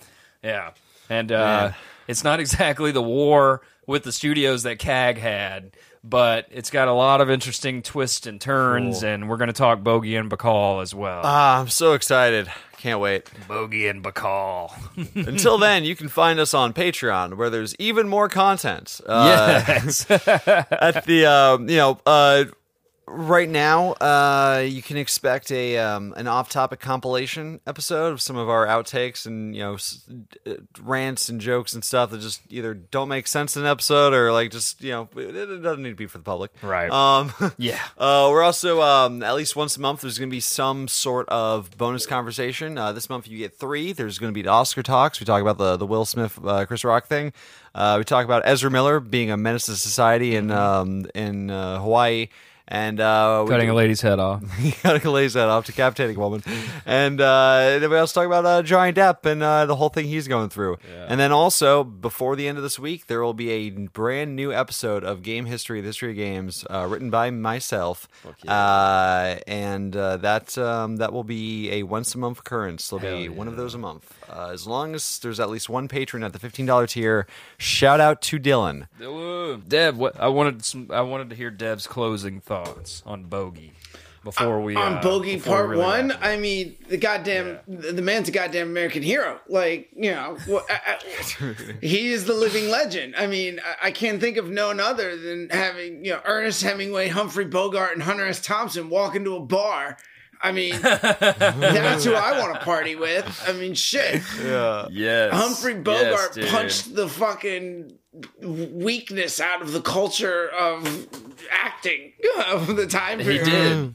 yeah, 0.42 0.70
and 1.08 1.30
uh, 1.30 1.72
it's 2.08 2.24
not 2.24 2.40
exactly 2.40 2.90
the 2.90 3.02
war 3.02 3.60
with 3.86 4.04
the 4.04 4.12
studios 4.12 4.62
that 4.62 4.78
CAG 4.78 5.18
had, 5.18 5.72
but 6.02 6.46
it's 6.50 6.70
got 6.70 6.88
a 6.88 6.92
lot 6.92 7.20
of 7.20 7.28
interesting 7.28 7.82
twists 7.82 8.26
and 8.26 8.40
turns, 8.40 9.02
and 9.02 9.28
we're 9.28 9.36
going 9.36 9.48
to 9.48 9.52
talk 9.52 9.82
Bogey 9.82 10.16
and 10.16 10.30
Bacall 10.30 10.80
as 10.80 10.94
well. 10.94 11.20
Ah, 11.24 11.60
I'm 11.60 11.68
so 11.68 11.92
excited. 11.92 12.48
Can't 12.78 13.00
wait. 13.00 13.28
Bogey 13.46 13.88
and 13.88 14.02
Bacall. 14.02 14.72
Until 15.26 15.58
then, 15.58 15.84
you 15.84 15.94
can 15.94 16.08
find 16.08 16.40
us 16.40 16.54
on 16.54 16.72
Patreon, 16.72 17.36
where 17.36 17.50
there's 17.50 17.74
even 17.78 18.08
more 18.08 18.30
content. 18.30 19.02
Uh, 19.04 19.62
yes. 19.68 20.10
at 20.10 21.04
the 21.04 21.26
um, 21.26 21.68
you 21.68 21.76
know 21.76 22.00
uh, 22.06 22.44
right 23.12 23.48
now 23.48 23.92
uh, 23.94 24.62
you 24.66 24.82
can 24.82 24.96
expect 24.96 25.50
a 25.50 25.76
um, 25.78 26.14
an 26.16 26.26
off 26.26 26.48
topic 26.48 26.80
compilation 26.80 27.60
episode 27.66 28.12
of 28.12 28.22
some 28.22 28.36
of 28.36 28.48
our 28.48 28.66
outtakes 28.66 29.26
and 29.26 29.54
you 29.54 29.62
know 29.62 29.74
s- 29.74 30.08
uh, 30.46 30.52
rants 30.80 31.28
and 31.28 31.40
jokes 31.40 31.72
and 31.74 31.84
stuff 31.84 32.10
that 32.10 32.20
just 32.20 32.40
either 32.50 32.72
don't 32.74 33.08
make 33.08 33.26
sense 33.26 33.56
in 33.56 33.62
an 33.62 33.68
episode 33.68 34.14
or 34.14 34.32
like 34.32 34.50
just 34.50 34.80
you 34.82 34.90
know 34.92 35.08
it, 35.16 35.34
it 35.34 35.62
doesn't 35.62 35.82
need 35.82 35.90
to 35.90 35.94
be 35.96 36.06
for 36.06 36.18
the 36.18 36.24
public 36.24 36.50
Right. 36.62 36.90
um 36.90 37.32
yeah. 37.58 37.80
uh, 37.98 38.28
we're 38.30 38.42
also 38.42 38.80
um, 38.82 39.22
at 39.22 39.34
least 39.34 39.56
once 39.56 39.76
a 39.76 39.80
month. 39.80 40.02
There's 40.02 40.18
going 40.18 40.28
to 40.30 40.34
be 40.34 40.40
some 40.40 40.86
sort 40.88 41.28
of 41.28 41.76
bonus 41.76 42.06
conversation. 42.06 42.78
Uh, 42.78 42.92
this 42.92 43.10
month 43.10 43.26
you 43.28 43.38
get 43.38 43.58
three. 43.58 43.92
There's 43.92 44.18
going 44.18 44.32
to 44.32 44.34
be 44.34 44.42
the 44.42 44.50
Oscar 44.50 44.82
talks. 44.82 45.18
We 45.20 45.26
talk 45.26 45.42
about 45.42 45.58
the 45.58 45.76
the 45.76 45.86
Will 45.86 46.04
Smith 46.04 46.38
uh, 46.44 46.64
Chris 46.66 46.84
Rock 46.84 47.06
thing. 47.06 47.32
Uh, 47.74 47.96
we 47.98 48.04
talk 48.04 48.24
about 48.24 48.42
Ezra 48.44 48.70
Miller 48.70 49.00
being 49.00 49.30
a 49.30 49.36
menace 49.36 49.66
to 49.66 49.76
society 49.76 50.34
in 50.36 50.50
um, 50.50 51.06
in 51.14 51.50
uh, 51.50 51.80
Hawaii. 51.80 52.28
And 52.72 53.00
uh, 53.00 53.42
we- 53.44 53.50
Cutting 53.50 53.68
a 53.68 53.74
lady's 53.74 54.00
head 54.00 54.20
off. 54.20 54.42
cutting 54.82 55.04
a 55.06 55.10
lady's 55.10 55.34
head 55.34 55.48
off, 55.48 55.66
decapitating 55.66 56.16
a 56.16 56.20
woman, 56.20 56.42
and 56.86 57.20
uh, 57.20 57.78
then 57.80 57.90
we 57.90 57.96
also 57.96 58.20
talk 58.20 58.26
about 58.28 58.46
uh, 58.46 58.62
Johnny 58.62 58.92
Depp 58.92 59.26
and 59.26 59.42
uh, 59.42 59.66
the 59.66 59.74
whole 59.74 59.88
thing 59.88 60.06
he's 60.06 60.28
going 60.28 60.48
through. 60.50 60.78
And 61.08 61.18
then 61.18 61.32
also 61.32 61.82
before 61.82 62.36
the 62.36 62.46
end 62.46 62.58
of 62.58 62.62
this 62.62 62.78
week, 62.78 63.06
there 63.08 63.22
will 63.22 63.34
be 63.34 63.50
a 63.50 63.70
brand 63.70 64.36
new 64.36 64.52
episode 64.52 65.02
of 65.02 65.22
Game 65.22 65.46
History, 65.46 65.80
the 65.80 65.88
History 65.88 66.10
of 66.10 66.16
Games, 66.16 66.64
uh, 66.70 66.86
written 66.88 67.10
by 67.10 67.30
myself, 67.32 68.06
uh, 68.46 69.36
and 69.48 69.96
uh, 69.96 70.16
that 70.18 70.56
um, 70.56 70.96
that 70.98 71.12
will 71.12 71.24
be 71.24 71.72
a 71.72 71.82
once 71.82 72.14
a 72.14 72.18
month 72.18 72.38
occurrence. 72.38 72.88
There'll 72.88 73.04
be 73.18 73.28
one 73.28 73.48
of 73.48 73.56
those 73.56 73.74
a 73.74 73.78
month, 73.78 74.14
uh, 74.30 74.50
as 74.52 74.66
long 74.68 74.94
as 74.94 75.18
there's 75.18 75.40
at 75.40 75.50
least 75.50 75.68
one 75.68 75.88
patron 75.88 76.22
at 76.22 76.32
the 76.32 76.38
fifteen 76.38 76.66
dollar 76.66 76.86
tier. 76.86 77.26
Shout 77.58 77.98
out 77.98 78.22
to 78.22 78.38
Dylan. 78.38 78.86
Dev, 79.68 79.98
what 79.98 80.18
I 80.20 80.28
wanted 80.28 80.64
some, 80.64 80.86
I 80.90 81.00
wanted 81.00 81.30
to 81.30 81.36
hear 81.36 81.50
Dev's 81.50 81.88
closing 81.88 82.40
thoughts 82.40 82.59
on 83.06 83.24
Bogey 83.24 83.72
before 84.22 84.60
we 84.60 84.76
on 84.76 84.98
uh, 84.98 85.02
Bogey 85.02 85.40
Part 85.40 85.70
really 85.70 85.82
One, 85.82 86.08
wrap. 86.08 86.18
I 86.22 86.36
mean, 86.36 86.76
the 86.88 86.96
goddamn 86.96 87.58
the, 87.66 87.92
the 87.92 88.02
man's 88.02 88.28
a 88.28 88.32
goddamn 88.32 88.68
American 88.68 89.02
hero. 89.02 89.40
Like 89.48 89.90
you 89.94 90.10
know, 90.10 90.36
wha- 90.46 90.62
I, 90.68 90.98
I, 91.40 91.54
he 91.80 92.08
is 92.08 92.24
the 92.26 92.34
living 92.34 92.68
legend. 92.68 93.16
I 93.16 93.26
mean, 93.26 93.60
I, 93.64 93.88
I 93.88 93.90
can't 93.92 94.20
think 94.20 94.36
of 94.36 94.50
none 94.50 94.80
other 94.80 95.16
than 95.16 95.48
having 95.50 96.04
you 96.04 96.12
know 96.12 96.20
Ernest 96.24 96.62
Hemingway, 96.62 97.08
Humphrey 97.08 97.46
Bogart, 97.46 97.92
and 97.94 98.02
Hunter 98.02 98.26
S. 98.26 98.40
Thompson 98.40 98.90
walk 98.90 99.14
into 99.14 99.36
a 99.36 99.40
bar. 99.40 99.96
I 100.42 100.52
mean, 100.52 100.80
that's 100.82 102.04
who 102.04 102.14
I 102.14 102.38
want 102.38 102.54
to 102.54 102.60
party 102.60 102.96
with. 102.96 103.44
I 103.46 103.52
mean, 103.52 103.74
shit. 103.74 104.22
Yeah. 104.42 104.88
Yes, 104.90 105.34
Humphrey 105.34 105.74
Bogart 105.74 106.32
dude. 106.32 106.48
punched 106.48 106.94
the 106.94 107.08
fucking 107.08 107.98
weakness 108.42 109.40
out 109.40 109.62
of 109.62 109.72
the 109.72 109.80
culture 109.80 110.48
of 110.48 111.06
acting 111.50 112.12
of 112.48 112.76
the 112.76 112.86
time 112.86 113.18
He 113.18 113.38
did. 113.38 113.94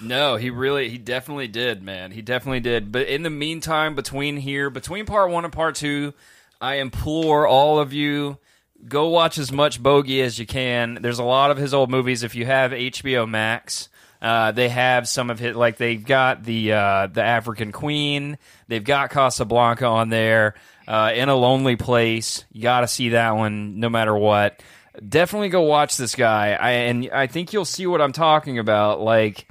No, 0.00 0.36
he 0.36 0.50
really, 0.50 0.88
he 0.88 0.98
definitely 0.98 1.48
did, 1.48 1.82
man. 1.82 2.12
He 2.12 2.22
definitely 2.22 2.60
did. 2.60 2.92
But 2.92 3.08
in 3.08 3.24
the 3.24 3.30
meantime, 3.30 3.96
between 3.96 4.36
here, 4.36 4.70
between 4.70 5.06
part 5.06 5.30
one 5.30 5.44
and 5.44 5.52
part 5.52 5.74
two, 5.74 6.14
I 6.60 6.76
implore 6.76 7.46
all 7.46 7.80
of 7.80 7.92
you 7.92 8.38
go 8.86 9.08
watch 9.08 9.38
as 9.38 9.50
much 9.50 9.82
Bogey 9.82 10.22
as 10.22 10.38
you 10.38 10.46
can. 10.46 10.98
There's 11.00 11.18
a 11.18 11.24
lot 11.24 11.50
of 11.50 11.56
his 11.56 11.74
old 11.74 11.90
movies. 11.90 12.22
If 12.22 12.34
you 12.34 12.46
have 12.46 12.70
HBO 12.70 13.28
Max, 13.28 13.88
uh, 14.22 14.52
they 14.52 14.68
have 14.68 15.08
some 15.08 15.30
of 15.30 15.38
his, 15.38 15.56
like 15.56 15.78
they've 15.78 16.04
got 16.04 16.44
the 16.44 16.72
uh, 16.72 17.06
the 17.08 17.22
African 17.22 17.72
Queen. 17.72 18.38
They've 18.68 18.84
got 18.84 19.10
Casablanca 19.10 19.86
on 19.86 20.10
there. 20.10 20.54
Uh, 20.88 21.12
in 21.14 21.28
a 21.28 21.36
lonely 21.36 21.76
place, 21.76 22.44
you 22.50 22.62
got 22.62 22.80
to 22.80 22.88
see 22.88 23.10
that 23.10 23.36
one, 23.36 23.78
no 23.78 23.88
matter 23.88 24.16
what. 24.16 24.60
Definitely 25.06 25.50
go 25.50 25.62
watch 25.62 25.96
this 25.96 26.16
guy. 26.16 26.54
I 26.54 26.70
and 26.70 27.10
I 27.12 27.28
think 27.28 27.52
you'll 27.52 27.64
see 27.64 27.86
what 27.86 28.00
I'm 28.00 28.12
talking 28.12 28.58
about. 28.58 29.00
Like. 29.00 29.46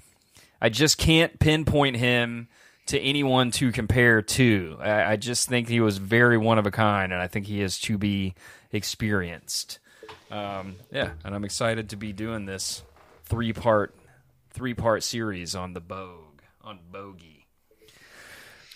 I 0.59 0.69
just 0.69 0.97
can't 0.97 1.37
pinpoint 1.37 1.97
him 1.97 2.47
to 2.87 2.99
anyone 2.99 3.51
to 3.51 3.71
compare 3.71 4.23
to. 4.23 4.77
I, 4.79 5.11
I 5.11 5.15
just 5.15 5.47
think 5.47 5.69
he 5.69 5.79
was 5.81 5.97
very 5.97 6.35
one 6.37 6.57
of 6.57 6.65
a 6.65 6.71
kind, 6.71 7.13
and 7.13 7.21
I 7.21 7.27
think 7.27 7.45
he 7.45 7.61
is 7.61 7.79
to 7.81 7.99
be 7.99 8.33
experienced. 8.71 9.77
Um, 10.31 10.77
yeah, 10.91 11.11
and 11.23 11.35
I'm 11.35 11.43
excited 11.43 11.89
to 11.91 11.95
be 11.95 12.11
doing 12.11 12.45
this 12.47 12.81
three 13.25 13.53
part 13.53 13.95
three 14.49 14.73
part 14.73 15.03
series 15.03 15.53
on 15.53 15.73
the 15.73 15.79
Bogue 15.79 16.41
on 16.63 16.79
Bogey. 16.91 17.36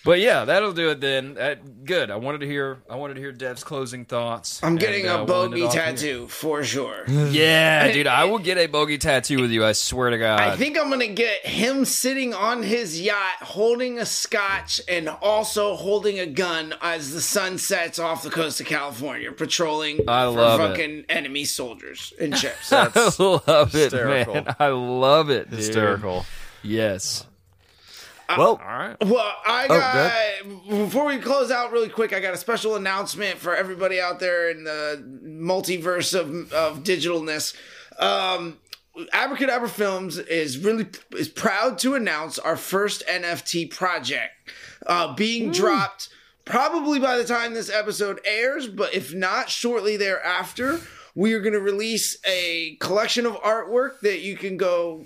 But 0.03 0.19
yeah, 0.19 0.45
that'll 0.45 0.73
do 0.73 0.89
it 0.89 0.99
then. 0.99 1.37
Uh, 1.39 1.55
good. 1.85 2.09
I 2.09 2.15
wanted 2.15 2.39
to 2.41 2.47
hear. 2.47 2.79
I 2.89 2.95
wanted 2.95 3.13
to 3.15 3.19
hear 3.19 3.31
Dev's 3.31 3.63
closing 3.63 4.03
thoughts. 4.05 4.59
I'm 4.63 4.75
getting 4.75 5.05
and, 5.05 5.11
uh, 5.11 5.21
a 5.21 5.25
we'll 5.25 5.43
end 5.43 5.51
bogey 5.51 5.61
here. 5.61 5.69
tattoo 5.69 6.27
for 6.27 6.63
sure. 6.63 7.05
Yeah, 7.31 7.91
dude, 7.91 8.07
I 8.07 8.25
will 8.25 8.39
get 8.39 8.57
a 8.57 8.65
bogey 8.67 8.97
tattoo 8.97 9.39
with 9.41 9.51
you. 9.51 9.63
I 9.63 9.73
swear 9.73 10.09
to 10.09 10.17
God. 10.17 10.39
I 10.39 10.55
think 10.55 10.77
I'm 10.79 10.89
gonna 10.89 11.07
get 11.07 11.45
him 11.45 11.85
sitting 11.85 12.33
on 12.33 12.63
his 12.63 12.99
yacht, 12.99 13.35
holding 13.41 13.99
a 13.99 14.05
scotch 14.05 14.81
and 14.87 15.07
also 15.07 15.75
holding 15.75 16.19
a 16.19 16.25
gun 16.25 16.73
as 16.81 17.13
the 17.13 17.21
sun 17.21 17.57
sets 17.59 17.99
off 17.99 18.23
the 18.23 18.29
coast 18.31 18.59
of 18.59 18.65
California, 18.65 19.31
patrolling 19.31 19.99
I 20.07 20.25
for 20.25 20.31
love 20.31 20.59
it. 20.61 20.67
fucking 20.69 21.05
enemy 21.09 21.45
soldiers 21.45 22.11
and 22.19 22.35
ships. 22.37 22.73
I 22.73 22.85
love 23.19 23.75
it, 23.75 23.91
hysterical. 23.91 24.33
man. 24.33 24.55
I 24.59 24.67
love 24.69 25.29
it. 25.29 25.49
dude. 25.51 25.59
Hysterical. 25.59 26.25
Yes. 26.63 27.25
Well, 28.37 28.59
All 28.61 28.77
right. 28.77 28.95
Well, 29.05 29.33
I 29.45 29.65
Oh, 29.69 29.77
got 29.77 30.69
before 30.69 31.05
we 31.05 31.17
close 31.17 31.51
out 31.51 31.71
really 31.71 31.89
quick, 31.89 32.13
I 32.13 32.19
got 32.19 32.33
a 32.33 32.37
special 32.37 32.75
announcement 32.75 33.37
for 33.37 33.55
everybody 33.55 33.99
out 33.99 34.19
there 34.19 34.49
in 34.49 34.63
the 34.63 35.03
multiverse 35.25 36.17
of 36.17 36.51
of 36.53 36.83
digitalness. 36.83 37.55
Um, 37.99 38.57
Abracadabra 39.13 39.69
Films 39.69 40.17
is 40.17 40.57
really 40.57 40.87
is 41.13 41.29
proud 41.29 41.77
to 41.79 41.95
announce 41.95 42.37
our 42.39 42.57
first 42.57 43.03
NFT 43.07 43.69
project 43.73 44.31
uh, 44.85 45.13
being 45.15 45.51
dropped 45.51 46.09
probably 46.43 46.99
by 46.99 47.17
the 47.17 47.23
time 47.23 47.53
this 47.53 47.69
episode 47.69 48.19
airs, 48.25 48.67
but 48.67 48.93
if 48.93 49.13
not, 49.13 49.49
shortly 49.49 49.95
thereafter. 49.97 50.79
We 51.13 51.33
are 51.33 51.41
going 51.41 51.53
to 51.53 51.59
release 51.59 52.17
a 52.25 52.77
collection 52.79 53.25
of 53.25 53.33
artwork 53.41 53.99
that 53.99 54.21
you 54.21 54.37
can 54.37 54.55
go 54.55 55.05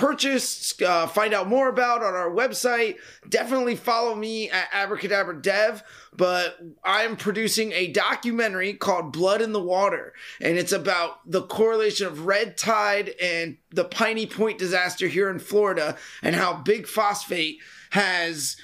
purchase, 0.00 0.80
uh, 0.80 1.06
find 1.06 1.34
out 1.34 1.46
more 1.46 1.68
about 1.68 2.02
on 2.02 2.14
our 2.14 2.30
website. 2.30 2.96
Definitely 3.28 3.76
follow 3.76 4.14
me 4.14 4.48
at 4.48 4.68
Abracadabra 4.72 5.42
Dev. 5.42 5.82
But 6.16 6.58
I'm 6.82 7.16
producing 7.16 7.72
a 7.72 7.88
documentary 7.88 8.72
called 8.72 9.12
Blood 9.12 9.42
in 9.42 9.52
the 9.52 9.62
Water, 9.62 10.14
and 10.40 10.58
it's 10.58 10.72
about 10.72 11.30
the 11.30 11.42
correlation 11.42 12.06
of 12.06 12.26
red 12.26 12.56
tide 12.56 13.10
and 13.22 13.58
the 13.70 13.84
Piney 13.84 14.26
Point 14.26 14.58
disaster 14.58 15.06
here 15.06 15.30
in 15.30 15.38
Florida, 15.38 15.96
and 16.22 16.34
how 16.34 16.54
big 16.54 16.88
phosphate 16.88 17.58
has 17.90 18.56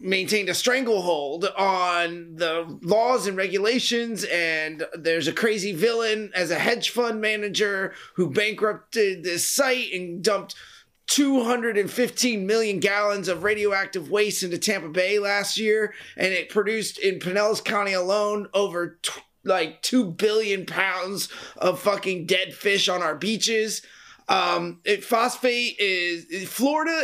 maintained 0.00 0.48
a 0.48 0.54
stranglehold 0.54 1.44
on 1.56 2.36
the 2.36 2.78
laws 2.82 3.26
and 3.26 3.36
regulations 3.36 4.24
and 4.24 4.84
there's 4.94 5.28
a 5.28 5.32
crazy 5.32 5.72
villain 5.72 6.30
as 6.34 6.50
a 6.50 6.58
hedge 6.58 6.90
fund 6.90 7.20
manager 7.20 7.92
who 8.14 8.30
bankrupted 8.30 9.24
this 9.24 9.46
site 9.46 9.92
and 9.92 10.22
dumped 10.22 10.54
215 11.08 12.46
million 12.46 12.78
gallons 12.80 13.28
of 13.28 13.42
radioactive 13.42 14.10
waste 14.10 14.42
into 14.42 14.58
Tampa 14.58 14.88
Bay 14.88 15.18
last 15.18 15.58
year 15.58 15.94
and 16.16 16.32
it 16.32 16.50
produced 16.50 16.98
in 16.98 17.18
Pinellas 17.18 17.64
County 17.64 17.94
alone 17.94 18.46
over 18.54 18.98
like 19.44 19.82
2 19.82 20.12
billion 20.12 20.66
pounds 20.66 21.28
of 21.56 21.80
fucking 21.80 22.26
dead 22.26 22.54
fish 22.54 22.88
on 22.88 23.02
our 23.02 23.14
beaches 23.14 23.82
um, 24.28 24.80
it, 24.84 25.02
phosphate 25.02 25.76
is 25.78 26.46
Florida 26.48 27.02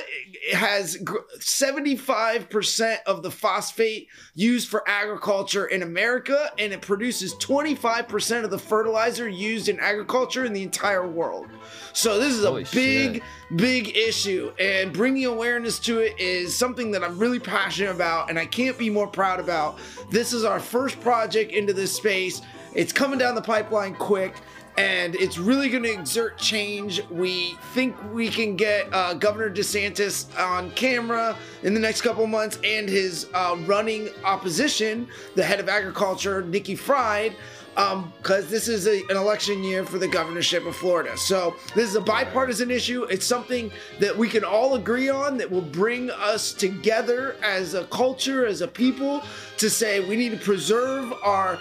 has 0.52 0.98
75% 1.38 2.98
of 3.06 3.22
the 3.22 3.30
phosphate 3.30 4.08
used 4.34 4.68
for 4.68 4.86
agriculture 4.86 5.64
in 5.64 5.82
America, 5.82 6.50
and 6.58 6.74
it 6.74 6.82
produces 6.82 7.34
25% 7.36 8.44
of 8.44 8.50
the 8.50 8.58
fertilizer 8.58 9.26
used 9.26 9.70
in 9.70 9.80
agriculture 9.80 10.44
in 10.44 10.52
the 10.52 10.62
entire 10.62 11.08
world. 11.08 11.46
So 11.94 12.20
this 12.20 12.34
is 12.34 12.44
a 12.44 12.48
Holy 12.48 12.64
big, 12.64 13.14
shit. 13.14 13.22
big 13.56 13.96
issue, 13.96 14.52
and 14.58 14.92
bringing 14.92 15.24
awareness 15.24 15.78
to 15.80 16.00
it 16.00 16.20
is 16.20 16.54
something 16.54 16.90
that 16.90 17.02
I'm 17.02 17.18
really 17.18 17.40
passionate 17.40 17.92
about, 17.92 18.28
and 18.28 18.38
I 18.38 18.44
can't 18.44 18.76
be 18.76 18.90
more 18.90 19.06
proud 19.06 19.40
about. 19.40 19.78
This 20.10 20.34
is 20.34 20.44
our 20.44 20.60
first 20.60 21.00
project 21.00 21.52
into 21.52 21.72
this 21.72 21.96
space. 21.96 22.42
It's 22.74 22.92
coming 22.92 23.18
down 23.18 23.34
the 23.34 23.40
pipeline 23.40 23.94
quick 23.94 24.34
and 24.76 25.14
it's 25.16 25.38
really 25.38 25.68
going 25.68 25.84
to 25.84 25.92
exert 25.92 26.36
change. 26.36 27.00
We 27.10 27.56
think 27.72 27.96
we 28.12 28.28
can 28.28 28.56
get 28.56 28.92
uh, 28.92 29.14
Governor 29.14 29.50
DeSantis 29.50 30.36
on 30.38 30.70
camera 30.72 31.36
in 31.62 31.74
the 31.74 31.80
next 31.80 32.02
couple 32.02 32.26
months 32.26 32.58
and 32.64 32.88
his 32.88 33.28
uh, 33.34 33.56
running 33.66 34.08
opposition, 34.24 35.08
the 35.36 35.44
head 35.44 35.60
of 35.60 35.68
agriculture, 35.68 36.42
Nikki 36.42 36.74
Fried. 36.74 37.36
Because 37.74 38.48
this 38.48 38.68
is 38.68 38.86
a, 38.86 39.02
an 39.10 39.16
election 39.16 39.64
year 39.64 39.84
for 39.84 39.98
the 39.98 40.06
governorship 40.06 40.64
of 40.64 40.76
Florida. 40.76 41.16
So, 41.16 41.56
this 41.74 41.88
is 41.88 41.96
a 41.96 42.00
bipartisan 42.00 42.70
issue. 42.70 43.02
It's 43.04 43.26
something 43.26 43.72
that 43.98 44.16
we 44.16 44.28
can 44.28 44.44
all 44.44 44.76
agree 44.76 45.08
on 45.08 45.36
that 45.38 45.50
will 45.50 45.60
bring 45.60 46.08
us 46.12 46.52
together 46.52 47.34
as 47.42 47.74
a 47.74 47.82
culture, 47.86 48.46
as 48.46 48.60
a 48.60 48.68
people, 48.68 49.24
to 49.56 49.68
say 49.68 49.98
we 49.98 50.14
need 50.14 50.30
to 50.30 50.36
preserve 50.36 51.12
our 51.24 51.58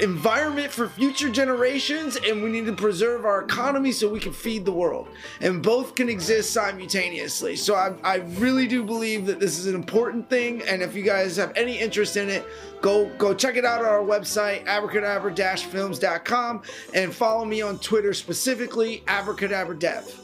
environment 0.00 0.72
for 0.72 0.88
future 0.88 1.28
generations 1.28 2.16
and 2.16 2.42
we 2.42 2.48
need 2.50 2.64
to 2.64 2.72
preserve 2.72 3.24
our 3.26 3.42
economy 3.42 3.92
so 3.92 4.08
we 4.08 4.18
can 4.18 4.32
feed 4.32 4.64
the 4.64 4.72
world 4.72 5.06
and 5.40 5.62
both 5.62 5.94
can 5.94 6.08
exist 6.08 6.50
simultaneously 6.52 7.54
so 7.54 7.74
I, 7.74 7.94
I 8.02 8.16
really 8.38 8.66
do 8.66 8.82
believe 8.84 9.26
that 9.26 9.38
this 9.38 9.58
is 9.58 9.66
an 9.66 9.74
important 9.74 10.30
thing 10.30 10.62
and 10.62 10.80
if 10.82 10.94
you 10.94 11.02
guys 11.02 11.36
have 11.36 11.52
any 11.56 11.78
interest 11.78 12.16
in 12.16 12.30
it 12.30 12.46
go 12.80 13.06
go 13.18 13.34
check 13.34 13.56
it 13.56 13.66
out 13.66 13.80
on 13.80 13.86
our 13.86 14.00
website 14.02 14.64
abracadabra-films.com 14.64 16.62
and 16.94 17.14
follow 17.14 17.44
me 17.44 17.60
on 17.60 17.78
twitter 17.78 18.14
specifically 18.14 19.04
abracadabra 19.08 19.78
dev 19.78 20.20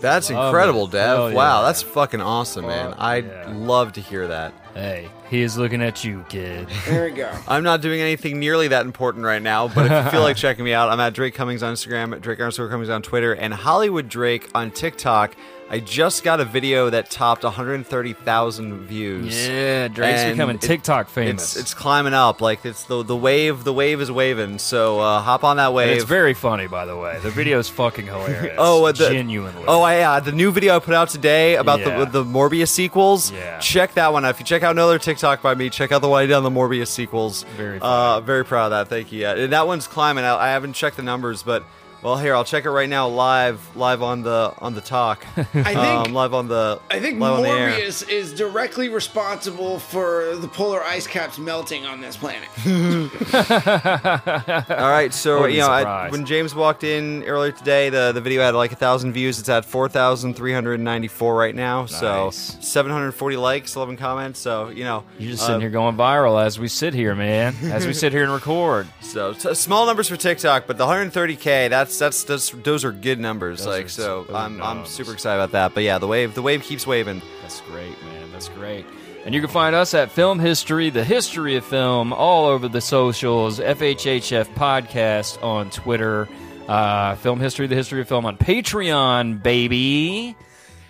That's 0.00 0.30
Love 0.30 0.46
incredible, 0.48 0.86
it. 0.86 0.92
Dev. 0.92 1.16
Hell 1.16 1.30
yeah. 1.30 1.36
Wow, 1.36 1.62
that's 1.62 1.80
fucking 1.82 2.20
awesome, 2.20 2.66
man. 2.66 2.90
Fuck 2.90 3.00
I'd 3.00 3.26
yeah. 3.26 3.52
love 3.54 3.92
to 3.92 4.00
hear 4.00 4.26
that. 4.26 4.52
Hey, 4.74 5.08
he 5.32 5.40
is 5.40 5.56
looking 5.56 5.80
at 5.80 6.04
you, 6.04 6.22
kid. 6.28 6.68
there 6.86 7.06
we 7.06 7.10
go 7.10 7.34
I'm 7.48 7.62
not 7.62 7.80
doing 7.80 8.02
anything 8.02 8.38
nearly 8.38 8.68
that 8.68 8.84
important 8.84 9.24
right 9.24 9.40
now, 9.40 9.66
but 9.66 9.90
if 9.90 10.04
you 10.04 10.10
feel 10.10 10.20
like 10.20 10.36
checking 10.46 10.62
me 10.62 10.74
out, 10.74 10.90
I'm 10.90 11.00
at 11.00 11.14
Drake 11.14 11.32
Cummings 11.32 11.62
on 11.62 11.72
Instagram, 11.72 12.14
at 12.14 12.20
Drake 12.20 12.38
underscore 12.38 12.68
Cummings 12.68 12.90
on 12.90 13.00
Twitter, 13.00 13.32
and 13.32 13.54
Hollywood 13.54 14.10
Drake 14.10 14.50
on 14.54 14.70
TikTok. 14.70 15.34
I 15.72 15.80
just 15.80 16.22
got 16.22 16.38
a 16.38 16.44
video 16.44 16.90
that 16.90 17.10
topped 17.10 17.44
130,000 17.44 18.80
views. 18.86 19.48
Yeah, 19.48 19.88
Drake's 19.88 20.20
And 20.20 20.32
becoming 20.36 20.56
it- 20.56 20.60
TikTok 20.60 21.08
famous. 21.08 21.56
It's 21.56 21.56
it's 21.62 21.74
climbing 21.74 22.12
up. 22.12 22.42
Like 22.42 22.66
it's 22.66 22.84
the 22.84 23.02
the 23.02 23.16
wave. 23.16 23.64
The 23.64 23.72
wave 23.72 24.02
is 24.02 24.10
waving. 24.12 24.58
So 24.58 25.00
uh, 25.00 25.22
hop 25.22 25.44
on 25.44 25.56
that 25.56 25.68
And 25.68 25.74
wave. 25.74 25.96
it's 25.96 26.04
very 26.04 26.34
funny, 26.34 26.66
by 26.66 26.84
the 26.84 26.94
way. 26.96 27.18
The 27.22 27.30
video 27.30 27.58
is 27.58 27.70
fucking 27.70 28.04
hilarious. 28.04 28.54
Oh, 28.58 28.84
uh, 28.84 28.92
the, 28.92 29.08
genuinely. 29.08 29.64
Oh, 29.66 29.80
I, 29.80 29.96
yeah, 30.00 30.20
the 30.20 30.32
new 30.32 30.52
video 30.52 30.76
I 30.76 30.78
put 30.78 30.92
out 30.94 31.08
today 31.08 31.56
about 31.56 31.80
Yeah. 31.80 32.04
the 32.04 32.22
the 32.22 32.24
Morbius 32.24 32.68
sequels. 32.68 33.32
Yeah. 33.32 33.58
check 33.58 33.94
that 33.94 34.12
one 34.12 34.26
out. 34.26 34.30
If 34.34 34.40
you 34.40 34.44
check 34.46 34.62
out 34.62 34.72
another 34.72 34.98
TikTok 34.98 35.40
by 35.40 35.54
me, 35.54 35.70
check 35.70 35.90
out 35.90 36.02
the 36.02 36.08
one 36.08 36.22
I 36.22 36.26
did 36.26 36.34
on 36.34 36.42
the 36.42 36.50
Morbius 36.50 36.88
sequels. 36.88 37.44
Very 37.56 37.78
uh, 37.80 38.20
very 38.20 38.44
proud 38.44 38.66
of 38.66 38.70
that. 38.72 38.88
Thank 38.94 39.10
you. 39.10 39.20
Yeah, 39.22 39.36
and 39.36 39.50
that 39.54 39.66
one's 39.66 39.86
climbing. 39.86 40.24
I, 40.24 40.34
I 40.36 40.48
haven't 40.50 40.74
checked 40.74 40.98
the 40.98 41.02
numbers, 41.02 41.42
but 41.42 41.64
well, 42.02 42.16
here 42.16 42.34
I'll 42.34 42.44
check 42.44 42.64
it 42.64 42.70
right 42.70 42.88
now, 42.88 43.08
live, 43.08 43.76
live 43.76 44.02
on 44.02 44.22
the 44.22 44.52
on 44.58 44.74
the 44.74 44.80
talk. 44.80 45.24
I 45.36 45.44
think 45.44 45.76
um, 45.78 46.14
live 46.14 46.34
on 46.34 46.48
the. 46.48 46.80
I 46.90 46.98
think 46.98 47.20
live 47.20 47.34
on 47.34 47.42
the 47.42 47.48
air. 47.48 47.70
Morbius 47.70 48.08
is 48.08 48.34
directly 48.34 48.88
responsible 48.88 49.78
for 49.78 50.34
the 50.36 50.48
polar 50.48 50.82
ice 50.82 51.06
caps 51.06 51.38
melting 51.38 51.86
on 51.86 52.00
this 52.00 52.16
planet. 52.16 52.48
All 54.70 54.90
right, 54.90 55.14
so 55.14 55.42
Wouldn't 55.42 55.54
you 55.54 55.60
know, 55.60 55.68
I, 55.68 56.10
when 56.10 56.26
James 56.26 56.54
walked 56.54 56.82
in 56.82 57.22
earlier 57.24 57.52
today, 57.52 57.88
the 57.88 58.10
the 58.12 58.20
video 58.20 58.42
had 58.42 58.54
like 58.54 58.72
a 58.72 58.76
thousand 58.76 59.12
views. 59.12 59.38
It's 59.38 59.48
at 59.48 59.64
four 59.64 59.88
thousand 59.88 60.34
three 60.34 60.52
hundred 60.52 60.80
ninety 60.80 61.08
four 61.08 61.36
right 61.36 61.54
now. 61.54 61.86
So 61.86 62.30
seven 62.30 62.90
hundred 62.90 63.12
forty 63.12 63.36
likes, 63.36 63.76
eleven 63.76 63.96
comments. 63.96 64.40
So 64.40 64.70
you 64.70 64.82
know, 64.82 65.04
You're 65.18 65.32
just 65.32 65.44
uh, 65.44 65.46
sitting 65.46 65.60
here 65.60 65.70
going 65.70 65.96
viral 65.96 66.44
as 66.44 66.58
we 66.58 66.66
sit 66.68 66.94
here, 66.94 67.14
man. 67.14 67.54
As 67.62 67.86
we 67.86 67.92
sit 67.92 68.12
here 68.12 68.24
and 68.24 68.32
record. 68.32 68.88
So 69.00 69.34
t- 69.34 69.54
small 69.54 69.86
numbers 69.86 70.08
for 70.08 70.16
TikTok, 70.16 70.66
but 70.66 70.78
the 70.78 70.86
130k, 70.86 71.70
that's 71.70 71.91
that's, 71.98 72.24
that's 72.24 72.50
those 72.50 72.84
are 72.84 72.92
good 72.92 73.18
numbers. 73.20 73.60
Those 73.60 73.66
like 73.66 73.86
are- 73.86 73.88
so, 73.88 74.26
I'm 74.32 74.62
I'm 74.62 74.86
super 74.86 75.12
excited 75.12 75.40
about 75.40 75.52
that. 75.52 75.74
But 75.74 75.82
yeah, 75.84 75.98
the 75.98 76.06
wave 76.06 76.34
the 76.34 76.42
wave 76.42 76.62
keeps 76.62 76.86
waving. 76.86 77.22
That's 77.42 77.60
great, 77.62 78.00
man. 78.02 78.32
That's 78.32 78.48
great. 78.48 78.84
And 79.24 79.34
you 79.34 79.40
can 79.40 79.50
find 79.50 79.74
us 79.76 79.94
at 79.94 80.10
Film 80.10 80.40
History, 80.40 80.90
the 80.90 81.04
history 81.04 81.54
of 81.54 81.64
film, 81.64 82.12
all 82.12 82.46
over 82.46 82.66
the 82.66 82.80
socials. 82.80 83.60
FHHF 83.60 84.52
Podcast 84.54 85.40
on 85.44 85.70
Twitter. 85.70 86.28
Uh, 86.66 87.14
film 87.16 87.38
History, 87.38 87.66
the 87.68 87.76
history 87.76 88.00
of 88.00 88.08
film 88.08 88.26
on 88.26 88.36
Patreon, 88.36 89.42
baby. 89.42 90.34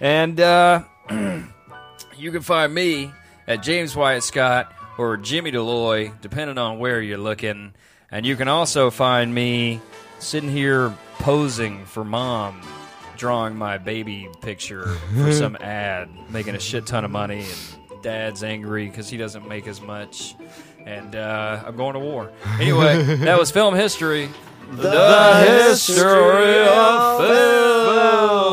And 0.01 0.41
uh, 0.41 0.85
you 1.11 2.31
can 2.33 2.41
find 2.41 2.73
me 2.73 3.11
at 3.47 3.63
James 3.63 3.95
Wyatt 3.95 4.23
Scott 4.23 4.73
or 4.99 5.17
Jimmy 5.17 5.53
Deloy, 5.53 6.19
depending 6.21 6.59
on 6.59 6.79
where 6.79 7.01
you're 7.03 7.19
looking. 7.19 7.75
And 8.11 8.25
you 8.27 8.37
can 8.37 8.49
also 8.49 8.91
find 8.91 9.35
me 9.35 9.81
sitting 10.23 10.51
here 10.51 10.97
posing 11.19 11.85
for 11.85 12.05
mom, 12.05 12.63
drawing 13.17 13.57
my 13.57 13.77
baby 13.79 14.29
picture 14.41 14.95
for 15.15 15.33
some 15.39 15.57
ad, 15.61 16.09
making 16.31 16.55
a 16.55 16.61
shit 16.61 16.87
ton 16.87 17.05
of 17.05 17.11
money, 17.11 17.41
and 17.41 18.03
dad's 18.03 18.45
angry 18.45 18.87
because 18.87 19.09
he 19.11 19.17
doesn't 19.17 19.49
make 19.49 19.67
as 19.67 19.81
much. 19.81 20.37
And 20.87 21.15
uh, 21.15 21.63
I'm 21.67 21.77
going 21.77 21.95
to 21.95 22.01
war. 22.01 22.33
Anyway, 22.59 23.03
that 23.17 23.39
was 23.39 23.51
film 23.51 23.75
history. 23.75 24.29
The, 24.71 25.45
history 25.47 26.67
of 26.67 27.21
film. 27.21 28.53